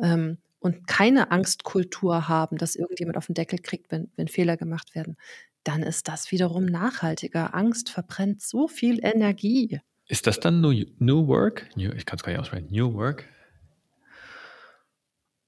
Ähm, 0.00 0.38
und 0.60 0.86
keine 0.86 1.30
Angstkultur 1.30 2.28
haben, 2.28 2.58
dass 2.58 2.76
irgendjemand 2.76 3.16
auf 3.16 3.26
den 3.26 3.34
Deckel 3.34 3.58
kriegt, 3.58 3.90
wenn, 3.90 4.10
wenn 4.16 4.28
Fehler 4.28 4.58
gemacht 4.58 4.94
werden, 4.94 5.16
dann 5.64 5.82
ist 5.82 6.08
das 6.08 6.30
wiederum 6.30 6.66
nachhaltiger. 6.66 7.54
Angst 7.54 7.90
verbrennt 7.90 8.42
so 8.42 8.68
viel 8.68 9.04
Energie. 9.04 9.80
Ist 10.06 10.26
das 10.26 10.40
dann 10.40 10.60
New, 10.60 10.84
New 10.98 11.26
Work? 11.28 11.68
New, 11.76 11.92
ich 11.92 12.06
kann 12.06 12.16
es 12.16 12.22
gar 12.22 12.32
nicht 12.32 12.40
aussprechen. 12.40 12.68
New 12.70 12.94
Work? 12.94 13.26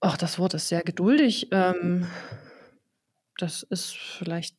Ach, 0.00 0.16
das 0.16 0.38
Wort 0.38 0.54
ist 0.54 0.68
sehr 0.68 0.82
geduldig. 0.82 1.48
Ähm, 1.52 2.06
das 3.38 3.62
ist 3.62 3.96
vielleicht 3.96 4.56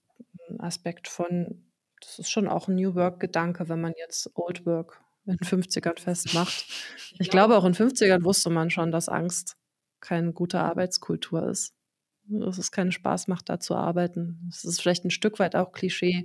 ein 0.49 0.59
Aspekt 0.59 1.07
von, 1.07 1.63
das 2.01 2.19
ist 2.19 2.29
schon 2.29 2.47
auch 2.47 2.67
ein 2.67 2.75
New 2.75 2.95
Work-Gedanke, 2.95 3.69
wenn 3.69 3.81
man 3.81 3.93
jetzt 3.97 4.29
Old 4.35 4.65
Work 4.65 5.01
in 5.25 5.37
den 5.37 5.47
50ern 5.47 5.99
festmacht. 5.99 6.65
Ich 7.19 7.29
glaube, 7.29 7.55
auch 7.55 7.63
in 7.63 7.73
den 7.73 7.89
50ern 7.89 8.23
wusste 8.23 8.49
man 8.49 8.71
schon, 8.71 8.91
dass 8.91 9.07
Angst 9.07 9.55
keine 9.99 10.33
gute 10.33 10.59
Arbeitskultur 10.59 11.47
ist. 11.47 11.75
Dass 12.27 12.57
es 12.57 12.71
keinen 12.71 12.91
Spaß 12.91 13.27
macht, 13.27 13.49
da 13.49 13.59
zu 13.59 13.75
arbeiten. 13.75 14.39
Das 14.49 14.63
ist 14.63 14.81
vielleicht 14.81 15.05
ein 15.05 15.11
Stück 15.11 15.39
weit 15.39 15.55
auch 15.55 15.71
Klischee, 15.71 16.23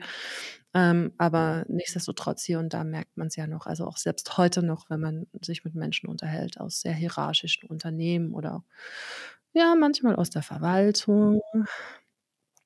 ähm, 0.74 1.12
aber 1.18 1.64
nichtsdestotrotz 1.68 2.44
hier 2.44 2.58
und 2.58 2.72
da 2.74 2.84
merkt 2.84 3.16
man 3.16 3.28
es 3.28 3.36
ja 3.36 3.46
noch. 3.46 3.66
Also 3.66 3.86
auch 3.86 3.96
selbst 3.96 4.36
heute 4.38 4.62
noch, 4.62 4.90
wenn 4.90 5.00
man 5.00 5.26
sich 5.40 5.64
mit 5.64 5.74
Menschen 5.74 6.08
unterhält 6.08 6.60
aus 6.60 6.80
sehr 6.80 6.94
hierarchischen 6.94 7.68
Unternehmen 7.68 8.34
oder 8.34 8.64
ja, 9.54 9.74
manchmal 9.74 10.16
aus 10.16 10.30
der 10.30 10.42
Verwaltung. 10.42 11.40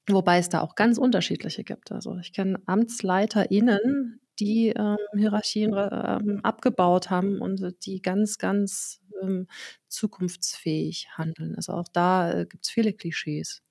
Wobei 0.09 0.39
es 0.39 0.49
da 0.49 0.61
auch 0.61 0.75
ganz 0.75 0.99
unterschiedliche 0.99 1.65
gibt. 1.65 1.93
Also 1.93 2.17
ich 2.19 2.33
kenne 2.33 2.61
AmtsleiterInnen, 2.67 4.21
die 4.41 4.69
ähm, 4.69 4.97
Hierarchien 5.17 5.73
ähm, 5.75 6.41
abgebaut 6.43 7.11
haben 7.11 7.41
und 7.41 7.63
die 7.87 8.03
ganz, 8.03 8.39
ganz 8.39 9.01
ähm, 9.23 9.49
zukunftsfähig 9.89 11.09
handeln. 11.17 11.57
Also 11.57 11.73
auch 11.75 11.89
da 11.93 12.33
äh, 12.33 12.47
gibt 12.47 12.65
es 12.67 12.71
viele 12.71 12.93
Klischees. 12.93 13.63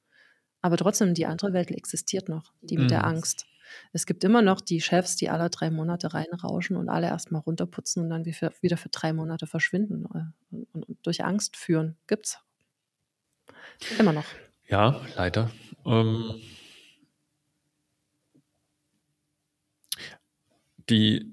Aber 0.61 0.77
trotzdem, 0.77 1.13
die 1.13 1.25
andere 1.25 1.53
Welt 1.53 1.71
existiert 1.71 2.29
noch, 2.29 2.53
die 2.61 2.77
mit 2.77 2.91
der 2.91 3.03
Mhm. 3.03 3.05
Angst. 3.05 3.45
Es 3.93 4.05
gibt 4.05 4.23
immer 4.23 4.41
noch 4.41 4.61
die 4.61 4.81
Chefs, 4.81 5.15
die 5.15 5.29
alle 5.29 5.49
drei 5.49 5.71
Monate 5.71 6.13
reinrauschen 6.13 6.75
und 6.77 6.89
alle 6.89 7.07
erstmal 7.07 7.41
runterputzen 7.41 8.03
und 8.03 8.09
dann 8.09 8.25
wieder 8.25 8.77
für 8.77 8.89
drei 8.89 9.13
Monate 9.13 9.47
verschwinden 9.47 10.05
äh, 10.13 10.55
und, 10.55 10.67
und, 10.73 10.89
und 10.89 11.05
durch 11.07 11.23
Angst 11.23 11.55
führen. 11.57 11.97
Gibt's. 12.07 12.39
Immer 13.97 14.13
noch. 14.13 14.35
Ja, 14.67 15.01
leider. 15.15 15.51
Ähm, 15.85 16.41
die 20.89 21.25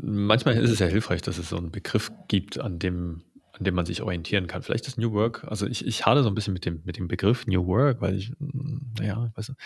manchmal 0.00 0.56
ist 0.56 0.70
es 0.70 0.78
ja 0.78 0.86
hilfreich, 0.86 1.22
dass 1.22 1.38
es 1.38 1.48
so 1.48 1.56
einen 1.56 1.70
Begriff 1.70 2.10
gibt, 2.28 2.58
an 2.58 2.78
dem, 2.78 3.22
an 3.52 3.64
dem 3.64 3.74
man 3.74 3.86
sich 3.86 4.02
orientieren 4.02 4.46
kann. 4.46 4.62
Vielleicht 4.62 4.86
ist 4.86 4.98
New 4.98 5.12
Work, 5.12 5.44
also 5.44 5.66
ich, 5.66 5.86
ich 5.86 6.06
hadere 6.06 6.24
so 6.24 6.30
ein 6.30 6.34
bisschen 6.34 6.52
mit 6.52 6.64
dem, 6.64 6.82
mit 6.84 6.96
dem 6.96 7.08
Begriff 7.08 7.46
New 7.46 7.66
Work, 7.66 8.00
weil 8.00 8.16
ich, 8.16 8.32
naja, 8.38 9.26
ich 9.30 9.36
weiß 9.36 9.48
nicht, 9.50 9.60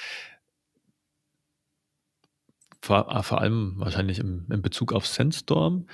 vor, 2.82 3.22
vor 3.22 3.40
allem 3.40 3.74
wahrscheinlich 3.76 4.18
im, 4.18 4.46
in 4.50 4.60
Bezug 4.60 4.92
auf 4.92 5.06
Sandstorm. 5.06 5.86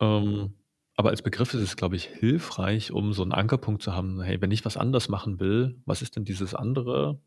Ähm, 0.00 0.54
aber 0.96 1.10
als 1.10 1.22
Begriff 1.22 1.54
ist 1.54 1.62
es, 1.62 1.76
glaube 1.76 1.96
ich, 1.96 2.04
hilfreich, 2.04 2.90
um 2.90 3.12
so 3.12 3.22
einen 3.22 3.32
Ankerpunkt 3.32 3.82
zu 3.82 3.94
haben, 3.94 4.20
hey, 4.20 4.40
wenn 4.40 4.50
ich 4.50 4.64
was 4.64 4.76
anders 4.76 5.08
machen 5.08 5.40
will, 5.40 5.80
was 5.86 6.02
ist 6.02 6.16
denn 6.16 6.24
dieses 6.24 6.54
andere? 6.54 7.20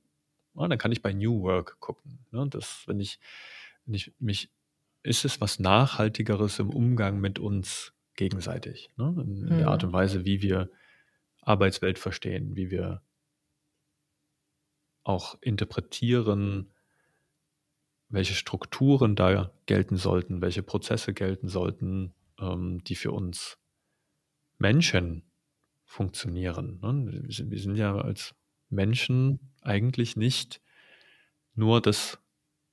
Ah, 0.56 0.68
dann 0.68 0.78
kann 0.78 0.92
ich 0.92 1.02
bei 1.02 1.14
New 1.14 1.42
Work 1.42 1.80
gucken. 1.80 2.20
Ne? 2.32 2.46
Das, 2.50 2.84
wenn 2.88 3.00
ich, 3.00 3.20
wenn 3.86 3.96
ich 3.96 4.14
mich, 4.20 4.52
ist 5.06 5.26
es 5.26 5.40
was 5.42 5.60
Nachhaltigeres 5.60 6.60
im 6.60 6.70
Umgang 6.70 7.20
mit 7.20 7.40
uns 7.40 7.94
gegenseitig, 8.16 8.90
ne? 8.98 9.14
in, 9.22 9.48
in 9.48 9.58
der 9.58 9.68
Art 9.68 9.84
Mhm. 9.84 9.90
und 9.90 9.94
Weise, 9.94 10.26
wie 10.26 10.42
wir 10.42 10.70
Arbeitswelt 11.42 12.00
verstehen, 12.00 12.56
wie 12.56 12.72
wir 12.72 13.02
auch 15.04 15.38
interpretieren, 15.42 16.72
welche 18.10 18.34
Strukturen 18.34 19.16
da 19.16 19.52
gelten 19.66 19.98
sollten, 19.98 20.42
welche 20.42 20.64
Prozesse 20.64 21.14
gelten 21.14 21.48
sollten, 21.48 22.14
ähm, 22.40 22.84
die 22.84 22.96
für 22.96 23.12
uns 23.12 23.58
Menschen 24.58 25.24
funktionieren. 25.84 26.80
Ne? 26.82 27.24
Wir, 27.24 27.32
sind, 27.32 27.52
wir 27.52 27.60
sind 27.60 27.76
ja 27.76 27.96
als 27.96 28.34
Menschen 28.70 29.40
eigentlich 29.62 30.16
nicht 30.16 30.62
nur 31.54 31.82
das 31.82 32.20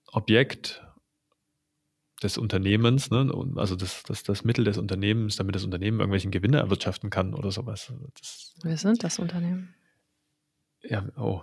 Objekt 0.06 0.82
des 2.22 2.38
Unternehmens, 2.38 3.10
ne? 3.10 3.30
Also 3.56 3.76
das, 3.76 4.02
das, 4.04 4.22
das 4.22 4.44
Mittel 4.44 4.64
des 4.64 4.78
Unternehmens, 4.78 5.36
damit 5.36 5.54
das 5.54 5.64
Unternehmen 5.64 6.00
irgendwelchen 6.00 6.30
Gewinne 6.30 6.58
erwirtschaften 6.58 7.10
kann 7.10 7.34
oder 7.34 7.50
sowas. 7.50 7.92
Das, 8.18 8.54
Wir 8.62 8.76
sind 8.76 9.04
das 9.04 9.18
Unternehmen. 9.18 9.74
ja, 10.82 11.06
oh. 11.16 11.42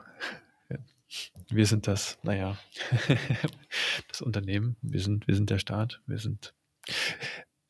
Wir 1.50 1.66
sind 1.66 1.88
das, 1.88 2.20
naja, 2.22 2.56
das 4.10 4.22
Unternehmen, 4.22 4.76
wir 4.84 5.02
sind, 5.02 5.28
wir 5.28 5.34
sind 5.34 5.50
der 5.50 5.58
Staat, 5.58 6.04
wir 6.06 6.20
sind. 6.20 6.54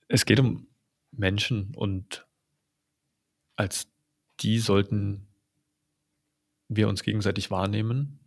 Es 0.09 0.25
geht 0.25 0.41
um 0.41 0.67
Menschen 1.13 1.73
und 1.73 2.27
als 3.55 3.87
die 4.41 4.59
sollten 4.59 5.25
wir 6.67 6.89
uns 6.89 7.01
gegenseitig 7.01 7.49
wahrnehmen, 7.49 8.19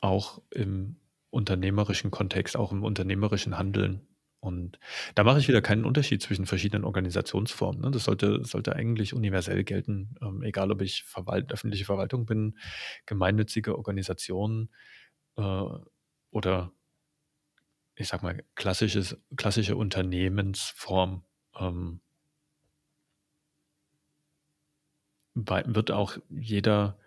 auch 0.00 0.40
im 0.50 0.99
unternehmerischen 1.30 2.10
Kontext, 2.10 2.56
auch 2.56 2.72
im 2.72 2.84
unternehmerischen 2.84 3.56
Handeln. 3.56 4.06
Und 4.40 4.78
da 5.14 5.22
mache 5.22 5.38
ich 5.38 5.48
wieder 5.48 5.60
keinen 5.60 5.84
Unterschied 5.84 6.22
zwischen 6.22 6.46
verschiedenen 6.46 6.84
Organisationsformen. 6.84 7.82
Ne? 7.82 7.90
Das 7.90 8.04
sollte, 8.04 8.42
sollte 8.44 8.74
eigentlich 8.74 9.12
universell 9.12 9.64
gelten, 9.64 10.16
ähm, 10.22 10.42
egal 10.42 10.70
ob 10.72 10.80
ich 10.80 11.04
Verwalt 11.04 11.52
öffentliche 11.52 11.84
Verwaltung 11.84 12.24
bin, 12.24 12.56
gemeinnützige 13.04 13.76
Organisation 13.76 14.70
äh, 15.36 15.64
oder 16.30 16.72
ich 17.96 18.08
sag 18.08 18.22
mal 18.22 18.42
klassisches, 18.54 19.18
klassische 19.36 19.76
Unternehmensform. 19.76 21.22
Ähm, 21.58 22.00
wird 25.34 25.90
auch 25.90 26.16
jeder, 26.30 26.98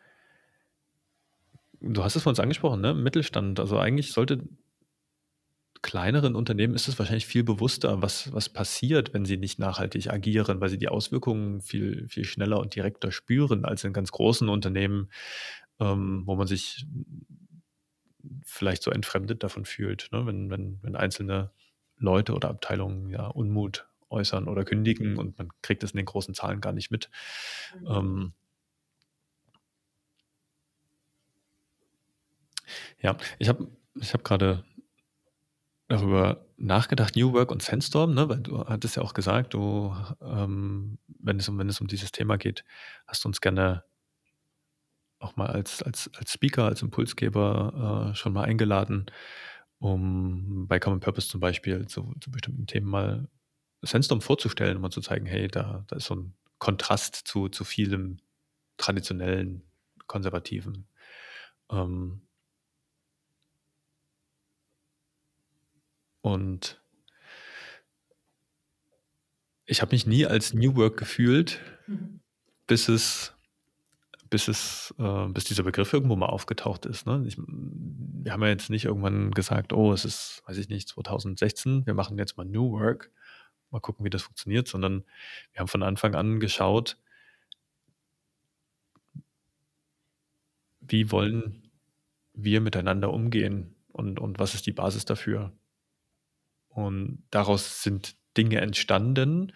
du 1.83 2.03
hast 2.03 2.15
es 2.15 2.23
von 2.23 2.31
uns 2.31 2.39
angesprochen, 2.39 2.81
ne? 2.81 2.93
Mittelstand. 2.93 3.59
Also 3.59 3.77
eigentlich 3.77 4.13
sollte 4.13 4.43
kleineren 5.81 6.35
Unternehmen 6.35 6.75
ist 6.75 6.87
es 6.87 6.97
wahrscheinlich 6.97 7.25
viel 7.25 7.43
bewusster, 7.43 8.01
was, 8.01 8.31
was 8.33 8.47
passiert, 8.47 9.13
wenn 9.13 9.25
sie 9.25 9.37
nicht 9.37 9.59
nachhaltig 9.59 10.09
agieren, 10.09 10.61
weil 10.61 10.69
sie 10.69 10.77
die 10.77 10.87
Auswirkungen 10.87 11.61
viel, 11.61 12.07
viel 12.07 12.23
schneller 12.23 12.59
und 12.59 12.73
direkter 12.73 13.11
spüren 13.11 13.65
als 13.65 13.83
in 13.83 13.91
ganz 13.91 14.11
großen 14.11 14.47
Unternehmen, 14.47 15.11
ähm, 15.79 16.23
wo 16.25 16.35
man 16.35 16.47
sich 16.47 16.85
vielleicht 18.45 18.81
so 18.81 18.91
entfremdet 18.91 19.43
davon 19.43 19.65
fühlt, 19.65 20.07
ne? 20.13 20.25
wenn, 20.25 20.49
wenn, 20.49 20.79
wenn 20.81 20.95
einzelne 20.95 21.51
Leute 21.97 22.33
oder 22.33 22.49
Abteilungen 22.49 23.09
ja 23.09 23.27
Unmut 23.27 23.85
äußern 24.09 24.47
oder 24.47 24.63
kündigen 24.63 25.17
und 25.17 25.37
man 25.37 25.49
kriegt 25.61 25.83
es 25.83 25.91
in 25.91 25.97
den 25.97 26.05
großen 26.05 26.33
Zahlen 26.33 26.61
gar 26.61 26.71
nicht 26.71 26.91
mit. 26.91 27.09
Mhm. 27.81 27.87
Ähm, 27.87 28.33
ja, 33.01 33.17
ich 33.39 33.49
habe 33.49 33.67
ich 33.95 34.13
hab 34.13 34.23
gerade 34.23 34.63
darüber 35.87 36.45
nachgedacht, 36.57 37.15
New 37.15 37.33
Work 37.33 37.51
und 37.51 37.61
Sandstorm, 37.61 38.13
ne? 38.13 38.29
weil 38.29 38.39
du 38.39 38.65
hattest 38.65 38.95
ja 38.95 39.03
auch 39.03 39.13
gesagt, 39.13 39.53
du, 39.53 39.95
ähm, 40.21 40.97
wenn, 41.19 41.39
es 41.39 41.49
um, 41.49 41.57
wenn 41.57 41.69
es 41.69 41.81
um 41.81 41.87
dieses 41.87 42.11
Thema 42.11 42.37
geht, 42.37 42.63
hast 43.05 43.23
du 43.23 43.29
uns 43.29 43.41
gerne 43.41 43.83
auch 45.19 45.35
mal 45.35 45.47
als, 45.47 45.81
als, 45.83 46.09
als 46.15 46.33
Speaker, 46.33 46.65
als 46.65 46.81
Impulsgeber 46.81 48.09
äh, 48.11 48.15
schon 48.15 48.33
mal 48.33 48.43
eingeladen, 48.45 49.05
um 49.79 50.67
bei 50.67 50.79
Common 50.79 50.99
Purpose 50.99 51.27
zum 51.27 51.39
Beispiel 51.39 51.87
zu, 51.87 52.13
zu 52.19 52.31
bestimmten 52.31 52.67
Themen 52.67 52.87
mal 52.87 53.27
Sandstorm 53.81 54.21
vorzustellen, 54.21 54.77
um 54.77 54.81
mal 54.81 54.89
zu 54.89 55.01
zeigen, 55.01 55.25
hey, 55.25 55.47
da, 55.47 55.83
da 55.87 55.95
ist 55.97 56.05
so 56.05 56.15
ein 56.15 56.33
Kontrast 56.59 57.15
zu, 57.15 57.49
zu 57.49 57.63
vielem 57.65 58.19
traditionellen, 58.77 59.63
konservativen. 60.07 60.87
Ähm, 61.69 62.21
und 66.23 66.81
ich 69.65 69.81
habe 69.81 69.93
mich 69.93 70.07
nie 70.07 70.25
als 70.25 70.53
New 70.53 70.75
Work 70.75 70.97
gefühlt, 70.97 71.59
mhm. 71.85 72.21
bis 72.65 72.89
es 72.89 73.33
bis 74.33 74.47
es, 74.47 74.95
äh, 74.97 75.27
bis 75.27 75.43
dieser 75.43 75.61
Begriff 75.61 75.93
irgendwo 75.93 76.15
mal 76.15 76.25
aufgetaucht 76.25 76.87
ist. 76.87 77.05
Ne? 77.05 77.23
Ich, 77.27 77.37
wir 77.37 78.33
haben 78.33 78.41
ja 78.41 78.47
jetzt 78.47 78.71
nicht 78.71 78.85
irgendwann 78.85 79.29
gesagt, 79.29 79.73
oh, 79.73 79.93
es 79.93 80.05
ist, 80.05 80.41
weiß 80.47 80.57
ich 80.57 80.69
nicht, 80.69 80.87
2016, 80.87 81.85
wir 81.85 81.93
machen 81.93 82.17
jetzt 82.17 82.35
mal 82.35 82.43
New 82.43 82.71
Work, 82.71 83.11
mal 83.69 83.79
gucken, 83.79 84.03
wie 84.03 84.09
das 84.09 84.23
funktioniert, 84.23 84.67
sondern 84.67 85.03
wir 85.51 85.59
haben 85.59 85.67
von 85.67 85.83
Anfang 85.83 86.15
an 86.15 86.39
geschaut, 86.39 86.97
wie 90.79 91.11
wollen 91.11 91.69
wir 92.33 92.59
miteinander 92.59 93.13
umgehen 93.13 93.75
und, 93.91 94.19
und 94.19 94.39
was 94.39 94.55
ist 94.55 94.65
die 94.65 94.71
Basis 94.71 95.05
dafür. 95.05 95.51
Und 96.73 97.23
daraus 97.31 97.83
sind 97.83 98.15
Dinge 98.37 98.61
entstanden. 98.61 99.53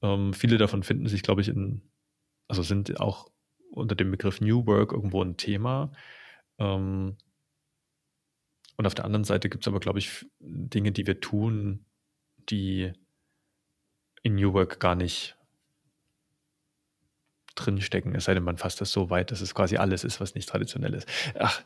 Ähm, 0.00 0.32
viele 0.32 0.58
davon 0.58 0.82
finden 0.82 1.08
sich, 1.08 1.22
glaube 1.22 1.40
ich, 1.40 1.48
in, 1.48 1.82
also 2.48 2.62
sind 2.62 3.00
auch 3.00 3.28
unter 3.70 3.94
dem 3.94 4.10
Begriff 4.10 4.40
New 4.40 4.66
Work 4.66 4.92
irgendwo 4.92 5.22
ein 5.22 5.36
Thema. 5.36 5.92
Ähm, 6.58 7.16
und 8.76 8.86
auf 8.86 8.94
der 8.94 9.04
anderen 9.04 9.24
Seite 9.24 9.48
gibt 9.48 9.64
es 9.64 9.68
aber, 9.68 9.80
glaube 9.80 9.98
ich, 9.98 10.26
Dinge, 10.40 10.92
die 10.92 11.06
wir 11.06 11.20
tun, 11.20 11.84
die 12.48 12.92
in 14.22 14.36
New 14.36 14.52
Work 14.52 14.80
gar 14.80 14.94
nicht 14.94 15.36
drinstecken, 17.54 18.14
es 18.14 18.24
sei 18.24 18.34
denn, 18.34 18.44
man 18.44 18.56
fasst 18.56 18.80
das 18.80 18.92
so 18.92 19.10
weit, 19.10 19.30
dass 19.30 19.40
es 19.40 19.54
quasi 19.54 19.76
alles 19.76 20.04
ist, 20.04 20.20
was 20.20 20.34
nicht 20.34 20.48
traditionell 20.48 20.94
ist. 20.94 21.06
Ach, 21.38 21.62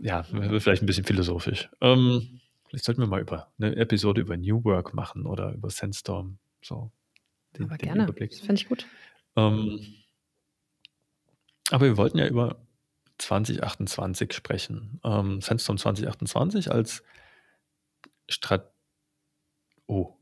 ja, 0.00 0.22
vielleicht 0.22 0.82
ein 0.82 0.86
bisschen 0.86 1.04
philosophisch. 1.04 1.68
Ähm, 1.80 2.40
vielleicht 2.68 2.84
sollten 2.84 3.00
wir 3.00 3.08
mal 3.08 3.20
über 3.20 3.48
eine 3.58 3.76
Episode 3.76 4.20
über 4.20 4.36
New 4.36 4.64
Work 4.64 4.94
machen 4.94 5.26
oder 5.26 5.52
über 5.52 5.70
Sandstorm. 5.70 6.38
So, 6.62 6.90
den, 7.56 7.66
aber 7.66 7.78
den 7.78 7.86
gerne, 7.86 8.04
Überblick. 8.04 8.30
das 8.30 8.40
finde 8.40 8.54
ich 8.54 8.68
gut. 8.68 8.86
Ähm, 9.36 9.80
aber 11.70 11.86
wir 11.86 11.96
wollten 11.96 12.18
ja 12.18 12.26
über 12.26 12.56
2028 13.18 14.32
sprechen. 14.32 15.00
Ähm, 15.04 15.40
Sandstorm 15.40 15.78
2028 15.78 16.70
als 16.70 17.02
Strat... 18.28 18.72
Oh, 19.86 20.14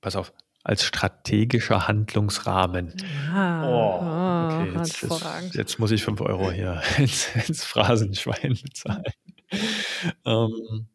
pass 0.00 0.16
auf 0.16 0.32
als 0.66 0.82
strategischer 0.82 1.86
Handlungsrahmen. 1.86 2.92
Ah, 3.32 3.68
oh, 3.68 4.62
okay, 4.62 4.72
jetzt, 4.76 5.00
jetzt, 5.00 5.54
jetzt, 5.54 5.78
muss 5.78 5.92
ich 5.92 6.02
5 6.02 6.20
Euro 6.22 6.50
hier 6.50 6.82
ins, 6.98 7.28
ins 7.36 7.64
Phrasenschwein 7.64 8.58
bezahlen. 8.60 9.04
ähm, 10.24 10.88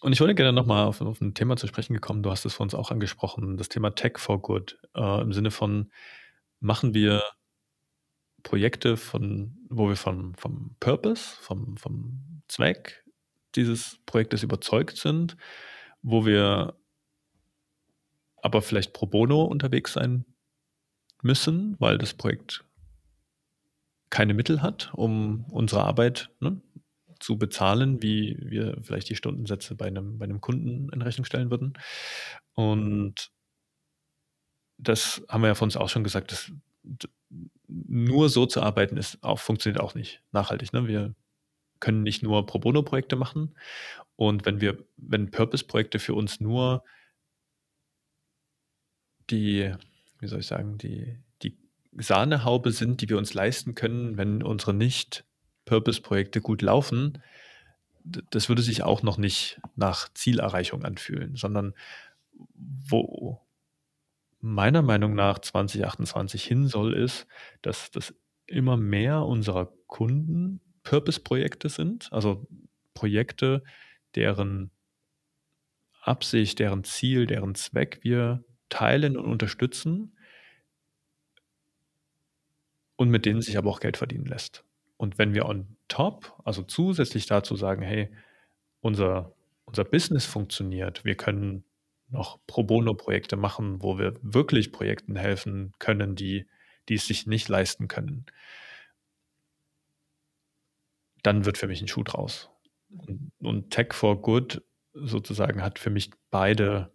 und 0.00 0.12
ich 0.12 0.20
wollte 0.20 0.34
gerne 0.34 0.52
nochmal 0.52 0.86
auf, 0.86 1.00
auf 1.00 1.20
ein 1.20 1.34
Thema 1.34 1.56
zu 1.56 1.66
sprechen 1.66 1.94
gekommen. 1.94 2.22
Du 2.22 2.30
hast 2.30 2.44
es 2.44 2.54
für 2.54 2.62
uns 2.62 2.74
auch 2.74 2.90
angesprochen, 2.90 3.56
das 3.56 3.68
Thema 3.68 3.94
Tech 3.94 4.18
for 4.18 4.40
Good. 4.40 4.78
Äh, 4.94 5.20
Im 5.22 5.32
Sinne 5.32 5.50
von, 5.50 5.90
machen 6.60 6.94
wir 6.94 7.22
Projekte, 8.42 8.96
von, 8.96 9.56
wo 9.68 9.88
wir 9.88 9.96
vom, 9.96 10.34
vom 10.34 10.76
Purpose, 10.80 11.36
vom, 11.40 11.76
vom 11.76 12.42
Zweck 12.48 13.04
dieses 13.56 13.98
Projektes 14.06 14.42
überzeugt 14.42 14.96
sind, 14.96 15.36
wo 16.02 16.24
wir 16.24 16.78
aber 18.42 18.62
vielleicht 18.62 18.92
pro 18.92 19.06
bono 19.06 19.42
unterwegs 19.44 19.92
sein 19.94 20.24
müssen, 21.22 21.76
weil 21.78 21.98
das 21.98 22.14
Projekt 22.14 22.64
keine 24.10 24.34
Mittel 24.34 24.62
hat, 24.62 24.90
um 24.94 25.44
unsere 25.50 25.84
Arbeit 25.84 26.30
ne, 26.40 26.60
zu 27.20 27.38
bezahlen, 27.38 28.02
wie 28.02 28.36
wir 28.40 28.78
vielleicht 28.82 29.08
die 29.08 29.16
Stundensätze 29.16 29.74
bei 29.74 29.86
einem, 29.86 30.18
bei 30.18 30.24
einem 30.24 30.40
Kunden 30.40 30.88
in 30.90 31.02
Rechnung 31.02 31.24
stellen 31.24 31.50
würden. 31.50 31.74
Und 32.54 33.30
das 34.78 35.22
haben 35.28 35.42
wir 35.42 35.48
ja 35.48 35.54
von 35.54 35.66
uns 35.66 35.76
auch 35.76 35.88
schon 35.88 36.04
gesagt, 36.04 36.32
dass 36.32 36.52
nur 37.66 38.28
so 38.28 38.46
zu 38.46 38.62
arbeiten 38.62 38.96
ist 38.96 39.22
auch, 39.22 39.38
funktioniert 39.38 39.80
auch 39.80 39.94
nicht 39.94 40.22
nachhaltig. 40.32 40.72
Ne? 40.72 40.86
Wir 40.86 41.14
können 41.80 42.02
nicht 42.02 42.22
nur 42.22 42.46
Pro 42.46 42.58
Bono-Projekte 42.58 43.16
machen. 43.16 43.56
Und 44.16 44.46
wenn 44.46 44.60
wir, 44.60 44.84
wenn 44.96 45.30
Purpose-Projekte 45.30 45.98
für 45.98 46.14
uns 46.14 46.40
nur 46.40 46.84
die, 49.30 49.72
wie 50.18 50.26
soll 50.26 50.40
ich 50.40 50.46
sagen, 50.46 50.78
die, 50.78 51.18
die 51.42 51.56
Sahnehaube 51.92 52.72
sind, 52.72 53.00
die 53.00 53.08
wir 53.08 53.18
uns 53.18 53.34
leisten 53.34 53.74
können, 53.74 54.16
wenn 54.16 54.42
unsere 54.42 54.74
Nicht-Purpose-Projekte 55.68 56.40
gut 56.40 56.62
laufen, 56.62 57.22
das 58.04 58.48
würde 58.48 58.62
sich 58.62 58.82
auch 58.82 59.02
noch 59.02 59.18
nicht 59.18 59.60
nach 59.76 60.08
Zielerreichung 60.14 60.84
anfühlen, 60.84 61.36
sondern 61.36 61.74
wo 62.54 63.40
meiner 64.40 64.82
Meinung 64.82 65.14
nach 65.14 65.40
2028 65.40 66.44
hin 66.44 66.68
soll, 66.68 66.94
ist, 66.94 67.26
dass 67.60 67.90
das 67.90 68.14
immer 68.46 68.76
mehr 68.76 69.24
unserer 69.24 69.66
Kunden 69.86 70.60
Purpose-Projekte 70.84 71.68
sind, 71.68 72.10
also 72.12 72.46
Projekte, 72.94 73.62
deren 74.14 74.70
Absicht, 76.00 76.60
deren 76.60 76.84
Ziel, 76.84 77.26
deren 77.26 77.54
Zweck 77.54 77.98
wir 78.02 78.42
teilen 78.70 79.16
und 79.18 79.26
unterstützen 79.26 80.16
und 82.96 83.10
mit 83.10 83.26
denen 83.26 83.42
sich 83.42 83.58
aber 83.58 83.70
auch 83.70 83.80
Geld 83.80 83.98
verdienen 83.98 84.24
lässt. 84.24 84.64
Und 84.98 85.16
wenn 85.16 85.32
wir 85.32 85.46
on 85.46 85.76
top, 85.88 86.38
also 86.44 86.62
zusätzlich 86.62 87.24
dazu 87.24 87.56
sagen, 87.56 87.80
hey, 87.80 88.14
unser, 88.80 89.32
unser 89.64 89.84
Business 89.84 90.26
funktioniert, 90.26 91.04
wir 91.06 91.14
können 91.14 91.64
noch 92.10 92.38
Pro 92.46 92.64
Bono-Projekte 92.64 93.36
machen, 93.36 93.82
wo 93.82 93.98
wir 93.98 94.14
wirklich 94.20 94.70
Projekten 94.70 95.16
helfen 95.16 95.72
können, 95.78 96.14
die, 96.14 96.46
die 96.90 96.94
es 96.94 97.06
sich 97.06 97.26
nicht 97.26 97.48
leisten 97.48 97.88
können, 97.88 98.26
dann 101.22 101.46
wird 101.46 101.56
für 101.56 101.68
mich 101.68 101.80
ein 101.80 101.88
Schuh 101.88 102.04
draus. 102.04 102.50
Und, 102.90 103.32
und 103.40 103.70
Tech 103.70 103.94
for 103.94 104.20
Good 104.20 104.62
sozusagen 104.92 105.62
hat 105.62 105.78
für 105.78 105.90
mich 105.90 106.10
beide 106.30 106.90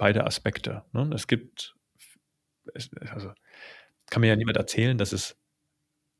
beide 0.00 0.24
Aspekte. 0.24 0.82
Ne? 0.92 1.10
Es 1.14 1.26
gibt, 1.26 1.76
also 3.10 3.32
kann 4.08 4.22
mir 4.22 4.28
ja 4.28 4.36
niemand 4.36 4.56
erzählen, 4.56 4.96
dass 4.96 5.12
es 5.12 5.36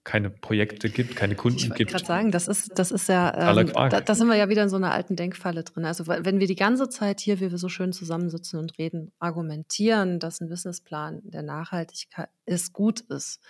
keine 0.04 0.30
Projekte 0.30 0.88
gibt, 0.88 1.14
keine 1.14 1.34
Kunden 1.34 1.58
ich 1.58 1.74
gibt. 1.74 1.80
Ich 1.80 1.88
gerade 1.88 2.06
sagen, 2.06 2.30
das 2.30 2.48
ist, 2.48 2.78
das 2.78 2.90
ist 2.90 3.08
ja, 3.08 3.58
ähm, 3.58 3.70
da, 3.74 4.00
da, 4.00 4.14
sind 4.14 4.28
wir 4.28 4.36
ja 4.36 4.48
wieder 4.48 4.62
in 4.62 4.68
so 4.68 4.76
einer 4.76 4.92
alten 4.92 5.14
Denkfalle 5.14 5.62
drin. 5.62 5.84
Also 5.84 6.06
wenn 6.06 6.40
wir 6.40 6.46
die 6.46 6.56
ganze 6.56 6.88
Zeit 6.88 7.20
hier, 7.20 7.40
wie 7.40 7.50
wir 7.50 7.58
so 7.58 7.68
schön 7.68 7.92
zusammensitzen 7.92 8.58
und 8.58 8.78
reden, 8.78 9.12
argumentieren, 9.18 10.18
dass 10.18 10.40
ein 10.40 10.48
Businessplan 10.48 11.20
der 11.24 11.42
Nachhaltigkeit 11.42 12.30
ist, 12.46 12.72
gut 12.72 13.00
ist 13.00 13.40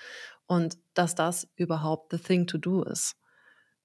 und 0.46 0.76
dass 0.94 1.14
das 1.14 1.48
überhaupt 1.56 2.10
the 2.12 2.18
thing 2.18 2.46
to 2.46 2.58
do 2.58 2.82
ist, 2.82 3.16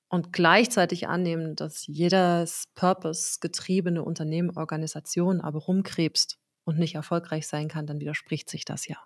und 0.08 0.34
gleichzeitig 0.34 1.08
annehmen, 1.08 1.56
dass 1.56 1.88
jedes 1.88 2.68
Purpose-getriebene 2.76 4.04
Unternehmen, 4.04 4.56
Organisation 4.56 5.42
aber 5.42 5.60
rumkrebst 5.60 6.40
und 6.64 6.80
nicht 6.80 6.96
erfolgreich 6.96 7.48
sein 7.48 7.68
kann, 7.68 7.88
dann 7.88 8.00
widerspricht 8.00 8.50
sich 8.50 8.66
das 8.66 8.88
ja. 8.88 8.98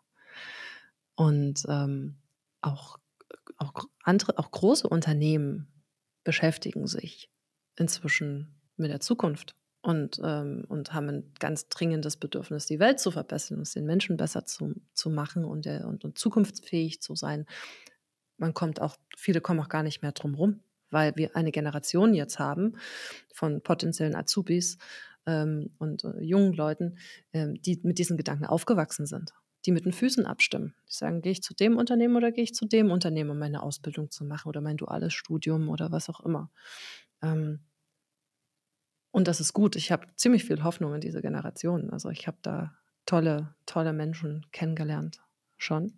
Und 1.16 1.64
ähm, 1.68 2.18
auch, 2.62 2.98
auch 3.60 3.86
andere, 4.04 4.38
auch 4.38 4.52
große 4.52 4.88
Unternehmen 4.88 5.68
beschäftigen 6.24 6.88
sich 6.88 7.30
inzwischen 7.76 8.60
mit 8.78 8.90
der 8.90 9.00
Zukunft 9.00 9.56
und, 9.82 10.20
ähm, 10.24 10.66
und 10.68 10.94
haben 10.94 11.10
ein 11.10 11.34
ganz 11.40 11.70
dringendes 11.70 12.18
Bedürfnis, 12.18 12.66
die 12.66 12.80
Welt 12.80 13.00
zu 13.00 13.12
verbessern, 13.12 13.62
es 13.62 13.74
den 13.74 13.86
Menschen 13.86 14.18
besser 14.18 14.46
zu, 14.46 14.76
zu 14.94 15.10
machen 15.10 15.46
und, 15.46 15.66
der, 15.66 15.88
und, 15.88 16.04
und 16.04 16.18
zukunftsfähig 16.18 17.02
zu 17.02 17.16
sein. 17.16 17.46
Man 18.38 18.54
kommt 18.54 18.82
auch, 18.82 18.98
viele 19.18 19.42
kommen 19.42 19.60
auch 19.60 19.70
gar 19.70 19.84
nicht 19.84 20.02
mehr 20.02 20.12
drum 20.12 20.36
rum, 20.36 20.62
weil 20.90 21.16
wir 21.16 21.36
eine 21.36 21.52
Generation 21.52 22.14
jetzt 22.14 22.40
haben 22.40 22.78
von 23.34 23.62
potenziellen 23.62 24.16
Azubis 24.16 24.78
ähm, 25.26 25.72
und 25.78 26.04
äh, 26.04 26.22
jungen 26.22 26.54
Leuten, 26.54 26.98
ähm, 27.34 27.62
die 27.62 27.80
mit 27.84 28.00
diesen 28.00 28.18
Gedanken 28.18 28.46
aufgewachsen 28.46 29.06
sind, 29.06 29.34
die 29.66 29.72
mit 29.72 29.86
den 29.86 29.94
Füßen 29.94 30.26
abstimmen. 30.26 30.76
Die 30.88 30.94
sagen, 30.94 31.22
gehe 31.22 31.32
ich 31.32 31.44
zu 31.44 31.54
dem 31.54 31.78
Unternehmen 31.78 32.16
oder 32.16 32.32
gehe 32.32 32.44
ich 32.44 32.54
zu 32.54 32.66
dem 32.66 32.92
Unternehmen, 32.92 33.32
um 33.32 33.40
meine 33.40 33.62
Ausbildung 33.64 34.10
zu 34.12 34.24
machen 34.24 34.48
oder 34.48 34.62
mein 34.62 34.78
duales 34.78 35.14
Studium 35.14 35.70
oder 35.70 35.92
was 35.92 36.10
auch 36.10 36.22
immer. 36.22 36.50
Ähm, 37.22 37.60
und 39.12 39.28
das 39.28 39.40
ist 39.40 39.54
gut. 39.54 39.76
Ich 39.76 39.92
habe 39.92 40.08
ziemlich 40.16 40.46
viel 40.46 40.64
Hoffnung 40.64 40.94
in 40.94 41.02
diese 41.02 41.22
Generation. 41.22 41.90
Also 41.90 42.10
ich 42.10 42.28
habe 42.28 42.38
da 42.42 42.76
tolle, 43.06 43.56
tolle 43.66 43.92
Menschen 43.92 44.46
kennengelernt 44.52 45.22
schon. 45.58 45.98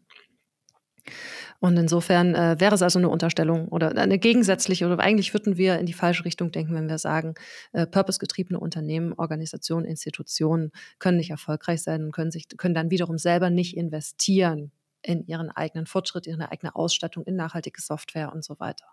Und 1.59 1.77
insofern 1.77 2.35
äh, 2.35 2.59
wäre 2.59 2.75
es 2.75 2.81
also 2.81 2.99
eine 2.99 3.09
Unterstellung 3.09 3.67
oder 3.67 3.95
eine 3.97 4.17
gegensätzliche, 4.17 4.85
oder 4.85 4.99
eigentlich 4.99 5.33
würden 5.33 5.57
wir 5.57 5.79
in 5.79 5.85
die 5.85 5.93
falsche 5.93 6.25
Richtung 6.25 6.51
denken, 6.51 6.73
wenn 6.73 6.89
wir 6.89 6.97
sagen, 6.97 7.35
äh, 7.71 7.85
purpose-getriebene 7.85 8.59
Unternehmen, 8.59 9.13
Organisationen, 9.13 9.85
Institutionen 9.85 10.71
können 10.99 11.17
nicht 11.17 11.29
erfolgreich 11.29 11.83
sein 11.83 12.03
und 12.03 12.11
können, 12.11 12.31
sich, 12.31 12.47
können 12.57 12.73
dann 12.73 12.91
wiederum 12.91 13.17
selber 13.17 13.49
nicht 13.49 13.77
investieren 13.77 14.71
in 15.03 15.25
ihren 15.25 15.49
eigenen 15.49 15.85
Fortschritt, 15.85 16.27
ihre 16.27 16.51
eigene 16.51 16.75
Ausstattung, 16.75 17.23
in 17.25 17.35
nachhaltige 17.35 17.81
Software 17.81 18.33
und 18.33 18.43
so 18.43 18.59
weiter. 18.59 18.85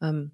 Ähm, 0.00 0.32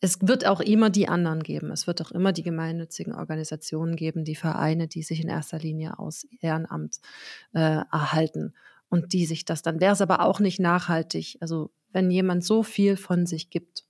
es 0.00 0.18
wird 0.20 0.46
auch 0.46 0.60
immer 0.60 0.90
die 0.90 1.08
anderen 1.08 1.42
geben. 1.42 1.72
Es 1.72 1.86
wird 1.86 2.00
auch 2.02 2.12
immer 2.12 2.32
die 2.32 2.44
gemeinnützigen 2.44 3.14
Organisationen 3.14 3.96
geben, 3.96 4.24
die 4.24 4.36
Vereine, 4.36 4.86
die 4.86 5.02
sich 5.02 5.20
in 5.20 5.28
erster 5.28 5.58
Linie 5.58 5.98
aus 5.98 6.24
Ehrenamt 6.40 7.00
äh, 7.52 7.82
erhalten 7.90 8.54
und 8.88 9.12
die 9.12 9.26
sich 9.26 9.44
das 9.44 9.62
dann 9.62 9.80
wäre 9.80 9.92
es 9.92 10.00
aber 10.00 10.20
auch 10.20 10.40
nicht 10.40 10.60
nachhaltig. 10.60 11.36
Also 11.40 11.70
wenn 11.92 12.10
jemand 12.10 12.44
so 12.44 12.62
viel 12.62 12.96
von 12.96 13.26
sich 13.26 13.50
gibt, 13.50 13.84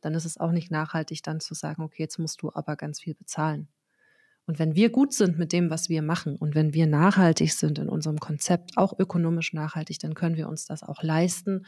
dann 0.00 0.14
ist 0.14 0.24
es 0.24 0.38
auch 0.38 0.52
nicht 0.52 0.70
nachhaltig, 0.70 1.22
dann 1.22 1.40
zu 1.40 1.54
sagen, 1.54 1.82
okay, 1.82 2.02
jetzt 2.02 2.18
musst 2.18 2.42
du 2.42 2.52
aber 2.54 2.76
ganz 2.76 3.00
viel 3.00 3.14
bezahlen. 3.14 3.68
Und 4.46 4.58
wenn 4.58 4.74
wir 4.74 4.90
gut 4.90 5.12
sind 5.12 5.38
mit 5.38 5.52
dem, 5.52 5.68
was 5.68 5.90
wir 5.90 6.00
machen 6.00 6.36
und 6.36 6.54
wenn 6.54 6.72
wir 6.72 6.86
nachhaltig 6.86 7.52
sind 7.52 7.78
in 7.78 7.88
unserem 7.90 8.18
Konzept, 8.18 8.78
auch 8.78 8.98
ökonomisch 8.98 9.52
nachhaltig, 9.52 9.98
dann 9.98 10.14
können 10.14 10.36
wir 10.36 10.48
uns 10.48 10.64
das 10.64 10.82
auch 10.82 11.02
leisten. 11.02 11.66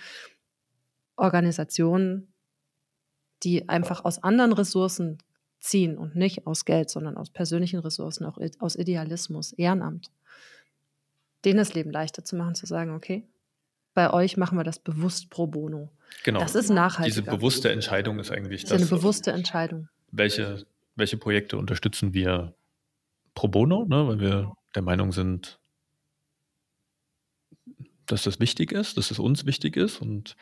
Organisationen, 1.16 2.32
die 3.42 3.68
einfach 3.68 4.04
aus 4.04 4.22
anderen 4.22 4.54
Ressourcen 4.54 5.18
ziehen 5.58 5.98
und 5.98 6.16
nicht 6.16 6.46
aus 6.46 6.64
Geld, 6.64 6.88
sondern 6.88 7.18
aus 7.18 7.28
persönlichen 7.30 7.80
Ressourcen, 7.80 8.24
auch 8.24 8.38
aus 8.60 8.76
Idealismus, 8.76 9.52
Ehrenamt, 9.52 10.10
denen 11.44 11.58
das 11.58 11.74
Leben 11.74 11.90
leichter 11.90 12.24
zu 12.24 12.36
machen, 12.36 12.54
zu 12.54 12.66
sagen, 12.66 12.94
okay, 12.94 13.26
bei 13.94 14.12
euch 14.12 14.36
machen 14.36 14.56
wir 14.56 14.64
das 14.64 14.78
bewusst 14.78 15.30
pro 15.30 15.46
bono. 15.46 15.90
Genau. 16.24 16.40
Das 16.40 16.54
ist 16.54 16.70
nachhaltig. 16.70 17.14
Diese 17.14 17.22
bewusste 17.22 17.70
Entscheidung 17.70 18.18
ist 18.18 18.30
eigentlich 18.30 18.62
das. 18.62 18.80
Ist 18.80 18.92
eine 18.92 19.00
bewusste 19.00 19.32
Entscheidung. 19.32 19.88
Welche, 20.10 20.64
welche 20.96 21.16
Projekte 21.16 21.56
unterstützen 21.56 22.14
wir 22.14 22.54
pro 23.34 23.48
bono, 23.48 23.84
ne, 23.84 24.06
weil 24.06 24.20
wir 24.20 24.54
der 24.74 24.82
Meinung 24.82 25.12
sind, 25.12 25.58
dass 28.06 28.24
das 28.24 28.40
wichtig 28.40 28.72
ist, 28.72 28.96
dass 28.96 29.10
es 29.10 29.18
uns 29.18 29.46
wichtig 29.46 29.76
ist 29.76 30.00
und 30.00 30.36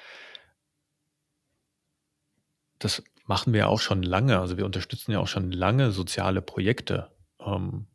das 2.79 3.03
machen 3.27 3.53
wir 3.53 3.69
auch 3.69 3.81
schon 3.81 4.03
lange. 4.03 4.39
Also 4.39 4.57
wir 4.57 4.65
unterstützen 4.65 5.13
ja 5.13 5.19
auch 5.19 5.29
schon 5.29 5.53
lange 5.53 5.91
soziale 5.91 6.41
Projekte, 6.41 7.11
ähm, 7.41 7.87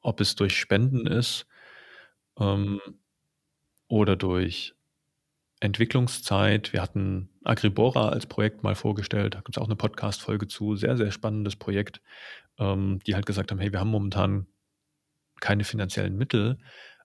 ob 0.00 0.20
es 0.20 0.34
durch 0.34 0.58
Spenden 0.58 1.06
ist 1.06 1.46
ähm, 2.40 2.80
oder 3.88 4.16
durch 4.16 4.74
Entwicklungszeit. 5.60 6.72
Wir 6.72 6.82
hatten 6.82 7.28
Agribora 7.44 8.08
als 8.08 8.26
Projekt 8.26 8.62
mal 8.62 8.74
vorgestellt, 8.74 9.34
da 9.34 9.40
gibt 9.40 9.56
es 9.56 9.62
auch 9.62 9.66
eine 9.66 9.76
Podcast-Folge 9.76 10.48
zu, 10.48 10.74
sehr, 10.76 10.96
sehr 10.96 11.12
spannendes 11.12 11.56
Projekt, 11.56 12.00
ähm, 12.58 13.00
die 13.06 13.14
halt 13.14 13.26
gesagt 13.26 13.50
haben, 13.50 13.58
hey, 13.58 13.72
wir 13.72 13.80
haben 13.80 13.90
momentan 13.90 14.46
keine 15.40 15.64
finanziellen 15.64 16.16
Mittel, 16.16 16.58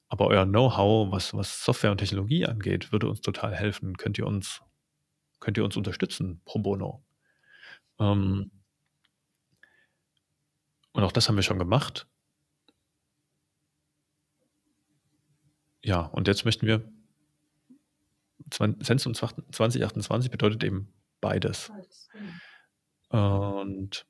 aber 0.08 0.28
euer 0.28 0.46
Know-how, 0.46 1.12
was, 1.12 1.34
was 1.34 1.64
Software 1.64 1.92
und 1.92 1.98
Technologie 1.98 2.46
angeht, 2.46 2.92
würde 2.92 3.10
uns 3.10 3.22
total 3.22 3.54
helfen. 3.54 3.98
Könnt 3.98 4.18
ihr 4.18 4.28
uns, 4.28 4.62
könnt 5.40 5.58
ihr 5.58 5.66
uns 5.66 5.78
unterstützen 5.78 6.42
pro 6.46 6.60
bono? 6.60 7.04
Ähm, 8.00 8.52
und 10.94 11.04
auch 11.04 11.12
das 11.12 11.28
haben 11.28 11.36
wir 11.36 11.44
schon 11.44 11.60
gemacht. 11.60 12.08
Ja, 15.86 16.00
und 16.00 16.28
jetzt 16.28 16.46
möchten 16.46 16.66
wir 16.66 16.84
Sensum 18.50 19.14
2028 19.14 20.32
bedeutet 20.32 20.64
eben 20.64 20.92
beides. 21.22 21.72
Und 23.10 24.08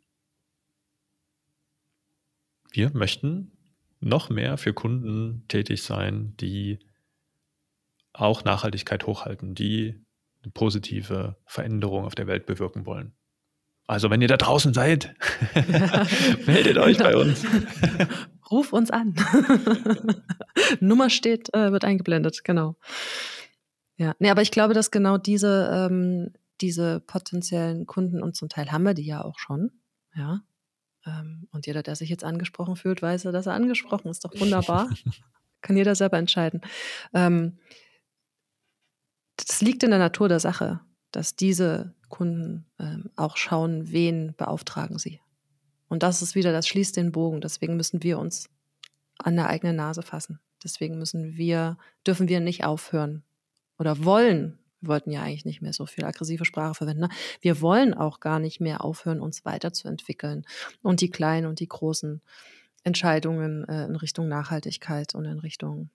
wir 2.71 2.91
möchten 2.91 3.51
noch 3.99 4.29
mehr 4.29 4.57
für 4.57 4.73
Kunden 4.73 5.43
tätig 5.49 5.83
sein, 5.83 6.37
die 6.37 6.79
auch 8.13 8.45
Nachhaltigkeit 8.45 9.05
hochhalten, 9.05 9.53
die 9.53 10.01
eine 10.43 10.53
positive 10.53 11.35
Veränderung 11.45 12.05
auf 12.05 12.15
der 12.15 12.27
Welt 12.27 12.45
bewirken 12.45 12.85
wollen. 12.85 13.11
Also 13.85 14.09
wenn 14.09 14.21
ihr 14.21 14.29
da 14.29 14.37
draußen 14.37 14.73
seid, 14.73 15.13
meldet 16.45 16.77
euch 16.77 16.97
bei 16.97 17.17
uns. 17.17 17.45
Ruf 18.49 18.73
uns 18.73 18.91
an. 18.91 19.15
Nummer 20.79 21.09
steht, 21.09 21.53
äh, 21.53 21.71
wird 21.71 21.85
eingeblendet, 21.85 22.43
genau. 22.43 22.75
Ja, 23.97 24.13
nee, 24.19 24.29
aber 24.29 24.41
ich 24.41 24.51
glaube, 24.51 24.73
dass 24.73 24.91
genau 24.91 25.17
diese, 25.17 25.69
ähm, 25.71 26.33
diese 26.61 26.99
potenziellen 26.99 27.85
Kunden 27.85 28.21
und 28.21 28.35
zum 28.35 28.49
Teil 28.49 28.71
haben 28.71 28.83
wir 28.83 28.93
die 28.93 29.05
ja 29.05 29.23
auch 29.23 29.39
schon, 29.39 29.71
ja. 30.15 30.41
Ähm, 31.05 31.47
und 31.51 31.67
jeder, 31.67 31.83
der 31.83 31.95
sich 31.95 32.09
jetzt 32.09 32.23
angesprochen 32.23 32.75
fühlt, 32.75 33.01
weiß 33.01 33.23
ja, 33.23 33.31
dass 33.31 33.45
er 33.45 33.53
angesprochen 33.53 34.09
ist. 34.09 34.25
Doch 34.25 34.33
wunderbar. 34.39 34.89
Kann 35.61 35.77
jeder 35.77 35.95
selber 35.95 36.17
entscheiden. 36.17 36.61
Ähm, 37.13 37.59
das 39.37 39.61
liegt 39.61 39.83
in 39.83 39.89
der 39.89 39.99
Natur 39.99 40.29
der 40.29 40.39
Sache, 40.39 40.79
dass 41.11 41.35
diese 41.35 41.93
Kunden 42.09 42.65
ähm, 42.79 43.09
auch 43.15 43.37
schauen, 43.37 43.91
wen 43.91 44.33
beauftragen 44.35 44.97
sie. 44.97 45.21
Und 45.87 46.03
das 46.03 46.21
ist 46.21 46.35
wieder, 46.35 46.51
das 46.51 46.67
schließt 46.67 46.97
den 46.97 47.11
Bogen. 47.11 47.41
Deswegen 47.41 47.75
müssen 47.75 48.03
wir 48.03 48.19
uns 48.19 48.49
an 49.17 49.35
der 49.35 49.47
eigenen 49.47 49.75
Nase 49.75 50.01
fassen. 50.01 50.39
Deswegen 50.63 50.97
müssen 50.97 51.37
wir, 51.37 51.77
dürfen 52.05 52.27
wir 52.27 52.39
nicht 52.39 52.63
aufhören, 52.63 53.23
oder 53.77 54.03
wollen, 54.03 54.57
wir 54.81 54.89
wollten 54.89 55.11
ja 55.11 55.21
eigentlich 55.21 55.45
nicht 55.45 55.61
mehr 55.61 55.73
so 55.73 55.85
viel 55.85 56.05
aggressive 56.05 56.45
Sprache 56.45 56.75
verwenden, 56.75 57.01
ne? 57.01 57.09
wir 57.41 57.61
wollen 57.61 57.93
auch 57.93 58.19
gar 58.19 58.39
nicht 58.39 58.61
mehr 58.61 58.83
aufhören, 58.83 59.19
uns 59.19 59.45
weiterzuentwickeln 59.45 60.45
und 60.81 61.01
die 61.01 61.09
kleinen 61.09 61.47
und 61.47 61.59
die 61.59 61.67
großen 61.67 62.21
Entscheidungen 62.83 63.67
äh, 63.67 63.85
in 63.85 63.95
Richtung 63.95 64.27
Nachhaltigkeit 64.27 65.15
und 65.15 65.25
in 65.25 65.39
Richtung 65.39 65.89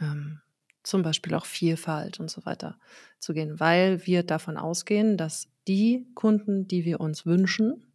ähm, 0.00 0.40
zum 0.82 1.02
Beispiel 1.02 1.34
auch 1.34 1.46
Vielfalt 1.46 2.20
und 2.20 2.30
so 2.30 2.44
weiter 2.44 2.78
zu 3.18 3.32
gehen, 3.34 3.58
weil 3.58 4.06
wir 4.06 4.22
davon 4.22 4.56
ausgehen, 4.56 5.16
dass 5.16 5.48
die 5.66 6.06
Kunden, 6.14 6.68
die 6.68 6.84
wir 6.84 7.00
uns 7.00 7.26
wünschen, 7.26 7.85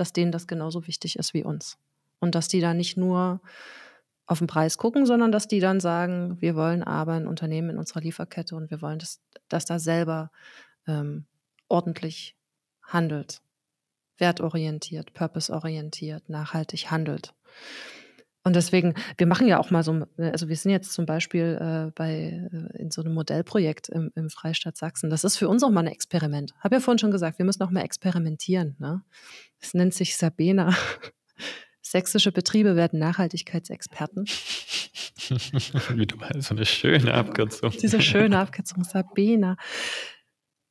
dass 0.00 0.12
denen 0.12 0.32
das 0.32 0.46
genauso 0.46 0.86
wichtig 0.86 1.18
ist 1.18 1.34
wie 1.34 1.44
uns. 1.44 1.78
Und 2.18 2.34
dass 2.34 2.48
die 2.48 2.60
da 2.60 2.74
nicht 2.74 2.96
nur 2.96 3.40
auf 4.26 4.38
den 4.38 4.46
Preis 4.46 4.78
gucken, 4.78 5.06
sondern 5.06 5.32
dass 5.32 5.48
die 5.48 5.60
dann 5.60 5.80
sagen, 5.80 6.40
wir 6.40 6.54
wollen 6.54 6.82
aber 6.82 7.12
ein 7.12 7.26
Unternehmen 7.26 7.70
in 7.70 7.78
unserer 7.78 8.00
Lieferkette 8.00 8.56
und 8.56 8.70
wir 8.70 8.80
wollen, 8.80 8.98
dass, 8.98 9.20
dass 9.48 9.64
da 9.66 9.78
selber 9.78 10.30
ähm, 10.86 11.26
ordentlich 11.68 12.36
handelt, 12.82 13.42
wertorientiert, 14.18 15.12
purpose-orientiert, 15.14 16.28
nachhaltig 16.28 16.90
handelt. 16.90 17.34
Und 18.42 18.56
deswegen, 18.56 18.94
wir 19.18 19.26
machen 19.26 19.46
ja 19.46 19.58
auch 19.58 19.70
mal 19.70 19.82
so, 19.82 20.06
also 20.16 20.48
wir 20.48 20.56
sind 20.56 20.70
jetzt 20.70 20.92
zum 20.92 21.04
Beispiel 21.04 21.58
äh, 21.60 21.92
bei, 21.94 22.48
äh, 22.50 22.78
in 22.78 22.90
so 22.90 23.02
einem 23.02 23.12
Modellprojekt 23.12 23.90
im, 23.90 24.10
im, 24.14 24.30
Freistaat 24.30 24.78
Sachsen. 24.78 25.10
Das 25.10 25.24
ist 25.24 25.36
für 25.36 25.48
uns 25.48 25.62
auch 25.62 25.70
mal 25.70 25.80
ein 25.80 25.88
Experiment. 25.88 26.54
Habe 26.60 26.76
ja 26.76 26.80
vorhin 26.80 26.98
schon 26.98 27.10
gesagt, 27.10 27.38
wir 27.38 27.44
müssen 27.44 27.62
auch 27.62 27.70
mal 27.70 27.82
experimentieren. 27.82 28.76
Ne? 28.78 29.02
Das 29.60 29.74
nennt 29.74 29.92
sich 29.92 30.16
Sabena. 30.16 30.74
Sächsische 31.82 32.32
Betriebe 32.32 32.76
werden 32.76 32.98
Nachhaltigkeitsexperten. 32.98 34.24
Wieder 35.94 36.16
so 36.40 36.54
eine 36.54 36.64
schöne 36.64 37.12
Abkürzung. 37.12 37.72
Diese 37.72 38.00
schöne 38.00 38.38
Abkürzung, 38.38 38.84
Sabena. 38.84 39.56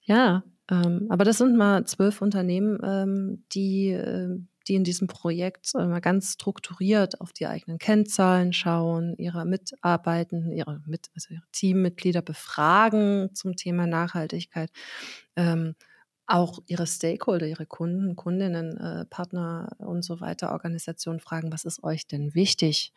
Ja, 0.02 0.44
ähm, 0.72 1.08
aber 1.10 1.24
das 1.24 1.38
sind 1.38 1.56
mal 1.58 1.86
zwölf 1.86 2.22
Unternehmen, 2.22 2.80
ähm, 2.84 3.44
die, 3.52 3.90
äh, 3.90 4.40
die 4.70 4.76
in 4.76 4.84
diesem 4.84 5.08
Projekt 5.08 5.74
mal 5.74 6.00
ganz 6.00 6.34
strukturiert 6.34 7.20
auf 7.20 7.34
die 7.34 7.48
eigenen 7.48 7.80
Kennzahlen 7.80 8.54
schauen, 8.54 9.16
ihre 9.18 9.44
Mitarbeitenden, 9.46 10.52
ihre, 10.52 10.82
Mit 10.86 11.10
also 11.16 11.34
ihre 11.34 11.44
Teammitglieder 11.52 12.22
befragen 12.22 13.32
zum 13.34 13.56
Thema 13.56 13.88
Nachhaltigkeit. 13.88 14.70
Ähm, 15.36 15.76
auch 16.28 16.60
ihre 16.68 16.86
Stakeholder, 16.86 17.48
ihre 17.48 17.66
Kunden, 17.66 18.16
Kundinnen, 18.16 18.78
äh, 18.78 19.06
Partner 19.06 19.72
und 19.80 20.04
so 20.04 20.22
weiter, 20.22 20.52
Organisationen 20.52 21.20
fragen, 21.20 21.52
was 21.52 21.66
ist 21.66 21.84
euch 21.84 22.06
denn 22.06 22.36
wichtig, 22.36 22.94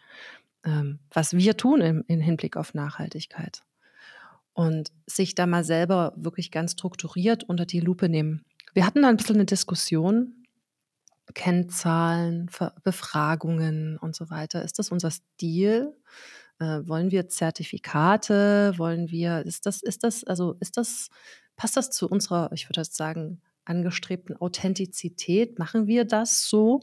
ähm, 0.64 0.98
was 1.10 1.32
wir 1.32 1.56
tun 1.56 1.80
im, 1.80 2.04
im 2.06 2.20
Hinblick 2.20 2.58
auf 2.58 2.74
Nachhaltigkeit. 2.74 3.62
Und 4.52 4.92
sich 5.06 5.34
da 5.34 5.46
mal 5.46 5.64
selber 5.64 6.12
wirklich 6.16 6.50
ganz 6.50 6.72
strukturiert 6.72 7.44
unter 7.44 7.64
die 7.64 7.80
Lupe 7.80 8.10
nehmen. 8.10 8.44
Wir 8.74 8.84
hatten 8.84 9.00
da 9.00 9.08
ein 9.08 9.16
bisschen 9.16 9.36
eine 9.36 9.46
Diskussion, 9.46 10.41
Kennzahlen, 11.34 12.50
Befragungen 12.82 13.96
und 13.98 14.14
so 14.14 14.30
weiter. 14.30 14.62
Ist 14.62 14.78
das 14.78 14.90
unser 14.90 15.10
Stil? 15.10 15.96
Äh, 16.58 16.80
wollen 16.86 17.10
wir 17.10 17.28
Zertifikate? 17.28 18.74
Wollen 18.76 19.10
wir, 19.10 19.44
ist 19.46 19.66
das, 19.66 19.82
ist 19.82 20.04
das, 20.04 20.24
also 20.24 20.56
ist 20.60 20.76
das 20.76 21.08
Passt 21.56 21.76
das 21.76 21.90
zu 21.90 22.08
unserer, 22.08 22.50
ich 22.52 22.68
würde 22.68 22.80
jetzt 22.80 22.96
sagen, 22.96 23.40
angestrebten 23.64 24.36
Authentizität? 24.36 25.58
Machen 25.58 25.86
wir 25.86 26.04
das 26.04 26.48
so? 26.48 26.80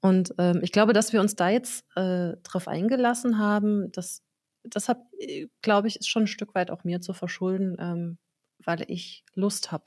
Und 0.00 0.34
ähm, 0.38 0.60
ich 0.62 0.72
glaube, 0.72 0.92
dass 0.92 1.12
wir 1.12 1.20
uns 1.20 1.36
da 1.36 1.48
jetzt 1.48 1.84
äh, 1.96 2.36
drauf 2.42 2.68
eingelassen 2.68 3.38
haben, 3.38 3.90
das, 3.92 4.22
das 4.62 4.88
habe, 4.88 5.02
äh, 5.18 5.48
glaube 5.62 5.88
ich, 5.88 5.96
ist 5.96 6.08
schon 6.08 6.24
ein 6.24 6.28
Stück 6.28 6.54
weit 6.54 6.70
auch 6.70 6.84
mir 6.84 7.00
zu 7.00 7.12
verschulden, 7.12 7.76
ähm, 7.78 8.18
weil 8.64 8.84
ich 8.90 9.24
Lust 9.34 9.72
habe, 9.72 9.84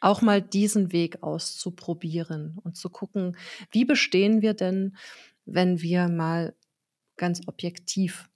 auch 0.00 0.22
mal 0.22 0.42
diesen 0.42 0.92
Weg 0.92 1.22
auszuprobieren 1.22 2.58
und 2.62 2.76
zu 2.76 2.90
gucken, 2.90 3.36
wie 3.70 3.84
bestehen 3.84 4.42
wir 4.42 4.54
denn, 4.54 4.96
wenn 5.44 5.80
wir 5.80 6.08
mal 6.08 6.54
ganz 7.16 7.40
objektiv 7.46 8.28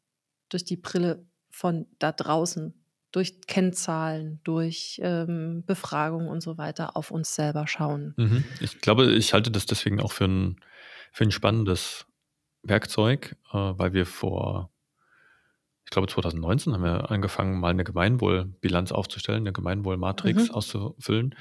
durch 0.49 0.65
die 0.65 0.77
Brille 0.77 1.27
von 1.51 1.87
da 1.99 2.13
draußen 2.13 2.75
durch 3.13 3.41
Kennzahlen, 3.47 4.41
durch 4.45 5.01
ähm, 5.03 5.65
Befragung 5.67 6.29
und 6.29 6.43
so 6.43 6.59
weiter 6.59 6.97
auf 6.97 7.11
uns 7.11 7.35
selber 7.35 7.67
schauen. 7.67 8.15
Mhm. 8.17 8.45
Ich 8.61 8.81
glaube, 8.81 9.11
ich 9.13 9.33
halte 9.33 9.51
das 9.51 9.67
deswegen 9.67 10.01
auch 10.01 10.13
für 10.13 10.27
ein, 10.27 10.61
für 11.13 11.25
ein 11.25 11.33
spannendes 11.33 12.07
Werkzeug, 12.63 13.37
äh, 13.53 13.57
weil 13.57 13.93
wir 13.93 14.07
vor, 14.07 14.71
ich 15.91 15.93
glaube 15.93 16.07
2019 16.07 16.73
haben 16.73 16.85
wir 16.85 17.11
angefangen, 17.11 17.59
mal 17.59 17.71
eine 17.71 17.83
Gemeinwohlbilanz 17.83 18.93
aufzustellen, 18.93 19.41
eine 19.43 19.53
Gemeinwohlmatrix 19.53 20.45
Mhm. 20.49 20.55
auszufüllen. 20.55 21.35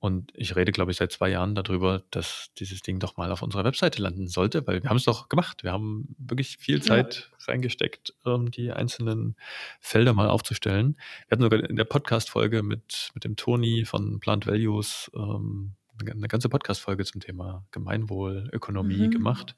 Und 0.00 0.32
ich 0.34 0.54
rede, 0.54 0.70
glaube 0.70 0.90
ich, 0.90 0.98
seit 0.98 1.10
zwei 1.12 1.30
Jahren 1.30 1.54
darüber, 1.54 2.02
dass 2.10 2.50
dieses 2.58 2.82
Ding 2.82 2.98
doch 3.00 3.16
mal 3.16 3.32
auf 3.32 3.40
unserer 3.40 3.64
Webseite 3.64 4.02
landen 4.02 4.28
sollte, 4.28 4.66
weil 4.66 4.82
wir 4.82 4.90
haben 4.90 4.98
es 4.98 5.04
doch 5.04 5.30
gemacht. 5.30 5.64
Wir 5.64 5.72
haben 5.72 6.14
wirklich 6.18 6.58
viel 6.58 6.76
Ja. 6.76 6.82
Zeit 6.82 7.30
reingesteckt, 7.48 8.12
ähm, 8.26 8.50
die 8.50 8.70
einzelnen 8.70 9.34
Felder 9.80 10.12
mal 10.12 10.28
aufzustellen. 10.28 10.98
Wir 11.28 11.30
hatten 11.36 11.42
sogar 11.42 11.64
in 11.70 11.76
der 11.76 11.84
Podcast-Folge 11.84 12.62
mit, 12.62 13.08
mit 13.14 13.24
dem 13.24 13.36
Toni 13.36 13.86
von 13.86 14.20
Plant 14.20 14.46
Values 14.46 15.10
ähm, 15.16 15.72
eine 15.98 16.12
eine 16.12 16.28
ganze 16.28 16.50
Podcast-Folge 16.50 17.06
zum 17.06 17.22
Thema 17.22 17.64
Gemeinwohl, 17.70 18.50
Ökonomie 18.52 19.06
Mhm. 19.06 19.10
gemacht. 19.12 19.56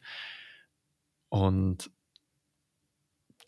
Und 1.28 1.90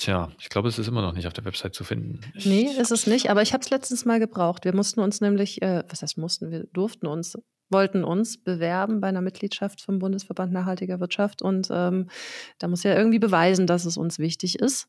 tja, 0.00 0.30
ich 0.38 0.48
glaube, 0.48 0.68
es 0.68 0.78
ist 0.78 0.88
immer 0.88 1.02
noch 1.02 1.12
nicht 1.12 1.26
auf 1.26 1.32
der 1.32 1.44
Website 1.44 1.74
zu 1.74 1.84
finden. 1.84 2.20
Nee, 2.44 2.68
ist 2.78 2.90
es 2.90 3.06
nicht, 3.06 3.30
aber 3.30 3.42
ich 3.42 3.52
habe 3.52 3.62
es 3.62 3.70
letztens 3.70 4.04
mal 4.04 4.18
gebraucht. 4.18 4.64
Wir 4.64 4.74
mussten 4.74 5.00
uns 5.00 5.20
nämlich, 5.20 5.62
äh, 5.62 5.84
was 5.88 6.02
heißt 6.02 6.18
mussten, 6.18 6.50
wir 6.50 6.64
durften 6.72 7.06
uns, 7.06 7.38
wollten 7.68 8.02
uns 8.02 8.42
bewerben 8.42 9.00
bei 9.00 9.08
einer 9.08 9.20
Mitgliedschaft 9.20 9.82
vom 9.82 9.98
Bundesverband 9.98 10.52
Nachhaltiger 10.52 11.00
Wirtschaft 11.00 11.42
und 11.42 11.68
ähm, 11.70 12.08
da 12.58 12.68
muss 12.68 12.82
ja 12.82 12.96
irgendwie 12.96 13.18
beweisen, 13.18 13.66
dass 13.66 13.84
es 13.84 13.96
uns 13.96 14.18
wichtig 14.18 14.58
ist. 14.58 14.88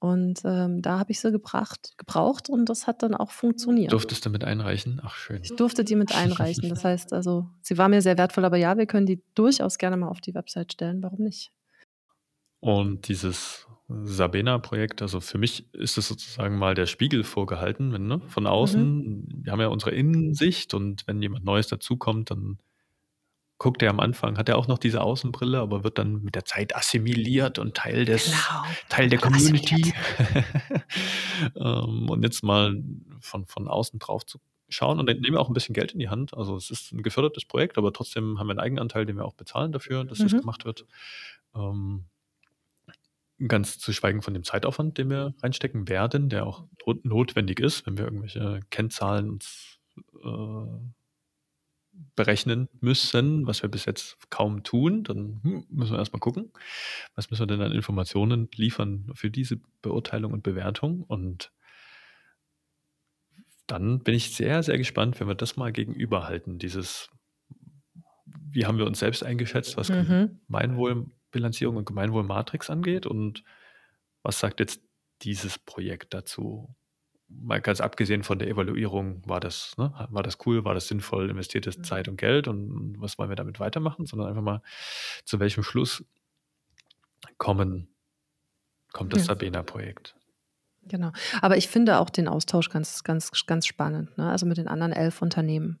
Und 0.00 0.42
ähm, 0.44 0.80
da 0.80 1.00
habe 1.00 1.10
ich 1.10 1.18
sie 1.18 1.32
gebracht, 1.32 1.94
gebraucht 1.98 2.48
und 2.48 2.68
das 2.68 2.86
hat 2.86 3.02
dann 3.02 3.16
auch 3.16 3.32
funktioniert. 3.32 3.92
Durftest 3.92 4.24
du 4.24 4.30
mit 4.30 4.44
einreichen? 4.44 5.00
Ach, 5.02 5.16
schön. 5.16 5.40
Ich 5.42 5.56
durfte 5.56 5.82
die 5.82 5.96
mit 5.96 6.14
einreichen. 6.14 6.68
Das 6.68 6.84
heißt 6.84 7.12
also, 7.12 7.48
sie 7.62 7.78
war 7.78 7.88
mir 7.88 8.00
sehr 8.00 8.16
wertvoll, 8.16 8.44
aber 8.44 8.56
ja, 8.56 8.78
wir 8.78 8.86
können 8.86 9.06
die 9.06 9.20
durchaus 9.34 9.76
gerne 9.76 9.96
mal 9.96 10.08
auf 10.08 10.20
die 10.20 10.34
Website 10.34 10.72
stellen. 10.72 11.02
Warum 11.02 11.24
nicht? 11.24 11.50
Und 12.60 13.08
dieses 13.08 13.67
Sabena-Projekt, 13.88 15.00
also 15.02 15.20
für 15.20 15.38
mich 15.38 15.72
ist 15.74 15.96
es 15.96 16.08
sozusagen 16.08 16.58
mal 16.58 16.74
der 16.74 16.86
Spiegel 16.86 17.24
vorgehalten, 17.24 17.92
wenn, 17.92 18.06
ne, 18.06 18.20
von 18.28 18.46
außen. 18.46 19.42
Wir 19.44 19.52
haben 19.52 19.60
ja 19.60 19.68
unsere 19.68 19.92
Innensicht 19.92 20.74
und 20.74 21.06
wenn 21.06 21.22
jemand 21.22 21.44
Neues 21.44 21.68
dazukommt, 21.68 22.30
dann 22.30 22.58
guckt 23.56 23.82
er 23.82 23.90
am 23.90 23.98
Anfang, 23.98 24.36
hat 24.38 24.48
er 24.48 24.56
auch 24.58 24.68
noch 24.68 24.78
diese 24.78 25.00
Außenbrille, 25.00 25.58
aber 25.58 25.82
wird 25.84 25.98
dann 25.98 26.22
mit 26.22 26.34
der 26.34 26.44
Zeit 26.44 26.76
assimiliert 26.76 27.58
und 27.58 27.74
Teil 27.74 28.04
des, 28.04 28.26
Genau. 28.26 28.64
Teil 28.88 29.08
der. 29.08 29.18
Community. 29.18 29.92
ähm, 31.56 32.08
und 32.08 32.22
jetzt 32.22 32.42
mal 32.44 32.80
von, 33.20 33.46
von 33.46 33.68
außen 33.68 33.98
drauf 33.98 34.24
zu 34.26 34.38
schauen 34.68 35.00
und 35.00 35.06
dann 35.08 35.18
nehmen 35.20 35.34
wir 35.34 35.40
auch 35.40 35.48
ein 35.48 35.54
bisschen 35.54 35.72
Geld 35.74 35.92
in 35.92 35.98
die 35.98 36.08
Hand. 36.10 36.36
Also 36.36 36.54
es 36.56 36.70
ist 36.70 36.92
ein 36.92 37.02
gefördertes 37.02 37.46
Projekt, 37.46 37.78
aber 37.78 37.92
trotzdem 37.92 38.38
haben 38.38 38.46
wir 38.48 38.52
einen 38.52 38.60
Eigenanteil, 38.60 39.06
den 39.06 39.16
wir 39.16 39.24
auch 39.24 39.34
bezahlen 39.34 39.72
dafür, 39.72 40.04
dass 40.04 40.18
das 40.18 40.32
Mhm. 40.32 40.40
gemacht 40.40 40.64
wird. 40.66 40.84
Ähm, 41.54 42.04
ganz 43.46 43.78
zu 43.78 43.92
schweigen 43.92 44.22
von 44.22 44.34
dem 44.34 44.42
Zeitaufwand, 44.42 44.98
den 44.98 45.10
wir 45.10 45.34
reinstecken 45.42 45.88
werden, 45.88 46.28
der 46.28 46.46
auch 46.46 46.64
not- 46.86 47.04
notwendig 47.04 47.60
ist, 47.60 47.86
wenn 47.86 47.96
wir 47.96 48.04
irgendwelche 48.04 48.60
Kennzahlen 48.70 49.30
uns 49.30 49.78
äh, 50.24 50.80
berechnen 52.16 52.68
müssen, 52.80 53.46
was 53.46 53.62
wir 53.62 53.68
bis 53.68 53.84
jetzt 53.84 54.30
kaum 54.30 54.62
tun, 54.62 55.04
dann 55.04 55.40
hm, 55.42 55.66
müssen 55.70 55.92
wir 55.92 55.98
erstmal 55.98 56.20
gucken, 56.20 56.52
was 57.14 57.30
müssen 57.30 57.42
wir 57.42 57.46
denn 57.46 57.60
an 57.62 57.72
Informationen 57.72 58.48
liefern 58.54 59.10
für 59.14 59.30
diese 59.30 59.60
Beurteilung 59.82 60.32
und 60.32 60.42
Bewertung. 60.42 61.02
Und 61.02 61.52
dann 63.66 64.00
bin 64.00 64.14
ich 64.14 64.34
sehr, 64.34 64.62
sehr 64.62 64.78
gespannt, 64.78 65.20
wenn 65.20 65.28
wir 65.28 65.34
das 65.34 65.56
mal 65.56 65.72
gegenüberhalten, 65.72 66.58
dieses, 66.58 67.10
wie 68.26 68.66
haben 68.66 68.78
wir 68.78 68.86
uns 68.86 68.98
selbst 68.98 69.24
eingeschätzt, 69.24 69.76
was 69.76 69.88
Mhm. 69.88 71.17
Gemeinwohlbilanzierung 71.30 71.76
und 71.76 71.84
Gemeinwohlmatrix 71.86 72.70
angeht 72.70 73.06
und 73.06 73.44
was 74.22 74.38
sagt 74.40 74.60
jetzt 74.60 74.82
dieses 75.22 75.58
Projekt 75.58 76.14
dazu? 76.14 76.74
Mal 77.28 77.60
ganz 77.60 77.80
abgesehen 77.80 78.22
von 78.22 78.38
der 78.38 78.48
Evaluierung, 78.48 79.22
war 79.28 79.40
das, 79.40 79.76
ne, 79.76 79.92
war 80.10 80.22
das 80.22 80.38
cool, 80.46 80.64
war 80.64 80.74
das 80.74 80.88
sinnvoll, 80.88 81.28
investiertes 81.30 81.78
Mhm. 81.78 81.84
Zeit 81.84 82.08
und 82.08 82.16
Geld 82.16 82.48
und 82.48 82.96
was 82.98 83.18
wollen 83.18 83.28
wir 83.28 83.36
damit 83.36 83.60
weitermachen, 83.60 84.06
sondern 84.06 84.28
einfach 84.28 84.42
mal, 84.42 84.62
zu 85.24 85.38
welchem 85.38 85.62
Schluss 85.62 86.04
kommen, 87.36 87.88
kommt 88.92 89.12
das 89.12 89.22
Ja. 89.22 89.34
Sabena-Projekt. 89.34 90.14
Genau. 90.84 91.12
Aber 91.42 91.58
ich 91.58 91.68
finde 91.68 91.98
auch 91.98 92.08
den 92.08 92.28
Austausch 92.28 92.70
ganz, 92.70 93.04
ganz, 93.04 93.30
ganz 93.46 93.66
spannend. 93.66 94.16
Ne? 94.16 94.30
Also 94.30 94.46
mit 94.46 94.56
den 94.56 94.68
anderen 94.68 94.92
elf 94.92 95.20
Unternehmen. 95.20 95.80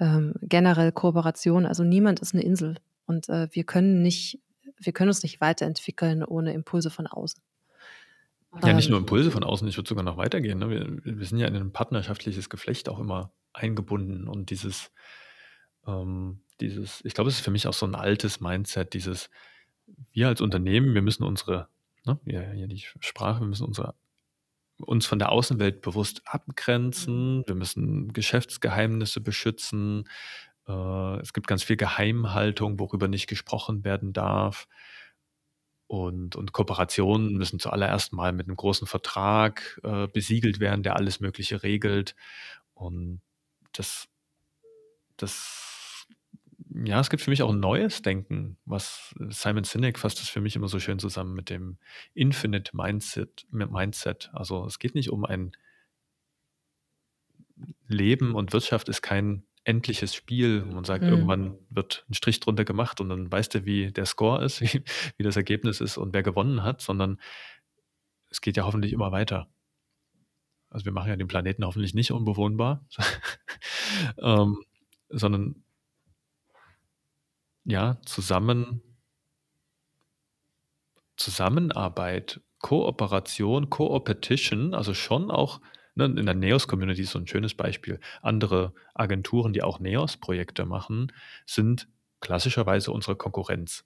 Ähm, 0.00 0.32
generell 0.40 0.90
Kooperation. 0.90 1.66
Also 1.66 1.84
niemand 1.84 2.20
ist 2.20 2.32
eine 2.32 2.42
Insel. 2.42 2.78
Und 3.04 3.28
äh, 3.28 3.48
wir 3.52 3.64
können 3.64 4.00
nicht, 4.00 4.40
wir 4.78 4.92
können 4.92 5.08
uns 5.08 5.22
nicht 5.22 5.40
weiterentwickeln 5.40 6.24
ohne 6.24 6.52
Impulse 6.52 6.90
von 6.90 7.06
außen. 7.06 7.42
Ja, 8.62 8.72
nicht 8.72 8.86
Ähm, 8.86 8.92
nur 8.92 9.00
Impulse 9.00 9.30
von 9.30 9.44
außen, 9.44 9.68
ich 9.68 9.76
würde 9.76 9.88
sogar 9.88 10.04
noch 10.04 10.16
weitergehen. 10.16 10.58
Ne? 10.58 10.70
Wir, 10.70 10.86
wir 11.18 11.26
sind 11.26 11.38
ja 11.38 11.46
in 11.46 11.56
ein 11.56 11.72
partnerschaftliches 11.72 12.48
Geflecht 12.48 12.88
auch 12.88 12.98
immer 12.98 13.32
eingebunden 13.52 14.28
und 14.28 14.50
dieses, 14.50 14.90
ähm, 15.86 16.40
dieses, 16.60 17.04
ich 17.04 17.14
glaube, 17.14 17.28
es 17.28 17.36
ist 17.36 17.44
für 17.44 17.50
mich 17.50 17.66
auch 17.66 17.74
so 17.74 17.86
ein 17.86 17.94
altes 17.94 18.40
Mindset, 18.40 18.94
dieses, 18.94 19.30
wir 20.12 20.28
als 20.28 20.40
Unternehmen, 20.40 20.94
wir 20.94 21.02
müssen 21.02 21.24
unsere, 21.24 21.68
ne, 22.06 22.18
ja, 22.24 22.52
ja 22.52 22.66
die 22.66 22.84
Sprache, 23.00 23.40
wir 23.40 23.46
müssen 23.46 23.66
unsere, 23.66 23.94
uns 24.78 25.06
von 25.06 25.18
der 25.18 25.30
Außenwelt 25.30 25.82
bewusst 25.82 26.22
abgrenzen, 26.24 27.42
wir 27.46 27.54
müssen 27.54 28.12
Geschäftsgeheimnisse 28.12 29.20
beschützen, 29.20 30.08
äh, 30.68 31.20
es 31.20 31.32
gibt 31.32 31.46
ganz 31.46 31.62
viel 31.62 31.76
Geheimhaltung, 31.76 32.78
worüber 32.78 33.08
nicht 33.08 33.26
gesprochen 33.26 33.84
werden 33.84 34.12
darf. 34.12 34.68
Und, 35.86 36.36
und 36.36 36.52
Kooperationen 36.52 37.34
müssen 37.38 37.58
zuallererst 37.58 38.12
mal 38.12 38.32
mit 38.32 38.46
einem 38.46 38.56
großen 38.56 38.86
Vertrag 38.86 39.80
äh, 39.82 40.06
besiegelt 40.06 40.60
werden, 40.60 40.82
der 40.82 40.96
alles 40.96 41.20
Mögliche 41.20 41.62
regelt. 41.62 42.14
Und 42.74 43.22
das, 43.72 44.06
das, 45.16 46.06
ja, 46.84 47.00
es 47.00 47.08
gibt 47.08 47.22
für 47.22 47.30
mich 47.30 47.42
auch 47.42 47.50
ein 47.50 47.60
neues 47.60 48.02
Denken, 48.02 48.58
was 48.66 49.14
Simon 49.30 49.64
Sinek 49.64 49.98
fasst 49.98 50.20
das 50.20 50.28
für 50.28 50.42
mich 50.42 50.56
immer 50.56 50.68
so 50.68 50.78
schön 50.78 50.98
zusammen 50.98 51.32
mit 51.32 51.48
dem 51.48 51.78
Infinite 52.12 52.76
Mindset. 52.76 53.46
Mindset. 53.50 54.28
Also 54.34 54.66
es 54.66 54.78
geht 54.78 54.94
nicht 54.94 55.10
um 55.10 55.24
ein 55.24 55.52
Leben 57.86 58.34
und 58.34 58.52
Wirtschaft 58.52 58.90
ist 58.90 59.00
kein 59.00 59.47
endliches 59.68 60.14
Spiel. 60.14 60.66
wo 60.66 60.72
Man 60.74 60.84
sagt, 60.84 61.04
Mhm. 61.04 61.10
irgendwann 61.10 61.58
wird 61.70 62.04
ein 62.10 62.14
Strich 62.14 62.40
drunter 62.40 62.64
gemacht 62.64 63.00
und 63.00 63.10
dann 63.10 63.30
weißt 63.30 63.54
du, 63.54 63.64
wie 63.66 63.92
der 63.92 64.06
Score 64.06 64.44
ist, 64.44 64.60
wie, 64.62 64.82
wie 65.18 65.22
das 65.24 65.36
Ergebnis 65.36 65.80
ist 65.80 65.98
und 65.98 66.14
wer 66.14 66.22
gewonnen 66.24 66.62
hat, 66.64 66.80
sondern 66.82 67.20
es 68.30 68.40
geht 68.40 68.56
ja 68.56 68.64
hoffentlich 68.64 68.92
immer 68.92 69.12
weiter. 69.12 69.48
Also 70.70 70.84
wir 70.84 70.92
machen 70.92 71.08
ja 71.08 71.16
den 71.16 71.28
Planeten 71.28 71.64
hoffentlich 71.64 71.94
nicht 71.94 72.10
unbewohnbar, 72.12 72.86
ähm, 74.18 74.62
sondern 75.10 75.64
ja, 77.64 78.00
zusammen, 78.04 78.82
Zusammenarbeit, 81.16 82.40
Kooperation, 82.60 83.70
Co-Opetition, 83.70 84.74
also 84.74 84.94
schon 84.94 85.30
auch 85.30 85.60
ne, 85.98 86.06
in 86.06 86.26
der 86.26 86.34
Neos-Community 86.34 87.02
ist 87.02 87.10
so 87.10 87.18
ein 87.18 87.26
schönes 87.26 87.54
Beispiel. 87.54 88.00
Andere 88.22 88.72
Agenturen, 88.94 89.52
die 89.52 89.62
auch 89.62 89.80
Neos-Projekte 89.80 90.64
machen, 90.64 91.12
sind 91.44 91.88
klassischerweise 92.20 92.92
unsere 92.92 93.16
Konkurrenz. 93.16 93.84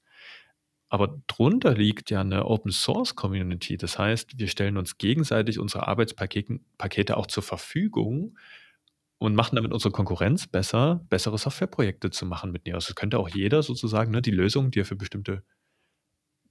Aber 0.89 1.23
drunter 1.27 1.75
liegt 1.75 2.11
ja 2.11 2.21
eine 2.21 2.45
Open 2.45 2.71
Source 2.71 3.17
Community. 3.17 3.79
Das 3.79 3.99
heißt, 3.99 4.39
wir 4.39 4.49
stellen 4.49 4.77
uns 4.77 4.99
gegenseitig 4.99 5.59
unsere 5.59 5.89
Arbeitspakete 5.89 6.61
Pakete 6.77 7.17
auch 7.17 7.27
zur 7.27 7.43
Verfügung 7.43 8.37
und 9.17 9.35
machen 9.35 9.57
damit 9.57 9.73
unsere 9.73 9.93
Konkurrenz 9.93 10.47
besser, 10.47 11.05
bessere 11.09 11.39
Softwareprojekte 11.39 12.11
zu 12.11 12.27
machen 12.27 12.53
mit 12.53 12.67
Neos. 12.67 12.87
Das 12.87 12.95
könnte 12.95 13.19
auch 13.19 13.29
jeder 13.29 13.63
sozusagen, 13.63 14.11
ne, 14.11 14.21
die 14.21 14.33
Lösung, 14.33 14.71
die 14.71 14.81
er 14.81 14.85
für 14.85 14.97
bestimmte 14.97 15.43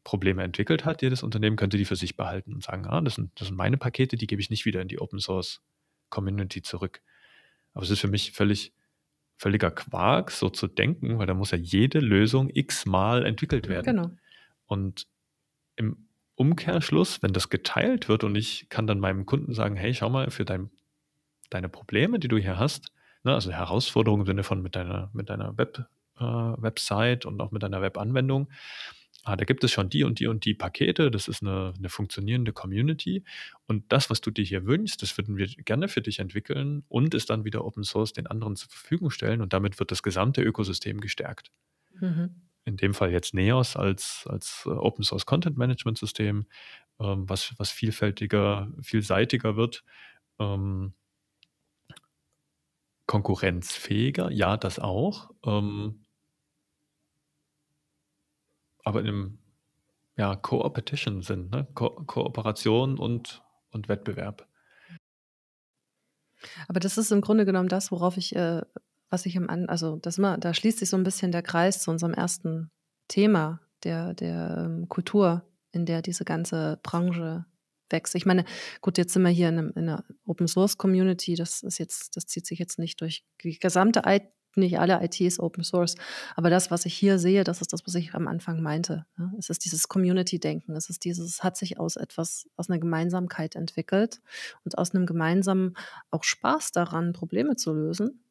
Probleme 0.03 0.43
entwickelt 0.43 0.85
hat, 0.85 1.01
jedes 1.01 1.23
Unternehmen 1.23 1.55
könnte 1.55 1.77
die 1.77 1.85
für 1.85 1.95
sich 1.95 2.15
behalten 2.15 2.53
und 2.53 2.63
sagen, 2.63 2.85
ah, 2.87 3.01
das 3.01 3.15
sind, 3.15 3.31
das 3.39 3.47
sind 3.49 3.57
meine 3.57 3.77
Pakete, 3.77 4.17
die 4.17 4.27
gebe 4.27 4.41
ich 4.41 4.49
nicht 4.49 4.65
wieder 4.65 4.81
in 4.81 4.87
die 4.87 4.99
Open 4.99 5.19
Source 5.19 5.61
Community 6.09 6.61
zurück. 6.61 7.01
Aber 7.73 7.83
es 7.83 7.89
ist 7.91 7.99
für 7.99 8.07
mich 8.07 8.31
völlig, 8.31 8.73
völliger 9.37 9.71
Quark, 9.71 10.31
so 10.31 10.49
zu 10.49 10.67
denken, 10.67 11.19
weil 11.19 11.27
da 11.27 11.33
muss 11.33 11.51
ja 11.51 11.57
jede 11.57 11.99
Lösung 11.99 12.49
x-mal 12.51 13.25
entwickelt 13.25 13.67
werden. 13.67 13.85
Genau. 13.85 14.11
Und 14.65 15.07
im 15.75 16.07
Umkehrschluss, 16.35 17.21
wenn 17.21 17.33
das 17.33 17.49
geteilt 17.49 18.09
wird 18.09 18.23
und 18.23 18.35
ich 18.35 18.67
kann 18.69 18.87
dann 18.87 18.99
meinem 18.99 19.25
Kunden 19.25 19.53
sagen, 19.53 19.75
hey, 19.75 19.93
schau 19.93 20.09
mal, 20.09 20.31
für 20.31 20.45
dein, 20.45 20.71
deine 21.49 21.69
Probleme, 21.69 22.19
die 22.19 22.27
du 22.27 22.37
hier 22.37 22.57
hast, 22.57 22.91
ne, 23.23 23.33
also 23.33 23.51
Herausforderungen 23.51 24.21
im 24.21 24.27
Sinne 24.27 24.43
von 24.43 24.61
mit 24.61 24.75
deiner, 24.75 25.11
mit 25.13 25.29
deiner 25.29 25.57
Web, 25.57 25.85
äh, 26.17 26.23
Website 26.23 27.25
und 27.25 27.39
auch 27.41 27.51
mit 27.51 27.61
deiner 27.61 27.81
Webanwendung, 27.81 28.49
ah, 29.23 29.35
da 29.35 29.45
gibt 29.45 29.63
es 29.63 29.71
schon 29.71 29.89
die 29.89 30.03
und 30.03 30.19
die 30.19 30.27
und 30.27 30.45
die 30.45 30.53
Pakete, 30.53 31.11
das 31.11 31.27
ist 31.27 31.41
eine, 31.41 31.73
eine 31.77 31.89
funktionierende 31.89 32.53
Community 32.53 33.23
und 33.67 33.91
das, 33.91 34.09
was 34.09 34.21
du 34.21 34.31
dir 34.31 34.43
hier 34.43 34.65
wünschst, 34.65 35.01
das 35.01 35.17
würden 35.17 35.37
wir 35.37 35.47
gerne 35.47 35.87
für 35.87 36.01
dich 36.01 36.19
entwickeln 36.19 36.83
und 36.87 37.13
es 37.13 37.25
dann 37.25 37.43
wieder 37.43 37.63
Open 37.65 37.83
Source 37.83 38.13
den 38.13 38.27
anderen 38.27 38.55
zur 38.55 38.69
Verfügung 38.69 39.11
stellen 39.11 39.41
und 39.41 39.53
damit 39.53 39.79
wird 39.79 39.91
das 39.91 40.03
gesamte 40.03 40.41
Ökosystem 40.41 41.01
gestärkt. 41.01 41.51
Mhm. 41.99 42.41
In 42.63 42.77
dem 42.77 42.93
Fall 42.93 43.11
jetzt 43.11 43.33
Neos 43.33 43.75
als, 43.75 44.25
als 44.27 44.63
äh, 44.65 44.69
Open 44.69 45.03
Source 45.03 45.25
Content 45.25 45.57
Management 45.57 45.97
System, 45.97 46.45
ähm, 46.99 47.27
was, 47.27 47.53
was 47.57 47.71
vielfältiger, 47.71 48.71
vielseitiger 48.81 49.55
wird. 49.55 49.83
Ähm, 50.39 50.93
konkurrenzfähiger, 53.07 54.31
ja, 54.31 54.57
das 54.57 54.79
auch. 54.79 55.31
Ähm, 55.45 56.05
aber 58.83 59.01
in 59.01 59.07
einem 59.07 59.39
ja, 60.17 60.35
Co-Opetition 60.35 61.21
sind, 61.21 61.51
ne? 61.51 61.67
Ko 61.73 61.89
Kooperation 62.05 62.97
und, 62.97 63.41
und 63.69 63.89
Wettbewerb. 63.89 64.47
Aber 66.67 66.79
das 66.79 66.97
ist 66.97 67.11
im 67.11 67.21
Grunde 67.21 67.45
genommen 67.45 67.69
das, 67.69 67.91
worauf 67.91 68.17
ich, 68.17 68.35
äh, 68.35 68.61
was 69.09 69.25
ich 69.25 69.37
am 69.37 69.49
An, 69.49 69.67
also 69.69 69.97
das 69.97 70.17
immer, 70.17 70.37
da 70.37 70.53
schließt 70.53 70.79
sich 70.79 70.89
so 70.89 70.97
ein 70.97 71.03
bisschen 71.03 71.31
der 71.31 71.43
Kreis 71.43 71.81
zu 71.81 71.91
unserem 71.91 72.13
ersten 72.13 72.71
Thema 73.07 73.61
der, 73.83 74.13
der 74.13 74.65
ähm, 74.65 74.89
Kultur, 74.89 75.43
in 75.71 75.85
der 75.85 76.01
diese 76.01 76.25
ganze 76.25 76.79
Branche 76.83 77.45
wächst. 77.89 78.15
Ich 78.15 78.25
meine, 78.25 78.45
gut, 78.81 78.97
jetzt 78.97 79.13
sind 79.13 79.23
wir 79.23 79.29
hier 79.29 79.49
in, 79.49 79.57
einem, 79.57 79.73
in 79.75 79.89
einer 79.89 80.03
Open 80.25 80.47
Source 80.47 80.77
Community, 80.77 81.35
das 81.35 81.61
ist 81.63 81.77
jetzt, 81.77 82.15
das 82.15 82.25
zieht 82.25 82.45
sich 82.45 82.59
jetzt 82.59 82.79
nicht 82.79 83.01
durch 83.01 83.23
die 83.43 83.59
gesamte 83.59 84.05
nicht 84.55 84.79
alle 84.79 85.03
IT 85.03 85.19
ist 85.21 85.39
Open 85.39 85.63
Source. 85.63 85.95
Aber 86.35 86.49
das, 86.49 86.71
was 86.71 86.85
ich 86.85 86.93
hier 86.93 87.19
sehe, 87.19 87.43
das 87.43 87.61
ist 87.61 87.73
das, 87.73 87.85
was 87.85 87.95
ich 87.95 88.13
am 88.13 88.27
Anfang 88.27 88.61
meinte. 88.61 89.05
Es 89.37 89.49
ist 89.49 89.65
dieses 89.65 89.87
Community-Denken. 89.87 90.75
Es 90.75 90.89
ist 90.89 91.05
dieses, 91.05 91.43
hat 91.43 91.57
sich 91.57 91.79
aus 91.79 91.95
etwas, 91.95 92.49
aus 92.57 92.69
einer 92.69 92.79
Gemeinsamkeit 92.79 93.55
entwickelt 93.55 94.21
und 94.65 94.77
aus 94.77 94.93
einem 94.93 95.05
gemeinsamen 95.05 95.75
auch 96.09 96.23
Spaß 96.23 96.71
daran, 96.71 97.13
Probleme 97.13 97.55
zu 97.55 97.73
lösen. 97.73 98.23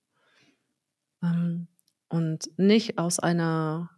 Ähm, 1.22 1.68
und 2.08 2.50
nicht 2.58 2.98
aus 2.98 3.20
einer 3.20 3.90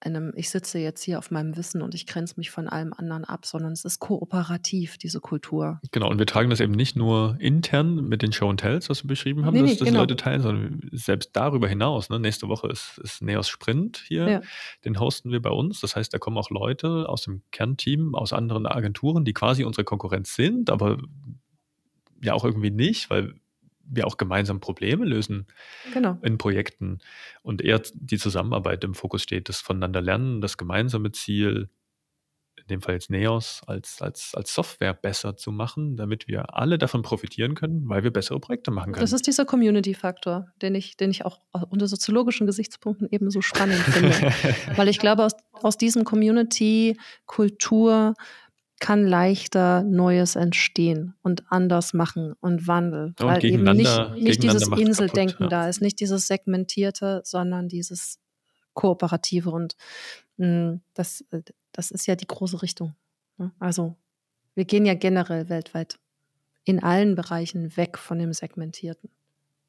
einem, 0.00 0.32
ich 0.36 0.50
sitze 0.50 0.78
jetzt 0.78 1.02
hier 1.02 1.18
auf 1.18 1.30
meinem 1.30 1.56
Wissen 1.56 1.80
und 1.82 1.94
ich 1.94 2.06
grenze 2.06 2.34
mich 2.36 2.50
von 2.50 2.68
allem 2.68 2.92
anderen 2.92 3.24
ab, 3.24 3.46
sondern 3.46 3.72
es 3.72 3.84
ist 3.84 3.98
kooperativ, 3.98 4.98
diese 4.98 5.20
Kultur. 5.20 5.80
Genau, 5.90 6.10
und 6.10 6.18
wir 6.18 6.26
tragen 6.26 6.50
das 6.50 6.60
eben 6.60 6.74
nicht 6.74 6.96
nur 6.96 7.36
intern 7.40 8.06
mit 8.06 8.22
den 8.22 8.32
Show 8.32 8.50
and 8.50 8.60
Tells, 8.60 8.90
was 8.90 9.04
wir 9.04 9.08
beschrieben 9.08 9.46
haben, 9.46 9.54
nee, 9.54 9.62
dass 9.62 9.70
nee, 9.70 9.78
das 9.78 9.88
genau. 9.88 10.00
Leute 10.00 10.16
teilen, 10.16 10.42
sondern 10.42 10.88
selbst 10.92 11.30
darüber 11.34 11.68
hinaus. 11.68 12.10
Ne? 12.10 12.20
Nächste 12.20 12.48
Woche 12.48 12.68
ist, 12.68 12.98
ist 13.02 13.22
Neos 13.22 13.48
Sprint 13.48 14.04
hier, 14.06 14.28
ja. 14.28 14.40
den 14.84 15.00
hosten 15.00 15.30
wir 15.30 15.40
bei 15.40 15.50
uns. 15.50 15.80
Das 15.80 15.96
heißt, 15.96 16.12
da 16.12 16.18
kommen 16.18 16.36
auch 16.36 16.50
Leute 16.50 17.08
aus 17.08 17.22
dem 17.22 17.42
Kernteam, 17.50 18.14
aus 18.14 18.32
anderen 18.32 18.66
Agenturen, 18.66 19.24
die 19.24 19.32
quasi 19.32 19.64
unsere 19.64 19.84
Konkurrenz 19.84 20.34
sind, 20.34 20.68
aber 20.68 20.98
ja 22.22 22.34
auch 22.34 22.44
irgendwie 22.44 22.70
nicht, 22.70 23.08
weil 23.08 23.34
wir 23.88 24.06
auch 24.06 24.16
gemeinsam 24.16 24.60
Probleme 24.60 25.04
lösen 25.04 25.46
genau. 25.92 26.18
in 26.22 26.38
Projekten 26.38 26.98
und 27.42 27.60
eher 27.62 27.82
die 27.94 28.18
Zusammenarbeit 28.18 28.84
im 28.84 28.94
Fokus 28.94 29.22
steht, 29.22 29.48
das 29.48 29.60
voneinander 29.60 30.00
lernen, 30.00 30.40
das 30.40 30.56
gemeinsame 30.56 31.10
Ziel, 31.12 31.68
in 32.56 32.66
dem 32.68 32.80
Fall 32.80 32.94
jetzt 32.94 33.10
Neos, 33.10 33.60
als, 33.66 34.00
als, 34.02 34.34
als 34.34 34.52
Software 34.52 34.92
besser 34.92 35.36
zu 35.36 35.52
machen, 35.52 35.96
damit 35.96 36.26
wir 36.26 36.56
alle 36.56 36.78
davon 36.78 37.02
profitieren 37.02 37.54
können, 37.54 37.88
weil 37.88 38.02
wir 38.02 38.10
bessere 38.10 38.40
Projekte 38.40 38.72
machen 38.72 38.90
können. 38.92 39.02
Das 39.02 39.12
ist 39.12 39.24
dieser 39.26 39.44
Community-Faktor, 39.44 40.48
den 40.62 40.74
ich, 40.74 40.96
den 40.96 41.12
ich 41.12 41.24
auch 41.24 41.38
unter 41.70 41.86
soziologischen 41.86 42.44
Gesichtspunkten 42.46 43.06
ebenso 43.10 43.40
spannend 43.40 43.78
finde. 43.78 44.10
weil 44.76 44.88
ich 44.88 44.98
glaube, 44.98 45.24
aus, 45.24 45.32
aus 45.52 45.78
diesem 45.78 46.02
Community-Kultur 46.04 48.14
kann 48.78 49.06
leichter 49.06 49.82
Neues 49.82 50.36
entstehen 50.36 51.14
und 51.22 51.44
anders 51.50 51.94
machen 51.94 52.34
und 52.40 52.66
Wandel. 52.66 53.14
Und 53.18 53.20
weil 53.20 53.44
eben 53.44 53.64
nicht, 53.64 54.14
nicht 54.16 54.42
dieses 54.42 54.68
Inseldenken 54.68 55.38
kaputt, 55.38 55.52
ja. 55.52 55.62
da 55.62 55.68
ist, 55.68 55.80
nicht 55.80 56.00
dieses 56.00 56.26
Segmentierte, 56.26 57.22
sondern 57.24 57.68
dieses 57.68 58.18
Kooperative. 58.74 59.50
Und 59.50 59.76
mh, 60.36 60.46
hm, 60.46 60.80
das, 60.94 61.24
äh, 61.30 61.42
das 61.72 61.90
ist 61.90 62.06
ja 62.06 62.16
die 62.16 62.26
große 62.26 62.62
Richtung. 62.62 62.94
Ne? 63.38 63.52
Also 63.58 63.96
wir 64.54 64.64
gehen 64.64 64.84
ja 64.84 64.94
generell 64.94 65.48
weltweit 65.48 65.98
in 66.64 66.82
allen 66.82 67.14
Bereichen 67.14 67.76
weg 67.76 67.96
von 67.96 68.18
dem 68.18 68.32
Segmentierten. 68.32 69.10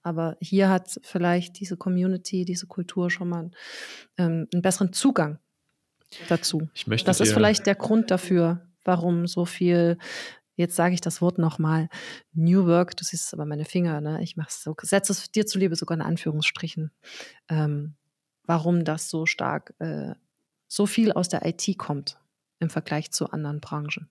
Aber 0.04 0.38
hier 0.40 0.70
hat 0.70 1.00
vielleicht 1.04 1.60
diese 1.60 1.78
Community, 1.78 2.46
diese 2.46 2.66
Kultur 2.66 3.12
schon 3.12 3.30
mal 3.30 3.52
ähm, 4.18 4.48
einen 4.54 4.62
besseren 4.62 4.94
Zugang 4.94 5.40
dazu. 6.30 6.70
das 7.06 7.20
ist 7.20 7.34
vielleicht 7.34 7.66
der 7.66 7.76
Grund 7.76 8.10
dafür, 8.12 8.67
warum 8.88 9.28
so 9.28 9.46
viel 9.46 9.98
jetzt 10.58 10.76
sage 10.76 10.94
ich 10.96 11.02
das 11.02 11.22
Wort 11.22 11.38
nochmal, 11.38 11.88
New 12.34 12.66
Work, 12.66 12.98
du 12.98 13.04
siehst 13.04 13.34
aber 13.34 13.46
meine 13.46 13.64
Finger, 13.64 14.02
ne? 14.02 14.22
ich 14.22 14.36
mache 14.36 14.50
es 14.50 14.64
so, 14.64 14.76
setze 14.82 15.14
es 15.14 15.32
dir 15.32 15.46
zuliebe 15.46 15.76
sogar 15.76 15.96
in 15.96 16.02
Anführungsstrichen, 16.02 16.92
ähm, 17.48 17.96
warum 18.44 18.84
das 18.84 19.10
so 19.10 19.26
stark, 19.26 19.76
äh, 19.80 20.16
so 20.68 20.86
viel 20.86 21.14
aus 21.14 21.30
der 21.30 21.46
IT 21.46 21.78
kommt 21.78 22.20
im 22.60 22.70
Vergleich 22.70 23.12
zu 23.12 23.30
anderen 23.30 23.62
Branchen. 23.62 24.10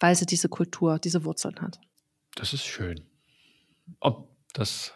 Weil 0.00 0.16
sie 0.16 0.26
diese 0.26 0.48
Kultur, 0.48 0.98
diese 0.98 1.24
Wurzeln 1.24 1.60
hat. 1.60 1.78
Das 2.34 2.52
ist 2.52 2.64
schön. 2.64 3.02
Ob 4.00 4.28
das 4.52 4.92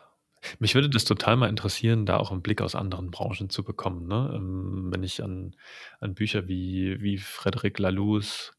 mich 0.59 0.75
würde 0.75 0.89
das 0.91 1.05
total 1.05 1.37
mal 1.37 1.49
interessieren, 1.49 2.07
da 2.07 2.17
auch 2.19 2.31
einen 2.33 2.43
Blick 2.43 2.63
aus 2.63 2.75
anderen 2.75 3.11
Branchen 3.11 3.51
zu 3.51 3.65
bekommen, 3.65 4.07
ne? 4.09 4.33
Ähm, 4.35 4.89
wenn 4.93 5.03
ich 5.03 5.23
an 5.23 5.55
an 6.01 6.15
Bücher 6.15 6.49
wie 6.49 7.01
wie 7.01 7.19
Frederic 7.19 7.79
Laloux's 7.79 8.53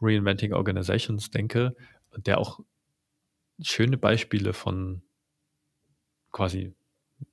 „Reinventing 0.00 0.52
Organizations“ 0.54 1.30
denke, 1.30 1.76
der 2.16 2.38
auch 2.38 2.60
schöne 3.62 3.98
Beispiele 3.98 4.52
von 4.52 5.02
quasi 6.32 6.74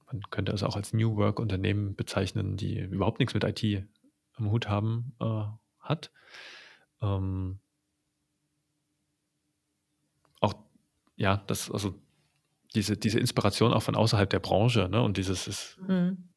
man 0.07 0.21
könnte 0.31 0.51
es 0.53 0.63
auch 0.63 0.75
als 0.75 0.93
New 0.93 1.15
Work-Unternehmen 1.17 1.95
bezeichnen, 1.95 2.57
die 2.57 2.79
überhaupt 2.79 3.19
nichts 3.19 3.33
mit 3.33 3.43
IT 3.45 3.87
am 4.35 4.51
Hut 4.51 4.69
haben, 4.69 5.15
äh, 5.21 5.43
hat. 5.79 6.11
Ähm 7.01 7.59
auch 10.41 10.53
ja, 11.17 11.37
das 11.47 11.71
also 11.71 11.95
diese, 12.75 12.97
diese 12.97 13.19
Inspiration 13.19 13.73
auch 13.73 13.83
von 13.83 13.95
außerhalb 13.95 14.29
der 14.29 14.39
Branche, 14.39 14.89
ne? 14.89 15.01
Und 15.01 15.17
dieses 15.17 15.47
ist, 15.47 15.77
mhm. 15.87 16.29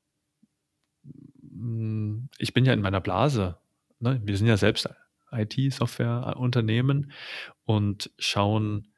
Mm, 1.59 2.29
ich 2.39 2.55
bin 2.55 2.65
ja 2.65 2.73
in 2.73 2.81
meiner 2.81 3.01
Blase. 3.01 3.59
Ne? 3.99 4.21
Wir 4.25 4.37
sind 4.37 4.47
ja 4.47 4.57
selbst 4.57 4.89
IT-Software-Unternehmen 5.33 7.13
und 7.65 8.11
schauen 8.19 8.89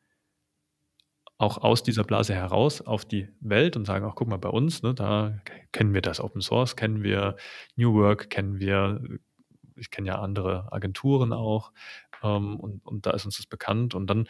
auch 1.38 1.56
aus 1.58 1.82
dieser 1.82 2.04
Blase 2.04 2.34
heraus 2.34 2.82
auf 2.82 3.06
die 3.06 3.28
Welt 3.40 3.76
und 3.76 3.86
sagen 3.86 4.04
auch, 4.04 4.14
guck 4.14 4.28
mal, 4.28 4.36
bei 4.36 4.50
uns, 4.50 4.82
ne, 4.82 4.92
da 4.92 5.40
kennen 5.72 5.94
wir 5.94 6.02
das 6.02 6.20
Open 6.20 6.42
Source, 6.42 6.76
kennen 6.76 7.02
wir 7.02 7.36
New 7.76 7.94
Work, 7.94 8.28
kennen 8.28 8.58
wir, 8.60 9.02
ich 9.74 9.90
kenne 9.90 10.08
ja 10.08 10.20
andere 10.20 10.70
Agenturen 10.70 11.32
auch 11.32 11.72
ähm, 12.22 12.60
und, 12.60 12.84
und 12.84 13.06
da 13.06 13.12
ist 13.12 13.24
uns 13.24 13.38
das 13.38 13.46
bekannt 13.46 13.94
und 13.94 14.06
dann 14.08 14.28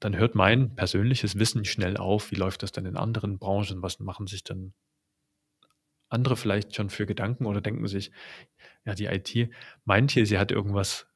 dann 0.00 0.16
hört 0.16 0.34
mein 0.34 0.74
persönliches 0.74 1.38
Wissen 1.38 1.64
schnell 1.64 1.96
auf. 1.96 2.30
Wie 2.30 2.36
läuft 2.36 2.62
das 2.62 2.72
denn 2.72 2.86
in 2.86 2.96
anderen 2.96 3.38
Branchen? 3.38 3.82
Was 3.82 3.98
machen 3.98 4.26
sich 4.26 4.44
denn 4.44 4.74
andere 6.08 6.36
vielleicht 6.36 6.74
schon 6.74 6.90
für 6.90 7.06
Gedanken 7.06 7.46
oder 7.46 7.60
denken 7.60 7.86
sich, 7.88 8.12
ja, 8.84 8.94
die 8.94 9.06
IT 9.06 9.50
meint 9.84 10.10
hier, 10.10 10.26
sie 10.26 10.38
hat 10.38 10.52
irgendwas 10.52 11.06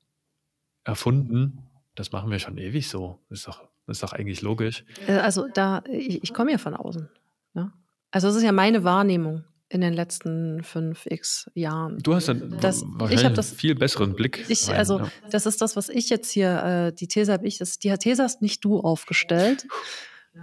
erfunden. 0.84 1.70
Das 1.94 2.12
machen 2.12 2.30
wir 2.30 2.38
schon 2.38 2.58
ewig 2.58 2.88
so. 2.88 3.20
Das 3.28 3.40
ist 3.40 3.48
doch, 3.48 3.68
das 3.86 3.98
ist 3.98 4.02
doch 4.02 4.12
eigentlich 4.12 4.42
logisch. 4.42 4.84
Äh, 5.06 5.18
also 5.18 5.46
da, 5.52 5.82
ich, 5.90 6.22
ich 6.22 6.34
komme 6.34 6.52
ja 6.52 6.58
von 6.58 6.74
außen. 6.74 7.08
Ja? 7.54 7.72
Also 8.10 8.28
es 8.28 8.36
ist 8.36 8.42
ja 8.42 8.52
meine 8.52 8.84
Wahrnehmung 8.84 9.44
in 9.70 9.80
den 9.80 9.94
letzten 9.94 10.62
fünf 10.64 11.06
x 11.06 11.48
Jahren. 11.54 11.98
Du 11.98 12.14
hast 12.14 12.26
ja 12.26 12.34
das, 12.34 12.82
wahrscheinlich 12.86 13.28
ich 13.28 13.34
das, 13.34 13.50
einen 13.50 13.58
viel 13.58 13.74
besseren 13.76 14.14
Blick. 14.14 14.44
Ich, 14.48 14.68
rein, 14.68 14.76
also 14.76 14.98
ja. 14.98 15.08
das 15.30 15.46
ist 15.46 15.62
das, 15.62 15.76
was 15.76 15.88
ich 15.88 16.10
jetzt 16.10 16.30
hier, 16.30 16.62
äh, 16.62 16.92
die 16.92 17.06
These 17.06 17.32
habe 17.32 17.46
ich, 17.46 17.58
das, 17.58 17.78
die 17.78 17.96
These 17.96 18.22
hast 18.22 18.42
nicht 18.42 18.64
du 18.64 18.80
aufgestellt. 18.80 19.66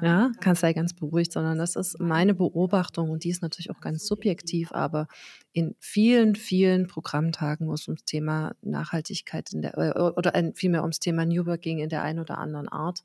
Ja, 0.01 0.31
kannst 0.41 0.61
sei 0.61 0.73
ganz 0.73 0.93
beruhigt, 0.93 1.31
sondern 1.31 1.57
das 1.57 1.77
ist 1.77 1.97
meine 1.99 2.33
Beobachtung 2.33 3.09
und 3.09 3.23
die 3.23 3.29
ist 3.29 3.41
natürlich 3.41 3.71
auch 3.71 3.79
ganz 3.79 4.05
subjektiv, 4.05 4.73
aber 4.73 5.07
in 5.53 5.75
vielen, 5.79 6.35
vielen 6.35 6.87
Programmtagen, 6.87 7.67
wo 7.67 7.73
es 7.73 7.87
ums 7.87 8.03
Thema 8.03 8.53
Nachhaltigkeit 8.61 9.53
in 9.53 9.61
der, 9.61 9.77
äh, 9.77 9.97
oder 9.97 10.33
vielmehr 10.55 10.81
ums 10.81 10.99
Thema 10.99 11.25
New 11.25 11.45
Working 11.45 11.79
in 11.79 11.87
der 11.87 12.03
einen 12.03 12.19
oder 12.19 12.37
anderen 12.37 12.67
Art, 12.67 12.99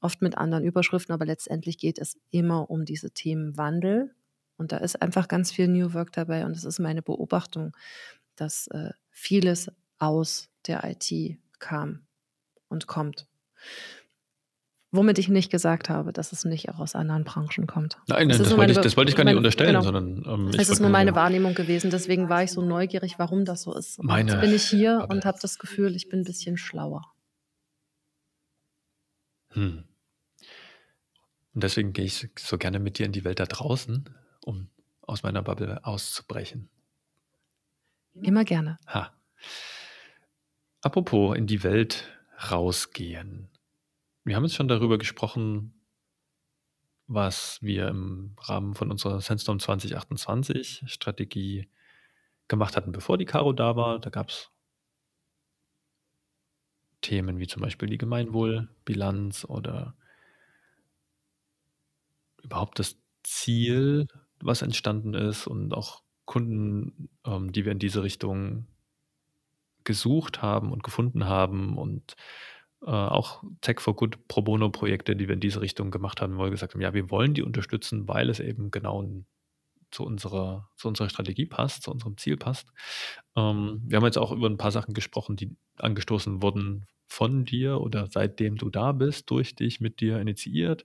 oft 0.00 0.22
mit 0.22 0.38
anderen 0.38 0.64
Überschriften, 0.64 1.12
aber 1.12 1.26
letztendlich 1.26 1.76
geht 1.76 1.98
es 1.98 2.16
immer 2.30 2.70
um 2.70 2.86
diese 2.86 3.10
Themen 3.10 3.58
Wandel, 3.58 4.14
und 4.56 4.72
da 4.72 4.78
ist 4.78 5.00
einfach 5.00 5.28
ganz 5.28 5.50
viel 5.52 5.68
New 5.68 5.94
Work 5.94 6.12
dabei. 6.12 6.44
Und 6.44 6.56
es 6.56 6.64
ist 6.64 6.78
meine 6.78 7.02
Beobachtung, 7.02 7.76
dass 8.36 8.66
äh, 8.68 8.90
vieles 9.10 9.70
aus 9.98 10.48
der 10.66 10.84
IT 10.84 11.38
kam 11.58 12.06
und 12.68 12.86
kommt. 12.86 13.26
Womit 14.90 15.18
ich 15.18 15.28
nicht 15.28 15.50
gesagt 15.50 15.88
habe, 15.88 16.12
dass 16.12 16.30
es 16.30 16.44
nicht 16.44 16.68
auch 16.68 16.78
aus 16.78 16.94
anderen 16.94 17.24
Branchen 17.24 17.66
kommt. 17.66 17.98
Nein, 18.06 18.28
nein, 18.28 18.28
das, 18.28 18.38
das, 18.38 18.56
wollte, 18.56 18.72
ich, 18.72 18.78
das 18.78 18.96
wollte 18.96 19.10
ich 19.10 19.16
gar 19.16 19.24
nicht 19.24 19.34
unterstellen, 19.34 19.70
genau. 19.70 19.82
sondern 19.82 20.24
ähm, 20.24 20.48
es 20.56 20.68
ist 20.68 20.80
nur 20.80 20.90
meine 20.90 21.10
ja. 21.10 21.16
Wahrnehmung 21.16 21.54
gewesen. 21.54 21.90
Deswegen 21.90 22.28
war 22.28 22.44
ich 22.44 22.52
so 22.52 22.62
neugierig, 22.62 23.18
warum 23.18 23.44
das 23.44 23.62
so 23.62 23.74
ist. 23.74 24.00
Meine, 24.04 24.30
jetzt 24.30 24.40
bin 24.40 24.54
ich 24.54 24.62
hier 24.62 25.00
aber, 25.02 25.12
und 25.12 25.24
habe 25.24 25.38
das 25.42 25.58
Gefühl, 25.58 25.96
ich 25.96 26.08
bin 26.08 26.20
ein 26.20 26.24
bisschen 26.24 26.56
schlauer. 26.56 27.12
Hm. 29.48 29.82
Und 31.54 31.62
deswegen 31.62 31.92
gehe 31.92 32.04
ich 32.04 32.28
so 32.38 32.56
gerne 32.56 32.78
mit 32.78 32.98
dir 32.98 33.06
in 33.06 33.12
die 33.12 33.24
Welt 33.24 33.40
da 33.40 33.46
draußen, 33.46 34.08
um 34.44 34.68
aus 35.02 35.22
meiner 35.22 35.42
Bubble 35.42 35.84
auszubrechen. 35.84 36.68
Immer 38.14 38.44
gerne. 38.44 38.78
Ha. 38.86 39.12
Apropos 40.80 41.36
in 41.36 41.46
die 41.46 41.62
Welt 41.62 42.08
rausgehen. 42.50 43.48
Wir 44.24 44.36
haben 44.36 44.44
jetzt 44.44 44.54
schon 44.54 44.68
darüber 44.68 44.98
gesprochen, 44.98 45.74
was 47.06 47.58
wir 47.60 47.88
im 47.88 48.36
Rahmen 48.40 48.74
von 48.74 48.90
unserer 48.90 49.20
Sandstorm 49.20 49.60
2028 49.60 50.84
Strategie 50.86 51.68
gemacht 52.48 52.76
hatten, 52.76 52.92
bevor 52.92 53.18
die 53.18 53.26
Caro 53.26 53.52
da 53.52 53.76
war. 53.76 53.98
Da 53.98 54.10
gab 54.10 54.28
es 54.30 54.50
Themen 57.00 57.38
wie 57.38 57.46
zum 57.46 57.60
Beispiel 57.60 57.88
die 57.88 57.98
Gemeinwohlbilanz 57.98 59.44
oder 59.44 59.94
überhaupt 62.42 62.78
das 62.78 62.96
Ziel, 63.22 64.08
was 64.44 64.62
entstanden 64.62 65.14
ist 65.14 65.46
und 65.46 65.72
auch 65.74 66.02
Kunden, 66.24 67.08
ähm, 67.26 67.52
die 67.52 67.64
wir 67.64 67.72
in 67.72 67.78
diese 67.78 68.02
Richtung 68.02 68.66
gesucht 69.84 70.42
haben 70.42 70.72
und 70.72 70.82
gefunden 70.82 71.26
haben 71.26 71.76
und 71.76 72.14
äh, 72.82 72.90
auch 72.90 73.42
Tech 73.60 73.80
for 73.80 73.94
Good 73.94 74.28
Pro 74.28 74.42
Bono 74.42 74.70
Projekte, 74.70 75.16
die 75.16 75.28
wir 75.28 75.34
in 75.34 75.40
diese 75.40 75.60
Richtung 75.60 75.90
gemacht 75.90 76.20
haben, 76.20 76.36
wo 76.36 76.44
wir 76.44 76.50
gesagt 76.50 76.74
haben, 76.74 76.80
ja, 76.80 76.94
wir 76.94 77.10
wollen 77.10 77.34
die 77.34 77.42
unterstützen, 77.42 78.08
weil 78.08 78.30
es 78.30 78.40
eben 78.40 78.70
genau 78.70 79.04
zu 79.90 80.04
unserer, 80.04 80.68
zu 80.76 80.88
unserer 80.88 81.08
Strategie 81.08 81.46
passt, 81.46 81.84
zu 81.84 81.90
unserem 81.90 82.16
Ziel 82.16 82.36
passt. 82.36 82.68
Ähm, 83.36 83.82
wir 83.86 83.96
haben 83.96 84.04
jetzt 84.04 84.18
auch 84.18 84.32
über 84.32 84.48
ein 84.48 84.58
paar 84.58 84.72
Sachen 84.72 84.94
gesprochen, 84.94 85.36
die 85.36 85.56
angestoßen 85.76 86.42
wurden 86.42 86.86
von 87.06 87.44
dir 87.44 87.80
oder 87.80 88.08
seitdem 88.08 88.56
du 88.56 88.70
da 88.70 88.92
bist, 88.92 89.30
durch 89.30 89.54
dich, 89.54 89.80
mit 89.80 90.00
dir 90.00 90.18
initiiert. 90.18 90.84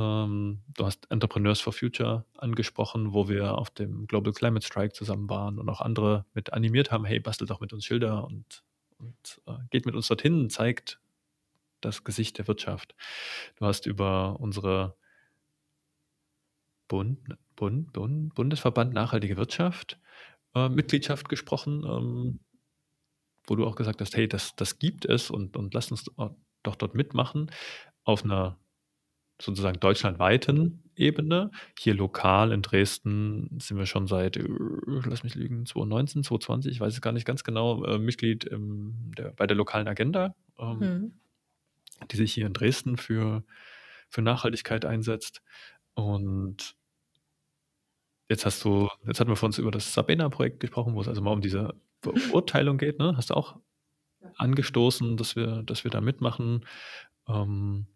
Ähm, 0.00 0.62
du 0.74 0.86
hast 0.86 1.10
Entrepreneurs 1.10 1.60
for 1.60 1.74
Future 1.74 2.24
angesprochen, 2.38 3.12
wo 3.12 3.28
wir 3.28 3.58
auf 3.58 3.68
dem 3.68 4.06
Global 4.06 4.32
Climate 4.32 4.64
Strike 4.64 4.94
zusammen 4.94 5.28
waren 5.28 5.58
und 5.58 5.68
auch 5.68 5.82
andere 5.82 6.24
mit 6.32 6.54
animiert 6.54 6.90
haben, 6.90 7.04
hey, 7.04 7.20
bastelt 7.20 7.50
doch 7.50 7.60
mit 7.60 7.74
uns 7.74 7.84
Schilder 7.84 8.24
und, 8.24 8.64
und 8.98 9.42
äh, 9.46 9.58
geht 9.68 9.84
mit 9.84 9.94
uns 9.94 10.08
dorthin, 10.08 10.48
zeigt 10.48 11.00
das 11.82 12.02
Gesicht 12.02 12.38
der 12.38 12.48
Wirtschaft. 12.48 12.94
Du 13.56 13.66
hast 13.66 13.84
über 13.84 14.40
unsere 14.40 14.96
Bund, 16.88 17.18
Bund, 17.56 17.92
Bund, 17.92 18.34
Bundesverband 18.34 18.94
Nachhaltige 18.94 19.36
Wirtschaft 19.36 20.00
äh, 20.54 20.68
Mitgliedschaft 20.68 21.28
gesprochen, 21.28 21.84
ähm, 21.84 22.40
wo 23.46 23.54
du 23.54 23.66
auch 23.66 23.76
gesagt 23.76 24.00
hast, 24.00 24.16
hey, 24.16 24.28
das, 24.28 24.56
das 24.56 24.78
gibt 24.78 25.04
es 25.04 25.30
und, 25.30 25.56
und 25.56 25.74
lass 25.74 25.90
uns 25.90 26.04
doch 26.62 26.76
dort 26.76 26.94
mitmachen 26.94 27.50
auf 28.04 28.24
einer 28.24 28.58
sozusagen 29.40 29.80
deutschlandweiten 29.80 30.82
Ebene. 30.96 31.50
Hier 31.78 31.94
lokal 31.94 32.52
in 32.52 32.62
Dresden 32.62 33.58
sind 33.60 33.78
wir 33.78 33.86
schon 33.86 34.06
seit, 34.06 34.36
äh, 34.36 34.44
lass 34.86 35.22
mich 35.22 35.34
lügen, 35.34 35.66
2019, 35.66 36.24
2020, 36.24 36.72
ich 36.72 36.80
weiß 36.80 36.92
es 36.92 37.00
gar 37.00 37.12
nicht 37.12 37.26
ganz 37.26 37.44
genau, 37.44 37.84
äh, 37.84 37.98
Mitglied 37.98 38.44
im, 38.44 39.12
der, 39.16 39.32
bei 39.32 39.46
der 39.46 39.56
lokalen 39.56 39.88
Agenda. 39.88 40.34
Ähm, 40.58 40.78
mhm 40.78 41.12
die 42.08 42.16
sich 42.16 42.32
hier 42.32 42.46
in 42.46 42.52
Dresden 42.52 42.96
für, 42.96 43.44
für 44.08 44.22
Nachhaltigkeit 44.22 44.84
einsetzt. 44.84 45.42
Und 45.94 46.76
jetzt 48.28 48.46
hast 48.46 48.64
du, 48.64 48.88
jetzt 49.06 49.20
hatten 49.20 49.30
wir 49.30 49.36
von 49.36 49.48
uns 49.48 49.58
über 49.58 49.70
das 49.70 49.92
Sabena-Projekt 49.92 50.60
gesprochen, 50.60 50.94
wo 50.94 51.00
es 51.00 51.08
also 51.08 51.20
mal 51.20 51.32
um 51.32 51.40
diese 51.40 51.74
Beurteilung 52.00 52.78
geht, 52.78 52.98
ne? 52.98 53.16
Hast 53.16 53.30
du 53.30 53.34
auch 53.34 53.56
angestoßen, 54.36 55.16
dass 55.16 55.34
wir, 55.34 55.62
dass 55.62 55.84
wir 55.84 55.90
da 55.90 56.00
mitmachen. 56.00 56.66
Ähm, 57.26 57.86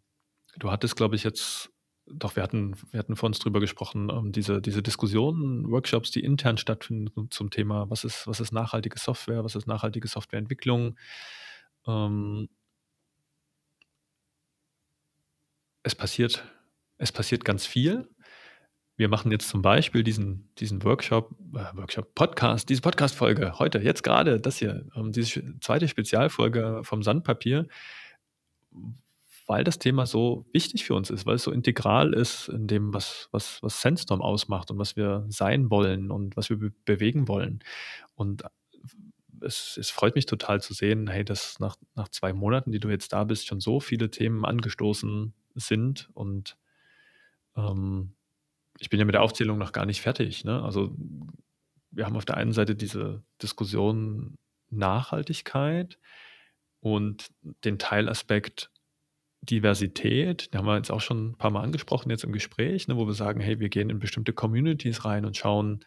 du 0.58 0.70
hattest, 0.70 0.96
glaube 0.96 1.16
ich, 1.16 1.24
jetzt, 1.24 1.70
doch, 2.06 2.36
wir 2.36 2.42
hatten, 2.42 2.76
wir 2.90 2.98
hatten 2.98 3.16
vor 3.16 3.28
uns 3.28 3.38
drüber 3.38 3.60
gesprochen, 3.60 4.10
ähm, 4.10 4.32
diese, 4.32 4.60
diese 4.60 4.82
Diskussionen, 4.82 5.70
Workshops, 5.70 6.10
die 6.10 6.24
intern 6.24 6.58
stattfinden 6.58 7.30
zum 7.30 7.50
Thema, 7.50 7.88
was 7.90 8.04
ist, 8.04 8.26
was 8.26 8.40
ist 8.40 8.52
nachhaltige 8.52 8.98
Software, 8.98 9.44
was 9.44 9.54
ist 9.54 9.66
nachhaltige 9.66 10.08
Softwareentwicklung. 10.08 10.96
Ähm, 11.86 12.48
es 15.82 15.94
passiert, 15.94 16.44
es 16.98 17.12
passiert 17.12 17.44
ganz 17.44 17.66
viel. 17.66 18.08
Wir 18.96 19.08
machen 19.08 19.32
jetzt 19.32 19.48
zum 19.48 19.60
Beispiel 19.60 20.04
diesen, 20.04 20.52
diesen 20.58 20.84
Workshop, 20.84 21.32
äh, 21.54 21.76
Workshop, 21.76 22.14
Podcast, 22.14 22.68
diese 22.68 22.80
Podcast-Folge 22.80 23.58
heute, 23.58 23.78
jetzt 23.80 24.02
gerade, 24.04 24.40
das 24.40 24.58
hier, 24.58 24.86
ähm, 24.94 25.10
diese 25.10 25.58
zweite 25.60 25.88
Spezialfolge 25.88 26.80
vom 26.84 27.02
Sandpapier, 27.02 27.66
weil 29.46 29.64
das 29.64 29.78
Thema 29.78 30.06
so 30.06 30.46
wichtig 30.52 30.84
für 30.84 30.94
uns 30.94 31.10
ist, 31.10 31.26
weil 31.26 31.36
es 31.36 31.42
so 31.42 31.52
integral 31.52 32.14
ist 32.14 32.48
in 32.48 32.66
dem, 32.66 32.94
was, 32.94 33.28
was, 33.30 33.62
was 33.62 33.80
Sandstorm 33.80 34.22
ausmacht 34.22 34.70
und 34.70 34.78
was 34.78 34.96
wir 34.96 35.24
sein 35.28 35.70
wollen 35.70 36.10
und 36.10 36.36
was 36.36 36.50
wir 36.50 36.58
be 36.58 36.72
bewegen 36.84 37.28
wollen. 37.28 37.60
Und 38.14 38.44
es, 39.42 39.76
es, 39.76 39.90
freut 39.90 40.14
mich 40.14 40.26
total 40.26 40.62
zu 40.62 40.72
sehen, 40.72 41.08
hey, 41.08 41.24
dass 41.24 41.60
nach, 41.60 41.76
nach 41.94 42.08
zwei 42.08 42.32
Monaten, 42.32 42.72
die 42.72 42.80
du 42.80 42.88
jetzt 42.88 43.12
da 43.12 43.24
bist, 43.24 43.46
schon 43.46 43.60
so 43.60 43.80
viele 43.80 44.10
Themen 44.10 44.44
angestoßen 44.44 45.34
sind. 45.54 46.08
Und 46.14 46.56
ähm, 47.56 48.14
ich 48.78 48.88
bin 48.90 48.98
ja 48.98 49.04
mit 49.04 49.14
der 49.14 49.22
Aufzählung 49.22 49.58
noch 49.58 49.72
gar 49.72 49.86
nicht 49.86 50.00
fertig. 50.00 50.44
Ne? 50.44 50.62
Also 50.62 50.96
wir 51.90 52.06
haben 52.06 52.16
auf 52.16 52.24
der 52.24 52.36
einen 52.36 52.52
Seite 52.52 52.74
diese 52.74 53.22
Diskussion 53.42 54.36
Nachhaltigkeit 54.70 55.98
und 56.80 57.28
den 57.64 57.78
Teilaspekt 57.78 58.70
Diversität, 59.44 60.52
den 60.52 60.58
haben 60.58 60.66
wir 60.66 60.76
jetzt 60.76 60.90
auch 60.90 61.00
schon 61.00 61.30
ein 61.30 61.34
paar 61.36 61.50
Mal 61.50 61.62
angesprochen 61.62 62.10
jetzt 62.10 62.24
im 62.24 62.32
Gespräch, 62.32 62.88
ne, 62.88 62.96
wo 62.96 63.06
wir 63.06 63.14
sagen, 63.14 63.40
hey, 63.40 63.60
wir 63.60 63.68
gehen 63.68 63.90
in 63.90 63.98
bestimmte 63.98 64.32
Communities 64.32 65.04
rein 65.04 65.24
und 65.24 65.36
schauen 65.36 65.84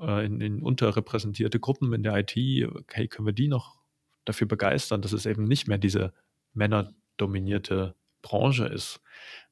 äh, 0.00 0.26
in, 0.26 0.40
in 0.40 0.62
unterrepräsentierte 0.62 1.60
Gruppen 1.60 1.92
in 1.92 2.02
der 2.02 2.16
IT, 2.16 2.34
hey, 2.34 3.08
können 3.08 3.26
wir 3.26 3.32
die 3.32 3.48
noch 3.48 3.78
dafür 4.24 4.46
begeistern, 4.46 5.02
dass 5.02 5.12
es 5.12 5.26
eben 5.26 5.44
nicht 5.44 5.68
mehr 5.68 5.78
diese 5.78 6.12
männerdominierte 6.52 7.94
Branche 8.22 8.66
ist. 8.66 9.00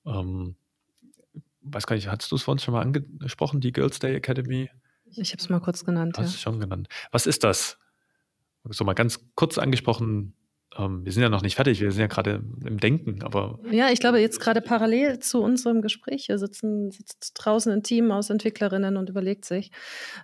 Ähm, 0.07 0.57
weiß 1.63 1.87
gar 1.87 1.97
nicht, 1.97 2.09
hattest 2.09 2.33
du 2.33 2.37
es 2.37 2.43
vorhin 2.43 2.59
schon 2.59 2.75
mal 2.75 2.83
angesprochen, 2.83 3.61
die 3.61 3.73
Girls 3.73 3.99
Day 3.99 4.15
Academy? 4.15 4.71
Ich 5.07 5.33
habe 5.33 5.41
es 5.41 5.49
mal 5.49 5.61
kurz 5.61 5.85
genannt. 5.85 6.17
Hast 6.19 6.31
ja. 6.31 6.35
es 6.35 6.41
schon 6.41 6.59
genannt. 6.59 6.89
Was 7.11 7.27
ist 7.27 7.45
das? 7.45 7.79
So 8.65 8.85
mal 8.85 8.95
ganz 8.95 9.21
kurz 9.35 9.59
angesprochen. 9.59 10.35
Ähm, 10.77 11.05
wir 11.05 11.13
sind 11.13 11.23
ja 11.23 11.29
noch 11.29 11.43
nicht 11.43 11.57
fertig, 11.57 11.81
wir 11.81 11.93
sind 11.93 12.01
ja 12.01 12.07
gerade 12.07 12.43
im 12.65 12.79
Denken, 12.79 13.23
aber. 13.23 13.59
Ja, 13.71 13.91
ich 13.91 14.01
glaube, 14.01 14.21
jetzt 14.21 14.41
gerade 14.41 14.61
parallel 14.61 15.19
zu 15.19 15.43
unserem 15.43 15.83
Gespräch 15.83 16.27
hier 16.27 16.39
sitzen, 16.39 16.91
sitzt 16.91 17.33
draußen 17.35 17.73
ein 17.73 17.83
Team 17.83 18.11
aus 18.11 18.31
Entwicklerinnen 18.31 18.97
und 18.97 19.09
überlegt 19.09 19.45
sich, 19.45 19.71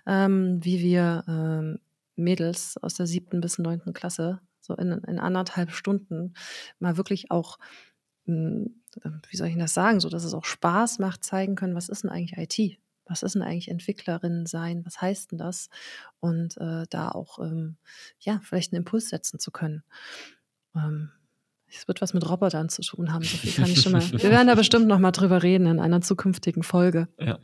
ähm, 0.05 0.59
wie 0.63 0.79
wir 0.79 1.23
ähm, 1.27 1.79
Mädels 2.15 2.77
aus 2.81 2.95
der 2.95 3.07
siebten 3.07 3.41
bis 3.41 3.59
neunten 3.59 3.93
Klasse 3.93 4.39
so 4.61 4.75
in, 4.75 4.91
in 4.91 5.19
anderthalb 5.19 5.71
Stunden 5.71 6.33
mal 6.79 6.97
wirklich 6.97 7.31
auch 7.31 7.57
hm, 8.25 8.75
wie 9.29 9.37
soll 9.37 9.47
ich 9.47 9.57
das 9.57 9.73
sagen, 9.73 9.99
so 9.99 10.09
dass 10.09 10.23
es 10.23 10.33
auch 10.33 10.45
Spaß 10.45 10.99
macht, 10.99 11.23
zeigen 11.23 11.55
können, 11.55 11.75
was 11.75 11.89
ist 11.89 12.03
denn 12.03 12.09
eigentlich 12.09 12.37
IT? 12.37 12.79
Was 13.05 13.23
ist 13.23 13.33
denn 13.33 13.41
eigentlich 13.41 13.69
Entwicklerin 13.69 14.45
sein? 14.45 14.85
Was 14.85 15.01
heißt 15.01 15.31
denn 15.31 15.39
das? 15.39 15.69
Und 16.19 16.57
äh, 16.57 16.85
da 16.89 17.09
auch 17.09 17.39
ähm, 17.39 17.77
ja 18.19 18.39
vielleicht 18.43 18.71
einen 18.71 18.83
Impuls 18.83 19.09
setzen 19.09 19.39
zu 19.39 19.49
können. 19.51 19.83
Ähm, 20.75 21.11
es 21.71 21.87
wird 21.87 22.01
was 22.01 22.13
mit 22.13 22.27
Robotern 22.27 22.69
zu 22.69 22.81
tun 22.81 23.13
haben, 23.13 23.23
so 23.23 23.37
viel 23.37 23.51
kann 23.51 23.69
ich 23.69 23.81
schon 23.81 23.91
mal. 23.91 24.01
Wir 24.11 24.31
werden 24.31 24.47
da 24.47 24.55
bestimmt 24.55 24.87
noch 24.87 24.99
mal 24.99 25.11
drüber 25.11 25.43
reden 25.43 25.67
in 25.67 25.79
einer 25.79 26.01
zukünftigen 26.01 26.63
Folge. 26.63 27.07
Ja. 27.19 27.39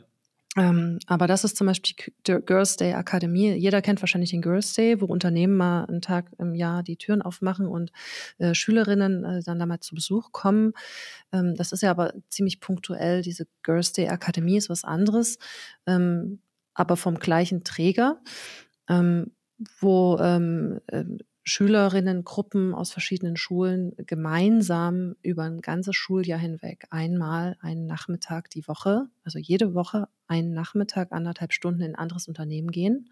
Ähm, 0.56 0.98
aber 1.06 1.26
das 1.26 1.44
ist 1.44 1.56
zum 1.56 1.66
Beispiel 1.66 2.14
die 2.26 2.38
Girls 2.44 2.76
Day 2.76 2.94
Akademie. 2.94 3.52
Jeder 3.52 3.82
kennt 3.82 4.00
wahrscheinlich 4.00 4.30
den 4.30 4.40
Girls 4.40 4.72
Day, 4.72 5.00
wo 5.00 5.04
Unternehmen 5.04 5.54
mal 5.54 5.84
einen 5.84 6.00
Tag 6.00 6.30
im 6.38 6.54
Jahr 6.54 6.82
die 6.82 6.96
Türen 6.96 7.20
aufmachen 7.20 7.66
und 7.66 7.92
äh, 8.38 8.54
Schülerinnen 8.54 9.24
äh, 9.24 9.42
dann 9.42 9.58
da 9.58 9.66
mal 9.66 9.80
zu 9.80 9.94
Besuch 9.94 10.32
kommen. 10.32 10.72
Ähm, 11.30 11.54
das 11.56 11.72
ist 11.72 11.82
ja 11.82 11.90
aber 11.90 12.14
ziemlich 12.30 12.60
punktuell. 12.60 13.20
Diese 13.20 13.46
Girls 13.62 13.92
Day 13.92 14.08
Akademie 14.08 14.56
ist 14.56 14.70
was 14.70 14.82
anderes, 14.82 15.38
ähm, 15.86 16.40
aber 16.72 16.96
vom 16.96 17.18
gleichen 17.18 17.62
Träger, 17.62 18.18
ähm, 18.88 19.32
wo 19.78 20.18
ähm, 20.20 20.80
äh, 20.86 21.04
Schülerinnengruppen 21.48 22.74
aus 22.74 22.90
verschiedenen 22.90 23.36
Schulen 23.36 23.94
gemeinsam 23.98 25.14
über 25.22 25.44
ein 25.44 25.60
ganzes 25.60 25.94
Schuljahr 25.94 26.40
hinweg 26.40 26.88
einmal 26.90 27.56
einen 27.60 27.86
Nachmittag 27.86 28.50
die 28.50 28.66
Woche, 28.66 29.06
also 29.22 29.38
jede 29.38 29.72
Woche 29.72 30.08
einen 30.26 30.54
Nachmittag, 30.54 31.12
anderthalb 31.12 31.52
Stunden 31.52 31.82
in 31.82 31.92
ein 31.92 31.94
anderes 31.94 32.26
Unternehmen 32.26 32.72
gehen 32.72 33.10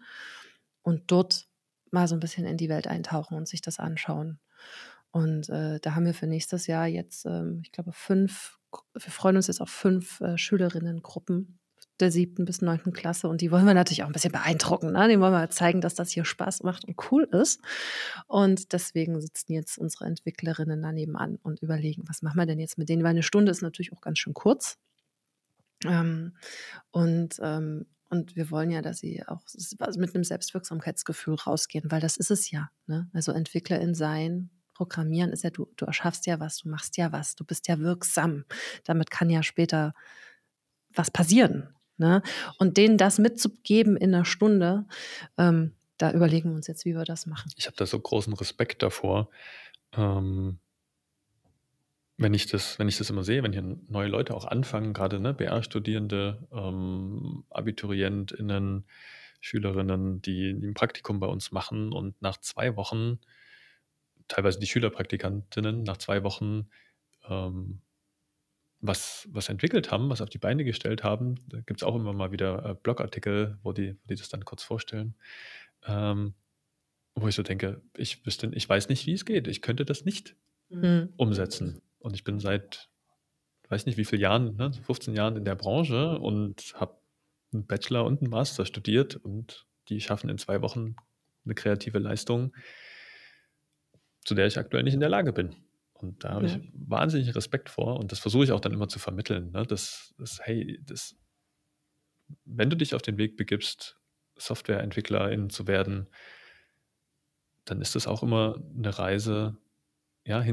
und 0.81 1.03
dort 1.07 1.47
mal 1.91 2.09
so 2.09 2.15
ein 2.15 2.19
bisschen 2.19 2.45
in 2.45 2.57
die 2.57 2.67
Welt 2.67 2.87
eintauchen 2.87 3.37
und 3.37 3.47
sich 3.47 3.61
das 3.61 3.79
anschauen. 3.79 4.39
Und 5.11 5.47
äh, 5.47 5.79
da 5.79 5.95
haben 5.95 6.05
wir 6.05 6.13
für 6.13 6.27
nächstes 6.27 6.67
Jahr 6.67 6.87
jetzt, 6.87 7.25
ähm, 7.25 7.61
ich 7.63 7.71
glaube, 7.71 7.93
fünf, 7.93 8.59
wir 8.93 9.11
freuen 9.11 9.37
uns 9.37 9.47
jetzt 9.47 9.61
auf 9.61 9.69
fünf 9.69 10.19
äh, 10.19 10.37
Schülerinnengruppen 10.37 11.57
der 11.99 12.11
siebten 12.11 12.45
bis 12.45 12.61
neunten 12.61 12.93
Klasse. 12.93 13.27
Und 13.27 13.41
die 13.41 13.51
wollen 13.51 13.65
wir 13.65 13.73
natürlich 13.73 14.03
auch 14.03 14.07
ein 14.07 14.13
bisschen 14.13 14.31
beeindrucken. 14.31 14.91
Ne? 14.91 15.07
Den 15.07 15.21
wollen 15.21 15.33
wir 15.33 15.49
zeigen, 15.49 15.81
dass 15.81 15.95
das 15.95 16.11
hier 16.11 16.25
Spaß 16.25 16.63
macht 16.63 16.85
und 16.85 16.95
cool 17.11 17.23
ist. 17.31 17.61
Und 18.27 18.73
deswegen 18.73 19.19
sitzen 19.21 19.53
jetzt 19.53 19.77
unsere 19.77 20.05
Entwicklerinnen 20.05 20.81
da 20.81 20.91
nebenan 20.91 21.37
und 21.43 21.61
überlegen, 21.61 22.03
was 22.07 22.21
machen 22.21 22.37
wir 22.37 22.45
denn 22.45 22.59
jetzt 22.59 22.77
mit 22.77 22.89
denen? 22.89 23.03
Weil 23.03 23.11
eine 23.11 23.23
Stunde 23.23 23.51
ist 23.51 23.61
natürlich 23.61 23.93
auch 23.93 24.01
ganz 24.01 24.19
schön 24.19 24.33
kurz. 24.33 24.77
Ähm, 25.85 26.35
und, 26.91 27.39
ähm, 27.41 27.85
und 28.09 28.35
wir 28.35 28.51
wollen 28.51 28.71
ja, 28.71 28.81
dass 28.81 28.99
sie 28.99 29.23
auch 29.27 29.41
mit 29.97 30.15
einem 30.15 30.23
Selbstwirksamkeitsgefühl 30.23 31.35
rausgehen, 31.35 31.91
weil 31.91 32.01
das 32.01 32.17
ist 32.17 32.31
es 32.31 32.51
ja. 32.51 32.69
Ne? 32.87 33.09
Also 33.13 33.31
Entwicklerin 33.31 33.95
sein, 33.95 34.49
Programmieren 34.73 35.31
ist 35.31 35.43
ja, 35.43 35.51
du, 35.51 35.71
du 35.77 35.85
erschaffst 35.85 36.25
ja 36.25 36.41
was, 36.41 36.57
du 36.57 36.69
machst 36.69 36.97
ja 36.97 37.13
was, 37.13 37.35
du 37.35 37.45
bist 37.45 37.67
ja 37.69 37.79
wirksam. 37.79 38.43
Damit 38.83 39.09
kann 39.09 39.29
ja 39.29 39.41
später 39.41 39.93
was 40.93 41.09
passieren. 41.09 41.74
Ne? 41.97 42.21
Und 42.57 42.77
denen 42.77 42.97
das 42.97 43.19
mitzugeben 43.19 43.97
in 43.97 44.13
einer 44.13 44.25
Stunde, 44.25 44.85
ähm, 45.37 45.73
da 45.97 46.11
überlegen 46.11 46.49
wir 46.49 46.55
uns 46.55 46.67
jetzt, 46.67 46.85
wie 46.85 46.95
wir 46.95 47.05
das 47.05 47.25
machen. 47.25 47.51
Ich 47.55 47.67
habe 47.67 47.77
da 47.77 47.85
so 47.85 47.99
großen 47.99 48.33
Respekt 48.33 48.83
davor. 48.83 49.29
Ähm, 49.93 50.59
wenn 52.17 52.33
ich 52.33 52.47
das, 52.47 52.79
wenn 52.79 52.87
ich 52.87 52.97
das 52.97 53.09
immer 53.09 53.23
sehe, 53.23 53.43
wenn 53.43 53.53
hier 53.53 53.77
neue 53.87 54.07
Leute 54.07 54.33
auch 54.33 54.45
anfangen, 54.45 54.93
gerade 54.93 55.19
ne, 55.19 55.33
BR-Studierende, 55.33 56.47
ähm, 56.51 57.43
AbiturientInnen, 57.49 58.85
Schülerinnen, 59.41 60.21
die, 60.21 60.49
ein 60.49 60.73
Praktikum 60.73 61.19
bei 61.19 61.27
uns 61.27 61.51
machen 61.51 61.91
und 61.91 62.21
nach 62.21 62.37
zwei 62.37 62.75
Wochen, 62.75 63.19
teilweise 64.27 64.59
die 64.59 64.67
Schülerpraktikantinnen, 64.67 65.83
nach 65.83 65.97
zwei 65.97 66.23
Wochen 66.23 66.67
ähm, 67.29 67.81
was, 68.81 69.27
was 69.31 69.49
entwickelt 69.49 69.91
haben, 69.91 70.09
was 70.09 70.21
auf 70.21 70.29
die 70.29 70.37
Beine 70.37 70.63
gestellt 70.63 71.03
haben. 71.03 71.35
Da 71.47 71.59
gibt 71.61 71.81
es 71.81 71.83
auch 71.83 71.95
immer 71.95 72.13
mal 72.13 72.31
wieder 72.31 72.65
äh, 72.65 72.75
Blogartikel, 72.75 73.57
wo 73.63 73.73
die, 73.73 73.93
wo 73.93 74.07
die 74.09 74.15
das 74.15 74.29
dann 74.29 74.45
kurz 74.45 74.63
vorstellen. 74.63 75.15
Ähm, 75.85 76.33
wo 77.15 77.27
ich 77.27 77.35
so 77.35 77.43
denke, 77.43 77.81
ich 77.95 78.25
wüsste, 78.25 78.51
ich 78.53 78.67
weiß 78.67 78.89
nicht, 78.89 79.05
wie 79.05 79.13
es 79.13 79.25
geht. 79.25 79.47
Ich 79.47 79.61
könnte 79.61 79.85
das 79.85 80.03
nicht 80.03 80.35
mhm. 80.69 81.13
umsetzen. 81.17 81.81
Und 81.99 82.15
ich 82.15 82.23
bin 82.23 82.39
seit, 82.39 82.89
weiß 83.69 83.85
nicht 83.85 83.97
wie 83.97 84.05
viele 84.05 84.21
Jahren, 84.21 84.55
ne, 84.57 84.71
15 84.73 85.15
Jahren 85.15 85.37
in 85.37 85.45
der 85.45 85.55
Branche 85.55 86.19
und 86.19 86.73
habe 86.75 86.97
einen 87.53 87.65
Bachelor 87.65 88.05
und 88.05 88.21
einen 88.21 88.29
Master 88.29 88.65
studiert 88.65 89.15
und 89.15 89.65
die 89.89 90.01
schaffen 90.01 90.29
in 90.29 90.37
zwei 90.37 90.61
Wochen 90.61 90.95
eine 91.45 91.55
kreative 91.55 91.99
Leistung, 91.99 92.53
zu 94.25 94.35
der 94.35 94.47
ich 94.47 94.57
aktuell 94.57 94.83
nicht 94.83 94.93
in 94.93 94.99
der 94.99 95.09
Lage 95.09 95.31
bin. 95.31 95.55
Und 95.95 96.23
da 96.23 96.33
habe 96.33 96.47
ja. 96.47 96.55
ich 96.57 96.71
wahnsinnig 96.73 97.33
Respekt 97.35 97.69
vor 97.69 97.99
und 97.99 98.11
das 98.11 98.19
versuche 98.19 98.43
ich 98.43 98.51
auch 98.51 98.59
dann 98.59 98.73
immer 98.73 98.89
zu 98.89 98.99
vermitteln, 98.99 99.51
ne? 99.51 99.63
dass, 99.63 100.13
dass, 100.17 100.39
hey, 100.43 100.79
das, 100.83 101.15
wenn 102.43 102.69
du 102.69 102.75
dich 102.75 102.93
auf 102.93 103.01
den 103.01 103.17
Weg 103.17 103.37
begibst, 103.37 103.97
Softwareentwicklerin 104.37 105.49
zu 105.49 105.67
werden, 105.67 106.09
dann 107.63 107.81
ist 107.81 107.95
das 107.95 108.07
auch 108.07 108.21
immer 108.21 108.61
eine 108.77 108.97
Reise 108.97 109.57
ja, 110.25 110.43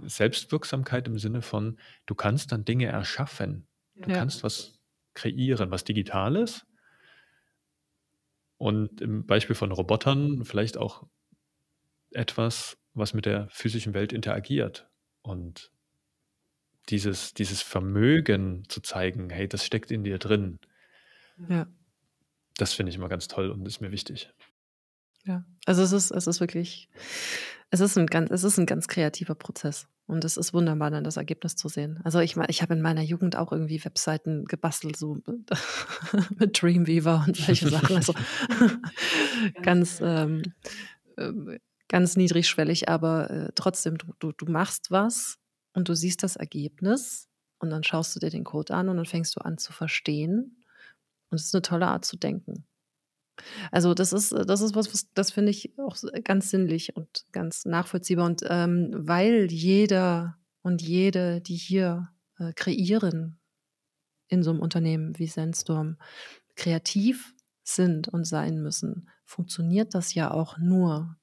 Selbstwirksamkeit 0.00 1.08
im 1.08 1.18
Sinne 1.18 1.42
von, 1.42 1.78
du 2.06 2.14
kannst 2.14 2.52
dann 2.52 2.64
Dinge 2.64 2.86
erschaffen. 2.86 3.66
Du 3.94 4.10
ja. 4.10 4.16
kannst 4.16 4.42
was 4.44 4.78
kreieren, 5.14 5.70
was 5.70 5.84
Digitales. 5.84 6.66
Und 8.58 9.00
im 9.00 9.26
Beispiel 9.26 9.56
von 9.56 9.72
Robotern 9.72 10.44
vielleicht 10.44 10.76
auch 10.76 11.06
etwas, 12.10 12.78
was 12.94 13.14
mit 13.14 13.26
der 13.26 13.48
physischen 13.48 13.94
Welt 13.94 14.12
interagiert. 14.12 14.88
Und 15.22 15.70
dieses, 16.88 17.34
dieses 17.34 17.62
Vermögen 17.62 18.64
zu 18.68 18.80
zeigen, 18.80 19.30
hey, 19.30 19.48
das 19.48 19.64
steckt 19.64 19.90
in 19.90 20.04
dir 20.04 20.18
drin. 20.18 20.58
Ja. 21.48 21.66
Das 22.56 22.72
finde 22.72 22.90
ich 22.90 22.96
immer 22.96 23.08
ganz 23.08 23.28
toll 23.28 23.50
und 23.50 23.66
ist 23.66 23.80
mir 23.80 23.92
wichtig. 23.92 24.30
Ja, 25.24 25.44
also 25.66 25.82
es 25.82 25.92
ist, 25.92 26.10
es 26.10 26.26
ist 26.26 26.40
wirklich, 26.40 26.88
es 27.70 27.80
ist 27.80 27.96
ein 27.96 28.06
ganz, 28.06 28.30
es 28.30 28.44
ist 28.44 28.58
ein 28.58 28.66
ganz 28.66 28.88
kreativer 28.88 29.34
Prozess. 29.34 29.88
Und 30.06 30.24
es 30.24 30.36
ist 30.36 30.52
wunderbar, 30.52 30.90
dann 30.90 31.04
das 31.04 31.16
Ergebnis 31.16 31.54
zu 31.54 31.68
sehen. 31.68 32.00
Also 32.02 32.18
ich, 32.18 32.36
ich 32.48 32.60
habe 32.60 32.74
in 32.74 32.82
meiner 32.82 33.02
Jugend 33.02 33.36
auch 33.36 33.52
irgendwie 33.52 33.82
Webseiten 33.84 34.44
gebastelt, 34.46 34.96
so 34.96 35.22
mit 36.38 36.60
Dreamweaver 36.60 37.24
und 37.26 37.36
solche 37.36 37.68
Sachen. 37.68 37.96
Also 37.96 38.14
ganz, 39.62 40.00
ähm, 40.02 40.42
ähm, 41.16 41.58
ganz 41.92 42.16
niedrigschwellig, 42.16 42.88
aber 42.88 43.30
äh, 43.30 43.52
trotzdem, 43.54 43.98
du, 43.98 44.06
du, 44.18 44.32
du 44.32 44.50
machst 44.50 44.90
was 44.90 45.38
und 45.74 45.88
du 45.88 45.94
siehst 45.94 46.22
das 46.22 46.36
Ergebnis 46.36 47.28
und 47.58 47.70
dann 47.70 47.84
schaust 47.84 48.16
du 48.16 48.20
dir 48.20 48.30
den 48.30 48.44
Code 48.44 48.74
an 48.74 48.88
und 48.88 48.96
dann 48.96 49.06
fängst 49.06 49.36
du 49.36 49.40
an 49.40 49.58
zu 49.58 49.72
verstehen. 49.72 50.64
Und 51.30 51.36
es 51.36 51.44
ist 51.44 51.54
eine 51.54 51.62
tolle 51.62 51.86
Art 51.86 52.04
zu 52.04 52.16
denken. 52.16 52.66
Also 53.70 53.94
das 53.94 54.12
ist, 54.12 54.32
das 54.32 54.60
ist 54.62 54.74
was, 54.74 54.92
was 54.92 55.12
das 55.14 55.30
finde 55.30 55.50
ich 55.50 55.78
auch 55.78 55.96
ganz 56.24 56.50
sinnlich 56.50 56.96
und 56.96 57.26
ganz 57.30 57.64
nachvollziehbar. 57.66 58.26
Und 58.26 58.42
ähm, 58.48 58.90
weil 58.94 59.50
jeder 59.50 60.38
und 60.62 60.82
jede, 60.82 61.40
die 61.40 61.56
hier 61.56 62.10
äh, 62.38 62.52
kreieren 62.54 63.38
in 64.28 64.42
so 64.42 64.50
einem 64.50 64.60
Unternehmen 64.60 65.18
wie 65.18 65.26
Sandstorm, 65.26 65.98
kreativ 66.56 67.34
sind 67.62 68.08
und 68.08 68.24
sein 68.24 68.62
müssen, 68.62 69.10
funktioniert 69.24 69.94
das 69.94 70.14
ja 70.14 70.30
auch 70.30 70.58
nur, 70.58 71.16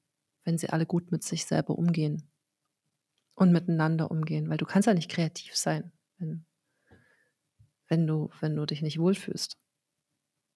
wenn 0.44 0.58
sie 0.58 0.70
alle 0.70 0.86
gut 0.86 1.12
mit 1.12 1.22
sich 1.22 1.44
selber 1.44 1.78
umgehen 1.78 2.30
und 3.34 3.52
miteinander 3.52 4.10
umgehen. 4.10 4.48
Weil 4.48 4.58
du 4.58 4.66
kannst 4.66 4.86
ja 4.86 4.94
nicht 4.94 5.10
kreativ 5.10 5.56
sein, 5.56 5.92
wenn, 6.18 6.46
wenn, 7.88 8.06
du, 8.06 8.30
wenn 8.40 8.56
du 8.56 8.66
dich 8.66 8.82
nicht 8.82 8.98
wohlfühlst. 8.98 9.58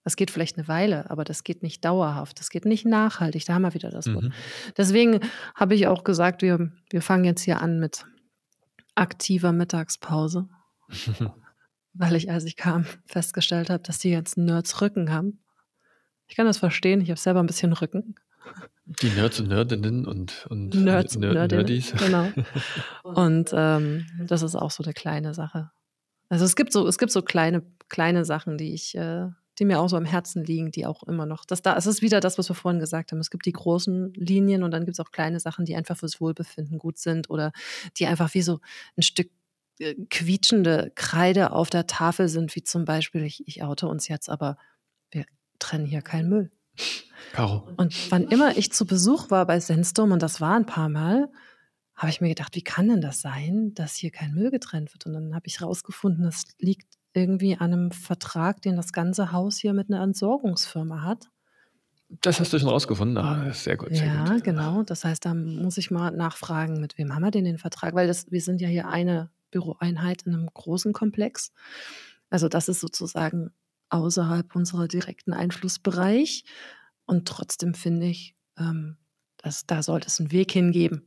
Das 0.05 0.16
geht 0.16 0.31
vielleicht 0.31 0.59
eine 0.59 0.69
Weile, 0.69 1.11
aber 1.11 1.24
das 1.24 1.44
geht 1.44 1.62
nicht 1.62 1.85
dauerhaft. 1.85 2.39
Das 2.39 2.51
geht 2.51 2.66
nicht 2.66 2.85
nachhaltig. 2.85 3.47
Da 3.47 3.55
haben 3.55 3.62
wir 3.62 3.73
wieder 3.73 3.90
das 3.90 4.06
Wort. 4.12 4.24
Mhm. 4.24 4.32
Deswegen 4.77 5.20
habe 5.55 5.74
ich 5.74 5.86
auch 5.86 6.05
gesagt, 6.05 6.43
wir, 6.43 6.70
wir 6.90 7.01
fangen 7.01 7.24
jetzt 7.24 7.43
hier 7.43 7.62
an 7.62 7.81
mit 7.81 8.05
aktiver 8.94 9.52
Mittagspause. 9.52 10.48
weil 11.94 12.16
ich, 12.16 12.31
als 12.31 12.44
ich 12.44 12.56
kam, 12.56 12.85
festgestellt 13.06 13.70
habe, 13.70 13.82
dass 13.82 13.98
die 13.98 14.11
ganzen 14.11 14.44
Nerds 14.44 14.81
Rücken 14.82 15.11
haben. 15.11 15.40
Ich 16.27 16.36
kann 16.36 16.47
das 16.47 16.59
verstehen. 16.59 17.01
Ich 17.01 17.11
habe 17.11 17.20
selber 17.20 17.40
ein 17.40 17.47
bisschen 17.47 17.73
Rücken. 17.73 18.16
Die 18.86 19.09
Nerds 19.11 19.40
und 19.40 19.48
Nerdinnen 19.48 20.06
und, 20.06 20.47
und 20.51 20.74
Nerds 20.74 21.16
Ner 21.16 21.43
und 21.43 21.51
Nerdies. 21.51 21.93
Genau. 21.93 22.31
Und 23.05 23.51
ähm, 23.55 24.06
das 24.27 24.43
ist 24.43 24.55
auch 24.55 24.70
so 24.70 24.82
eine 24.82 24.93
kleine 24.93 25.32
Sache. 25.32 25.70
Also 26.28 26.44
es 26.44 26.55
gibt 26.55 26.73
so, 26.73 26.86
es 26.86 26.98
gibt 26.98 27.12
so 27.12 27.23
kleine, 27.23 27.62
kleine 27.89 28.24
Sachen, 28.24 28.59
die 28.59 28.74
ich, 28.74 28.94
äh, 28.94 29.28
die 29.59 29.65
mir 29.65 29.81
auch 29.81 29.89
so 29.89 29.97
am 29.97 30.05
Herzen 30.05 30.44
liegen, 30.44 30.70
die 30.70 30.85
auch 30.85 31.02
immer 31.05 31.24
noch. 31.24 31.44
Das 31.47 31.62
da, 31.62 31.77
es 31.77 31.86
ist 31.86 32.02
wieder 32.02 32.20
das, 32.20 32.36
was 32.36 32.51
wir 32.51 32.56
vorhin 32.56 32.81
gesagt 32.81 33.12
haben. 33.12 33.20
Es 33.20 33.31
gibt 33.31 33.47
die 33.47 33.52
großen 33.52 34.12
Linien 34.15 34.62
und 34.62 34.70
dann 34.70 34.85
gibt 34.85 34.98
es 34.98 35.01
auch 35.01 35.12
kleine 35.12 35.40
Sachen, 35.40 35.65
die 35.65 35.77
einfach 35.77 35.97
fürs 35.97 36.20
Wohlbefinden 36.20 36.78
gut 36.78 36.98
sind 36.98 37.31
oder 37.31 37.52
die 37.97 38.06
einfach 38.06 38.35
wie 38.35 38.43
so 38.43 38.61
ein 38.97 39.02
Stück 39.02 39.31
äh, 39.78 39.94
quietschende 40.11 40.93
Kreide 40.94 41.52
auf 41.52 41.70
der 41.70 41.86
Tafel 41.86 42.28
sind, 42.28 42.55
wie 42.55 42.62
zum 42.62 42.85
Beispiel, 42.85 43.23
ich, 43.23 43.47
ich 43.47 43.62
oute 43.62 43.89
uns 43.89 44.09
jetzt, 44.09 44.28
aber 44.28 44.59
wir 45.11 45.24
trennen 45.59 45.86
hier 45.86 46.02
keinen 46.02 46.28
Müll. 46.28 46.51
Caro. 47.32 47.68
Und 47.76 48.10
wann 48.10 48.28
immer 48.28 48.56
ich 48.56 48.72
zu 48.72 48.86
Besuch 48.86 49.30
war 49.30 49.46
bei 49.46 49.59
Sandstorm, 49.60 50.12
und 50.12 50.22
das 50.22 50.40
war 50.40 50.55
ein 50.55 50.66
paar 50.66 50.88
Mal, 50.88 51.28
habe 51.94 52.10
ich 52.10 52.20
mir 52.20 52.28
gedacht, 52.28 52.55
wie 52.56 52.62
kann 52.62 52.88
denn 52.88 53.01
das 53.01 53.20
sein, 53.20 53.72
dass 53.74 53.94
hier 53.96 54.10
kein 54.10 54.34
Müll 54.34 54.51
getrennt 54.51 54.92
wird? 54.92 55.06
Und 55.06 55.14
dann 55.14 55.34
habe 55.34 55.46
ich 55.46 55.62
rausgefunden, 55.62 56.24
das 56.24 56.44
liegt 56.59 56.86
irgendwie 57.12 57.56
an 57.56 57.72
einem 57.72 57.90
Vertrag, 57.92 58.62
den 58.62 58.76
das 58.76 58.92
ganze 58.92 59.32
Haus 59.32 59.59
hier 59.59 59.72
mit 59.72 59.90
einer 59.90 60.02
Entsorgungsfirma 60.02 61.02
hat. 61.02 61.28
Das 62.20 62.38
hast 62.38 62.52
du 62.52 62.59
schon 62.59 62.68
rausgefunden. 62.68 63.18
Ah, 63.18 63.52
sehr 63.52 63.76
gut. 63.76 63.94
Sehr 63.94 64.06
ja, 64.06 64.24
gut. 64.24 64.44
genau. 64.44 64.82
Das 64.82 65.05
heißt, 65.05 65.24
da 65.24 65.34
muss 65.34 65.78
ich 65.78 65.90
mal 65.90 66.10
nachfragen, 66.10 66.80
mit 66.80 66.98
wem 66.98 67.14
haben 67.14 67.22
wir 67.22 67.30
denn 67.30 67.44
den 67.44 67.59
Vertrag? 67.59 67.94
Weil 67.94 68.06
das, 68.06 68.30
wir 68.30 68.40
sind 68.40 68.60
ja 68.60 68.68
hier 68.68 68.88
eine 68.88 69.30
Büroeinheit 69.51 70.22
in 70.22 70.34
einem 70.34 70.48
großen 70.52 70.92
Komplex. 70.92 71.52
Also 72.30 72.48
das 72.48 72.68
ist 72.68 72.80
sozusagen 72.80 73.52
außerhalb 73.94 74.54
unserer 74.56 74.88
direkten 74.88 75.32
Einflussbereich. 75.32 76.44
Und 77.06 77.28
trotzdem 77.28 77.74
finde 77.74 78.06
ich, 78.06 78.34
ähm, 78.58 78.96
dass, 79.38 79.66
da 79.66 79.82
sollte 79.82 80.08
es 80.08 80.18
einen 80.18 80.32
Weg 80.32 80.50
hingeben. 80.52 81.06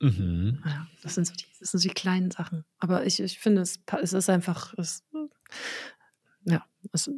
Mhm. 0.00 0.62
Ja, 0.64 0.86
das, 1.02 1.14
sind 1.14 1.26
so 1.26 1.34
die, 1.34 1.46
das 1.58 1.70
sind 1.70 1.80
so 1.80 1.88
die 1.88 1.94
kleinen 1.94 2.30
Sachen. 2.30 2.64
Aber 2.78 3.06
ich, 3.06 3.20
ich 3.20 3.38
finde, 3.38 3.62
es, 3.62 3.80
es 4.02 4.12
ist 4.12 4.28
einfach, 4.28 4.74
es, 4.76 5.04
ja, 6.44 6.64
es 6.92 7.10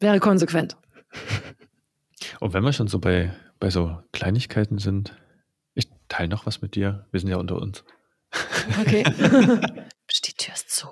wäre 0.00 0.18
konsequent. 0.20 0.76
Und 2.40 2.54
wenn 2.54 2.64
wir 2.64 2.72
schon 2.72 2.88
so 2.88 2.98
bei, 2.98 3.34
bei 3.60 3.70
so 3.70 4.02
Kleinigkeiten 4.12 4.78
sind, 4.78 5.16
ich 5.74 5.88
teile 6.08 6.28
noch 6.28 6.46
was 6.46 6.60
mit 6.60 6.74
dir. 6.74 7.06
Wir 7.12 7.20
sind 7.20 7.28
ja 7.28 7.36
unter 7.36 7.56
uns. 7.56 7.84
Okay. 8.80 9.04
die 10.24 10.32
Tür 10.32 10.54
ist 10.54 10.70
zu. 10.70 10.88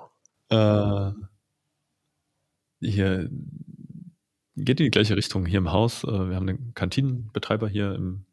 Äh, 0.49 1.11
hier 2.81 3.29
geht 4.55 4.79
in 4.79 4.85
die 4.85 4.91
gleiche 4.91 5.15
Richtung 5.15 5.45
hier 5.45 5.59
im 5.59 5.71
Haus. 5.71 6.03
Äh, 6.03 6.29
wir 6.29 6.35
haben 6.35 6.49
einen 6.49 6.73
Kantinenbetreiber 6.73 7.69
hier 7.69 7.95
im 7.95 8.25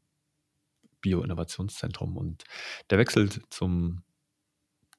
Bio-Innovationszentrum 1.01 2.17
und 2.17 2.45
der 2.91 2.99
wechselt 2.99 3.41
zum, 3.51 4.03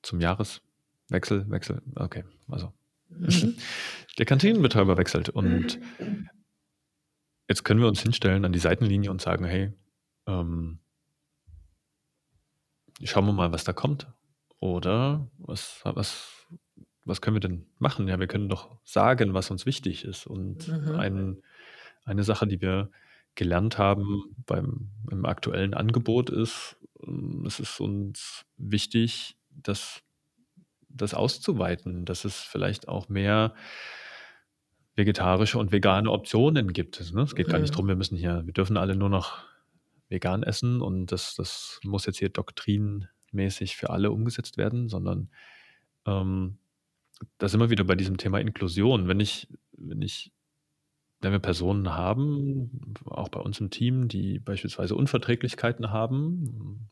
zum 0.01 0.21
Jahreswechsel, 0.21 1.49
Wechsel, 1.49 1.81
okay, 1.95 2.23
also 2.47 2.71
mhm. 3.09 3.57
der 4.17 4.25
Kantinenbetreiber 4.25 4.97
wechselt 4.97 5.29
und 5.29 5.77
jetzt 7.49 7.65
können 7.65 7.81
wir 7.81 7.87
uns 7.87 8.01
hinstellen 8.01 8.45
an 8.45 8.53
die 8.53 8.59
Seitenlinie 8.59 9.11
und 9.11 9.21
sagen, 9.21 9.43
hey, 9.43 9.73
ähm, 10.25 10.79
schauen 13.03 13.25
wir 13.25 13.33
mal, 13.33 13.51
was 13.51 13.63
da 13.63 13.73
kommt. 13.73 14.07
Oder 14.59 15.29
was, 15.37 15.81
was, 15.83 16.38
was 17.05 17.21
können 17.21 17.35
wir 17.35 17.41
denn 17.41 17.65
machen? 17.79 18.07
Ja, 18.07 18.19
wir 18.19 18.27
können 18.27 18.49
doch 18.49 18.77
sagen, 18.83 19.33
was 19.33 19.51
uns 19.51 19.65
wichtig 19.65 20.05
ist. 20.05 20.27
Und 20.27 20.67
mhm. 20.67 20.95
ein, 20.95 21.43
eine 22.05 22.23
Sache, 22.23 22.47
die 22.47 22.61
wir 22.61 22.89
gelernt 23.35 23.77
haben 23.77 24.35
beim 24.45 24.89
im 25.09 25.25
aktuellen 25.25 25.73
Angebot 25.73 26.29
ist, 26.29 26.77
ähm, 27.05 27.43
es 27.45 27.59
ist 27.59 27.79
uns 27.79 28.45
wichtig, 28.57 29.37
das, 29.49 30.01
das 30.89 31.13
auszuweiten, 31.13 32.05
dass 32.05 32.25
es 32.25 32.41
vielleicht 32.41 32.87
auch 32.87 33.09
mehr 33.09 33.53
vegetarische 34.95 35.57
und 35.57 35.71
vegane 35.71 36.11
Optionen 36.11 36.73
gibt. 36.73 37.13
Ne? 37.13 37.21
Es 37.21 37.35
geht 37.35 37.47
gar 37.47 37.59
nicht 37.59 37.71
mhm. 37.71 37.75
darum, 37.75 37.87
wir 37.87 37.95
müssen 37.95 38.17
hier, 38.17 38.45
wir 38.45 38.53
dürfen 38.53 38.77
alle 38.77 38.95
nur 38.95 39.09
noch 39.09 39.39
vegan 40.09 40.43
essen 40.43 40.81
und 40.81 41.07
das, 41.11 41.35
das 41.35 41.79
muss 41.83 42.05
jetzt 42.05 42.19
hier 42.19 42.29
doktrinmäßig 42.29 43.77
für 43.77 43.89
alle 43.89 44.11
umgesetzt 44.11 44.57
werden, 44.57 44.89
sondern 44.89 45.29
ähm, 46.05 46.58
da 47.37 47.47
sind 47.47 47.59
wir 47.59 47.69
wieder 47.69 47.83
bei 47.83 47.95
diesem 47.95 48.17
Thema 48.17 48.39
Inklusion. 48.39 49.07
Wenn 49.07 49.19
ich, 49.19 49.47
wenn 49.71 50.01
ich, 50.01 50.31
wenn 51.21 51.31
wir 51.31 51.39
Personen 51.39 51.93
haben, 51.93 52.95
auch 53.05 53.29
bei 53.29 53.39
uns 53.39 53.59
im 53.59 53.69
Team, 53.69 54.07
die 54.07 54.39
beispielsweise 54.39 54.95
Unverträglichkeiten 54.95 55.91
haben, 55.91 56.89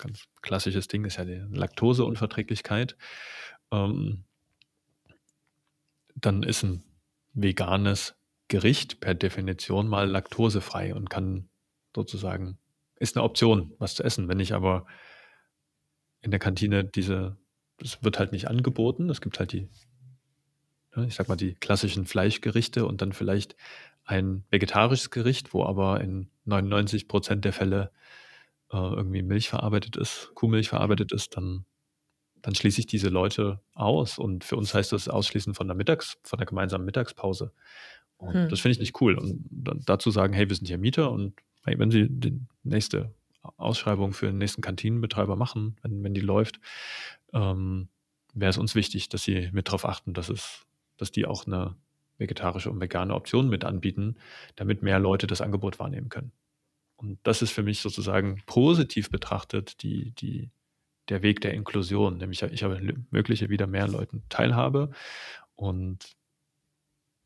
ganz 0.00 0.24
klassisches 0.42 0.88
Ding 0.88 1.04
ist 1.04 1.18
ja 1.18 1.24
die 1.24 1.44
Laktoseunverträglichkeit, 1.50 2.96
ähm, 3.70 4.24
dann 6.16 6.42
ist 6.42 6.64
ein 6.64 6.82
veganes 7.34 8.16
Gericht 8.48 9.00
per 9.00 9.14
Definition 9.14 9.86
mal 9.88 10.08
laktosefrei 10.08 10.94
und 10.94 11.08
kann 11.08 11.48
sozusagen, 11.94 12.58
ist 12.96 13.16
eine 13.16 13.24
Option, 13.24 13.74
was 13.78 13.94
zu 13.94 14.02
essen. 14.02 14.28
Wenn 14.28 14.40
ich 14.40 14.54
aber 14.54 14.86
in 16.20 16.30
der 16.30 16.40
Kantine 16.40 16.84
diese, 16.84 17.36
das 17.80 18.02
wird 18.02 18.18
halt 18.18 18.32
nicht 18.32 18.48
angeboten, 18.48 19.10
es 19.10 19.20
gibt 19.20 19.38
halt 19.38 19.52
die, 19.52 19.68
ne, 20.94 21.06
ich 21.06 21.14
sag 21.14 21.28
mal, 21.28 21.36
die 21.36 21.54
klassischen 21.54 22.06
Fleischgerichte 22.06 22.86
und 22.86 23.02
dann 23.02 23.12
vielleicht 23.12 23.56
ein 24.04 24.44
vegetarisches 24.50 25.10
Gericht, 25.10 25.54
wo 25.54 25.64
aber 25.64 26.00
in 26.00 26.30
99 26.44 27.08
Prozent 27.08 27.44
der 27.44 27.52
Fälle 27.52 27.90
äh, 28.72 28.76
irgendwie 28.76 29.22
Milch 29.22 29.48
verarbeitet 29.48 29.96
ist, 29.96 30.30
Kuhmilch 30.34 30.68
verarbeitet 30.68 31.12
ist, 31.12 31.36
dann, 31.36 31.64
dann 32.42 32.54
schließe 32.54 32.80
ich 32.80 32.86
diese 32.86 33.08
Leute 33.08 33.60
aus. 33.74 34.18
Und 34.18 34.44
für 34.44 34.56
uns 34.56 34.74
heißt 34.74 34.92
das 34.92 35.08
Ausschließen 35.08 35.54
von 35.54 35.68
der 35.68 35.76
Mittags, 35.76 36.18
von 36.22 36.38
der 36.38 36.46
gemeinsamen 36.46 36.84
Mittagspause. 36.84 37.52
Und 38.16 38.34
hm. 38.34 38.48
das 38.48 38.60
finde 38.60 38.72
ich 38.72 38.80
nicht 38.80 39.00
cool. 39.00 39.16
Und 39.16 39.44
dann 39.50 39.80
dazu 39.86 40.10
sagen, 40.10 40.32
hey, 40.32 40.48
wir 40.48 40.56
sind 40.56 40.66
hier 40.66 40.78
Mieter 40.78 41.10
und 41.10 41.34
wenn 41.64 41.90
Sie 41.90 42.08
die 42.08 42.40
nächste 42.62 43.14
Ausschreibung 43.42 44.12
für 44.12 44.26
den 44.26 44.38
nächsten 44.38 44.62
Kantinenbetreiber 44.62 45.36
machen, 45.36 45.76
wenn, 45.82 46.02
wenn 46.04 46.14
die 46.14 46.20
läuft, 46.20 46.60
ähm, 47.32 47.88
wäre 48.34 48.50
es 48.50 48.58
uns 48.58 48.74
wichtig, 48.74 49.08
dass 49.08 49.22
Sie 49.22 49.50
mit 49.52 49.68
darauf 49.68 49.84
achten, 49.84 50.14
dass 50.14 50.28
es, 50.28 50.66
dass 50.96 51.10
die 51.10 51.26
auch 51.26 51.46
eine 51.46 51.76
vegetarische 52.18 52.70
und 52.70 52.80
vegane 52.80 53.14
Option 53.14 53.48
mit 53.48 53.64
anbieten, 53.64 54.16
damit 54.56 54.82
mehr 54.82 54.98
Leute 54.98 55.26
das 55.26 55.40
Angebot 55.40 55.78
wahrnehmen 55.78 56.10
können. 56.10 56.32
Und 56.96 57.18
das 57.22 57.40
ist 57.40 57.50
für 57.50 57.62
mich 57.62 57.80
sozusagen 57.80 58.42
positiv 58.44 59.10
betrachtet 59.10 59.82
die, 59.82 60.10
die, 60.12 60.50
der 61.08 61.22
Weg 61.22 61.40
der 61.40 61.54
Inklusion, 61.54 62.18
nämlich 62.18 62.42
ich 62.42 62.62
habe 62.62 62.78
mögliche 63.10 63.48
wieder 63.48 63.66
mehr 63.66 63.88
Leuten 63.88 64.22
Teilhabe 64.28 64.90
und 65.56 66.14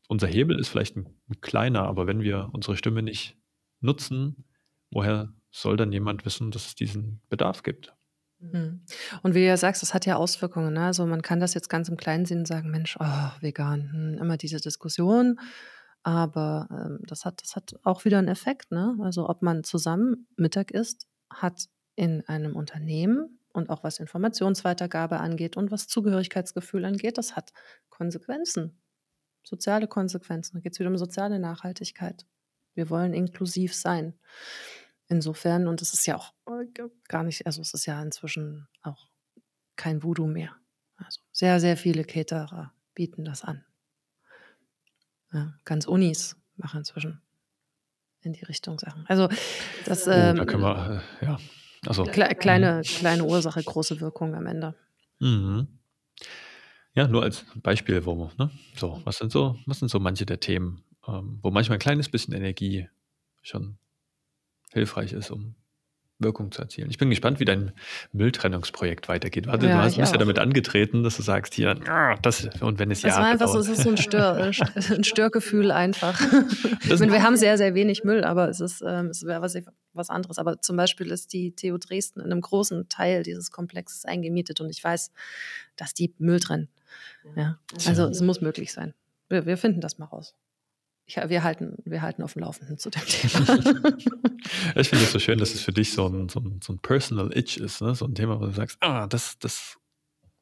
unser 0.07 0.27
Hebel 0.27 0.59
ist 0.59 0.69
vielleicht 0.69 0.95
ein, 0.95 1.07
ein 1.29 1.41
kleiner, 1.41 1.83
aber 1.83 2.07
wenn 2.07 2.21
wir 2.21 2.49
unsere 2.53 2.77
Stimme 2.77 3.01
nicht 3.01 3.35
nutzen, 3.81 4.45
woher 4.91 5.33
soll 5.61 5.77
dann 5.77 5.91
jemand 5.91 6.25
wissen, 6.25 6.51
dass 6.51 6.67
es 6.67 6.75
diesen 6.75 7.21
Bedarf 7.29 7.63
gibt? 7.63 7.95
Mhm. 8.39 8.81
Und 9.23 9.35
wie 9.35 9.39
du 9.39 9.47
ja 9.47 9.57
sagst, 9.57 9.81
das 9.81 9.93
hat 9.93 10.05
ja 10.05 10.17
Auswirkungen. 10.17 10.73
Ne? 10.73 10.85
Also 10.85 11.05
man 11.05 11.21
kann 11.21 11.39
das 11.39 11.53
jetzt 11.53 11.69
ganz 11.69 11.89
im 11.89 11.97
kleinen 11.97 12.25
Sinn 12.25 12.45
sagen, 12.45 12.69
Mensch, 12.69 12.97
oh, 12.99 13.31
vegan, 13.41 13.91
hm, 13.91 14.17
immer 14.19 14.37
diese 14.37 14.59
Diskussion. 14.59 15.39
Aber 16.03 16.67
ähm, 16.69 16.99
das, 17.07 17.25
hat, 17.25 17.41
das 17.41 17.55
hat 17.55 17.75
auch 17.83 18.05
wieder 18.05 18.19
einen 18.19 18.27
Effekt. 18.27 18.71
Ne? 18.71 18.97
Also 19.01 19.29
ob 19.29 19.41
man 19.41 19.63
zusammen 19.63 20.27
Mittag 20.35 20.71
isst, 20.71 21.07
hat 21.29 21.67
in 21.95 22.27
einem 22.27 22.55
Unternehmen 22.55 23.39
und 23.53 23.69
auch 23.69 23.83
was 23.83 23.99
Informationsweitergabe 23.99 25.19
angeht 25.19 25.55
und 25.55 25.71
was 25.71 25.87
Zugehörigkeitsgefühl 25.87 26.85
angeht, 26.85 27.17
das 27.17 27.35
hat 27.35 27.53
Konsequenzen, 27.89 28.81
soziale 29.43 29.87
Konsequenzen. 29.87 30.55
Da 30.55 30.59
geht 30.59 30.73
es 30.73 30.79
wieder 30.79 30.89
um 30.89 30.97
soziale 30.97 31.39
Nachhaltigkeit. 31.39 32.25
Wir 32.73 32.89
wollen 32.89 33.13
inklusiv 33.13 33.73
sein. 33.73 34.13
Insofern, 35.07 35.67
und 35.67 35.81
es 35.81 35.93
ist 35.93 36.05
ja 36.07 36.15
auch 36.15 36.33
äh, 36.47 36.65
gar 37.07 37.23
nicht, 37.23 37.45
also 37.45 37.61
es 37.61 37.73
ist 37.73 37.85
ja 37.85 38.01
inzwischen 38.01 38.67
auch 38.81 39.09
kein 39.75 40.03
Voodoo 40.03 40.25
mehr. 40.27 40.55
Also 40.97 41.21
sehr, 41.31 41.59
sehr 41.59 41.77
viele 41.77 42.03
Caterer 42.03 42.73
bieten 42.93 43.25
das 43.25 43.43
an. 43.43 43.65
Ja, 45.33 45.53
ganz 45.65 45.85
Unis 45.85 46.37
machen 46.55 46.79
inzwischen 46.79 47.21
in 48.21 48.33
die 48.33 48.43
Richtung 48.45 48.79
Sachen. 48.79 49.05
Also 49.07 49.27
das 49.85 50.07
ähm, 50.07 50.37
da 50.37 50.45
können 50.45 50.63
wir, 50.63 51.03
äh, 51.21 51.25
ja. 51.25 51.37
Also, 51.85 52.03
kle 52.03 52.33
kleine, 52.35 52.81
kleine 52.83 53.23
Ursache, 53.25 53.61
große 53.61 53.99
Wirkung 53.99 54.33
am 54.33 54.47
Ende. 54.47 54.73
Mhm. 55.19 55.67
Ja, 56.93 57.07
nur 57.07 57.23
als 57.23 57.45
Beispiel, 57.61 58.05
wo, 58.05 58.31
ne? 58.37 58.49
So, 58.75 59.01
was 59.03 59.17
sind 59.17 59.31
so, 59.31 59.59
was 59.65 59.79
sind 59.79 59.89
so 59.89 59.99
manche 59.99 60.25
der 60.25 60.39
Themen, 60.39 60.83
ähm, 61.07 61.39
wo 61.43 61.51
manchmal 61.51 61.75
ein 61.75 61.81
kleines 61.81 62.09
bisschen 62.09 62.33
Energie 62.33 62.87
schon 63.43 63.77
hilfreich 64.75 65.13
ist, 65.13 65.31
um 65.31 65.55
Wirkung 66.19 66.51
zu 66.51 66.61
erzielen. 66.61 66.89
Ich 66.89 66.97
bin 66.97 67.09
gespannt, 67.09 67.39
wie 67.39 67.45
dein 67.45 67.73
Mülltrennungsprojekt 68.13 69.09
weitergeht. 69.09 69.47
Warte, 69.47 69.67
ja, 69.67 69.77
du 69.77 69.83
hast, 69.83 69.97
bist 69.97 70.13
ja 70.13 70.17
damit 70.17 70.39
angetreten, 70.39 71.03
dass 71.03 71.17
du 71.17 71.23
sagst, 71.23 71.53
hier, 71.53 71.75
ah, 71.89 72.15
das, 72.21 72.47
und 72.61 72.79
wenn 72.79 72.89
es 72.89 73.01
ja. 73.01 73.09
Das 73.09 73.17
war 73.17 73.25
einfach 73.25 73.47
so, 73.47 73.59
es 73.59 73.67
ist 73.67 73.83
so 73.83 73.89
ein, 73.89 73.97
Stör, 73.97 74.37
äh, 74.37 74.51
ein 74.93 75.03
Störgefühl 75.03 75.71
einfach. 75.71 76.21
ich 76.83 76.99
meine, 76.99 77.11
wir 77.11 77.23
haben 77.23 77.35
sehr, 77.35 77.57
sehr 77.57 77.73
wenig 77.75 78.03
Müll, 78.03 78.23
aber 78.23 78.49
es 78.49 78.61
ist, 78.61 78.81
ähm, 78.85 79.07
es 79.07 79.25
wäre 79.25 79.41
was, 79.41 79.57
was 79.93 80.09
anderes. 80.09 80.37
Aber 80.37 80.61
zum 80.61 80.77
Beispiel 80.77 81.11
ist 81.11 81.33
die 81.33 81.53
TU 81.53 81.77
Dresden 81.77 82.21
in 82.21 82.31
einem 82.31 82.41
großen 82.41 82.87
Teil 82.87 83.23
dieses 83.23 83.51
Komplexes 83.51 84.05
eingemietet 84.05 84.61
und 84.61 84.69
ich 84.69 84.83
weiß, 84.83 85.11
dass 85.75 85.93
die 85.93 86.13
Müll 86.17 86.39
trennen. 86.39 86.69
Ja. 87.35 87.59
Also 87.87 88.05
es 88.05 88.21
muss 88.21 88.39
möglich 88.39 88.71
sein. 88.71 88.93
Wir, 89.27 89.45
wir 89.45 89.57
finden 89.57 89.81
das 89.81 89.97
mal 89.97 90.05
raus 90.05 90.35
ich, 91.07 91.17
wir, 91.17 91.43
halten, 91.43 91.77
wir 91.85 92.01
halten 92.01 92.23
auf 92.23 92.33
dem 92.33 92.41
Laufenden 92.41 92.77
zu 92.77 92.89
dem 92.89 93.05
Thema. 93.05 93.57
ich 94.75 94.89
finde 94.89 95.05
es 95.05 95.11
so 95.11 95.19
schön, 95.19 95.37
dass 95.37 95.53
es 95.53 95.61
für 95.61 95.71
dich 95.71 95.93
so 95.93 96.07
ein, 96.07 96.29
so 96.29 96.39
ein, 96.39 96.59
so 96.63 96.73
ein 96.73 96.79
Personal 96.79 97.35
Itch 97.37 97.57
ist, 97.57 97.81
ne? 97.81 97.93
so 97.93 98.05
ein 98.05 98.15
Thema, 98.15 98.39
wo 98.39 98.45
du 98.45 98.51
sagst, 98.51 98.77
ah, 98.81 99.05
das, 99.05 99.37
das, 99.37 99.77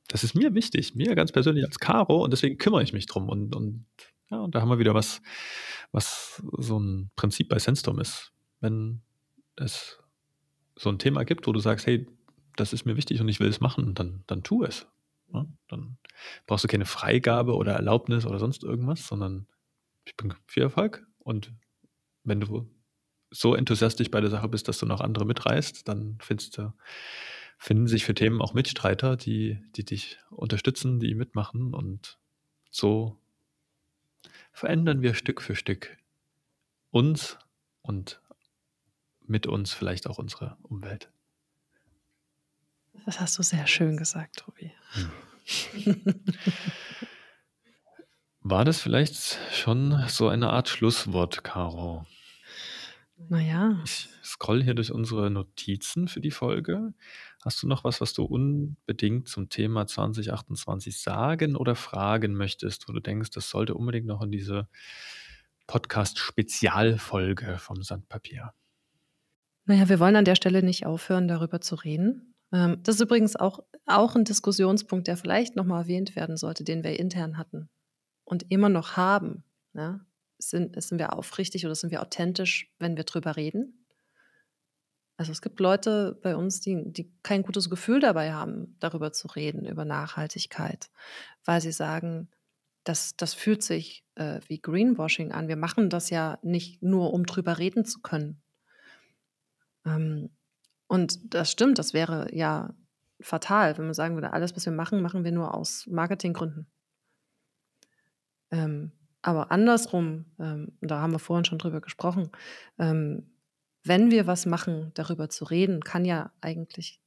das 0.07 0.23
ist 0.23 0.35
mir 0.35 0.53
wichtig, 0.55 0.95
mir 0.95 1.15
ganz 1.15 1.31
persönlich 1.31 1.65
als 1.65 1.79
Caro 1.79 2.23
und 2.23 2.31
deswegen 2.31 2.57
kümmere 2.57 2.83
ich 2.83 2.93
mich 2.93 3.07
drum. 3.07 3.27
Und, 3.27 3.55
und, 3.55 3.85
ja, 4.31 4.39
und 4.39 4.55
da 4.55 4.61
haben 4.61 4.69
wir 4.69 4.79
wieder 4.79 4.93
was, 4.93 5.21
was 5.91 6.41
so 6.57 6.79
ein 6.79 7.11
Prinzip 7.15 7.49
bei 7.49 7.59
Sandstorm 7.59 7.99
ist. 7.99 8.31
Wenn 8.61 9.01
es 9.57 9.99
so 10.77 10.89
ein 10.89 10.99
Thema 10.99 11.25
gibt, 11.25 11.45
wo 11.45 11.51
du 11.51 11.59
sagst, 11.59 11.87
hey, 11.87 12.07
das 12.55 12.71
ist 12.71 12.85
mir 12.85 12.95
wichtig 12.95 13.19
und 13.19 13.27
ich 13.27 13.39
will 13.39 13.49
es 13.49 13.59
machen, 13.59 13.95
dann, 13.95 14.23
dann 14.27 14.43
tu 14.43 14.63
es. 14.63 14.87
Ja? 15.33 15.45
Dann 15.67 15.97
brauchst 16.47 16.63
du 16.63 16.67
keine 16.69 16.85
Freigabe 16.85 17.55
oder 17.55 17.73
Erlaubnis 17.73 18.25
oder 18.25 18.39
sonst 18.39 18.63
irgendwas, 18.63 19.05
sondern 19.07 19.47
ich 20.05 20.15
bin 20.17 20.33
viel 20.47 20.63
Erfolg. 20.63 21.05
Und 21.19 21.53
wenn 22.23 22.39
du 22.39 22.69
so 23.29 23.55
enthusiastisch 23.55 24.11
bei 24.11 24.21
der 24.21 24.29
Sache 24.29 24.47
bist, 24.47 24.67
dass 24.67 24.77
du 24.77 24.85
noch 24.85 25.01
andere 25.01 25.25
mitreißt, 25.25 25.87
dann 25.87 26.17
findest 26.21 26.57
du, 26.57 26.73
finden 27.57 27.87
sich 27.87 28.05
für 28.05 28.13
Themen 28.13 28.41
auch 28.41 28.53
Mitstreiter, 28.53 29.17
die, 29.17 29.59
die 29.75 29.85
dich 29.85 30.19
unterstützen, 30.29 30.99
die 30.99 31.15
mitmachen. 31.15 31.73
Und 31.73 32.19
so 32.69 33.17
verändern 34.51 35.01
wir 35.01 35.15
Stück 35.15 35.41
für 35.41 35.55
Stück 35.55 35.97
uns 36.91 37.37
und 37.81 38.21
mit 39.25 39.47
uns 39.47 39.73
vielleicht 39.73 40.07
auch 40.07 40.19
unsere 40.19 40.57
Umwelt. 40.61 41.09
Das 43.05 43.19
hast 43.19 43.37
du 43.37 43.43
sehr 43.43 43.65
schön 43.67 43.97
gesagt, 43.97 44.37
Tobi. 44.37 44.71
Hm. 44.91 45.11
War 48.45 48.65
das 48.65 48.81
vielleicht 48.81 49.39
schon 49.53 50.03
so 50.09 50.27
eine 50.27 50.49
Art 50.49 50.67
Schlusswort, 50.67 51.45
Caro? 51.45 52.05
Naja. 53.29 53.79
Ich 53.85 54.09
scroll 54.21 54.61
hier 54.61 54.73
durch 54.73 54.91
unsere 54.91 55.31
Notizen 55.31 56.09
für 56.09 56.19
die 56.19 56.29
Folge. 56.29 56.93
Hast 57.41 57.63
du 57.63 57.67
noch 57.67 57.85
was, 57.85 58.01
was 58.01 58.11
du 58.11 58.25
unbedingt 58.25 59.29
zum 59.29 59.47
Thema 59.47 59.87
2028 59.87 60.99
sagen 60.99 61.55
oder 61.55 61.75
fragen 61.75 62.33
möchtest, 62.33 62.89
wo 62.89 62.91
du 62.91 62.99
denkst, 62.99 63.29
das 63.29 63.49
sollte 63.49 63.75
unbedingt 63.75 64.07
noch 64.07 64.21
in 64.21 64.31
diese 64.31 64.67
Podcast-Spezialfolge 65.67 67.57
vom 67.59 67.81
Sandpapier? 67.81 68.53
Naja, 69.67 69.87
wir 69.87 70.01
wollen 70.01 70.17
an 70.17 70.25
der 70.25 70.35
Stelle 70.35 70.63
nicht 70.63 70.85
aufhören, 70.85 71.29
darüber 71.29 71.61
zu 71.61 71.75
reden. 71.75 72.35
Ähm, 72.51 72.83
das 72.83 72.95
ist 72.95 73.01
übrigens 73.01 73.37
auch, 73.37 73.59
auch 73.85 74.17
ein 74.17 74.25
Diskussionspunkt, 74.25 75.07
der 75.07 75.15
vielleicht 75.15 75.55
nochmal 75.55 75.83
erwähnt 75.83 76.17
werden 76.17 76.35
sollte, 76.35 76.65
den 76.65 76.83
wir 76.83 76.99
intern 76.99 77.37
hatten 77.37 77.69
und 78.33 78.49
immer 78.49 78.67
noch 78.67 78.97
haben. 78.97 79.43
Ja? 79.75 79.99
Sind, 80.39 80.81
sind 80.81 80.97
wir 80.97 81.13
aufrichtig 81.13 81.65
oder 81.65 81.75
sind 81.75 81.91
wir 81.91 82.01
authentisch, 82.01 82.73
wenn 82.79 82.97
wir 82.97 83.03
drüber 83.03 83.37
reden? 83.37 83.85
Also 85.17 85.31
es 85.31 85.39
gibt 85.39 85.59
Leute 85.59 86.19
bei 86.23 86.35
uns, 86.35 86.59
die, 86.59 86.91
die 86.91 87.13
kein 87.21 87.43
gutes 87.43 87.69
Gefühl 87.69 87.99
dabei 87.99 88.33
haben, 88.33 88.75
darüber 88.79 89.13
zu 89.13 89.27
reden, 89.27 89.67
über 89.67 89.85
Nachhaltigkeit, 89.85 90.89
weil 91.45 91.61
sie 91.61 91.71
sagen, 91.71 92.27
das, 92.83 93.15
das 93.15 93.35
fühlt 93.35 93.61
sich 93.61 94.03
äh, 94.15 94.39
wie 94.47 94.59
Greenwashing 94.59 95.31
an. 95.31 95.47
Wir 95.47 95.55
machen 95.55 95.91
das 95.91 96.09
ja 96.09 96.39
nicht 96.41 96.81
nur, 96.81 97.13
um 97.13 97.27
drüber 97.27 97.59
reden 97.59 97.85
zu 97.85 98.01
können. 98.01 98.41
Ähm, 99.85 100.31
und 100.87 101.35
das 101.35 101.51
stimmt, 101.51 101.77
das 101.77 101.93
wäre 101.93 102.35
ja 102.35 102.73
fatal, 103.21 103.77
wenn 103.77 103.85
man 103.85 103.93
sagen 103.93 104.15
würde, 104.15 104.33
alles, 104.33 104.55
was 104.55 104.65
wir 104.65 104.73
machen, 104.73 105.03
machen 105.03 105.23
wir 105.23 105.31
nur 105.31 105.53
aus 105.53 105.85
Marketinggründen. 105.85 106.72
Ähm, 108.53 108.91
aber 109.23 109.51
andersrum, 109.51 110.25
ähm, 110.39 110.73
da 110.81 111.01
haben 111.01 111.11
wir 111.11 111.19
vorhin 111.19 111.45
schon 111.45 111.57
drüber 111.57 111.81
gesprochen, 111.81 112.29
ähm, 112.77 113.31
wenn 113.83 114.11
wir 114.11 114.27
was 114.27 114.45
machen, 114.45 114.91
darüber 114.93 115.27
zu 115.29 115.45
reden, 115.45 115.81
kann 115.81 116.05
ja 116.05 116.31
eigentlich 116.39 117.01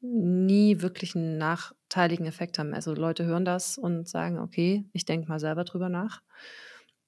nie 0.00 0.82
wirklich 0.82 1.14
einen 1.14 1.38
nachteiligen 1.38 2.26
Effekt 2.26 2.58
haben. 2.58 2.74
Also 2.74 2.92
Leute 2.94 3.24
hören 3.24 3.44
das 3.44 3.78
und 3.78 4.08
sagen, 4.08 4.38
okay, 4.38 4.84
ich 4.92 5.04
denke 5.04 5.28
mal 5.28 5.38
selber 5.38 5.64
drüber 5.64 5.88
nach. 5.88 6.20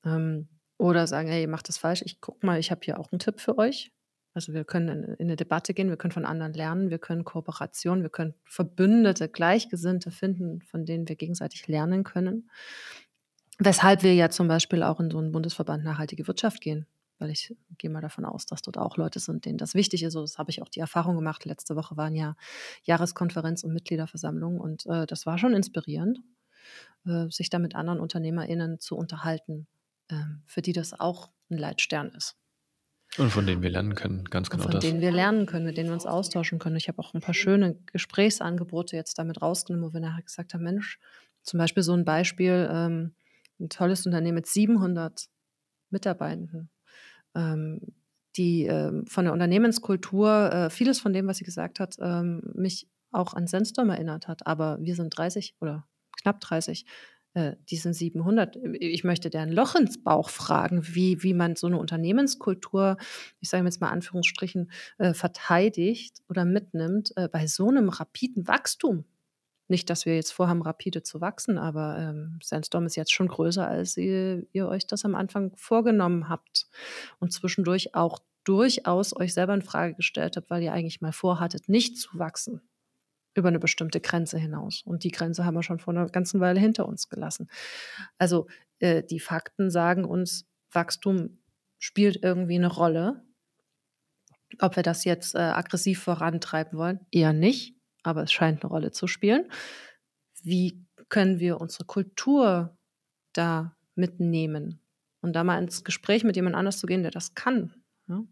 Ähm, 0.04 0.48
oder 0.78 1.06
sagen, 1.06 1.28
hey, 1.28 1.42
ihr 1.42 1.48
macht 1.48 1.68
das 1.68 1.78
falsch. 1.78 2.02
Ich 2.04 2.20
guck 2.20 2.42
mal, 2.44 2.60
ich 2.60 2.70
habe 2.70 2.80
hier 2.84 3.00
auch 3.00 3.10
einen 3.10 3.18
Tipp 3.18 3.40
für 3.40 3.58
euch. 3.58 3.92
Also 4.34 4.52
wir 4.52 4.64
können 4.64 4.88
in, 4.88 5.14
in 5.14 5.26
eine 5.26 5.36
Debatte 5.36 5.74
gehen, 5.74 5.88
wir 5.88 5.96
können 5.96 6.12
von 6.12 6.24
anderen 6.24 6.52
lernen, 6.52 6.90
wir 6.90 6.98
können 6.98 7.24
Kooperation, 7.24 8.02
wir 8.02 8.10
können 8.10 8.34
Verbündete, 8.44 9.28
Gleichgesinnte 9.28 10.10
finden, 10.10 10.60
von 10.62 10.84
denen 10.84 11.08
wir 11.08 11.16
gegenseitig 11.16 11.66
lernen 11.68 12.04
können. 12.04 12.50
Weshalb 13.58 14.02
wir 14.02 14.14
ja 14.14 14.30
zum 14.30 14.48
Beispiel 14.48 14.82
auch 14.82 15.00
in 15.00 15.10
so 15.10 15.18
einen 15.18 15.32
Bundesverband 15.32 15.84
Nachhaltige 15.84 16.26
Wirtschaft 16.26 16.60
gehen 16.60 16.86
weil 17.18 17.30
ich 17.30 17.54
gehe 17.78 17.90
mal 17.90 18.00
davon 18.00 18.24
aus, 18.24 18.46
dass 18.46 18.62
dort 18.62 18.78
auch 18.78 18.96
Leute 18.96 19.20
sind, 19.20 19.44
denen 19.44 19.58
das 19.58 19.74
wichtig 19.74 20.02
ist. 20.02 20.14
das 20.14 20.38
habe 20.38 20.50
ich 20.50 20.62
auch 20.62 20.68
die 20.68 20.80
Erfahrung 20.80 21.16
gemacht. 21.16 21.44
Letzte 21.44 21.76
Woche 21.76 21.96
waren 21.96 22.14
ja 22.14 22.36
Jahreskonferenz 22.82 23.64
und 23.64 23.72
Mitgliederversammlung 23.72 24.60
und 24.60 24.86
äh, 24.86 25.06
das 25.06 25.26
war 25.26 25.38
schon 25.38 25.54
inspirierend, 25.54 26.20
äh, 27.06 27.28
sich 27.30 27.50
da 27.50 27.58
mit 27.58 27.74
anderen 27.74 28.00
UnternehmerInnen 28.00 28.80
zu 28.80 28.96
unterhalten, 28.96 29.66
äh, 30.08 30.16
für 30.46 30.62
die 30.62 30.72
das 30.72 30.98
auch 30.98 31.30
ein 31.50 31.58
Leitstern 31.58 32.08
ist. 32.10 32.36
Und 33.16 33.30
von 33.30 33.46
denen 33.46 33.62
wir 33.62 33.70
lernen 33.70 33.94
können, 33.94 34.24
ganz 34.24 34.50
genau 34.50 34.64
von 34.64 34.72
das. 34.72 34.84
Von 34.84 34.90
denen 34.90 35.00
wir 35.00 35.12
lernen 35.12 35.46
können, 35.46 35.66
mit 35.66 35.76
denen 35.76 35.88
wir 35.88 35.94
uns 35.94 36.06
austauschen 36.06 36.58
können. 36.58 36.76
Ich 36.76 36.88
habe 36.88 36.98
auch 36.98 37.14
ein 37.14 37.20
paar 37.20 37.34
schöne 37.34 37.76
Gesprächsangebote 37.92 38.96
jetzt 38.96 39.18
damit 39.18 39.40
rausgenommen, 39.40 39.88
wo 39.88 39.92
wir 39.94 40.00
nachher 40.00 40.22
gesagt 40.22 40.52
haben, 40.52 40.64
Mensch, 40.64 40.98
zum 41.42 41.58
Beispiel 41.58 41.84
so 41.84 41.92
ein 41.92 42.04
Beispiel, 42.04 42.68
ähm, 42.72 43.14
ein 43.60 43.68
tolles 43.68 44.06
Unternehmen 44.06 44.36
mit 44.36 44.46
700 44.46 45.26
Mitarbeitenden 45.90 46.70
ähm, 47.34 47.80
die 48.36 48.64
ähm, 48.64 49.06
von 49.06 49.24
der 49.24 49.32
Unternehmenskultur, 49.32 50.52
äh, 50.52 50.70
vieles 50.70 51.00
von 51.00 51.12
dem, 51.12 51.26
was 51.26 51.38
sie 51.38 51.44
gesagt 51.44 51.78
hat, 51.80 51.96
ähm, 52.00 52.42
mich 52.54 52.88
auch 53.12 53.34
an 53.34 53.46
Sandstorm 53.46 53.90
erinnert 53.90 54.26
hat. 54.26 54.46
Aber 54.46 54.78
wir 54.80 54.96
sind 54.96 55.16
30 55.16 55.54
oder 55.60 55.86
knapp 56.20 56.40
30 56.40 56.84
äh, 57.34 57.56
die 57.70 57.76
sind 57.76 57.94
700. 57.94 58.56
Ich 58.80 59.04
möchte 59.04 59.30
deren 59.30 59.52
Loch 59.52 59.74
ins 59.74 60.02
Bauch 60.02 60.30
fragen, 60.30 60.82
wie, 60.94 61.22
wie 61.22 61.34
man 61.34 61.56
so 61.56 61.66
eine 61.66 61.78
Unternehmenskultur, 61.78 62.96
ich 63.40 63.50
sage 63.50 63.64
jetzt 63.64 63.80
mal 63.80 63.90
Anführungsstrichen, 63.90 64.70
äh, 64.98 65.14
verteidigt 65.14 66.22
oder 66.28 66.44
mitnimmt 66.44 67.12
äh, 67.16 67.28
bei 67.28 67.46
so 67.46 67.68
einem 67.68 67.88
rapiden 67.88 68.48
Wachstum. 68.48 69.04
Nicht, 69.66 69.88
dass 69.88 70.04
wir 70.04 70.14
jetzt 70.14 70.32
vorhaben, 70.32 70.62
rapide 70.62 71.02
zu 71.02 71.20
wachsen, 71.20 71.56
aber 71.56 71.98
ähm, 71.98 72.38
Sandstorm 72.42 72.84
ist 72.86 72.96
jetzt 72.96 73.12
schon 73.12 73.28
größer, 73.28 73.66
als 73.66 73.96
ihr, 73.96 74.46
ihr 74.52 74.68
euch 74.68 74.86
das 74.86 75.04
am 75.04 75.14
Anfang 75.14 75.52
vorgenommen 75.56 76.28
habt. 76.28 76.66
Und 77.18 77.32
zwischendurch 77.32 77.94
auch 77.94 78.18
durchaus 78.44 79.16
euch 79.16 79.32
selber 79.32 79.54
in 79.54 79.62
Frage 79.62 79.94
gestellt 79.94 80.36
habt, 80.36 80.50
weil 80.50 80.62
ihr 80.62 80.72
eigentlich 80.72 81.00
mal 81.00 81.12
vorhattet, 81.12 81.68
nicht 81.68 81.98
zu 81.98 82.18
wachsen 82.18 82.60
über 83.34 83.48
eine 83.48 83.58
bestimmte 83.58 84.00
Grenze 84.00 84.38
hinaus. 84.38 84.82
Und 84.84 85.02
die 85.02 85.10
Grenze 85.10 85.44
haben 85.44 85.54
wir 85.54 85.62
schon 85.62 85.80
vor 85.80 85.92
einer 85.92 86.06
ganzen 86.06 86.40
Weile 86.40 86.60
hinter 86.60 86.86
uns 86.86 87.08
gelassen. 87.08 87.48
Also 88.18 88.46
äh, 88.78 89.02
die 89.02 89.18
Fakten 89.18 89.70
sagen 89.70 90.04
uns, 90.04 90.46
Wachstum 90.70 91.38
spielt 91.78 92.22
irgendwie 92.22 92.54
eine 92.54 92.68
Rolle. 92.68 93.24
Ob 94.60 94.76
wir 94.76 94.82
das 94.84 95.04
jetzt 95.04 95.34
äh, 95.34 95.38
aggressiv 95.38 96.02
vorantreiben 96.02 96.78
wollen, 96.78 97.00
eher 97.10 97.32
nicht 97.32 97.73
aber 98.04 98.22
es 98.22 98.32
scheint 98.32 98.62
eine 98.62 98.70
Rolle 98.70 98.92
zu 98.92 99.06
spielen. 99.06 99.50
Wie 100.42 100.84
können 101.08 101.40
wir 101.40 101.60
unsere 101.60 101.84
Kultur 101.84 102.76
da 103.32 103.76
mitnehmen 103.94 104.80
und 105.20 105.32
da 105.32 105.42
mal 105.42 105.60
ins 105.60 105.82
Gespräch 105.82 106.22
mit 106.22 106.36
jemand 106.36 106.54
anders 106.54 106.78
zu 106.78 106.86
gehen, 106.86 107.02
der 107.02 107.10
das 107.10 107.34
kann? 107.34 107.74
Ja? 108.06 108.22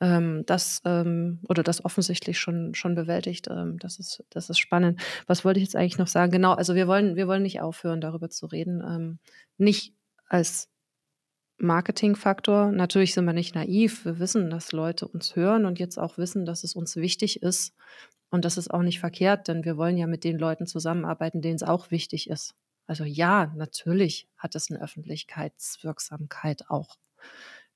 Ähm, 0.00 0.44
das 0.46 0.80
ähm, 0.84 1.40
oder 1.48 1.62
das 1.62 1.84
offensichtlich 1.84 2.38
schon, 2.38 2.74
schon 2.74 2.94
bewältigt. 2.94 3.48
Ähm, 3.50 3.78
das, 3.78 3.98
ist, 3.98 4.22
das 4.30 4.50
ist 4.50 4.58
spannend. 4.58 5.00
Was 5.26 5.44
wollte 5.44 5.60
ich 5.60 5.64
jetzt 5.64 5.76
eigentlich 5.76 5.98
noch 5.98 6.08
sagen? 6.08 6.30
Genau, 6.30 6.52
also 6.52 6.74
wir 6.74 6.86
wollen, 6.86 7.16
wir 7.16 7.26
wollen 7.26 7.42
nicht 7.42 7.60
aufhören, 7.60 8.00
darüber 8.00 8.28
zu 8.28 8.46
reden. 8.46 9.18
Nicht 9.56 9.94
als 10.28 10.68
Marketingfaktor. 11.58 12.72
Natürlich 12.72 13.14
sind 13.14 13.24
wir 13.24 13.32
nicht 13.32 13.54
naiv. 13.54 14.04
Wir 14.04 14.18
wissen, 14.18 14.50
dass 14.50 14.72
Leute 14.72 15.06
uns 15.06 15.36
hören 15.36 15.64
und 15.66 15.78
jetzt 15.78 15.98
auch 15.98 16.18
wissen, 16.18 16.44
dass 16.44 16.64
es 16.64 16.74
uns 16.74 16.96
wichtig 16.96 17.42
ist, 17.42 17.74
und 18.34 18.44
das 18.44 18.58
ist 18.58 18.68
auch 18.68 18.82
nicht 18.82 18.98
verkehrt, 18.98 19.46
denn 19.46 19.64
wir 19.64 19.76
wollen 19.76 19.96
ja 19.96 20.08
mit 20.08 20.24
den 20.24 20.40
Leuten 20.40 20.66
zusammenarbeiten, 20.66 21.40
denen 21.40 21.54
es 21.54 21.62
auch 21.62 21.92
wichtig 21.92 22.28
ist. 22.28 22.56
Also 22.84 23.04
ja, 23.04 23.52
natürlich 23.54 24.28
hat 24.36 24.56
es 24.56 24.72
eine 24.72 24.82
Öffentlichkeitswirksamkeit 24.82 26.68
auch. 26.68 26.96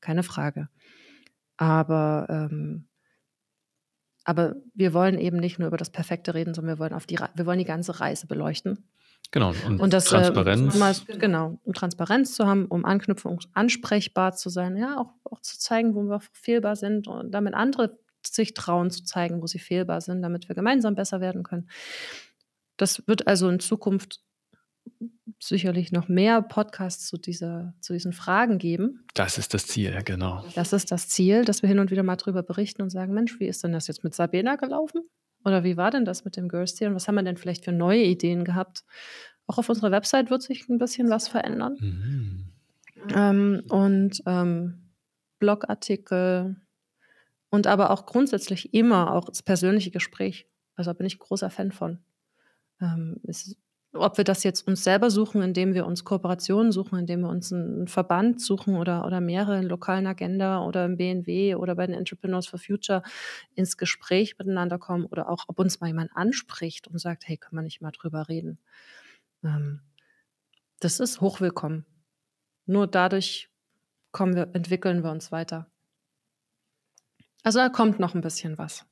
Keine 0.00 0.24
Frage. 0.24 0.68
Aber, 1.58 2.26
ähm, 2.28 2.88
aber 4.24 4.56
wir 4.74 4.92
wollen 4.94 5.20
eben 5.20 5.36
nicht 5.36 5.60
nur 5.60 5.68
über 5.68 5.76
das 5.76 5.90
Perfekte 5.90 6.34
reden, 6.34 6.54
sondern 6.54 6.74
wir 6.74 6.80
wollen, 6.80 6.92
auf 6.92 7.06
die, 7.06 7.20
wir 7.20 7.46
wollen 7.46 7.60
die 7.60 7.64
ganze 7.64 8.00
Reise 8.00 8.26
beleuchten. 8.26 8.90
Genau, 9.30 9.52
und, 9.64 9.80
und 9.80 9.92
das, 9.92 10.06
äh, 10.06 10.10
Transparenz. 10.10 10.74
Äh, 10.74 10.78
mal, 10.78 10.94
genau, 11.20 11.60
um 11.62 11.72
Transparenz 11.72 12.34
zu 12.34 12.48
haben, 12.48 12.66
um 12.66 12.84
Anknüpfung 12.84 13.38
ansprechbar 13.52 14.34
zu 14.34 14.48
sein, 14.48 14.76
ja, 14.76 14.98
auch, 14.98 15.12
auch 15.22 15.40
zu 15.40 15.56
zeigen, 15.56 15.94
wo 15.94 16.02
wir 16.02 16.18
fehlbar 16.32 16.74
sind 16.74 17.06
und 17.06 17.30
damit 17.30 17.54
andere 17.54 17.96
sich 18.26 18.54
trauen 18.54 18.90
zu 18.90 19.04
zeigen, 19.04 19.42
wo 19.42 19.46
sie 19.46 19.58
fehlbar 19.58 20.00
sind, 20.00 20.22
damit 20.22 20.48
wir 20.48 20.54
gemeinsam 20.54 20.94
besser 20.94 21.20
werden 21.20 21.42
können. 21.42 21.68
Das 22.76 23.06
wird 23.06 23.26
also 23.26 23.48
in 23.48 23.60
Zukunft 23.60 24.20
sicherlich 25.40 25.92
noch 25.92 26.08
mehr 26.08 26.42
Podcasts 26.42 27.06
zu, 27.06 27.16
dieser, 27.16 27.74
zu 27.80 27.92
diesen 27.92 28.12
Fragen 28.12 28.58
geben. 28.58 29.04
Das 29.14 29.38
ist 29.38 29.54
das 29.54 29.66
Ziel, 29.66 30.02
genau. 30.04 30.44
Das 30.54 30.72
ist 30.72 30.90
das 30.90 31.08
Ziel, 31.08 31.44
dass 31.44 31.62
wir 31.62 31.68
hin 31.68 31.78
und 31.78 31.90
wieder 31.90 32.02
mal 32.02 32.16
drüber 32.16 32.42
berichten 32.42 32.82
und 32.82 32.90
sagen, 32.90 33.14
Mensch, 33.14 33.38
wie 33.38 33.46
ist 33.46 33.62
denn 33.62 33.72
das 33.72 33.86
jetzt 33.86 34.04
mit 34.04 34.14
Sabina 34.14 34.56
gelaufen? 34.56 35.02
Oder 35.44 35.64
wie 35.64 35.76
war 35.76 35.90
denn 35.90 36.04
das 36.04 36.24
mit 36.24 36.36
dem 36.36 36.48
Girls 36.48 36.74
Tier? 36.74 36.88
Und 36.88 36.94
was 36.94 37.06
haben 37.06 37.14
wir 37.14 37.22
denn 37.22 37.36
vielleicht 37.36 37.64
für 37.64 37.72
neue 37.72 38.02
Ideen 38.02 38.44
gehabt? 38.44 38.84
Auch 39.46 39.58
auf 39.58 39.68
unserer 39.68 39.90
Website 39.90 40.30
wird 40.30 40.42
sich 40.42 40.68
ein 40.68 40.78
bisschen 40.78 41.08
was 41.10 41.28
verändern. 41.28 41.76
Mhm. 41.80 42.44
Ähm, 43.14 43.62
und 43.68 44.22
ähm, 44.26 44.90
Blogartikel, 45.38 46.56
und 47.50 47.66
aber 47.66 47.90
auch 47.90 48.06
grundsätzlich 48.06 48.74
immer 48.74 49.14
auch 49.14 49.26
das 49.26 49.42
persönliche 49.42 49.90
Gespräch. 49.90 50.46
Also 50.76 50.90
da 50.90 50.94
bin 50.94 51.06
ich 51.06 51.18
großer 51.18 51.50
Fan 51.50 51.72
von. 51.72 51.98
Ähm, 52.80 53.20
ist, 53.24 53.56
ob 53.92 54.18
wir 54.18 54.24
das 54.24 54.44
jetzt 54.44 54.66
uns 54.68 54.84
selber 54.84 55.10
suchen, 55.10 55.42
indem 55.42 55.74
wir 55.74 55.86
uns 55.86 56.04
Kooperationen 56.04 56.72
suchen, 56.72 56.98
indem 56.98 57.20
wir 57.22 57.30
uns 57.30 57.52
einen 57.52 57.88
Verband 57.88 58.40
suchen 58.40 58.76
oder, 58.76 59.06
oder 59.06 59.20
mehrere 59.20 59.58
in 59.58 59.64
lokalen 59.64 60.06
Agenda 60.06 60.62
oder 60.62 60.84
im 60.84 60.96
BNW 60.96 61.54
oder 61.54 61.74
bei 61.74 61.86
den 61.86 61.96
Entrepreneurs 61.96 62.46
for 62.46 62.58
Future 62.58 63.02
ins 63.54 63.76
Gespräch 63.76 64.36
miteinander 64.38 64.78
kommen 64.78 65.06
oder 65.06 65.28
auch, 65.28 65.44
ob 65.48 65.58
uns 65.58 65.80
mal 65.80 65.86
jemand 65.88 66.10
anspricht 66.14 66.86
und 66.86 66.98
sagt, 66.98 67.26
hey, 67.26 67.38
können 67.38 67.58
wir 67.58 67.64
nicht 67.64 67.80
mal 67.80 67.92
drüber 67.92 68.28
reden. 68.28 68.58
Ähm, 69.42 69.80
das 70.80 71.00
ist 71.00 71.20
hochwillkommen. 71.20 71.86
Nur 72.66 72.86
dadurch 72.86 73.48
kommen 74.12 74.36
wir, 74.36 74.50
entwickeln 74.52 75.02
wir 75.02 75.10
uns 75.10 75.32
weiter. 75.32 75.66
Also 77.42 77.60
da 77.60 77.68
kommt 77.68 77.98
noch 77.98 78.14
ein 78.14 78.20
bisschen 78.20 78.58
was. 78.58 78.84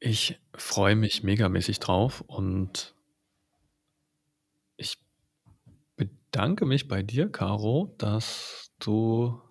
Ich 0.00 0.38
freue 0.54 0.94
mich 0.94 1.24
megamäßig 1.24 1.80
drauf 1.80 2.20
und 2.26 2.94
ich 4.76 4.98
bedanke 5.96 6.66
mich 6.66 6.86
bei 6.86 7.02
dir, 7.02 7.30
Caro, 7.30 7.94
dass 7.98 8.70
du 8.78 9.42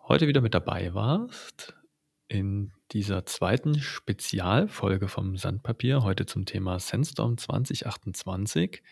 heute 0.00 0.26
wieder 0.26 0.40
mit 0.40 0.54
dabei 0.54 0.94
warst 0.94 1.74
in 2.26 2.72
dieser 2.92 3.24
zweiten 3.24 3.78
Spezialfolge 3.78 5.08
vom 5.08 5.36
Sandpapier, 5.36 6.02
heute 6.02 6.26
zum 6.26 6.44
Thema 6.44 6.80
Sandstorm 6.80 7.38
2028. 7.38 8.82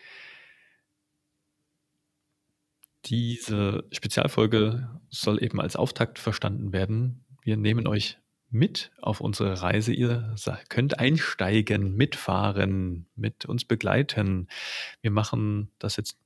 Diese 3.07 3.85
Spezialfolge 3.91 5.01
soll 5.11 5.43
eben 5.43 5.61
als 5.61 5.77
Auftakt 5.77 6.19
verstanden 6.19 6.73
werden 6.73 7.26
wir 7.47 7.57
nehmen 7.57 7.87
euch 7.87 8.19
mit 8.51 8.91
auf 9.01 9.21
unsere 9.21 9.63
Reise. 9.63 9.93
Ihr 9.93 10.35
könnt 10.69 10.99
einsteigen, 10.99 11.97
mitfahren, 11.97 13.07
mit 13.15 13.47
uns 13.47 13.65
begleiten. 13.65 14.49
Wir 15.01 15.13
machen 15.13 15.71
das 15.79 15.97
jetzt 15.97 16.19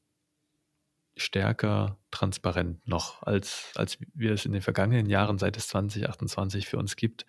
stärker 1.17 1.99
transparent 2.11 2.87
noch, 2.89 3.23
als, 3.23 3.73
als 3.75 3.99
wir 4.15 4.33
es 4.33 4.47
in 4.47 4.53
den 4.53 4.63
vergangenen 4.63 5.11
Jahren, 5.11 5.37
seit 5.37 5.59
es 5.59 5.69
2028 5.69 6.67
für 6.67 6.79
uns 6.79 6.97
gibt, 6.97 7.27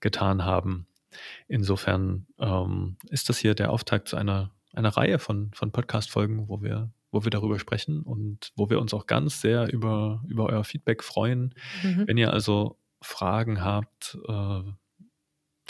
getan 0.00 0.44
haben. 0.44 0.86
Insofern 1.46 2.26
ähm, 2.38 2.96
ist 3.10 3.28
das 3.28 3.38
hier 3.38 3.54
der 3.54 3.70
Auftakt 3.70 4.08
zu 4.08 4.16
einer, 4.16 4.52
einer 4.72 4.96
Reihe 4.96 5.18
von, 5.18 5.52
von 5.52 5.70
Podcast-Folgen, 5.70 6.48
wo 6.48 6.62
wir, 6.62 6.90
wo 7.10 7.24
wir 7.24 7.30
darüber 7.30 7.58
sprechen 7.58 8.02
und 8.02 8.52
wo 8.56 8.70
wir 8.70 8.80
uns 8.80 8.94
auch 8.94 9.06
ganz 9.06 9.42
sehr 9.42 9.70
über, 9.70 10.24
über 10.26 10.46
euer 10.46 10.64
Feedback 10.64 11.04
freuen. 11.04 11.54
Mhm. 11.82 12.04
Wenn 12.06 12.16
ihr 12.16 12.32
also 12.32 12.78
Fragen 13.04 13.62
habt, 13.62 14.18
äh, 14.28 14.62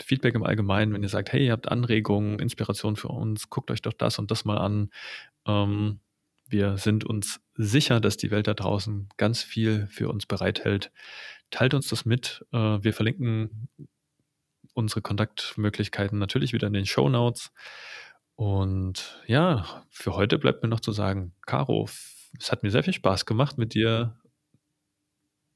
Feedback 0.03 0.35
im 0.35 0.43
Allgemeinen, 0.43 0.93
wenn 0.93 1.03
ihr 1.03 1.09
sagt, 1.09 1.31
hey, 1.31 1.45
ihr 1.45 1.51
habt 1.51 1.69
Anregungen, 1.69 2.39
Inspiration 2.39 2.95
für 2.95 3.07
uns, 3.07 3.49
guckt 3.49 3.71
euch 3.71 3.81
doch 3.81 3.93
das 3.93 4.19
und 4.19 4.29
das 4.31 4.45
mal 4.45 4.57
an. 4.57 4.89
Ähm, 5.47 5.99
wir 6.47 6.77
sind 6.77 7.03
uns 7.03 7.39
sicher, 7.55 7.99
dass 7.99 8.17
die 8.17 8.29
Welt 8.31 8.47
da 8.47 8.53
draußen 8.53 9.09
ganz 9.17 9.41
viel 9.41 9.87
für 9.87 10.09
uns 10.09 10.25
bereithält. 10.25 10.91
Teilt 11.49 11.73
uns 11.73 11.87
das 11.87 12.05
mit. 12.05 12.45
Äh, 12.51 12.83
wir 12.83 12.93
verlinken 12.93 13.69
unsere 14.73 15.01
Kontaktmöglichkeiten 15.01 16.19
natürlich 16.19 16.53
wieder 16.53 16.67
in 16.67 16.73
den 16.73 16.85
Show 16.85 17.09
Notes. 17.09 17.51
Und 18.35 19.21
ja, 19.27 19.83
für 19.89 20.15
heute 20.15 20.37
bleibt 20.37 20.61
mir 20.61 20.69
noch 20.69 20.81
zu 20.81 20.91
sagen, 20.91 21.33
Caro, 21.45 21.89
es 22.37 22.51
hat 22.51 22.63
mir 22.63 22.71
sehr 22.71 22.83
viel 22.83 22.93
Spaß 22.93 23.25
gemacht, 23.25 23.57
mit 23.57 23.73
dir 23.73 24.19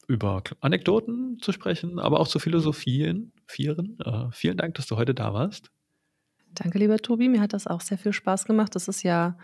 über 0.09 0.41
Anekdoten 0.59 1.37
zu 1.39 1.51
sprechen, 1.51 1.99
aber 1.99 2.19
auch 2.19 2.27
zu 2.27 2.39
philosophieren. 2.39 3.31
Vieren. 3.45 3.97
Äh, 3.99 4.31
vielen 4.31 4.57
Dank, 4.57 4.73
dass 4.73 4.87
du 4.87 4.97
heute 4.97 5.13
da 5.13 5.33
warst. 5.33 5.71
Danke, 6.55 6.79
lieber 6.79 6.97
Tobi. 6.97 7.29
Mir 7.29 7.41
hat 7.41 7.53
das 7.53 7.67
auch 7.67 7.81
sehr 7.81 7.99
viel 7.99 8.11
Spaß 8.11 8.45
gemacht. 8.45 8.73
Das 8.73 8.87
ist 8.87 9.03
ja 9.03 9.37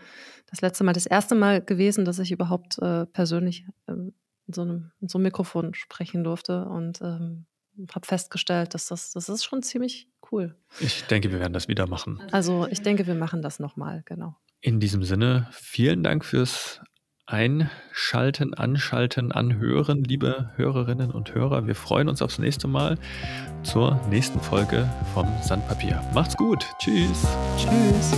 das 0.50 0.60
letzte 0.60 0.82
Mal, 0.82 0.92
das 0.92 1.06
erste 1.06 1.36
Mal 1.36 1.62
gewesen, 1.62 2.04
dass 2.04 2.18
ich 2.18 2.32
überhaupt 2.32 2.78
äh, 2.78 3.06
persönlich 3.06 3.64
ähm, 3.86 4.12
in, 4.48 4.54
so 4.54 4.62
einem, 4.62 4.90
in 5.00 5.08
so 5.08 5.18
einem 5.18 5.22
Mikrofon 5.22 5.72
sprechen 5.72 6.24
durfte 6.24 6.64
und 6.64 7.00
ähm, 7.00 7.46
habe 7.94 8.06
festgestellt, 8.06 8.74
dass 8.74 8.88
das, 8.88 9.12
das 9.12 9.28
ist 9.28 9.44
schon 9.44 9.62
ziemlich 9.62 10.08
cool. 10.32 10.56
Ich 10.80 11.04
denke, 11.04 11.30
wir 11.30 11.38
werden 11.38 11.52
das 11.52 11.68
wieder 11.68 11.86
machen. 11.86 12.20
Also 12.32 12.66
ich 12.68 12.82
denke, 12.82 13.06
wir 13.06 13.14
machen 13.14 13.40
das 13.40 13.60
nochmal, 13.60 14.02
genau. 14.04 14.36
In 14.60 14.80
diesem 14.80 15.04
Sinne, 15.04 15.46
vielen 15.52 16.02
Dank 16.02 16.24
fürs 16.24 16.80
Einschalten, 17.28 18.54
Anschalten, 18.54 19.32
Anhören, 19.32 20.04
liebe 20.04 20.50
Hörerinnen 20.54 21.10
und 21.10 21.34
Hörer. 21.34 21.66
Wir 21.66 21.74
freuen 21.74 22.08
uns 22.08 22.22
aufs 22.22 22.38
nächste 22.38 22.68
Mal 22.68 22.98
zur 23.64 24.00
nächsten 24.10 24.40
Folge 24.40 24.88
vom 25.12 25.26
Sandpapier. 25.42 26.00
Macht's 26.14 26.36
gut. 26.36 26.64
Tschüss. 26.78 27.26
Tschüss. 27.58 28.16